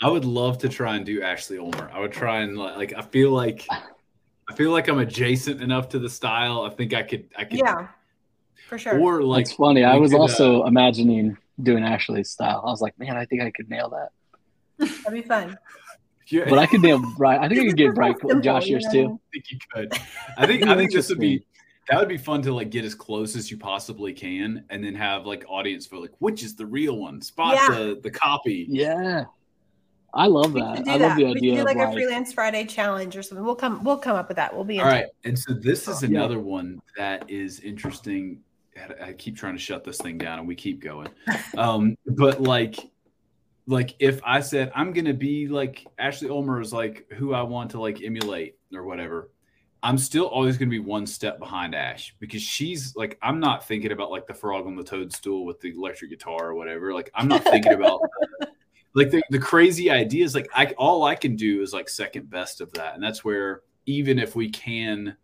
I 0.02 0.10
would 0.10 0.26
love 0.26 0.58
to 0.60 0.70
try 0.70 0.96
and 0.96 1.06
do 1.06 1.22
Ashley 1.22 1.58
Ulmer. 1.60 1.90
I 1.94 2.00
would 2.00 2.12
try 2.12 2.42
and 2.42 2.58
like, 2.58 2.76
like 2.78 2.94
I 2.98 3.02
feel 3.02 3.32
like 3.32 3.68
I 4.50 4.56
feel 4.56 4.72
like 4.72 4.88
I'm 4.88 5.00
adjacent 5.00 5.62
enough 5.62 5.90
to 5.90 6.00
the 6.00 6.10
style. 6.10 6.62
I 6.64 6.70
think 6.70 6.94
I 6.94 7.04
could 7.04 7.30
I 7.38 7.44
could 7.46 7.60
yeah, 7.60 7.88
for 8.68 8.78
sure. 8.78 9.00
or 9.00 9.22
like 9.24 9.44
it's 9.44 9.54
funny. 9.54 9.84
I 9.84 9.96
was 9.98 10.12
could, 10.12 10.18
uh, 10.18 10.22
also 10.22 10.66
imagining 10.66 11.38
doing 11.62 11.84
Ashley's 11.84 12.30
style. 12.32 12.64
I 12.66 12.70
was 12.70 12.82
like, 12.82 12.98
man, 12.98 13.16
I 13.16 13.26
think 13.26 13.42
I 13.44 13.52
could 13.52 13.70
nail 13.70 13.90
that. 13.90 14.10
That'd 15.04 15.14
be 15.14 15.22
fun. 15.22 15.56
yeah, 16.28 16.46
But 16.50 16.58
I 16.58 16.66
could 16.66 16.82
nail 16.82 17.00
Bright. 17.18 17.40
I 17.40 17.48
think 17.48 17.62
I 17.62 17.66
could 17.68 17.78
get 17.78 17.94
Bright 17.94 18.18
Simple, 18.20 18.40
Josh 18.42 18.66
you 18.66 18.72
yours 18.72 18.86
know? 18.86 18.92
too. 18.92 19.20
I 19.28 19.30
think 19.32 19.52
you 19.52 19.58
could. 19.72 19.94
I 20.38 20.48
think 20.48 20.64
I 20.68 20.76
think 20.76 20.92
this 20.92 21.10
would 21.10 21.20
be 21.20 21.46
that 21.90 22.00
would 22.00 22.10
be 22.10 22.18
fun 22.18 22.42
to 22.44 22.54
like 22.54 22.72
get 22.72 22.86
as 22.86 22.96
close 22.96 23.36
as 23.36 23.52
you 23.52 23.58
possibly 23.58 24.14
can, 24.14 24.66
and 24.72 24.84
then 24.84 24.96
have 24.96 25.26
like 25.28 25.46
audience 25.48 25.86
for 25.86 25.98
like 26.00 26.12
which 26.20 26.42
is 26.42 26.56
the 26.56 26.66
real 26.66 26.98
one. 26.98 27.22
Spot 27.22 27.54
Yeah. 27.56 27.68
the 27.78 28.00
the 28.02 28.10
copy. 28.12 28.66
Yeah, 28.68 29.26
I 30.14 30.28
love 30.28 30.54
We 30.54 30.62
that. 30.62 30.78
should 30.78 30.86
do 30.86 30.92
I 30.92 30.98
that. 30.98 31.08
love 31.10 31.18
the 31.18 31.24
we 31.24 31.30
should 31.30 31.38
idea 31.38 31.54
do 31.56 31.60
of 31.62 31.66
like, 31.66 31.78
like, 31.78 31.90
a 31.90 31.92
freelance 31.94 32.34
Friday 32.34 32.66
challenge 32.66 33.16
or 33.16 33.24
something. 33.24 33.46
We'll 33.46 33.56
come. 33.56 33.84
We'll 33.84 33.98
come 33.98 34.16
up 34.16 34.28
with 34.28 34.38
that. 34.38 34.54
We'll 34.54 34.64
be 34.66 34.80
all 34.80 34.86
right. 34.86 35.06
All 35.06 35.12
and 35.26 35.38
so 35.40 35.54
this 35.54 35.88
is 35.88 36.02
Yeah. 36.04 36.10
another 36.10 36.40
one 36.40 36.82
that 36.98 37.30
is 37.30 37.60
interesting. 37.62 38.42
I- 38.78 39.10
I 39.10 39.14
keep 39.14 39.36
trying 39.38 39.54
to 39.54 39.60
shut 39.60 39.84
this 39.84 39.98
thing 39.98 40.18
down, 40.18 40.40
and 40.40 40.48
we 40.48 40.56
keep 40.56 40.82
going. 40.82 41.10
Um, 41.58 41.98
but 42.06 42.42
like, 42.42 42.78
like 43.68 43.96
if 44.00 44.20
I 44.24 44.40
said 44.40 44.72
I'm 44.76 44.92
gonna 44.94 45.14
be 45.14 45.48
like 45.48 45.86
Ashley 46.00 46.30
Ulmer 46.30 46.60
is 46.62 46.74
like 46.74 47.06
who 47.14 47.34
I 47.34 47.42
want 47.44 47.72
to 47.72 47.80
like 47.82 48.02
emulate 48.02 48.56
or 48.74 48.84
whatever, 48.84 49.30
I'm 49.84 49.98
still 49.98 50.26
always 50.26 50.58
gonna 50.58 50.72
be 50.72 50.80
one 50.80 51.06
step 51.06 51.40
behind 51.40 51.76
Ash 51.76 52.16
because 52.20 52.42
she's 52.42 52.96
like 52.96 53.18
I'm 53.22 53.40
not 53.40 53.68
thinking 53.68 53.92
about 53.92 54.12
like 54.12 54.28
the 54.28 54.34
frog 54.34 54.66
on 54.66 54.76
the 54.76 54.84
toadstool 54.84 55.46
with 55.46 55.60
the 55.62 55.72
electric 55.72 56.10
guitar 56.12 56.48
or 56.50 56.56
whatever. 56.56 56.94
Like 56.94 57.12
I'm 57.14 57.28
not 57.28 57.44
thinking 57.44 57.74
about 57.74 58.02
like 58.94 59.12
the, 59.12 59.22
the 59.30 59.40
crazy 59.40 59.90
ideas. 59.90 60.36
Like 60.36 60.50
I 60.54 60.68
all 60.78 61.04
I 61.04 61.16
can 61.16 61.36
do 61.36 61.62
is 61.62 61.74
like 61.74 61.90
second 61.90 62.30
best 62.30 62.62
of 62.62 62.72
that, 62.74 62.96
and 62.96 63.04
that's 63.04 63.24
where 63.24 63.62
even 63.86 64.20
if 64.20 64.36
we 64.36 64.50
can 64.50 65.18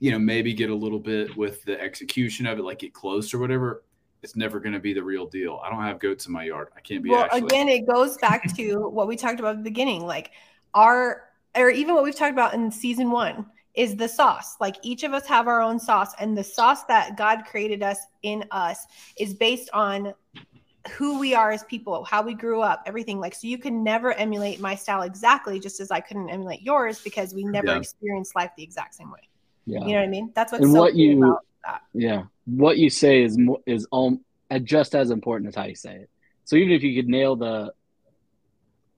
you 0.00 0.10
know, 0.10 0.18
maybe 0.18 0.52
get 0.52 0.70
a 0.70 0.74
little 0.74 0.98
bit 0.98 1.36
with 1.36 1.62
the 1.64 1.80
execution 1.80 2.46
of 2.46 2.58
it, 2.58 2.62
like 2.62 2.80
get 2.80 2.92
close 2.92 3.32
or 3.32 3.38
whatever, 3.38 3.84
it's 4.22 4.34
never 4.34 4.58
going 4.58 4.72
to 4.72 4.80
be 4.80 4.92
the 4.92 5.02
real 5.02 5.26
deal. 5.26 5.60
I 5.64 5.70
don't 5.70 5.82
have 5.82 6.00
goats 6.00 6.26
in 6.26 6.32
my 6.32 6.44
yard. 6.44 6.68
I 6.76 6.80
can't 6.80 7.02
be 7.02 7.10
well, 7.10 7.24
actually. 7.24 7.42
again, 7.42 7.68
it 7.68 7.86
goes 7.86 8.16
back 8.16 8.54
to 8.56 8.88
what 8.88 9.06
we 9.06 9.16
talked 9.16 9.40
about 9.40 9.50
at 9.50 9.56
the 9.58 9.70
beginning, 9.70 10.06
like 10.06 10.32
our, 10.74 11.28
or 11.54 11.70
even 11.70 11.94
what 11.94 12.02
we've 12.02 12.16
talked 12.16 12.32
about 12.32 12.54
in 12.54 12.70
season 12.70 13.10
one 13.10 13.46
is 13.74 13.94
the 13.94 14.08
sauce. 14.08 14.56
Like 14.58 14.76
each 14.82 15.04
of 15.04 15.12
us 15.12 15.26
have 15.26 15.46
our 15.46 15.60
own 15.60 15.78
sauce, 15.78 16.12
and 16.18 16.36
the 16.36 16.44
sauce 16.44 16.84
that 16.84 17.16
God 17.16 17.44
created 17.44 17.82
us 17.82 17.98
in 18.22 18.44
us 18.50 18.86
is 19.18 19.34
based 19.34 19.68
on 19.74 20.14
who 20.92 21.18
we 21.18 21.34
are 21.34 21.50
as 21.50 21.62
people, 21.64 22.04
how 22.04 22.22
we 22.22 22.34
grew 22.34 22.62
up, 22.62 22.82
everything. 22.86 23.20
Like, 23.20 23.34
so 23.34 23.46
you 23.46 23.58
can 23.58 23.84
never 23.84 24.12
emulate 24.14 24.60
my 24.60 24.74
style 24.74 25.02
exactly, 25.02 25.60
just 25.60 25.78
as 25.80 25.90
I 25.90 26.00
couldn't 26.00 26.30
emulate 26.30 26.62
yours 26.62 27.00
because 27.00 27.34
we 27.34 27.44
never 27.44 27.66
Yeah. 27.68 27.76
experienced 27.78 28.34
life 28.34 28.50
the 28.56 28.62
exact 28.62 28.94
same 28.94 29.10
way. 29.10 29.20
Yeah. 29.66 29.80
You 29.80 29.88
know 29.88 29.94
what 30.00 30.04
I 30.04 30.06
mean? 30.08 30.32
That's 30.34 30.52
what's 30.52 30.64
And 30.64 30.72
so 30.72 30.80
what 30.80 30.92
cool 30.92 31.00
you- 31.00 31.24
about 31.24 31.44
that. 31.64 31.82
Yeah. 31.92 32.22
What 32.46 32.78
you 32.78 32.88
say 32.90 33.22
is 33.22 33.38
is 33.66 33.86
all 33.90 34.18
uh, 34.50 34.58
just 34.58 34.94
as 34.94 35.10
important 35.10 35.48
as 35.48 35.54
how 35.54 35.64
you 35.64 35.74
say 35.74 35.94
it. 35.96 36.10
So 36.44 36.56
even 36.56 36.72
if 36.72 36.82
you 36.82 37.00
could 37.00 37.08
nail 37.08 37.36
the 37.36 37.72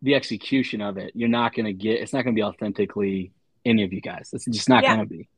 the 0.03 0.15
execution 0.15 0.81
of 0.81 0.99
it, 0.99 1.13
you're 1.15 1.29
not 1.29 1.55
going 1.55 1.67
to 1.67 1.73
get. 1.73 2.01
It's 2.01 2.13
not 2.13 2.23
going 2.25 2.35
to 2.35 2.39
be 2.39 2.43
authentically 2.43 3.31
any 3.65 3.85
of 3.85 3.93
you 3.93 4.01
guys. 4.01 4.31
It's 4.33 4.47
just 4.47 4.69
not 4.69 4.83
Yeah. 4.83 4.97
going 4.97 5.09
to 5.09 5.15
be. 5.15 5.29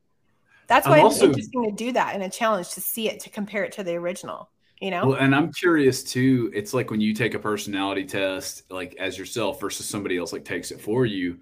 That's 0.69 0.87
I'm 0.87 0.93
why 0.93 1.01
also- 1.01 1.27
it's 1.29 1.37
interesting 1.39 1.65
to 1.65 1.71
do 1.73 1.93
that 1.93 2.15
and 2.15 2.23
a 2.23 2.31
challenge 2.31 2.71
to 2.75 2.81
see 2.81 3.09
it 3.11 3.21
to 3.21 3.31
compare 3.31 3.65
it 3.65 3.73
to 3.73 3.83
the 3.85 3.95
original. 3.97 4.49
You 4.81 4.91
know? 4.91 5.07
Well, 5.09 5.19
and 5.19 5.35
I'm 5.35 5.53
curious 5.53 6.03
too. 6.03 6.51
It's 6.55 6.75
like 6.75 6.91
when 6.91 7.01
you 7.01 7.15
take 7.15 7.35
a 7.35 7.39
personality 7.39 8.05
test, 8.05 8.71
like 8.71 8.95
as 8.99 9.17
yourself 9.19 9.61
versus 9.61 9.87
somebody 9.87 10.19
else, 10.19 10.33
like 10.33 10.45
takes 10.45 10.71
it 10.71 10.81
for 10.81 11.07
you. 11.07 11.39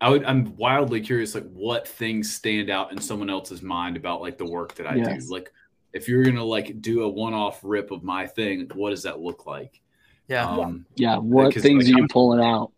I 0.00 0.08
would, 0.08 0.24
I'm 0.24 0.56
wildly 0.56 1.00
curious, 1.02 1.34
like 1.34 1.50
what 1.52 1.86
things 1.86 2.32
stand 2.34 2.70
out 2.70 2.90
in 2.92 2.98
someone 2.98 3.28
else's 3.28 3.60
mind 3.60 3.96
about 3.98 4.22
like 4.22 4.38
the 4.38 4.46
work 4.46 4.74
that 4.76 4.86
I 4.86 4.94
Yes. 4.94 5.26
do. 5.26 5.32
Like, 5.32 5.52
if 5.92 6.08
you're 6.08 6.22
gonna 6.22 6.44
like 6.44 6.80
do 6.80 7.02
a 7.02 7.08
one-off 7.08 7.60
rip 7.62 7.90
of 7.90 8.02
my 8.02 8.26
thing, 8.26 8.70
what 8.74 8.90
does 8.90 9.02
that 9.02 9.20
look 9.20 9.44
like? 9.44 9.80
Yeah. 10.28 10.48
Um, 10.48 10.86
Yeah. 10.94 11.18
What 11.18 11.52
things 11.52 11.84
like, 11.84 11.94
are 11.94 11.96
you 11.98 12.02
I'm- 12.04 12.08
pulling 12.08 12.40
out? 12.40 12.72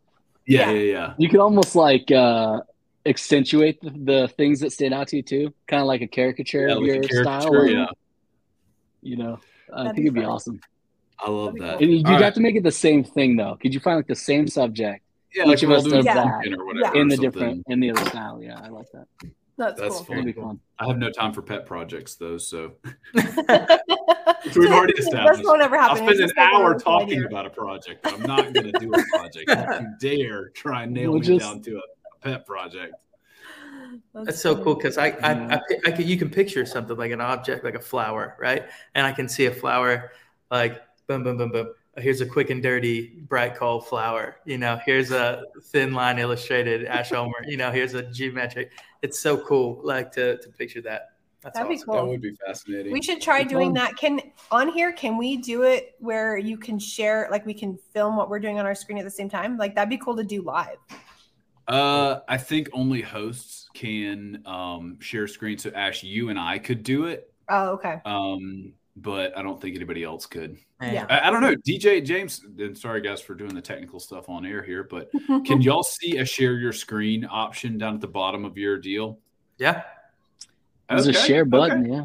yeah, 0.47 0.71
Yeah. 0.71 0.73
yeah, 0.79 0.93
yeah. 0.93 1.15
You 1.19 1.29
can 1.29 1.39
almost 1.41 1.77
like 1.77 2.11
uh 2.11 2.61
accentuate 3.07 3.81
the, 3.83 3.91
the 3.91 4.29
things 4.37 4.59
that 4.61 4.73
stand 4.73 4.95
out 4.95 5.09
to 5.09 5.17
you 5.17 5.23
too, 5.23 5.53
kind 5.69 5.81
of 5.81 5.87
like 5.87 6.01
a 6.03 6.07
caricature 6.09 6.67
Yeah, 6.69 6.75
of 6.75 6.79
like 6.79 6.87
your 6.87 6.95
caricature, 7.03 7.23
style. 7.23 7.67
yeah. 7.69 7.87
You 9.03 9.17
know, 9.17 9.41
I 9.75 9.85
think 9.85 9.97
be 9.97 10.03
it'd 10.03 10.15
be 10.15 10.25
awesome. 10.25 10.61
I 11.19 11.31
love 11.31 11.55
That'd 11.55 11.63
that. 11.63 11.83
And 11.83 11.93
you'd 11.93 12.07
All 12.07 12.19
have 12.19 12.35
to 12.35 12.41
make 12.41 12.57
it 12.57 12.63
the 12.65 12.71
same 12.73 13.05
thing 13.05 13.37
though. 13.37 13.57
Could 13.61 13.73
you 13.75 13.81
find 13.81 13.97
like 13.97 14.07
the 14.09 14.15
same 14.15 14.49
subject 14.49 15.05
Yeah, 15.35 15.43
each 15.45 15.49
like 15.49 15.63
of 15.63 15.69
we'll 15.69 15.79
us 15.79 15.85
does 15.85 15.93
a 15.93 16.03
that. 16.03 16.17
pumpkin 16.25 16.55
or 16.59 16.67
whatever. 16.67 16.97
in 16.99 17.07
or 17.13 17.17
the 17.17 17.23
different 17.23 17.65
in 17.69 17.81
the 17.81 17.91
other 17.91 18.05
style? 18.11 18.43
Yeah, 18.43 18.59
I 18.63 18.69
like 18.69 18.87
that. 18.93 19.07
That's, 19.59 19.79
That's 19.81 19.97
cool. 19.97 20.05
fair. 20.05 20.19
It'd 20.19 20.35
be 20.35 20.41
fun. 20.41 20.59
I 20.79 20.87
have 20.89 20.99
no 20.99 21.11
time 21.11 21.33
for 21.33 21.43
pet 21.43 21.67
projects 21.67 22.17
though, 22.17 22.39
so 22.39 22.73
Which 23.13 24.57
we've 24.57 24.73
already 24.73 24.95
established. 24.99 25.39
This 25.39 25.47
won't 25.47 25.63
ever 25.63 25.77
I'll 25.77 25.95
spend 25.97 26.11
an 26.11 26.19
just 26.19 26.37
like 26.37 26.51
a 26.51 26.55
hour 26.57 26.79
talking 26.79 27.19
idea. 27.19 27.27
about 27.27 27.47
a 27.47 27.51
project, 27.51 28.03
but 28.03 28.15
I'm 28.15 28.23
not 28.23 28.53
going 28.53 28.73
to 28.73 28.79
do 28.81 28.93
a 28.93 29.03
project. 29.17 29.47
Don't 29.49 29.83
you 30.01 30.19
dare 30.19 30.49
try 30.51 30.83
and 30.85 30.93
nail 30.93 31.13
We'll 31.13 31.21
me 31.21 31.27
just- 31.27 31.41
down 31.47 31.61
to 31.63 31.77
a, 31.77 31.79
a 31.79 32.19
pet 32.21 32.47
project. 32.47 32.95
That's 34.15 34.41
so 34.41 34.63
cool 34.63 34.75
because 34.75 34.99
I, 34.99 35.07
I, 35.07 35.33
Yeah. 35.33 35.61
I, 35.85 35.89
I 35.89 35.91
could, 35.93 36.07
you 36.07 36.17
can 36.17 36.31
picture 36.31 36.65
something 36.67 36.97
like 36.97 37.11
an 37.13 37.21
object, 37.21 37.65
like 37.65 37.75
a 37.75 37.81
flower, 37.81 38.37
right? 38.39 38.65
And 38.95 39.07
I 39.07 39.13
can 39.13 39.29
see 39.29 39.47
a 39.47 39.51
flower 39.53 40.13
like 40.51 40.83
boom, 41.07 41.25
boom, 41.25 41.37
boom, 41.39 41.51
boom. 41.51 41.67
Oh, 41.97 42.01
Here's 42.01 42.21
a 42.23 42.27
quick 42.27 42.49
and 42.51 42.63
dirty 42.63 43.21
bright 43.29 43.55
coal 43.55 43.81
flower. 43.81 44.37
You 44.47 44.57
know, 44.59 44.81
here's 44.85 45.11
a 45.11 45.45
thin 45.65 45.93
line 45.93 46.19
illustrated 46.19 46.87
Ash 46.87 47.13
Ulmer. 47.13 47.45
You 47.47 47.57
know, 47.59 47.71
here's 47.71 47.95
a 47.95 48.03
geometric. 48.05 48.73
It's 49.03 49.19
so 49.21 49.37
cool, 49.37 49.81
like 49.83 50.11
to, 50.13 50.39
to 50.39 50.49
picture 50.51 50.81
that. 50.83 51.11
That's 51.43 51.59
That'd 51.59 51.77
be 51.77 51.83
cool. 51.83 51.95
That 51.97 52.07
would 52.07 52.23
be 52.23 52.37
fascinating. 52.47 52.93
We 52.93 53.03
should 53.03 53.21
try 53.21 53.41
It's 53.41 53.51
doing 53.51 53.69
fun. 53.69 53.75
that. 53.75 53.97
Can 53.97 54.21
on 54.53 54.69
here, 54.69 54.93
can 54.93 55.19
we 55.19 55.37
do 55.39 55.63
it 55.65 55.97
where 55.99 56.39
you 56.39 56.57
can 56.57 56.79
share, 56.79 57.29
like 57.31 57.45
we 57.45 57.53
can 57.53 57.77
film 57.93 58.17
what 58.17 58.31
we're 58.31 58.39
doing 58.39 58.61
on 58.61 58.65
our 58.65 58.77
screen 58.77 58.97
at 58.99 59.05
the 59.05 59.11
same 59.11 59.29
time? 59.29 59.59
Like 59.59 59.75
that'd 59.75 59.91
be 59.91 59.99
cool 59.99 60.17
to 60.17 60.25
do 60.25 60.41
live. 60.43 60.77
Uh, 61.67 62.21
I 62.29 62.37
think 62.37 62.71
only 62.73 63.03
hosts 63.03 63.62
can 63.75 64.43
um, 64.47 64.99
share 65.01 65.27
screen. 65.27 65.59
So 65.59 65.71
Ash, 65.75 66.03
you 66.03 66.29
and 66.29 66.39
I 66.39 66.59
could 66.59 66.83
do 66.83 67.05
it, 67.07 67.33
Oh, 67.49 67.71
okay. 67.73 68.01
um, 68.05 68.73
but 68.97 69.37
I 69.37 69.43
don't 69.43 69.61
think 69.61 69.75
anybody 69.77 70.05
else 70.05 70.27
could. 70.27 70.57
Yeah. 70.81 71.07
I, 71.09 71.29
I 71.29 71.31
don't 71.31 71.41
know. 71.43 71.55
DJ 71.67 72.05
James, 72.05 72.43
and 72.59 72.77
sorry 72.77 73.01
guys 73.01 73.21
for 73.21 73.35
doing 73.35 73.55
the 73.55 73.63
technical 73.63 74.01
stuff 74.01 74.29
on 74.29 74.45
air 74.45 74.63
here, 74.63 74.85
but 74.85 75.11
can 75.45 75.61
y'all 75.63 75.83
see 75.83 76.19
a 76.19 76.25
share 76.25 76.55
your 76.55 76.73
screen 76.73 77.25
option 77.31 77.79
down 77.79 77.95
at 77.95 78.01
the 78.01 78.09
bottom 78.09 78.45
of 78.45 78.59
your 78.59 78.79
deal? 78.79 79.19
Yeah. 79.59 79.83
There's 80.89 81.07
a 81.07 81.11
Okay, 81.11 81.27
share 81.27 81.41
okay. 81.43 81.49
button. 81.51 81.85
Yeah. 81.93 82.05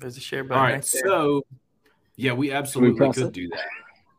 There's 0.00 0.16
a 0.16 0.20
share 0.20 0.42
button. 0.42 0.62
right, 0.62 0.72
right 0.74 0.84
so 0.84 1.44
yeah, 2.16 2.32
we 2.32 2.50
absolutely 2.52 2.96
press 2.96 3.14
could 3.16 3.26
it? 3.26 3.32
do 3.32 3.48
that. 3.50 3.66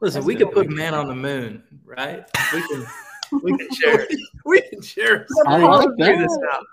Listen, 0.02 0.20
That's 0.20 0.28
we 0.28 0.36
could 0.36 0.52
put 0.52 0.70
man 0.70 0.94
on 0.94 1.08
the 1.08 1.16
moon, 1.16 1.64
right? 1.86 2.24
We 2.54 2.68
can 2.68 2.86
we 3.42 3.58
can 3.58 3.72
share 3.74 4.08
we 4.46 4.62
can 4.62 4.82
share. 4.82 5.26
I 5.48 5.58
like 5.58 5.90
figure 5.98 6.18
this 6.22 6.32
that. 6.38 6.64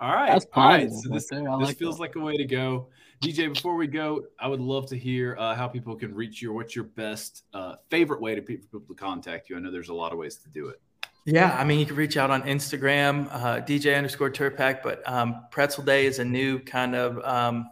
Out. 0.00 0.08
All 0.08 0.14
right, 0.14 0.32
That's 0.32 0.46
all 0.54 0.68
right. 0.68 0.88
positive 0.88 1.02
So 1.02 1.08
this, 1.14 1.26
there. 1.28 1.48
I 1.50 1.58
this 1.58 1.68
like 1.68 1.76
feels 1.78 1.96
that. 1.96 2.02
like 2.02 2.16
a 2.16 2.20
way 2.20 2.36
to 2.36 2.44
go. 2.44 2.88
DJ, 3.22 3.52
before 3.52 3.76
we 3.76 3.86
go, 3.86 4.24
I 4.38 4.48
would 4.48 4.60
love 4.60 4.86
to 4.88 4.96
hear 4.98 5.36
uh, 5.38 5.54
how 5.54 5.68
people 5.68 5.94
can 5.94 6.14
reach 6.14 6.40
you. 6.40 6.50
Or 6.50 6.54
what's 6.54 6.74
your 6.74 6.86
best 6.86 7.44
uh, 7.52 7.74
favorite 7.90 8.20
way 8.22 8.34
to 8.34 8.40
pe- 8.40 8.56
for 8.56 8.80
people 8.80 8.94
to 8.94 9.00
contact 9.00 9.50
you? 9.50 9.56
I 9.56 9.60
know 9.60 9.70
there's 9.70 9.90
a 9.90 9.94
lot 9.94 10.12
of 10.12 10.18
ways 10.18 10.36
to 10.36 10.48
do 10.48 10.68
it. 10.68 10.80
Yeah, 11.26 11.54
I 11.58 11.64
mean, 11.64 11.78
you 11.78 11.84
can 11.84 11.96
reach 11.96 12.16
out 12.16 12.30
on 12.30 12.42
Instagram, 12.44 13.28
uh, 13.30 13.60
DJ 13.60 13.94
underscore 13.94 14.30
Tirpack, 14.30 14.82
but 14.82 15.06
um, 15.06 15.44
Pretzel 15.50 15.84
Day 15.84 16.06
is 16.06 16.18
a 16.18 16.24
new 16.24 16.58
kind 16.60 16.94
of 16.94 17.22
um, 17.26 17.68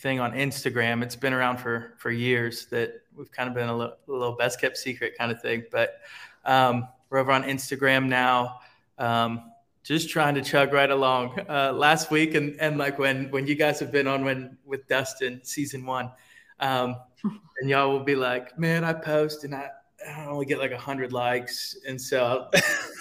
thing 0.00 0.20
on 0.20 0.32
Instagram. 0.32 1.02
It's 1.02 1.16
been 1.16 1.32
around 1.32 1.56
for 1.56 1.94
for 1.96 2.10
years 2.10 2.66
that 2.66 2.92
we've 3.16 3.32
kind 3.32 3.48
of 3.48 3.54
been 3.54 3.70
a 3.70 3.76
little, 3.76 3.96
a 4.06 4.12
little 4.12 4.36
best 4.36 4.60
kept 4.60 4.76
secret 4.76 5.14
kind 5.16 5.32
of 5.32 5.40
thing. 5.40 5.64
But 5.72 6.00
um, 6.44 6.86
we're 7.08 7.18
over 7.18 7.32
on 7.32 7.42
Instagram 7.44 8.06
now, 8.06 8.60
um, 8.98 9.50
just 9.88 10.10
trying 10.10 10.34
to 10.34 10.42
chug 10.42 10.74
right 10.74 10.90
along. 10.90 11.40
Uh, 11.48 11.72
last 11.72 12.10
week 12.10 12.34
and 12.34 12.60
and 12.60 12.76
like 12.76 12.98
when 12.98 13.30
when 13.30 13.46
you 13.46 13.54
guys 13.54 13.80
have 13.80 13.90
been 13.90 14.06
on 14.06 14.22
when 14.22 14.58
with 14.66 14.86
Dustin 14.86 15.40
season 15.42 15.86
one, 15.86 16.12
um, 16.60 16.96
and 17.60 17.70
y'all 17.70 17.90
will 17.90 18.04
be 18.04 18.14
like, 18.14 18.58
man, 18.58 18.84
I 18.84 18.92
post 18.92 19.44
and 19.44 19.54
I. 19.54 19.70
I 20.08 20.26
only 20.26 20.46
get 20.46 20.60
like 20.60 20.72
hundred 20.72 21.12
likes, 21.12 21.76
and 21.88 22.00
so 22.00 22.48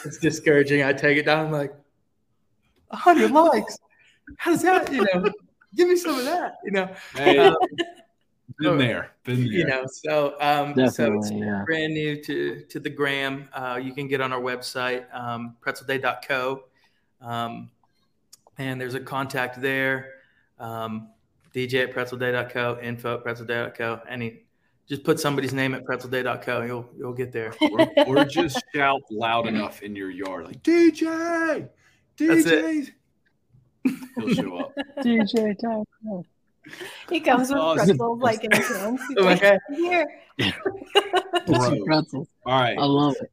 it's 0.05 0.17
discouraging. 0.17 0.81
I 0.83 0.93
take 0.93 1.15
it 1.19 1.25
down. 1.27 1.45
I'm 1.45 1.51
like, 1.51 1.71
hundred 2.91 3.29
likes. 3.31 3.77
How 4.37 4.49
does 4.51 4.63
that? 4.63 4.91
You 4.91 5.05
know, 5.13 5.29
give 5.75 5.87
me 5.87 5.95
some 5.95 6.17
of 6.17 6.25
that. 6.25 6.55
You 6.65 6.71
know, 6.71 6.89
Hey, 7.13 7.37
Um, 7.37 7.55
been 8.59 8.77
there, 8.79 9.11
been 9.25 9.41
there. 9.43 9.53
you 9.53 9.65
know. 9.67 9.85
So, 9.85 10.35
um, 10.41 10.73
so 10.89 11.13
it's 11.19 11.29
Yeah. 11.31 11.63
brand 11.67 11.93
new 11.93 12.19
to 12.23 12.61
to 12.61 12.79
the 12.79 12.89
gram. 12.89 13.47
Uh, 13.53 13.79
you 13.81 13.93
can 13.93 14.07
get 14.07 14.19
on 14.19 14.33
our 14.33 14.41
website, 14.41 15.05
um, 15.13 15.55
pretzelday.co, 15.61 16.63
um, 17.21 17.69
and 18.57 18.79
there's 18.79 18.95
a 18.95 18.99
contact 18.99 19.61
there. 19.61 20.13
Um, 20.59 21.09
DJ 21.53 21.83
at 21.87 21.93
pretzelday.co, 21.93 22.79
info 22.81 23.15
at 23.17 23.23
pretzelday.co. 23.23 24.01
Any, 24.09 24.41
just 24.87 25.03
put 25.03 25.19
somebody's 25.19 25.53
name 25.53 25.73
at 25.73 25.83
pretzelday.co. 25.85 26.61
You'll 26.63 26.89
you'll 26.97 27.13
get 27.13 27.31
there. 27.31 27.53
or, 27.71 27.87
or 28.05 28.25
just 28.25 28.63
shout 28.73 29.01
loud 29.11 29.47
enough 29.47 29.81
in 29.81 29.95
your 29.95 30.09
yard, 30.09 30.45
like 30.45 30.61
DJ, 30.63 31.67
That's 32.17 32.43
DJ. 32.45 32.91
He'll 34.17 34.33
show 34.33 34.57
up. 34.57 34.73
DJ 34.99 35.57
Taco. 35.59 36.25
He 37.09 37.21
comes 37.21 37.49
with 37.49 37.57
Awesome. 37.59 37.85
pretzels 37.87 38.19
like 38.21 38.43
in 38.43 38.51
his 38.51 38.67
hands. 38.67 39.01
He's 39.07 39.17
Oh 39.19 39.23
my 39.23 39.35
God. 39.39 39.57
here. 39.75 40.05
Bro. 41.47 41.85
pretzels. 41.85 42.27
All 42.45 42.59
right. 42.61 42.77
I 42.77 42.83
love 42.83 43.15
it. 43.21 43.31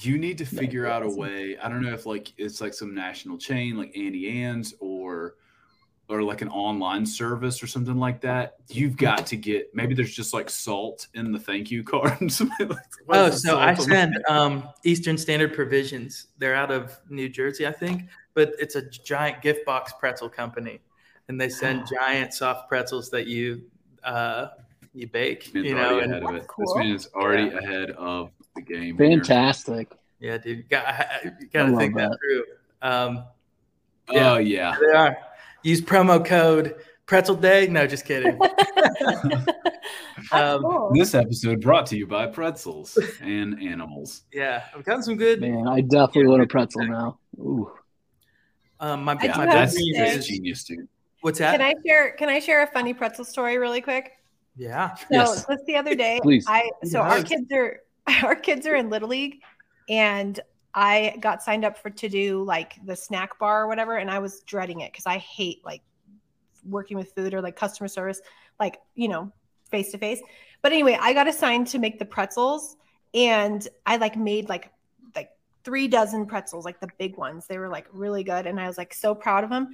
You 0.00 0.18
need 0.18 0.38
to 0.38 0.46
figure 0.46 0.86
out 0.86 1.02
a 1.02 1.08
way. 1.08 1.58
I 1.58 1.68
don't 1.68 1.82
know 1.82 1.92
if 1.92 2.06
like 2.06 2.32
it's 2.38 2.60
like 2.60 2.74
some 2.74 2.94
national 2.94 3.38
chain 3.38 3.76
like 3.76 3.96
Auntie 3.96 4.28
Anne's 4.28 4.74
or 4.80 5.34
or 6.10 6.22
like 6.22 6.42
an 6.42 6.48
online 6.48 7.06
service 7.06 7.62
or 7.62 7.68
something 7.68 7.96
like 7.96 8.20
that. 8.22 8.56
You've 8.68 8.96
got 8.96 9.26
to 9.28 9.36
get 9.36 9.74
maybe 9.74 9.94
there's 9.94 10.14
just 10.14 10.34
like 10.34 10.50
salt 10.50 11.06
in 11.14 11.30
the 11.30 11.38
thank 11.38 11.70
you 11.70 11.84
cards. 11.84 12.42
Oh, 13.08 13.30
so 13.30 13.58
I 13.58 13.74
send 13.74 14.18
um, 14.28 14.68
Eastern 14.84 15.16
Standard 15.16 15.54
Provisions. 15.54 16.28
They're 16.38 16.54
out 16.56 16.72
of 16.72 16.98
New 17.08 17.28
Jersey, 17.28 17.66
I 17.66 17.72
think, 17.72 18.02
but 18.34 18.54
it's 18.58 18.74
a 18.74 18.82
giant 18.82 19.40
gift 19.40 19.64
box 19.64 19.92
pretzel 20.00 20.28
company, 20.28 20.80
and 21.28 21.40
they 21.40 21.48
send 21.48 21.86
giant 21.86 22.34
soft 22.34 22.68
pretzels 22.68 23.10
that 23.10 23.26
you 23.28 23.62
uh, 24.02 24.48
you 24.92 25.06
bake. 25.06 25.54
Man's 25.54 25.66
you 25.66 25.74
know, 25.76 25.94
already 25.94 26.04
and, 26.04 26.12
ahead 26.12 26.22
of 26.24 26.34
it. 26.36 26.46
This 26.58 26.74
man 26.74 26.94
is 26.94 27.08
already 27.14 27.44
Yeah. 27.44 27.58
ahead 27.58 27.90
of 27.90 28.30
the 28.66 28.74
game. 28.74 28.96
here. 28.98 29.08
Fantastic. 29.10 29.92
yeah, 30.20 30.38
dude, 30.38 30.58
you 30.58 30.62
got 30.64 31.24
you 31.24 31.46
got 31.52 31.66
to 31.66 31.76
think 31.76 31.96
that 31.96 32.10
that. 32.10 32.18
through. 32.18 32.44
Um, 32.82 33.24
Oh 34.12 34.38
yeah. 34.38 34.76
they 34.80 34.96
are. 34.96 35.16
Use 35.62 35.80
promo 35.80 36.24
code 36.24 36.74
Pretzel 37.06 37.36
Day. 37.36 37.66
No, 37.68 37.86
just 37.86 38.04
kidding. 38.04 38.38
Um, 40.32 40.62
cool. 40.62 40.90
This 40.94 41.14
episode 41.14 41.60
brought 41.62 41.86
to 41.86 41.96
you 41.96 42.06
by 42.06 42.26
pretzels 42.26 42.96
and 43.22 43.60
animals. 43.60 44.22
yeah, 44.32 44.64
I've 44.76 44.84
gotten 44.84 45.02
some 45.02 45.16
good. 45.16 45.40
Man, 45.40 45.66
I 45.66 45.80
definitely 45.80 46.26
want 46.28 46.42
a 46.42 46.46
pretzel 46.46 46.86
now. 46.86 47.18
Ooh. 47.38 47.72
Um, 48.78 49.02
my 49.04 49.12
I 49.18 49.24
Yeah, 49.24 49.32
do 49.32 49.38
my 49.38 49.46
that's, 49.46 49.72
to 49.72 49.78
dream 49.78 49.94
say- 49.94 50.00
that's 50.04 50.16
is 50.18 50.26
genius, 50.26 50.64
dude. 50.64 50.86
what's 51.22 51.38
that? 51.38 51.52
Can 51.52 51.62
I 51.62 51.74
share? 51.84 52.12
Can 52.12 52.28
I 52.28 52.38
share 52.38 52.62
a 52.62 52.66
funny 52.66 52.92
pretzel 52.94 53.24
story 53.24 53.56
really 53.58 53.80
quick? 53.80 54.12
yeah. 54.56 54.94
So 54.94 55.04
Yes. 55.10 55.46
just 55.48 55.64
the 55.66 55.76
other 55.76 55.94
day, 55.94 56.20
Please. 56.22 56.44
I 56.46 56.70
so 56.84 57.00
our 57.00 57.22
kids 57.22 57.50
are 57.52 57.80
our 58.22 58.36
kids 58.36 58.66
are 58.66 58.74
in 58.74 58.90
little 58.90 59.08
league, 59.08 59.40
and 59.88 60.38
I 60.74 61.16
got 61.20 61.42
signed 61.42 61.64
up 61.64 61.78
for 61.78 61.90
to 61.90 62.08
do 62.08 62.44
like 62.44 62.74
the 62.84 62.96
snack 62.96 63.38
bar 63.38 63.64
or 63.64 63.66
whatever, 63.66 63.96
and 63.96 64.10
I 64.10 64.18
was 64.18 64.40
dreading 64.40 64.80
it 64.80 64.92
because 64.92 65.06
I 65.06 65.18
hate 65.18 65.64
like 65.64 65.82
working 66.68 66.96
with 66.96 67.12
food 67.12 67.34
or 67.34 67.40
like 67.40 67.56
customer 67.56 67.88
service, 67.88 68.20
like 68.58 68.78
you 68.94 69.08
know 69.08 69.32
face 69.70 69.90
to 69.92 69.98
face. 69.98 70.20
But 70.62 70.72
anyway, 70.72 70.98
I 71.00 71.12
got 71.12 71.28
assigned 71.28 71.68
to 71.68 71.78
make 71.78 71.98
the 71.98 72.04
pretzels, 72.04 72.76
and 73.14 73.66
I 73.86 73.96
like 73.96 74.16
made 74.16 74.48
like 74.48 74.70
like 75.16 75.30
three 75.64 75.88
dozen 75.88 76.26
pretzels, 76.26 76.64
like 76.64 76.80
the 76.80 76.88
big 76.98 77.16
ones. 77.16 77.46
They 77.46 77.58
were 77.58 77.68
like 77.68 77.86
really 77.92 78.24
good, 78.24 78.46
and 78.46 78.60
I 78.60 78.66
was 78.66 78.78
like 78.78 78.94
so 78.94 79.14
proud 79.14 79.44
of 79.44 79.50
them. 79.50 79.70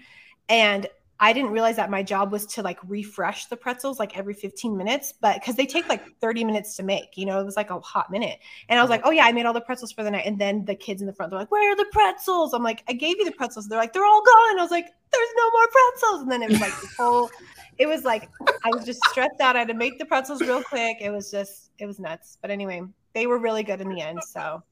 And 0.48 0.86
I 1.18 1.32
didn't 1.32 1.50
realize 1.50 1.76
that 1.76 1.90
my 1.90 2.02
job 2.02 2.30
was 2.30 2.44
to 2.46 2.62
like 2.62 2.78
refresh 2.86 3.46
the 3.46 3.56
pretzels 3.56 3.98
like 3.98 4.18
every 4.18 4.34
15 4.34 4.76
minutes, 4.76 5.14
but 5.18 5.36
because 5.36 5.54
they 5.54 5.64
take 5.64 5.88
like 5.88 6.04
30 6.20 6.44
minutes 6.44 6.76
to 6.76 6.82
make, 6.82 7.16
you 7.16 7.24
know, 7.24 7.40
it 7.40 7.44
was 7.44 7.56
like 7.56 7.70
a 7.70 7.80
hot 7.80 8.10
minute. 8.10 8.38
And 8.68 8.78
I 8.78 8.82
was 8.82 8.90
mm-hmm. 8.90 9.02
like, 9.02 9.02
oh 9.06 9.10
yeah, 9.10 9.24
I 9.24 9.32
made 9.32 9.46
all 9.46 9.54
the 9.54 9.62
pretzels 9.62 9.92
for 9.92 10.04
the 10.04 10.10
night. 10.10 10.26
And 10.26 10.38
then 10.38 10.64
the 10.66 10.74
kids 10.74 11.00
in 11.00 11.06
the 11.06 11.14
front, 11.14 11.30
they're 11.30 11.40
like, 11.40 11.50
where 11.50 11.72
are 11.72 11.76
the 11.76 11.86
pretzels? 11.90 12.52
I'm 12.52 12.62
like, 12.62 12.84
I 12.88 12.92
gave 12.92 13.16
you 13.18 13.24
the 13.24 13.32
pretzels. 13.32 13.66
They're 13.66 13.78
like, 13.78 13.94
they're 13.94 14.04
all 14.04 14.22
gone. 14.22 14.58
I 14.58 14.62
was 14.62 14.70
like, 14.70 14.86
there's 15.10 15.28
no 15.36 15.50
more 15.50 15.68
pretzels. 15.68 16.22
And 16.22 16.32
then 16.32 16.42
it 16.42 16.50
was 16.50 16.60
like 16.60 16.80
this 16.80 16.96
whole, 16.96 17.30
it 17.78 17.86
was 17.86 18.04
like, 18.04 18.28
I 18.64 18.68
was 18.70 18.84
just 18.84 19.00
stressed 19.06 19.40
out. 19.40 19.56
I 19.56 19.60
had 19.60 19.68
to 19.68 19.74
make 19.74 19.98
the 19.98 20.04
pretzels 20.04 20.42
real 20.42 20.62
quick. 20.62 20.98
It 21.00 21.10
was 21.10 21.30
just, 21.30 21.70
it 21.78 21.86
was 21.86 21.98
nuts. 21.98 22.36
But 22.42 22.50
anyway, 22.50 22.82
they 23.14 23.26
were 23.26 23.38
really 23.38 23.62
good 23.62 23.80
in 23.80 23.88
the 23.88 24.02
end. 24.02 24.20
So 24.22 24.62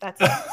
that's. 0.00 0.20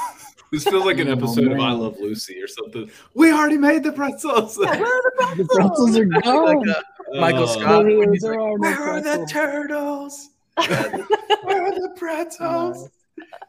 This 0.49 0.63
feels 0.63 0.85
like 0.85 0.97
an 0.99 1.09
Oh, 1.09 1.11
episode 1.11 1.51
of 1.51 1.59
I. 1.59 1.71
Love 1.73 1.99
Lucy 1.99 2.41
or 2.41 2.47
something. 2.47 2.89
We 3.13 3.33
already 3.33 3.57
made 3.57 3.83
the 3.83 3.91
pretzels. 3.91 4.57
Yeah, 4.57 4.79
where 4.79 4.85
are 4.85 5.01
the 5.17 5.35
The 5.43 5.45
pretzels? 5.45 5.91
pretzels 5.91 5.97
are 5.97 6.05
like 6.07 6.23
gone. 6.23 6.69
uh, 6.69 6.81
Michael 7.19 7.43
Oh. 7.43 7.45
Scott. 7.59 7.83
when 7.85 8.15
There 8.21 8.31
like, 8.31 8.39
are 8.39 8.57
Where 8.57 8.81
are 8.81 9.01
the 9.01 9.09
pretzels." 9.29 9.31
turtles? 9.33 10.29
Where 11.43 11.63
are 11.65 11.71
the 11.73 11.93
pretzels? 11.97 12.89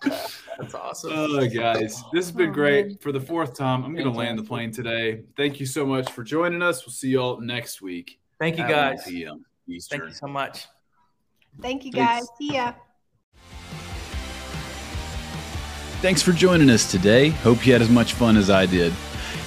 That's 0.02 0.74
awesome. 0.74 1.12
Oh, 1.14 1.46
guys, 1.48 2.02
this 2.12 2.24
has 2.26 2.32
been 2.32 2.50
Oh, 2.50 2.52
great 2.52 2.86
man. 2.88 2.96
for 2.96 3.12
the 3.12 3.20
fourth 3.20 3.56
time. 3.56 3.84
I'm 3.84 3.92
going 3.92 4.04
to 4.04 4.10
land 4.10 4.36
the 4.36 4.42
plane 4.42 4.72
today. 4.72 5.22
Thank 5.36 5.60
you 5.60 5.66
so 5.66 5.86
much 5.86 6.10
for 6.10 6.24
joining 6.24 6.62
us. 6.62 6.84
We'll 6.84 6.92
see 6.94 7.10
you 7.10 7.20
all 7.20 7.40
next 7.40 7.80
week. 7.80 8.18
Thank 8.40 8.58
you, 8.58 8.66
guys. 8.66 9.04
p.m. 9.06 9.44
Eastern. 9.68 10.00
Thank 10.00 10.10
you 10.10 10.16
so 10.16 10.26
much. 10.26 10.66
Thank 11.62 11.84
you 11.84 11.92
Thanks. 11.92 12.26
guys. 12.26 12.28
See 12.40 12.54
ya. 12.56 12.72
Thanks 16.00 16.22
for 16.22 16.30
joining 16.30 16.70
us 16.70 16.88
today. 16.88 17.30
Hope 17.30 17.66
you 17.66 17.72
had 17.72 17.82
as 17.82 17.90
much 17.90 18.12
fun 18.12 18.36
as 18.36 18.50
I 18.50 18.66
did. 18.66 18.92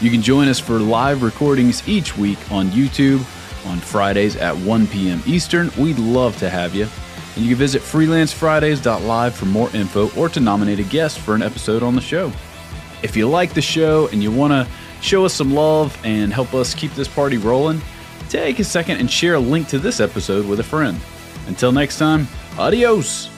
You 0.02 0.12
can 0.12 0.22
join 0.22 0.49
us 0.49 0.60
for 0.60 0.80
live 0.80 1.24
recordings 1.24 1.88
each 1.88 2.18
week 2.18 2.39
on 2.52 2.68
YouTube 2.72 3.20
on 3.66 3.80
Fridays 3.80 4.36
at 4.36 4.56
1 4.58 4.88
p.m. 4.88 5.22
Eastern. 5.26 5.72
We'd 5.78 5.97
love 5.97 6.36
to 6.39 6.49
have 6.49 6.76
you. 6.76 6.88
And 7.36 7.45
you 7.45 7.52
can 7.52 7.58
visit 7.58 7.82
freelancefridays.live 7.82 9.34
for 9.34 9.45
more 9.45 9.74
info 9.74 10.12
or 10.20 10.28
to 10.28 10.41
nominate 10.41 10.80
a 10.80 10.84
guest 10.84 11.20
for 11.20 11.36
an 11.36 11.41
episode 11.41 11.84
on 11.84 11.95
the 11.95 12.02
show. 12.02 12.34
If 13.02 13.16
you 13.16 13.30
like 13.30 13.54
the 13.54 13.62
show 13.62 14.10
and 14.10 14.22
you 14.22 14.30
want 14.30 14.52
to 14.52 14.68
show 15.02 15.24
us 15.24 15.34
some 15.34 15.54
love 15.54 15.97
and 16.04 16.34
help 16.34 16.54
us 16.54 16.76
keep 16.76 16.91
this 16.95 17.08
party 17.08 17.38
rolling, 17.38 17.82
take 18.28 18.60
a 18.60 18.66
second 18.66 18.97
and 18.97 19.10
share 19.10 19.36
a 19.36 19.39
link 19.39 19.70
to 19.70 19.80
this 19.80 20.02
episode 20.02 20.45
with 20.45 20.60
a 20.60 20.64
friend. 20.64 20.99
Until 21.47 21.72
next 21.72 21.97
time, 21.97 22.28
adios. 22.58 23.31